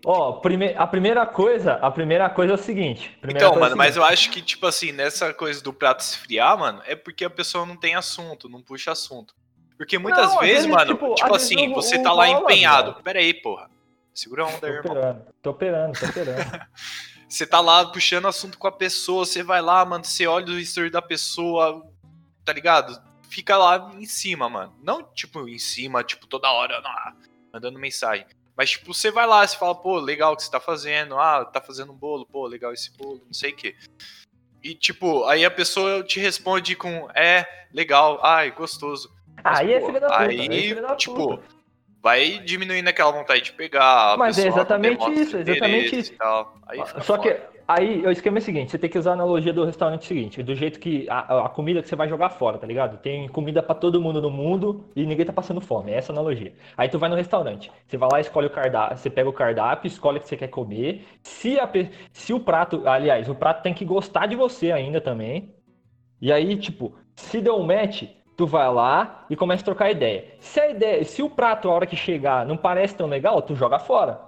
ó, 0.05 0.33
prime, 0.33 0.75
a 0.77 0.85
primeira 0.85 1.25
coisa, 1.25 1.73
a 1.73 1.89
primeira 1.89 2.29
coisa 2.29 2.53
é 2.53 2.55
o 2.55 2.57
seguinte. 2.59 3.17
Então, 3.23 3.53
é 3.55 3.59
mano, 3.59 3.73
o 3.73 3.77
mas 3.77 3.95
seguinte. 3.95 3.97
eu 3.97 4.13
acho 4.13 4.29
que, 4.29 4.41
tipo 4.43 4.67
assim, 4.67 4.91
nessa 4.91 5.33
coisa 5.33 5.63
do 5.63 5.73
prato 5.73 6.01
esfriar, 6.01 6.55
mano, 6.59 6.83
é 6.85 6.95
porque 6.95 7.25
a 7.25 7.29
pessoa 7.31 7.65
não 7.65 7.75
tem 7.75 7.95
assunto, 7.95 8.47
não 8.47 8.61
puxa 8.61 8.91
assunto. 8.91 9.33
Porque 9.75 9.97
muitas 9.97 10.29
Não, 10.31 10.39
vezes, 10.39 10.55
vezes, 10.65 10.71
mano, 10.71 10.93
tipo, 10.93 11.15
tipo, 11.15 11.35
assim, 11.35 11.73
você 11.73 12.01
tá 12.01 12.13
lá 12.13 12.29
empenhado. 12.29 13.01
Pera 13.03 13.19
aí, 13.19 13.33
porra. 13.33 13.69
Segura 14.15 14.43
a 14.43 14.47
onda 14.47 14.55
aí, 14.55 14.59
Tô 14.61 14.67
irmão. 14.67 14.91
operando, 14.93 15.25
tô 15.41 15.49
operando, 15.49 15.99
tô 15.99 16.05
operando. 16.05 16.65
Você 17.27 17.45
tá 17.45 17.59
lá 17.59 17.85
puxando 17.87 18.27
assunto 18.27 18.57
com 18.57 18.67
a 18.67 18.71
pessoa, 18.71 19.25
você 19.25 19.43
vai 19.43 19.61
lá, 19.61 19.83
mano, 19.83 20.05
você 20.05 20.25
olha 20.25 20.45
o 20.45 20.59
history 20.59 20.89
da 20.89 21.01
pessoa, 21.01 21.85
tá 22.45 22.53
ligado? 22.53 23.01
Fica 23.29 23.57
lá 23.57 23.91
em 23.99 24.05
cima, 24.05 24.47
mano. 24.47 24.73
Não, 24.81 25.03
tipo, 25.03 25.49
em 25.49 25.57
cima, 25.57 26.03
tipo, 26.03 26.27
toda 26.27 26.49
hora, 26.49 26.77
ah, 26.85 27.13
mandando 27.51 27.79
mensagem. 27.79 28.25
Mas, 28.55 28.69
tipo, 28.69 28.93
você 28.93 29.11
vai 29.11 29.25
lá, 29.25 29.45
você 29.45 29.57
fala, 29.57 29.75
pô, 29.75 29.97
legal 29.97 30.31
o 30.31 30.37
que 30.37 30.43
você 30.43 30.51
tá 30.51 30.61
fazendo, 30.61 31.19
ah, 31.19 31.43
tá 31.43 31.59
fazendo 31.59 31.91
um 31.91 31.97
bolo, 31.97 32.25
pô, 32.25 32.45
legal 32.47 32.71
esse 32.71 32.95
bolo, 32.95 33.21
não 33.25 33.33
sei 33.33 33.51
o 33.51 33.55
quê. 33.55 33.75
E, 34.63 34.73
tipo, 34.73 35.25
aí 35.25 35.43
a 35.43 35.51
pessoa 35.51 36.03
te 36.03 36.19
responde 36.19 36.75
com, 36.75 37.09
é, 37.13 37.45
legal, 37.73 38.23
ai, 38.23 38.51
gostoso. 38.51 39.13
Mas, 39.43 39.59
Aí 39.59 39.73
é 39.73 39.79
pô, 39.79 39.87
filho 39.87 39.99
da 39.99 40.07
puta, 40.07 40.19
Aí, 40.21 40.39
aí 40.39 40.71
é 40.71 40.75
da 40.81 40.95
tipo, 40.95 41.15
puta. 41.15 41.54
Vai 42.05 42.37
diminuindo 42.37 42.87
aquela 42.87 43.11
vontade 43.11 43.41
de 43.41 43.51
pegar. 43.51 44.15
Mas 44.15 44.37
é 44.37 44.47
exatamente 44.47 45.11
isso, 45.11 45.37
é 45.37 45.41
exatamente 45.41 45.99
isso. 45.99 46.11
fica 46.11 47.01
Só 47.01 47.17
que 47.17 47.31
foda. 47.31 47.49
aí 47.67 48.05
o 48.05 48.11
esquema 48.11 48.37
é 48.37 48.41
o 48.41 48.43
seguinte, 48.43 48.69
você 48.69 48.77
tem 48.77 48.87
que 48.87 48.99
usar 48.99 49.09
a 49.09 49.13
analogia 49.13 49.51
do 49.51 49.65
restaurante 49.65 50.05
seguinte, 50.05 50.43
do 50.43 50.53
jeito 50.53 50.79
que 50.79 51.09
a, 51.09 51.45
a 51.45 51.49
comida 51.49 51.81
que 51.81 51.89
você 51.89 51.95
vai 51.95 52.07
jogar 52.07 52.29
fora, 52.29 52.59
tá 52.59 52.67
ligado? 52.67 53.01
Tem 53.01 53.27
comida 53.29 53.63
pra 53.63 53.73
todo 53.73 53.99
mundo 53.99 54.21
no 54.21 54.29
mundo 54.29 54.85
e 54.95 55.03
ninguém 55.03 55.25
tá 55.25 55.33
passando 55.33 55.59
fome, 55.59 55.93
é 55.93 55.95
essa 55.95 56.13
analogia. 56.13 56.53
Aí 56.77 56.87
tu 56.87 56.99
vai 56.99 57.09
no 57.09 57.15
restaurante, 57.15 57.71
você 57.87 57.97
vai 57.97 58.07
lá, 58.11 58.19
escolhe 58.19 58.45
o 58.45 58.51
cardápio, 58.51 58.97
você 58.99 59.09
pega 59.09 59.27
o 59.27 59.33
cardápio, 59.33 59.87
escolhe 59.87 60.19
o 60.19 60.21
que 60.21 60.27
você 60.27 60.37
quer 60.37 60.49
comer. 60.49 61.07
Se 61.23 61.59
a 61.59 61.67
se 62.13 62.33
o 62.33 62.39
prato, 62.39 62.87
aliás, 62.87 63.27
o 63.27 63.33
prato 63.33 63.63
tem 63.63 63.73
que 63.73 63.83
gostar 63.83 64.27
de 64.27 64.35
você 64.35 64.71
ainda 64.71 65.01
também. 65.01 65.55
E 66.21 66.31
aí, 66.31 66.55
tipo, 66.55 66.95
se 67.15 67.41
deu 67.41 67.57
um 67.57 67.65
match, 67.65 68.03
tu 68.35 68.45
vai 68.45 68.71
lá 68.71 69.25
e 69.29 69.35
começa 69.35 69.61
a 69.61 69.65
trocar 69.65 69.91
ideia. 69.91 70.25
Se 70.39 70.59
a 70.59 70.69
ideia, 70.69 71.03
se 71.03 71.21
o 71.21 71.29
prato 71.29 71.69
a 71.69 71.73
hora 71.73 71.85
que 71.85 71.95
chegar 71.95 72.45
não 72.45 72.57
parece 72.57 72.95
tão 72.95 73.07
legal, 73.07 73.41
tu 73.41 73.55
joga 73.55 73.79
fora. 73.79 74.19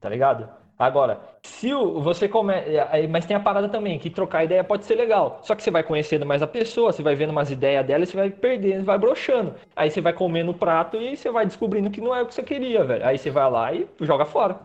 Tá 0.00 0.08
ligado? 0.08 0.48
Agora, 0.78 1.20
se 1.44 1.72
o, 1.72 2.00
você 2.00 2.28
come, 2.28 2.52
aí- 2.90 3.06
mas 3.06 3.24
tem 3.24 3.36
a 3.36 3.40
parada 3.40 3.68
também 3.68 4.00
que 4.00 4.10
trocar 4.10 4.42
ideia 4.42 4.64
pode 4.64 4.84
ser 4.84 4.96
legal. 4.96 5.38
Só 5.42 5.54
que 5.54 5.62
você 5.62 5.70
vai 5.70 5.84
conhecendo 5.84 6.26
mais 6.26 6.42
a 6.42 6.46
pessoa, 6.46 6.92
você 6.92 7.02
vai 7.04 7.14
vendo 7.14 7.30
umas 7.30 7.50
ideias 7.52 7.86
dela 7.86 8.02
e 8.02 8.06
você 8.06 8.16
vai 8.16 8.30
perdendo, 8.30 8.84
vai 8.84 8.98
broxando. 8.98 9.54
Aí 9.76 9.90
você 9.90 10.00
vai 10.00 10.12
comendo 10.12 10.50
o 10.50 10.54
prato 10.54 10.96
e 10.96 11.16
você 11.16 11.30
vai 11.30 11.46
descobrindo 11.46 11.90
que 11.90 12.00
não 12.00 12.12
é 12.14 12.22
o 12.22 12.26
que 12.26 12.34
você 12.34 12.42
queria, 12.42 12.82
velho. 12.84 13.06
Aí 13.06 13.16
você 13.16 13.30
vai 13.30 13.48
lá 13.48 13.72
e 13.72 13.86
joga 14.00 14.24
fora. 14.24 14.58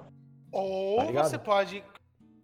Ou 0.51 0.97
Tá 1.13 1.23
você 1.23 1.37
pode 1.37 1.83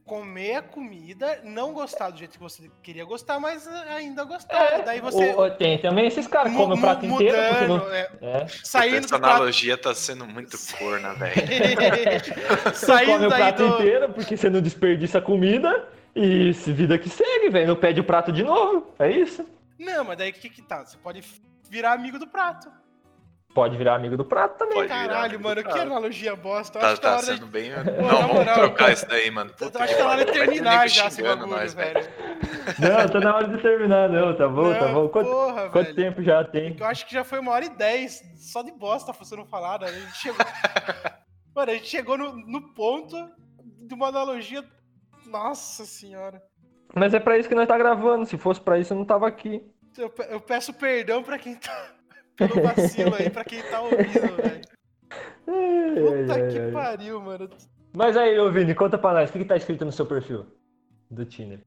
comer 0.05 0.55
a 0.55 0.61
comida, 0.61 1.39
não 1.43 1.71
gostar 1.73 2.09
do 2.09 2.17
jeito 2.17 2.33
que 2.33 2.39
você 2.39 2.69
queria 2.81 3.05
gostar, 3.05 3.39
mas 3.39 3.65
ainda 3.67 4.23
gostar. 4.25 4.81
Daí 4.83 4.99
você. 4.99 5.33
Ou 5.33 5.49
tem 5.51 5.77
também 5.79 6.07
esses 6.07 6.27
caras 6.27 6.51
que 6.51 6.57
comem 6.57 6.77
o 6.77 6.81
prato 6.81 7.05
inteiro 7.05 7.37
porque 7.49 7.67
não. 7.67 7.77
mudando, 7.77 7.93
é, 7.93 8.09
É. 8.21 8.47
saindo 8.63 8.97
Essa 8.97 9.07
do 9.15 9.19
prato. 9.19 9.25
analogia 9.35 9.77
tá 9.77 9.95
sendo 9.95 10.25
muito 10.27 10.57
corna, 10.77 11.13
velho. 11.15 11.35
Você 12.73 12.85
saindo 12.85 13.11
come 13.13 13.25
o 13.27 13.29
prato 13.29 13.67
do. 13.67 13.75
inteiro 13.75 14.09
porque 14.13 14.35
você 14.37 14.49
não 14.49 14.61
desperdiça 14.61 15.21
comida 15.21 15.87
e 16.15 16.53
se 16.53 16.71
vida 16.73 16.97
que 16.97 17.09
segue, 17.09 17.49
velho. 17.49 17.67
Não 17.67 17.75
pede 17.75 17.99
o 18.01 18.03
prato 18.03 18.31
de 18.31 18.43
novo. 18.43 18.93
É 18.99 19.09
isso. 19.09 19.45
Não, 19.79 20.03
mas 20.03 20.17
daí 20.17 20.29
o 20.31 20.33
que 20.33 20.49
que 20.49 20.61
tá? 20.61 20.85
Você 20.85 20.97
pode 20.97 21.23
virar 21.69 21.93
amigo 21.93 22.19
do 22.19 22.27
prato. 22.27 22.69
Pode 23.53 23.77
virar 23.77 23.95
amigo 23.95 24.17
do 24.17 24.25
prato 24.25 24.57
também. 24.57 24.75
Pode 24.75 24.89
Caralho, 24.89 25.39
mano, 25.39 25.63
que 25.63 25.77
analogia 25.79 26.35
bosta. 26.35 26.79
Tá, 26.79 26.91
acho 26.91 27.01
tá 27.01 27.09
tá 27.09 27.17
hora 27.17 27.25
sendo 27.25 27.45
bem. 27.45 27.69
na 27.71 27.83
Não, 27.83 27.93
vamos 27.93 28.33
moral, 28.33 28.55
trocar 28.55 28.75
cara. 28.77 28.93
isso 28.93 29.07
daí, 29.07 29.29
mano. 29.29 29.51
Eu 29.51 29.67
Puta 29.67 29.83
acho 29.83 29.93
que 29.93 29.99
tá 29.99 30.03
na 30.05 30.09
hora 30.11 30.25
de 30.25 30.31
terminar 30.31 30.89
já 30.89 31.07
esse 31.07 31.21
bagulho, 31.21 31.47
nós, 31.47 31.73
velho. 31.75 31.99
Não, 32.79 33.09
tá 33.09 33.19
na 33.19 33.35
hora 33.35 33.47
de 33.47 33.57
terminar, 33.61 34.09
não. 34.09 34.35
Tá 34.35 34.47
bom, 34.47 34.73
tá 34.73 34.87
Não, 34.87 34.93
bom. 34.93 35.09
Quanto, 35.09 35.29
Porra, 35.29 35.69
quanto 35.69 35.85
velho. 35.85 35.95
tempo 35.95 36.23
já 36.23 36.43
tem? 36.43 36.75
Eu 36.79 36.85
acho 36.87 37.05
que 37.05 37.13
já 37.13 37.23
foi 37.23 37.37
uma 37.39 37.51
hora 37.51 37.65
e 37.65 37.69
dez 37.69 38.23
só 38.37 38.63
de 38.63 38.71
bosta 38.71 39.13
sendo 39.23 39.45
falada. 39.45 39.85
A 39.85 39.91
gente 39.91 40.17
chegou. 40.17 40.39
Mano, 41.55 41.71
a 41.71 41.75
gente 41.75 41.87
chegou 41.87 42.17
no, 42.17 42.35
no 42.35 42.73
ponto 42.73 43.15
de 43.87 43.93
uma 43.93 44.07
analogia. 44.07 44.63
Nossa 45.27 45.85
senhora. 45.85 46.41
Mas 46.95 47.13
é 47.13 47.19
pra 47.19 47.37
isso 47.37 47.47
que 47.47 47.55
nós 47.55 47.67
tá 47.67 47.77
gravando. 47.77 48.25
Se 48.25 48.37
fosse 48.37 48.59
pra 48.59 48.79
isso, 48.79 48.93
eu 48.93 48.97
não 48.97 49.05
tava 49.05 49.27
aqui. 49.27 49.61
Eu, 49.95 50.11
eu 50.29 50.41
peço 50.41 50.73
perdão 50.73 51.21
pra 51.21 51.37
quem 51.37 51.55
tá. 51.55 51.91
Pelo 52.37 52.55
vacilo 52.63 53.15
aí, 53.15 53.29
pra 53.29 53.43
quem 53.43 53.61
tá 53.63 53.81
ouvindo, 53.81 54.35
velho. 54.37 54.61
Puta 55.45 56.33
Ai, 56.33 56.51
que 56.51 56.59
ai. 56.59 56.71
pariu, 56.71 57.21
mano. 57.21 57.49
Mas 57.95 58.17
aí, 58.17 58.39
ô 58.39 58.51
Vini, 58.51 58.73
conta 58.73 58.97
pra 58.97 59.13
nós. 59.13 59.29
O 59.29 59.33
que, 59.33 59.39
que 59.39 59.45
tá 59.45 59.55
escrito 59.55 59.85
no 59.85 59.91
seu 59.91 60.05
perfil 60.05 60.47
do 61.11 61.23
Tinder? 61.25 61.59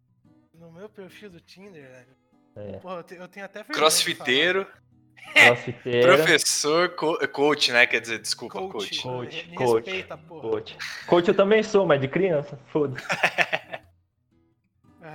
No 0.59 0.73
meu 0.73 0.89
perfil 0.89 1.31
do 1.31 1.39
Tinder, 1.41 1.89
velho. 1.89 2.17
É. 2.57 2.79
Porra, 2.79 2.97
eu, 2.97 3.03
te- 3.05 3.15
eu 3.15 3.29
tenho 3.29 3.47
até 3.47 3.63
Crossfiteiro, 3.63 4.67
Crossfiteiro. 5.47 6.17
professor, 6.17 6.89
co- 6.97 7.29
coach, 7.29 7.71
né? 7.71 7.87
Quer 7.87 8.01
dizer, 8.01 8.19
desculpa, 8.19 8.55
coach. 8.55 8.73
Coach. 8.73 9.03
Coach, 9.03 9.49
Me 9.51 9.57
coach, 9.57 9.85
respeita, 9.85 10.17
porra. 10.19 10.41
Coach. 10.51 10.77
Coach 11.07 11.29
eu 11.29 11.35
também 11.35 11.63
sou, 11.63 11.87
mas 11.87 12.01
de 12.01 12.09
criança. 12.09 12.59
Foda-se. 12.73 13.07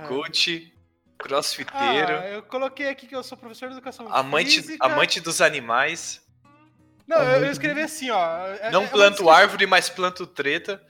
Coach, 0.08 0.71
crossfiteiro, 1.22 2.16
Ah, 2.18 2.28
eu 2.28 2.42
coloquei 2.42 2.88
aqui 2.88 3.06
que 3.06 3.14
eu 3.16 3.22
sou 3.22 3.38
professor 3.38 3.68
de 3.68 3.74
educação 3.76 4.06
amante, 4.12 4.60
física. 4.60 4.84
amante 4.84 5.20
dos 5.20 5.40
animais. 5.40 6.20
Não, 7.06 7.22
eu, 7.22 7.44
eu 7.44 7.50
escrevi 7.52 7.80
assim, 7.82 8.10
ó. 8.10 8.46
é- 8.46 8.58
é 8.68 8.70
Não 8.70 8.82
uma 8.82 8.88
planto 8.90 9.28
árvore, 9.30 9.66
mas 9.66 9.88
planto 9.88 10.26
treta. 10.26 10.84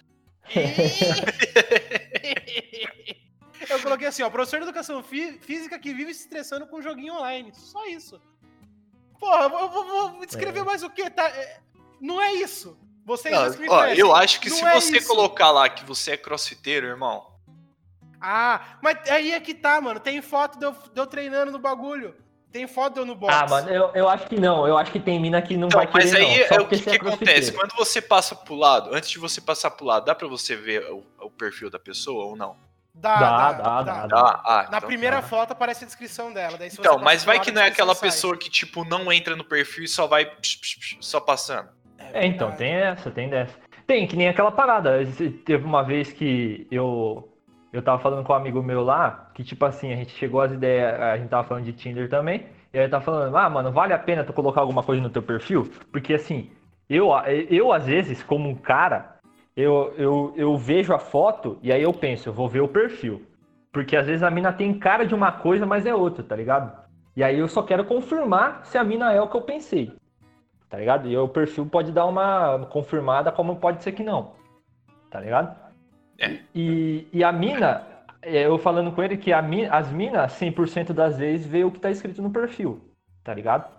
Eu 3.71 3.81
coloquei 3.81 4.09
assim, 4.09 4.23
ó, 4.23 4.29
professor 4.29 4.59
de 4.59 4.65
educação 4.65 5.03
fí- 5.03 5.39
física 5.41 5.79
que 5.79 5.95
vive 5.95 6.13
se 6.13 6.23
estressando 6.23 6.67
com 6.67 6.83
joguinho 6.83 7.15
online. 7.15 7.53
Só 7.55 7.87
isso. 7.87 8.21
Porra, 9.19 9.45
eu 9.45 9.51
vou, 9.51 9.71
vou- 9.87 10.27
descrever 10.27 10.61
É. 10.61 10.65
mais 10.65 10.83
o 10.83 10.91
quê? 10.91 11.09
Tá, 11.09 11.29
é, 11.29 11.61
não 12.01 12.21
é 12.21 12.33
isso. 12.35 12.77
Vocês 13.05 13.33
Não, 13.35 13.69
ó, 13.69 13.87
eu 13.87 14.15
acho 14.15 14.41
que 14.41 14.51
Não 14.51 14.57
se 14.57 14.65
é 14.65 14.75
você 14.75 14.99
isso. 14.99 15.09
colocar 15.09 15.51
lá 15.51 15.69
que 15.69 15.85
você 15.85 16.13
é 16.13 16.17
crossfiteiro, 16.17 16.87
irmão, 16.87 17.32
Ah, 18.23 18.61
mas 18.81 18.99
aí 19.11 19.33
é 19.33 19.41
que 19.41 19.53
tá, 19.53 19.81
mano. 19.81 19.99
Tem 19.99 20.23
foto 20.23 20.59
de 20.59 20.65
eu, 20.65 20.73
de 20.73 21.01
eu 21.01 21.07
treinando 21.07 21.51
no 21.51 21.59
bagulho. 21.59 22.15
Tem 22.53 22.67
foto 22.69 22.95
de 22.95 23.01
eu 23.01 23.07
no 23.07 23.15
box. 23.15 23.35
Ah, 23.35 23.47
mano, 23.49 23.69
eu, 23.71 23.91
eu 23.95 24.09
acho 24.09 24.27
que 24.29 24.39
não. 24.39 24.67
Eu 24.69 24.77
acho 24.79 24.93
que 24.93 25.01
tem 25.01 25.19
mina 25.19 25.41
que 25.43 25.57
não 25.57 25.69
Então, 25.69 25.79
vai 25.81 25.87
querer, 25.87 26.05
mas 26.05 26.15
aí 26.15 26.39
não. 26.41 26.47
Só 26.49 26.55
é 26.55 26.61
o 26.61 26.69
que, 26.69 26.77
você 26.77 26.83
que 26.85 26.91
é 26.91 27.09
acontece. 27.09 27.53
Quando 27.53 27.75
você 27.75 28.01
passa 28.01 28.35
pro 28.37 28.55
lado, 28.55 28.95
antes 28.95 29.11
de 29.11 29.19
você 29.19 29.41
passar 29.41 29.71
pro 29.71 29.87
lado, 29.87 30.05
dá 30.05 30.15
pra 30.15 30.29
você 30.29 30.55
ver 30.55 30.85
o, 30.93 31.03
o 31.21 31.31
perfil 31.31 31.71
da 31.71 31.79
pessoa 31.79 32.27
ou 32.27 32.37
não? 32.37 32.55
Dá, 32.95 33.17
Dá, 33.19 33.53
dá, 33.53 33.53
dá, 33.53 33.83
dá. 33.83 34.07
dá? 34.07 34.43
Ah, 34.45 34.69
Na 34.71 34.77
então 34.77 34.87
primeira 34.87 35.17
tá. 35.17 35.23
foto 35.23 35.53
aparece 35.53 35.83
a 35.85 35.87
descrição 35.87 36.31
dela. 36.31 36.59
Daí, 36.59 36.69
Então, 36.71 36.99
mas 36.99 37.25
vai 37.25 37.41
que 37.41 37.51
não 37.51 37.63
é 37.63 37.69
aquela 37.69 37.95
sai. 37.95 38.11
pessoa 38.11 38.37
que, 38.37 38.51
tipo, 38.51 38.85
não 38.85 39.11
entra 39.11 39.35
no 39.35 39.45
perfil 39.45 39.85
e 39.85 39.89
só 39.89 40.07
vai 40.07 40.27
psh, 40.27 40.57
psh, 40.57 40.77
psh, 40.79 40.97
só 41.01 41.19
passando. 41.19 41.71
É, 42.13 42.27
então, 42.27 42.49
verdade. 42.51 42.59
tem 42.59 42.75
essa, 42.75 43.11
tem 43.11 43.29
dessa. 43.31 43.55
Tem, 43.87 44.07
que 44.07 44.15
nem 44.15 44.29
aquela 44.29 44.53
parada. 44.53 44.99
Teve 45.47 45.65
uma 45.65 45.83
vez 45.83 46.13
que 46.13 46.67
eu 46.71 47.32
eu 47.73 47.83
tava 47.83 48.01
falando 48.03 48.25
com 48.25 48.33
um 48.33 48.37
amigo 48.37 48.63
meu 48.63 48.83
lá, 48.83 49.31
que 49.35 49.43
tipo 49.43 49.65
assim, 49.65 49.93
a 49.93 49.97
gente 49.97 50.13
chegou 50.13 50.41
às 50.41 50.53
ideias, 50.53 51.01
a 51.01 51.17
gente 51.17 51.29
tava 51.29 51.47
falando 51.47 51.65
de 51.65 51.73
Tinder 51.73 52.09
também, 52.09 52.47
e 52.73 52.79
aí 52.79 52.89
tava 52.89 53.05
falando, 53.05 53.37
ah, 53.37 53.49
mano, 53.49 53.73
vale 53.73 53.93
a 53.93 53.99
pena 53.99 54.25
tu 54.25 54.33
colocar 54.33 54.61
alguma 54.61 54.83
coisa 54.83 55.01
no 55.03 55.11
teu 55.11 55.23
perfil? 55.23 55.71
Porque 55.91 56.15
assim, 56.15 56.51
eu, 56.89 57.11
eu 57.51 57.73
às 57.73 57.87
vezes, 57.87 58.23
como 58.23 58.49
um 58.49 58.55
cara, 58.55 59.17
eu, 59.57 59.93
eu, 59.97 60.33
eu 60.37 60.57
vejo 60.57 60.95
a 60.95 60.99
foto 60.99 61.59
e 61.63 61.73
aí 61.73 61.83
eu 61.83 61.93
penso, 61.93 62.29
eu 62.29 62.33
vou 62.33 62.49
ver 62.49 62.61
o 62.61 62.69
perfil. 62.69 63.23
Porque 63.73 63.97
às 63.97 64.07
vezes 64.07 64.23
a 64.23 64.31
mina 64.31 64.53
tem 64.53 64.79
cara 64.79 65.07
de 65.07 65.15
uma 65.15 65.33
coisa, 65.33 65.65
mas 65.65 65.87
é 65.87 65.95
outra, 65.95 66.23
tá 66.23 66.37
ligado? 66.37 66.73
E 67.17 67.25
aí 67.25 67.39
eu 67.39 67.49
só 67.49 67.63
quero 67.63 67.85
confirmar 67.85 68.65
se 68.65 68.77
a 68.77 68.85
mina 68.85 69.13
é 69.13 69.21
o 69.21 69.29
que 69.29 69.37
eu 69.37 69.43
pensei 69.43 69.93
tá 70.73 70.79
ligado? 70.79 71.07
E 71.07 71.15
o 71.15 71.29
perfil 71.29 71.67
pode 71.67 71.93
dar 71.93 72.07
uma 72.07 72.61
confirmada, 72.71 73.31
como 73.31 73.57
pode 73.57 73.83
ser 73.83 73.93
que 73.93 74.03
não, 74.03 74.33
tá 75.11 75.21
ligado? 75.21 75.55
É. 76.19 76.39
E, 76.55 77.07
e 77.13 77.25
a 77.25 77.33
mina, 77.33 77.87
é, 78.21 78.47
eu 78.47 78.59
falando 78.59 78.93
com 78.93 79.03
ele 79.03 79.17
que 79.17 79.33
a 79.33 79.43
mi- 79.43 79.67
as 79.67 79.91
minas, 79.91 80.33
100% 80.35 80.93
das 80.93 81.19
vezes, 81.19 81.47
vê 81.47 81.65
o 81.65 81.71
que 81.71 81.81
tá 81.81 81.91
escrito 81.91 82.23
no 82.23 82.31
perfil, 82.31 82.81
tá 83.25 83.35
ligado? 83.35 83.71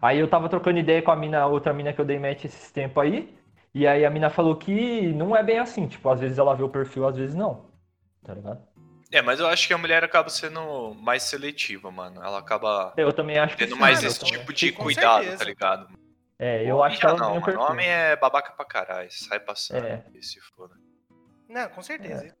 Aí 0.00 0.18
eu 0.18 0.28
tava 0.28 0.48
trocando 0.48 0.78
ideia 0.78 1.00
com 1.02 1.10
a 1.10 1.16
mina, 1.16 1.46
outra 1.46 1.72
mina 1.72 1.92
que 1.92 2.00
eu 2.00 2.04
dei 2.04 2.18
match 2.18 2.44
esses 2.44 2.70
tempos 2.70 3.02
aí, 3.02 3.34
e 3.74 3.86
aí 3.86 4.04
a 4.04 4.10
mina 4.10 4.30
falou 4.30 4.56
que 4.56 5.12
não 5.14 5.34
é 5.34 5.42
bem 5.42 5.58
assim, 5.58 5.86
tipo, 5.88 6.08
às 6.08 6.20
vezes 6.20 6.38
ela 6.38 6.54
vê 6.54 6.62
o 6.62 6.68
perfil, 6.68 7.06
às 7.08 7.16
vezes 7.16 7.34
não, 7.34 7.66
tá 8.24 8.34
ligado? 8.34 8.60
É, 9.12 9.22
mas 9.22 9.38
eu 9.38 9.46
acho 9.46 9.68
que 9.68 9.74
a 9.74 9.78
mulher 9.78 10.02
acaba 10.02 10.28
sendo 10.28 10.92
mais 10.94 11.22
seletiva, 11.22 11.88
mano. 11.90 12.20
Ela 12.20 12.38
acaba 12.40 12.92
Eu 12.96 13.12
também 13.12 13.38
acho 13.38 13.56
que 13.56 13.64
tendo 13.64 13.74
sim, 13.76 13.80
mais 13.80 14.02
eu 14.02 14.08
esse 14.08 14.18
também. 14.18 14.38
tipo 14.40 14.52
de 14.52 14.72
cuidado, 14.72 15.20
certeza. 15.22 15.38
tá 15.38 15.44
ligado? 15.44 15.88
É, 16.36 16.68
eu 16.68 16.82
acho 16.82 16.98
que 16.98 17.06
ela 17.06 17.16
não, 17.16 17.26
o 17.28 17.30
mano. 17.34 17.44
perfil. 17.44 17.62
Homem 17.62 17.86
é 17.86 18.16
babaca 18.16 18.52
pra 18.56 18.64
caralho. 18.64 19.08
Sai 19.12 19.38
passando 19.38 19.86
É. 19.86 20.02
e 20.12 20.20
se 20.22 20.40
foda. 20.40 20.74
Não, 21.48 21.68
com 21.68 21.82
certeza. 21.82 22.34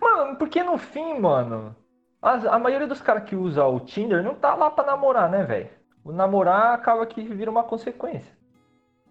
Mano, 0.00 0.24
Não, 0.30 0.36
porque 0.36 0.62
no 0.62 0.76
fim, 0.78 1.18
mano, 1.18 1.74
as- 2.20 2.44
a, 2.46 2.58
maioria 2.58 2.86
dos 2.86 3.00
caras 3.00 3.24
que 3.24 3.36
usa 3.36 3.64
o 3.64 3.80
Tinder 3.80 4.22
não 4.22 4.34
tá 4.34 4.54
lá 4.54 4.70
pra 4.70 4.84
namorar, 4.84 5.30
né, 5.30 5.44
velho? 5.44 5.70
O 6.04 6.12
namorar 6.12 6.74
acaba 6.74 7.06
que 7.06 7.22
vira 7.22 7.50
uma 7.50 7.64
consequência. 7.64 8.32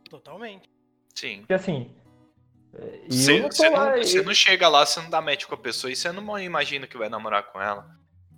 Totalmente. 0.09 0.69
Sim. 1.15 1.39
Porque 1.39 1.53
assim. 1.53 1.91
é, 2.75 2.99
Você 3.09 3.37
eu 3.67 3.71
não 3.71 3.97
e- 3.97 4.23
não 4.25 4.33
chega 4.33 4.67
lá, 4.67 4.85
você 4.85 4.99
não 5.01 5.09
dá 5.09 5.21
match 5.21 5.45
com 5.45 5.55
a 5.55 5.57
pessoa 5.57 5.91
e 5.91 5.95
você 5.95 6.11
não 6.11 6.37
imagina 6.39 6.85
que 6.85 6.97
vai 6.97 7.09
namorar 7.09 7.43
com 7.51 7.61
ela. 7.61 7.87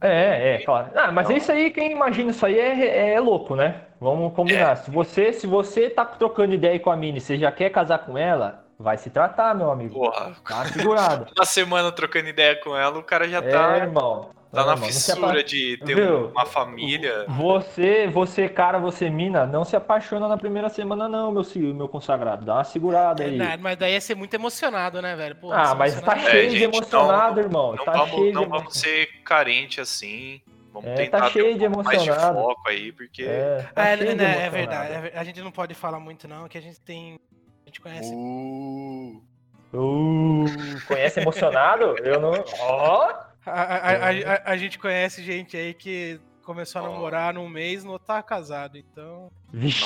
É, 0.01 0.55
é, 0.55 0.63
claro. 0.63 0.91
Ah, 0.93 1.11
mas 1.11 1.29
Não. 1.29 1.37
isso 1.37 1.51
aí, 1.51 1.71
quem 1.71 1.91
imagina 1.91 2.29
isso 2.31 2.45
aí 2.45 2.59
é, 2.59 3.13
é 3.13 3.19
louco, 3.19 3.55
né? 3.55 3.87
Vamos 3.99 4.33
combinar. 4.33 4.71
É. 4.73 4.75
Se 4.75 4.91
você, 4.91 5.31
se 5.33 5.47
você 5.47 5.89
tá 5.89 6.05
trocando 6.05 6.53
ideia 6.53 6.79
com 6.79 6.91
a 6.91 6.97
Mini, 6.97 7.19
você 7.19 7.37
já 7.37 7.51
quer 7.51 7.69
casar 7.69 7.99
com 8.05 8.17
ela, 8.17 8.64
vai 8.79 8.97
se 8.97 9.09
tratar, 9.09 9.53
meu 9.55 9.71
amigo. 9.71 9.93
Porra, 9.95 10.35
Tá 10.47 10.65
segurado. 10.65 11.27
uma 11.37 11.45
semana 11.45 11.91
trocando 11.91 12.27
ideia 12.29 12.55
com 12.61 12.75
ela, 12.75 12.97
o 12.99 13.03
cara 13.03 13.27
já 13.27 13.37
É, 13.39 13.41
tá, 13.41 13.77
irmão. 13.77 14.29
tá 14.51 14.61
É, 14.61 14.65
na 14.65 14.71
irmão, 14.73 14.87
fissura 14.87 15.27
apa- 15.31 15.43
de 15.43 15.77
ter 15.85 15.95
Viu? 15.95 16.27
uma 16.27 16.45
família. 16.45 17.25
Você, 17.27 18.07
você, 18.07 18.47
cara, 18.49 18.77
você, 18.79 19.09
mina, 19.09 19.45
não 19.45 19.63
se 19.65 19.75
apaixona 19.75 20.27
na 20.27 20.37
primeira 20.37 20.69
semana, 20.69 21.07
não, 21.09 21.31
meu, 21.31 21.43
meu 21.73 21.87
consagrado. 21.87 22.45
Dá 22.45 22.55
uma 22.55 22.63
segurada 22.63 23.23
É, 23.23 23.27
aí. 23.27 23.57
mas 23.59 23.77
daí 23.77 23.93
ia 23.93 24.01
ser 24.01 24.15
muito 24.15 24.33
emocionado, 24.33 25.01
né, 25.01 25.15
velho? 25.15 25.35
Pô, 25.35 25.51
Ah, 25.51 25.73
mas 25.75 25.93
tá 26.01 26.13
emocionar- 26.13 26.31
cheio 26.31 26.43
É, 26.43 26.47
de 26.47 26.57
gente, 26.59 26.75
emocionado, 26.75 27.35
não- 27.35 27.41
irmão. 27.43 27.75
Não 27.75 27.85
tá 27.85 27.91
vamos, 27.93 28.09
cheio 28.11 28.33
não 28.33 28.43
de 28.43 28.49
vamos 28.49 28.73
ser 28.77 29.07
carente 29.23 29.81
assim. 29.81 30.41
Vamos 30.73 30.89
É, 30.89 30.95
tentar 30.95 31.19
tá 31.21 31.29
cheio 31.29 31.45
ter 31.53 31.53
de 31.59 31.69
pouco 31.69 31.83
mais 31.85 32.03
de 32.03 32.09
emocionado. 32.09 32.37
foco 32.41 32.61
aí, 32.69 32.91
porque. 32.91 33.23
É, 33.23 33.69
tá 33.73 33.87
É, 33.87 33.97
cheio 33.97 34.09
de 34.09 34.15
né, 34.15 34.23
é 34.25 34.27
emocionado. 34.47 34.51
verdade. 34.51 34.93
é 34.93 35.01
ver- 35.01 35.17
a 35.17 35.23
gente 35.23 35.41
não 35.41 35.51
pode 35.51 35.73
falar 35.73 35.99
muito, 36.01 36.27
não, 36.27 36.49
que 36.49 36.57
a 36.57 36.61
gente 36.61 36.81
tem. 36.81 37.17
A 37.75 37.77
gente 37.77 37.81
conhece. 37.81 38.13
Uh, 38.13 39.21
Uh, 39.73 40.45
conhece 40.87 41.19
emocionado? 41.19 41.97
Eu 41.99 42.21
não. 42.21 42.31
Ó! 42.61 43.01
A, 43.45 43.51
a- 43.51 44.09
a- 44.09 44.33
a- 44.35 44.41
a 44.51 44.57
gente 44.57 44.79
conhece 44.79 45.21
gente 45.21 45.57
aí 45.57 45.73
que 45.73 46.19
começou 46.43 46.81
a 46.81 46.89
namorar 46.89 47.33
num 47.33 47.49
mês 47.49 47.83
e 47.83 47.87
não 47.87 47.99
tá 47.99 48.23
casado, 48.23 48.77
então. 48.77 49.29
Vixe. 49.51 49.83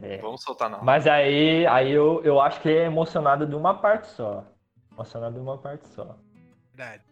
É. 0.00 0.18
vamos 0.18 0.42
soltar 0.42 0.68
não. 0.70 0.84
Mas 0.84 1.06
aí, 1.06 1.66
aí 1.66 1.90
eu, 1.90 2.22
eu 2.22 2.40
acho 2.40 2.60
que 2.60 2.68
é 2.68 2.84
emocionado 2.84 3.46
de 3.46 3.54
uma 3.56 3.74
parte 3.74 4.06
só. 4.08 4.44
Emocionado 4.92 5.34
de 5.34 5.40
uma 5.40 5.58
parte 5.58 5.88
só. 5.88 6.16
Verdade. 6.74 7.02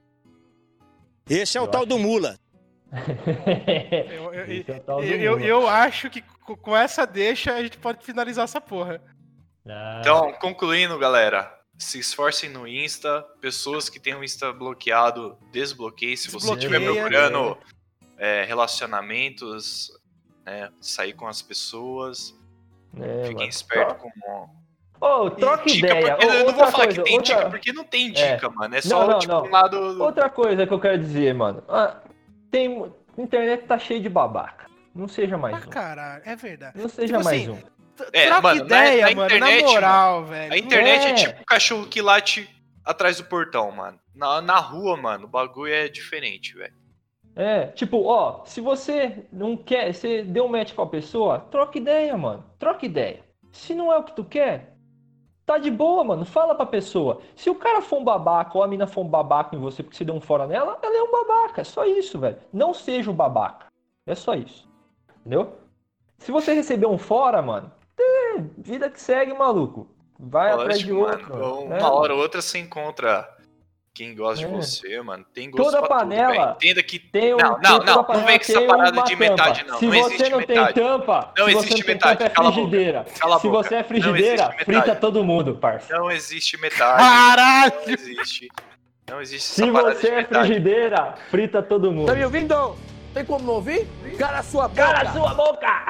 Esse 1.29 1.57
é 1.59 1.61
o 1.61 1.65
Eu 1.65 1.69
tal 1.69 1.81
acho. 1.81 1.89
do 1.89 1.99
mula. 1.99 2.37
Eu, 4.13 4.35
eu, 4.35 4.45
Esse 4.55 4.71
é 4.71 4.77
o 4.77 4.81
tal 4.81 5.01
do 5.01 5.05
eu, 5.07 5.41
eu, 5.41 5.67
acho 5.69 6.09
que 6.11 6.23
co- 6.23 6.57
com 6.57 6.77
essa 6.77 7.05
deixa 7.07 7.55
a 7.55 7.63
gente 7.63 7.77
pode 7.79 8.05
finalizar 8.05 8.45
essa 8.45 8.61
porra. 8.61 9.01
Ah, 9.69 9.99
Então, 10.01 10.33
concluindo, 10.35 10.99
galera. 10.99 11.53
Se 11.79 11.99
esforcem 11.99 12.49
no 12.51 12.67
Insta. 12.69 13.23
Pessoas 13.41 13.89
que 13.89 13.99
têm 13.99 14.15
o 14.15 14.23
Insta 14.23 14.53
bloqueado, 14.53 15.37
desbloqueie. 15.51 16.17
Se 16.17 16.31
você 16.31 16.53
estiver 16.53 16.81
procurando 16.81 17.59
é, 18.19 18.45
relacionamentos, 18.45 19.91
né, 20.45 20.71
sair 20.81 21.13
com 21.15 21.27
as 21.27 21.43
pessoas, 21.43 22.35
é, 23.01 23.27
fiquem 23.27 23.49
espertos 23.49 23.97
com 24.01 24.49
Ô, 25.01 25.29
troca 25.31 25.65
dica, 25.67 25.87
ideia. 25.89 26.15
porque 26.17 26.27
Ô, 26.27 26.31
eu 26.33 26.45
não 26.47 26.55
vou 26.55 26.67
falar 26.71 26.85
coisa, 26.87 27.03
que 27.03 27.03
tem 27.09 27.19
outra... 27.19 27.35
dica, 27.37 27.51
porque 27.51 27.73
não 27.73 27.85
tem 27.85 28.13
dica, 28.13 28.49
mano. 28.51 28.75
É 28.77 28.81
só 28.81 29.01
Não, 29.01 29.07
não, 29.13 29.19
tipo 29.19 29.33
não. 29.33 29.43
um 29.45 29.51
lado. 29.51 30.03
outra 30.03 30.31
coisa 30.31 30.67
que 30.67 30.73
eu 30.73 30.81
quero 30.81 30.99
dizer, 30.99 31.35
mano. 31.35 31.63
Ah, 31.69 32.01
tem... 32.51 32.91
Internet 33.19 33.67
tá 33.67 33.79
cheio 33.79 34.01
de 34.01 34.09
babaca. 34.09 34.67
Não 34.95 35.07
seja 35.09 35.37
mais 35.37 35.57
Ah, 35.57 35.67
um. 35.67 35.71
caralho, 35.71 36.23
é 36.25 36.37
verdade. 36.37 36.79
Não 36.79 36.89
seja 36.89 37.15
Tipo 37.15 37.25
mais 37.25 37.43
assim, 37.43 37.51
um. 37.51 37.59
É, 38.13 38.27
Troca 38.27 38.43
mano, 38.43 38.61
na- 38.61 38.67
ideia, 38.67 39.07
na 39.09 39.15
mano, 39.15 39.27
internet, 39.27 39.63
na 39.65 39.71
moral, 39.71 40.25
velho. 40.25 40.53
A 40.53 40.59
internet 40.59 41.05
é. 41.07 41.11
É. 41.11 41.15
tipo 41.15 41.43
o 41.43 41.47
cachorro 41.47 41.87
que 41.87 42.03
late 42.03 42.49
atrás 42.85 43.17
do 43.19 43.25
portão, 43.25 43.71
mano. 43.71 43.99
Na, 44.15 44.41
na 44.41 44.59
rua, 44.59 44.97
mano, 44.97 45.25
o 45.25 45.29
bagulho 45.29 45.73
é 45.73 45.89
diferente, 45.89 46.55
velho. 46.57 46.75
É, 47.37 47.67
tipo, 47.69 48.05
ó, 48.05 48.45
se 48.45 48.61
você 48.61 49.27
não 49.33 49.57
quer, 49.57 49.93
você 49.93 50.23
deu 50.23 50.45
um 50.45 50.49
match 50.49 50.73
com 50.73 50.83
a 50.83 50.87
pessoa, 50.87 51.41
troca 51.41 51.79
ideia, 51.79 52.17
mano. 52.17 52.45
Troca 52.59 52.87
ideia. 52.87 53.25
Se 53.51 53.75
não 53.75 53.93
é 53.93 53.97
o 53.99 54.05
que 54.05 54.15
tu 54.15 54.25
quer, 54.25 54.77
tá 55.45 55.59
de 55.59 55.71
boa, 55.71 56.05
mano. 56.05 56.25
Fala 56.25 56.55
pra 56.55 56.65
pessoa. 56.67 57.21
Se 57.35 57.51
o 57.51 57.55
cara 57.57 57.83
for 57.83 57.99
um 58.01 58.05
babaca 58.05 58.57
ou 58.57 58.63
a 58.63 58.69
mina 58.69 58.87
for 58.87 59.01
um 59.05 59.09
babaca 59.09 59.55
em 59.57 59.59
você 59.59 59.83
porque 59.83 59.97
você 59.97 60.05
deu 60.05 60.15
um 60.15 60.21
fora 60.21 60.47
nela, 60.47 60.79
ela 60.81 60.97
é 60.97 61.03
um 61.03 61.11
babaca. 61.11 61.61
É 61.61 61.65
só 61.65 61.85
isso, 61.85 62.19
velho. 62.21 62.39
Não 62.53 62.73
seja 62.73 63.11
o 63.11 63.15
babaca. 63.15 63.67
É 64.07 64.15
só 64.15 64.35
isso. 64.35 64.69
Entendeu? 65.21 65.59
Se 66.19 66.31
você 66.31 66.55
receber 66.55 66.87
um 66.87 66.99
fora, 66.99 67.43
mano, 67.43 67.71
é, 68.39 68.45
vida 68.59 68.91
que 68.91 69.01
segue, 69.01 69.33
maluco. 69.35 69.89
Vai 70.19 70.53
atrás 70.53 70.79
de 70.79 70.93
Lógico, 70.93 71.33
outro. 71.33 71.39
mano. 71.69 71.77
Uma 71.77 71.93
hora 71.93 72.15
ou 72.15 72.21
outra 72.21 72.41
você 72.41 72.59
encontra 72.59 73.29
quem 73.93 74.15
gosta 74.15 74.45
É. 74.45 74.49
de 74.49 74.55
você, 74.55 75.01
mano. 75.03 75.25
Tem 75.35 75.51
gosto 75.51 75.65
Toda 75.73 75.87
pra 75.87 75.99
panela 75.99 76.47
tudo. 76.49 76.57
Entenda 76.57 76.83
que 76.83 76.99
Tem 76.99 77.35
um, 77.35 77.37
Não, 77.37 77.61
tem 77.61 77.71
não, 77.71 77.79
não, 77.85 78.03
não 78.03 78.25
vem 78.27 78.39
com 78.39 78.45
essa 78.45 78.63
parada 78.63 79.03
de 79.03 79.17
metade, 79.17 79.61
tampa. 79.61 79.73
não. 79.73 79.79
Se 79.79 79.87
Não 79.87 79.93
você 79.93 80.15
existe 80.15 80.31
não 80.31 80.39
metade. 80.39 80.73
tem 80.75 80.85
tampa, 80.85 81.33
Não 81.37 81.45
se 81.47 81.51
existe 81.53 81.69
você 81.69 81.75
não 81.75 81.85
tem 81.85 81.95
metade. 81.95 82.19
tampa, 82.19 82.25
é 82.25 82.29
Cala 82.35 82.49
a 82.49 82.51
boca. 82.53 82.63
frigideira. 82.69 83.07
Cala 83.19 83.37
a 83.37 83.41
Se 83.41 83.49
você 83.49 83.75
é 83.75 83.79
Não 83.79 83.85
frigideira, 83.85 84.51
frita 84.65 84.95
todo 84.97 85.25
mundo, 85.25 85.55
parça. 85.57 85.97
não 85.97 86.11
existe 86.11 86.61
metade. 86.61 86.99
Caralho! 87.03 87.73
Não 87.87 87.93
existe. 87.95 88.49
Não 89.11 89.21
existe 89.21 89.47
Se 89.53 89.71
você 89.71 90.01
de 90.01 90.07
é 90.13 90.17
metade. 90.17 90.47
frigideira, 90.47 91.15
frita 91.31 91.63
todo 91.63 91.93
mundo. 91.93 92.07
Tá 92.07 92.15
me 92.15 92.25
ouvindo? 92.25 92.77
Tem 93.15 93.25
como 93.25 93.45
não 93.47 93.55
ouvir? 93.55 93.87
Cara 94.19 94.41
a 94.41 94.43
sua 94.43 94.67
boca! 94.67 94.83
Cara, 94.83 95.13
sua 95.13 95.35
boca! 95.35 95.87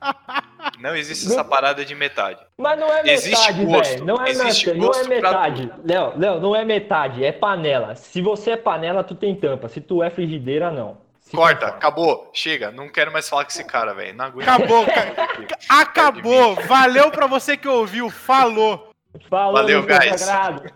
Não 0.80 0.94
existe 0.96 1.26
essa 1.26 1.44
parada 1.44 1.84
de 1.84 1.94
metade. 1.94 2.40
Mas 2.56 2.78
não 2.78 2.88
é 2.92 3.02
Existe 3.12 3.52
metade, 3.52 3.64
gosto. 3.66 3.90
velho. 3.90 4.04
Não 4.04 4.24
é 4.24 4.30
Existe 4.30 4.66
metade. 4.66 4.78
Não 4.80 4.84
é 4.84 4.88
gosto 4.88 5.08
pra 5.08 5.14
metade. 5.16 5.72
Léo, 5.84 6.12
Léo, 6.16 6.40
não 6.40 6.56
é 6.56 6.64
metade. 6.64 7.24
É 7.24 7.32
panela. 7.32 7.94
Se 7.96 8.20
você 8.22 8.52
é 8.52 8.56
panela, 8.56 9.02
tu 9.04 9.14
tem 9.14 9.34
tampa. 9.34 9.68
Se 9.68 9.80
tu 9.80 10.02
é 10.02 10.10
frigideira, 10.10 10.70
não. 10.70 10.98
Se 11.20 11.36
Corta, 11.36 11.66
acabou. 11.66 12.30
Chega. 12.32 12.70
Não 12.70 12.88
quero 12.88 13.12
mais 13.12 13.28
falar 13.28 13.44
com 13.44 13.50
esse 13.50 13.64
cara, 13.64 13.92
velho. 13.92 14.16
Não 14.16 14.24
aguento. 14.26 14.48
Acabou, 14.48 14.86
cara. 14.90 15.14
Acabou! 15.68 16.54
Valeu 16.66 17.10
pra 17.10 17.26
você 17.26 17.56
que 17.56 17.68
ouviu, 17.68 18.08
falou! 18.08 18.92
Falou, 19.28 19.52
Valeu, 19.54 19.82
guys. 19.84 20.24
Caralho! 20.24 20.72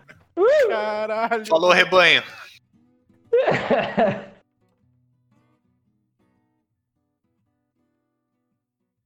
Falou, 1.47 1.71
rebanho. 1.71 2.23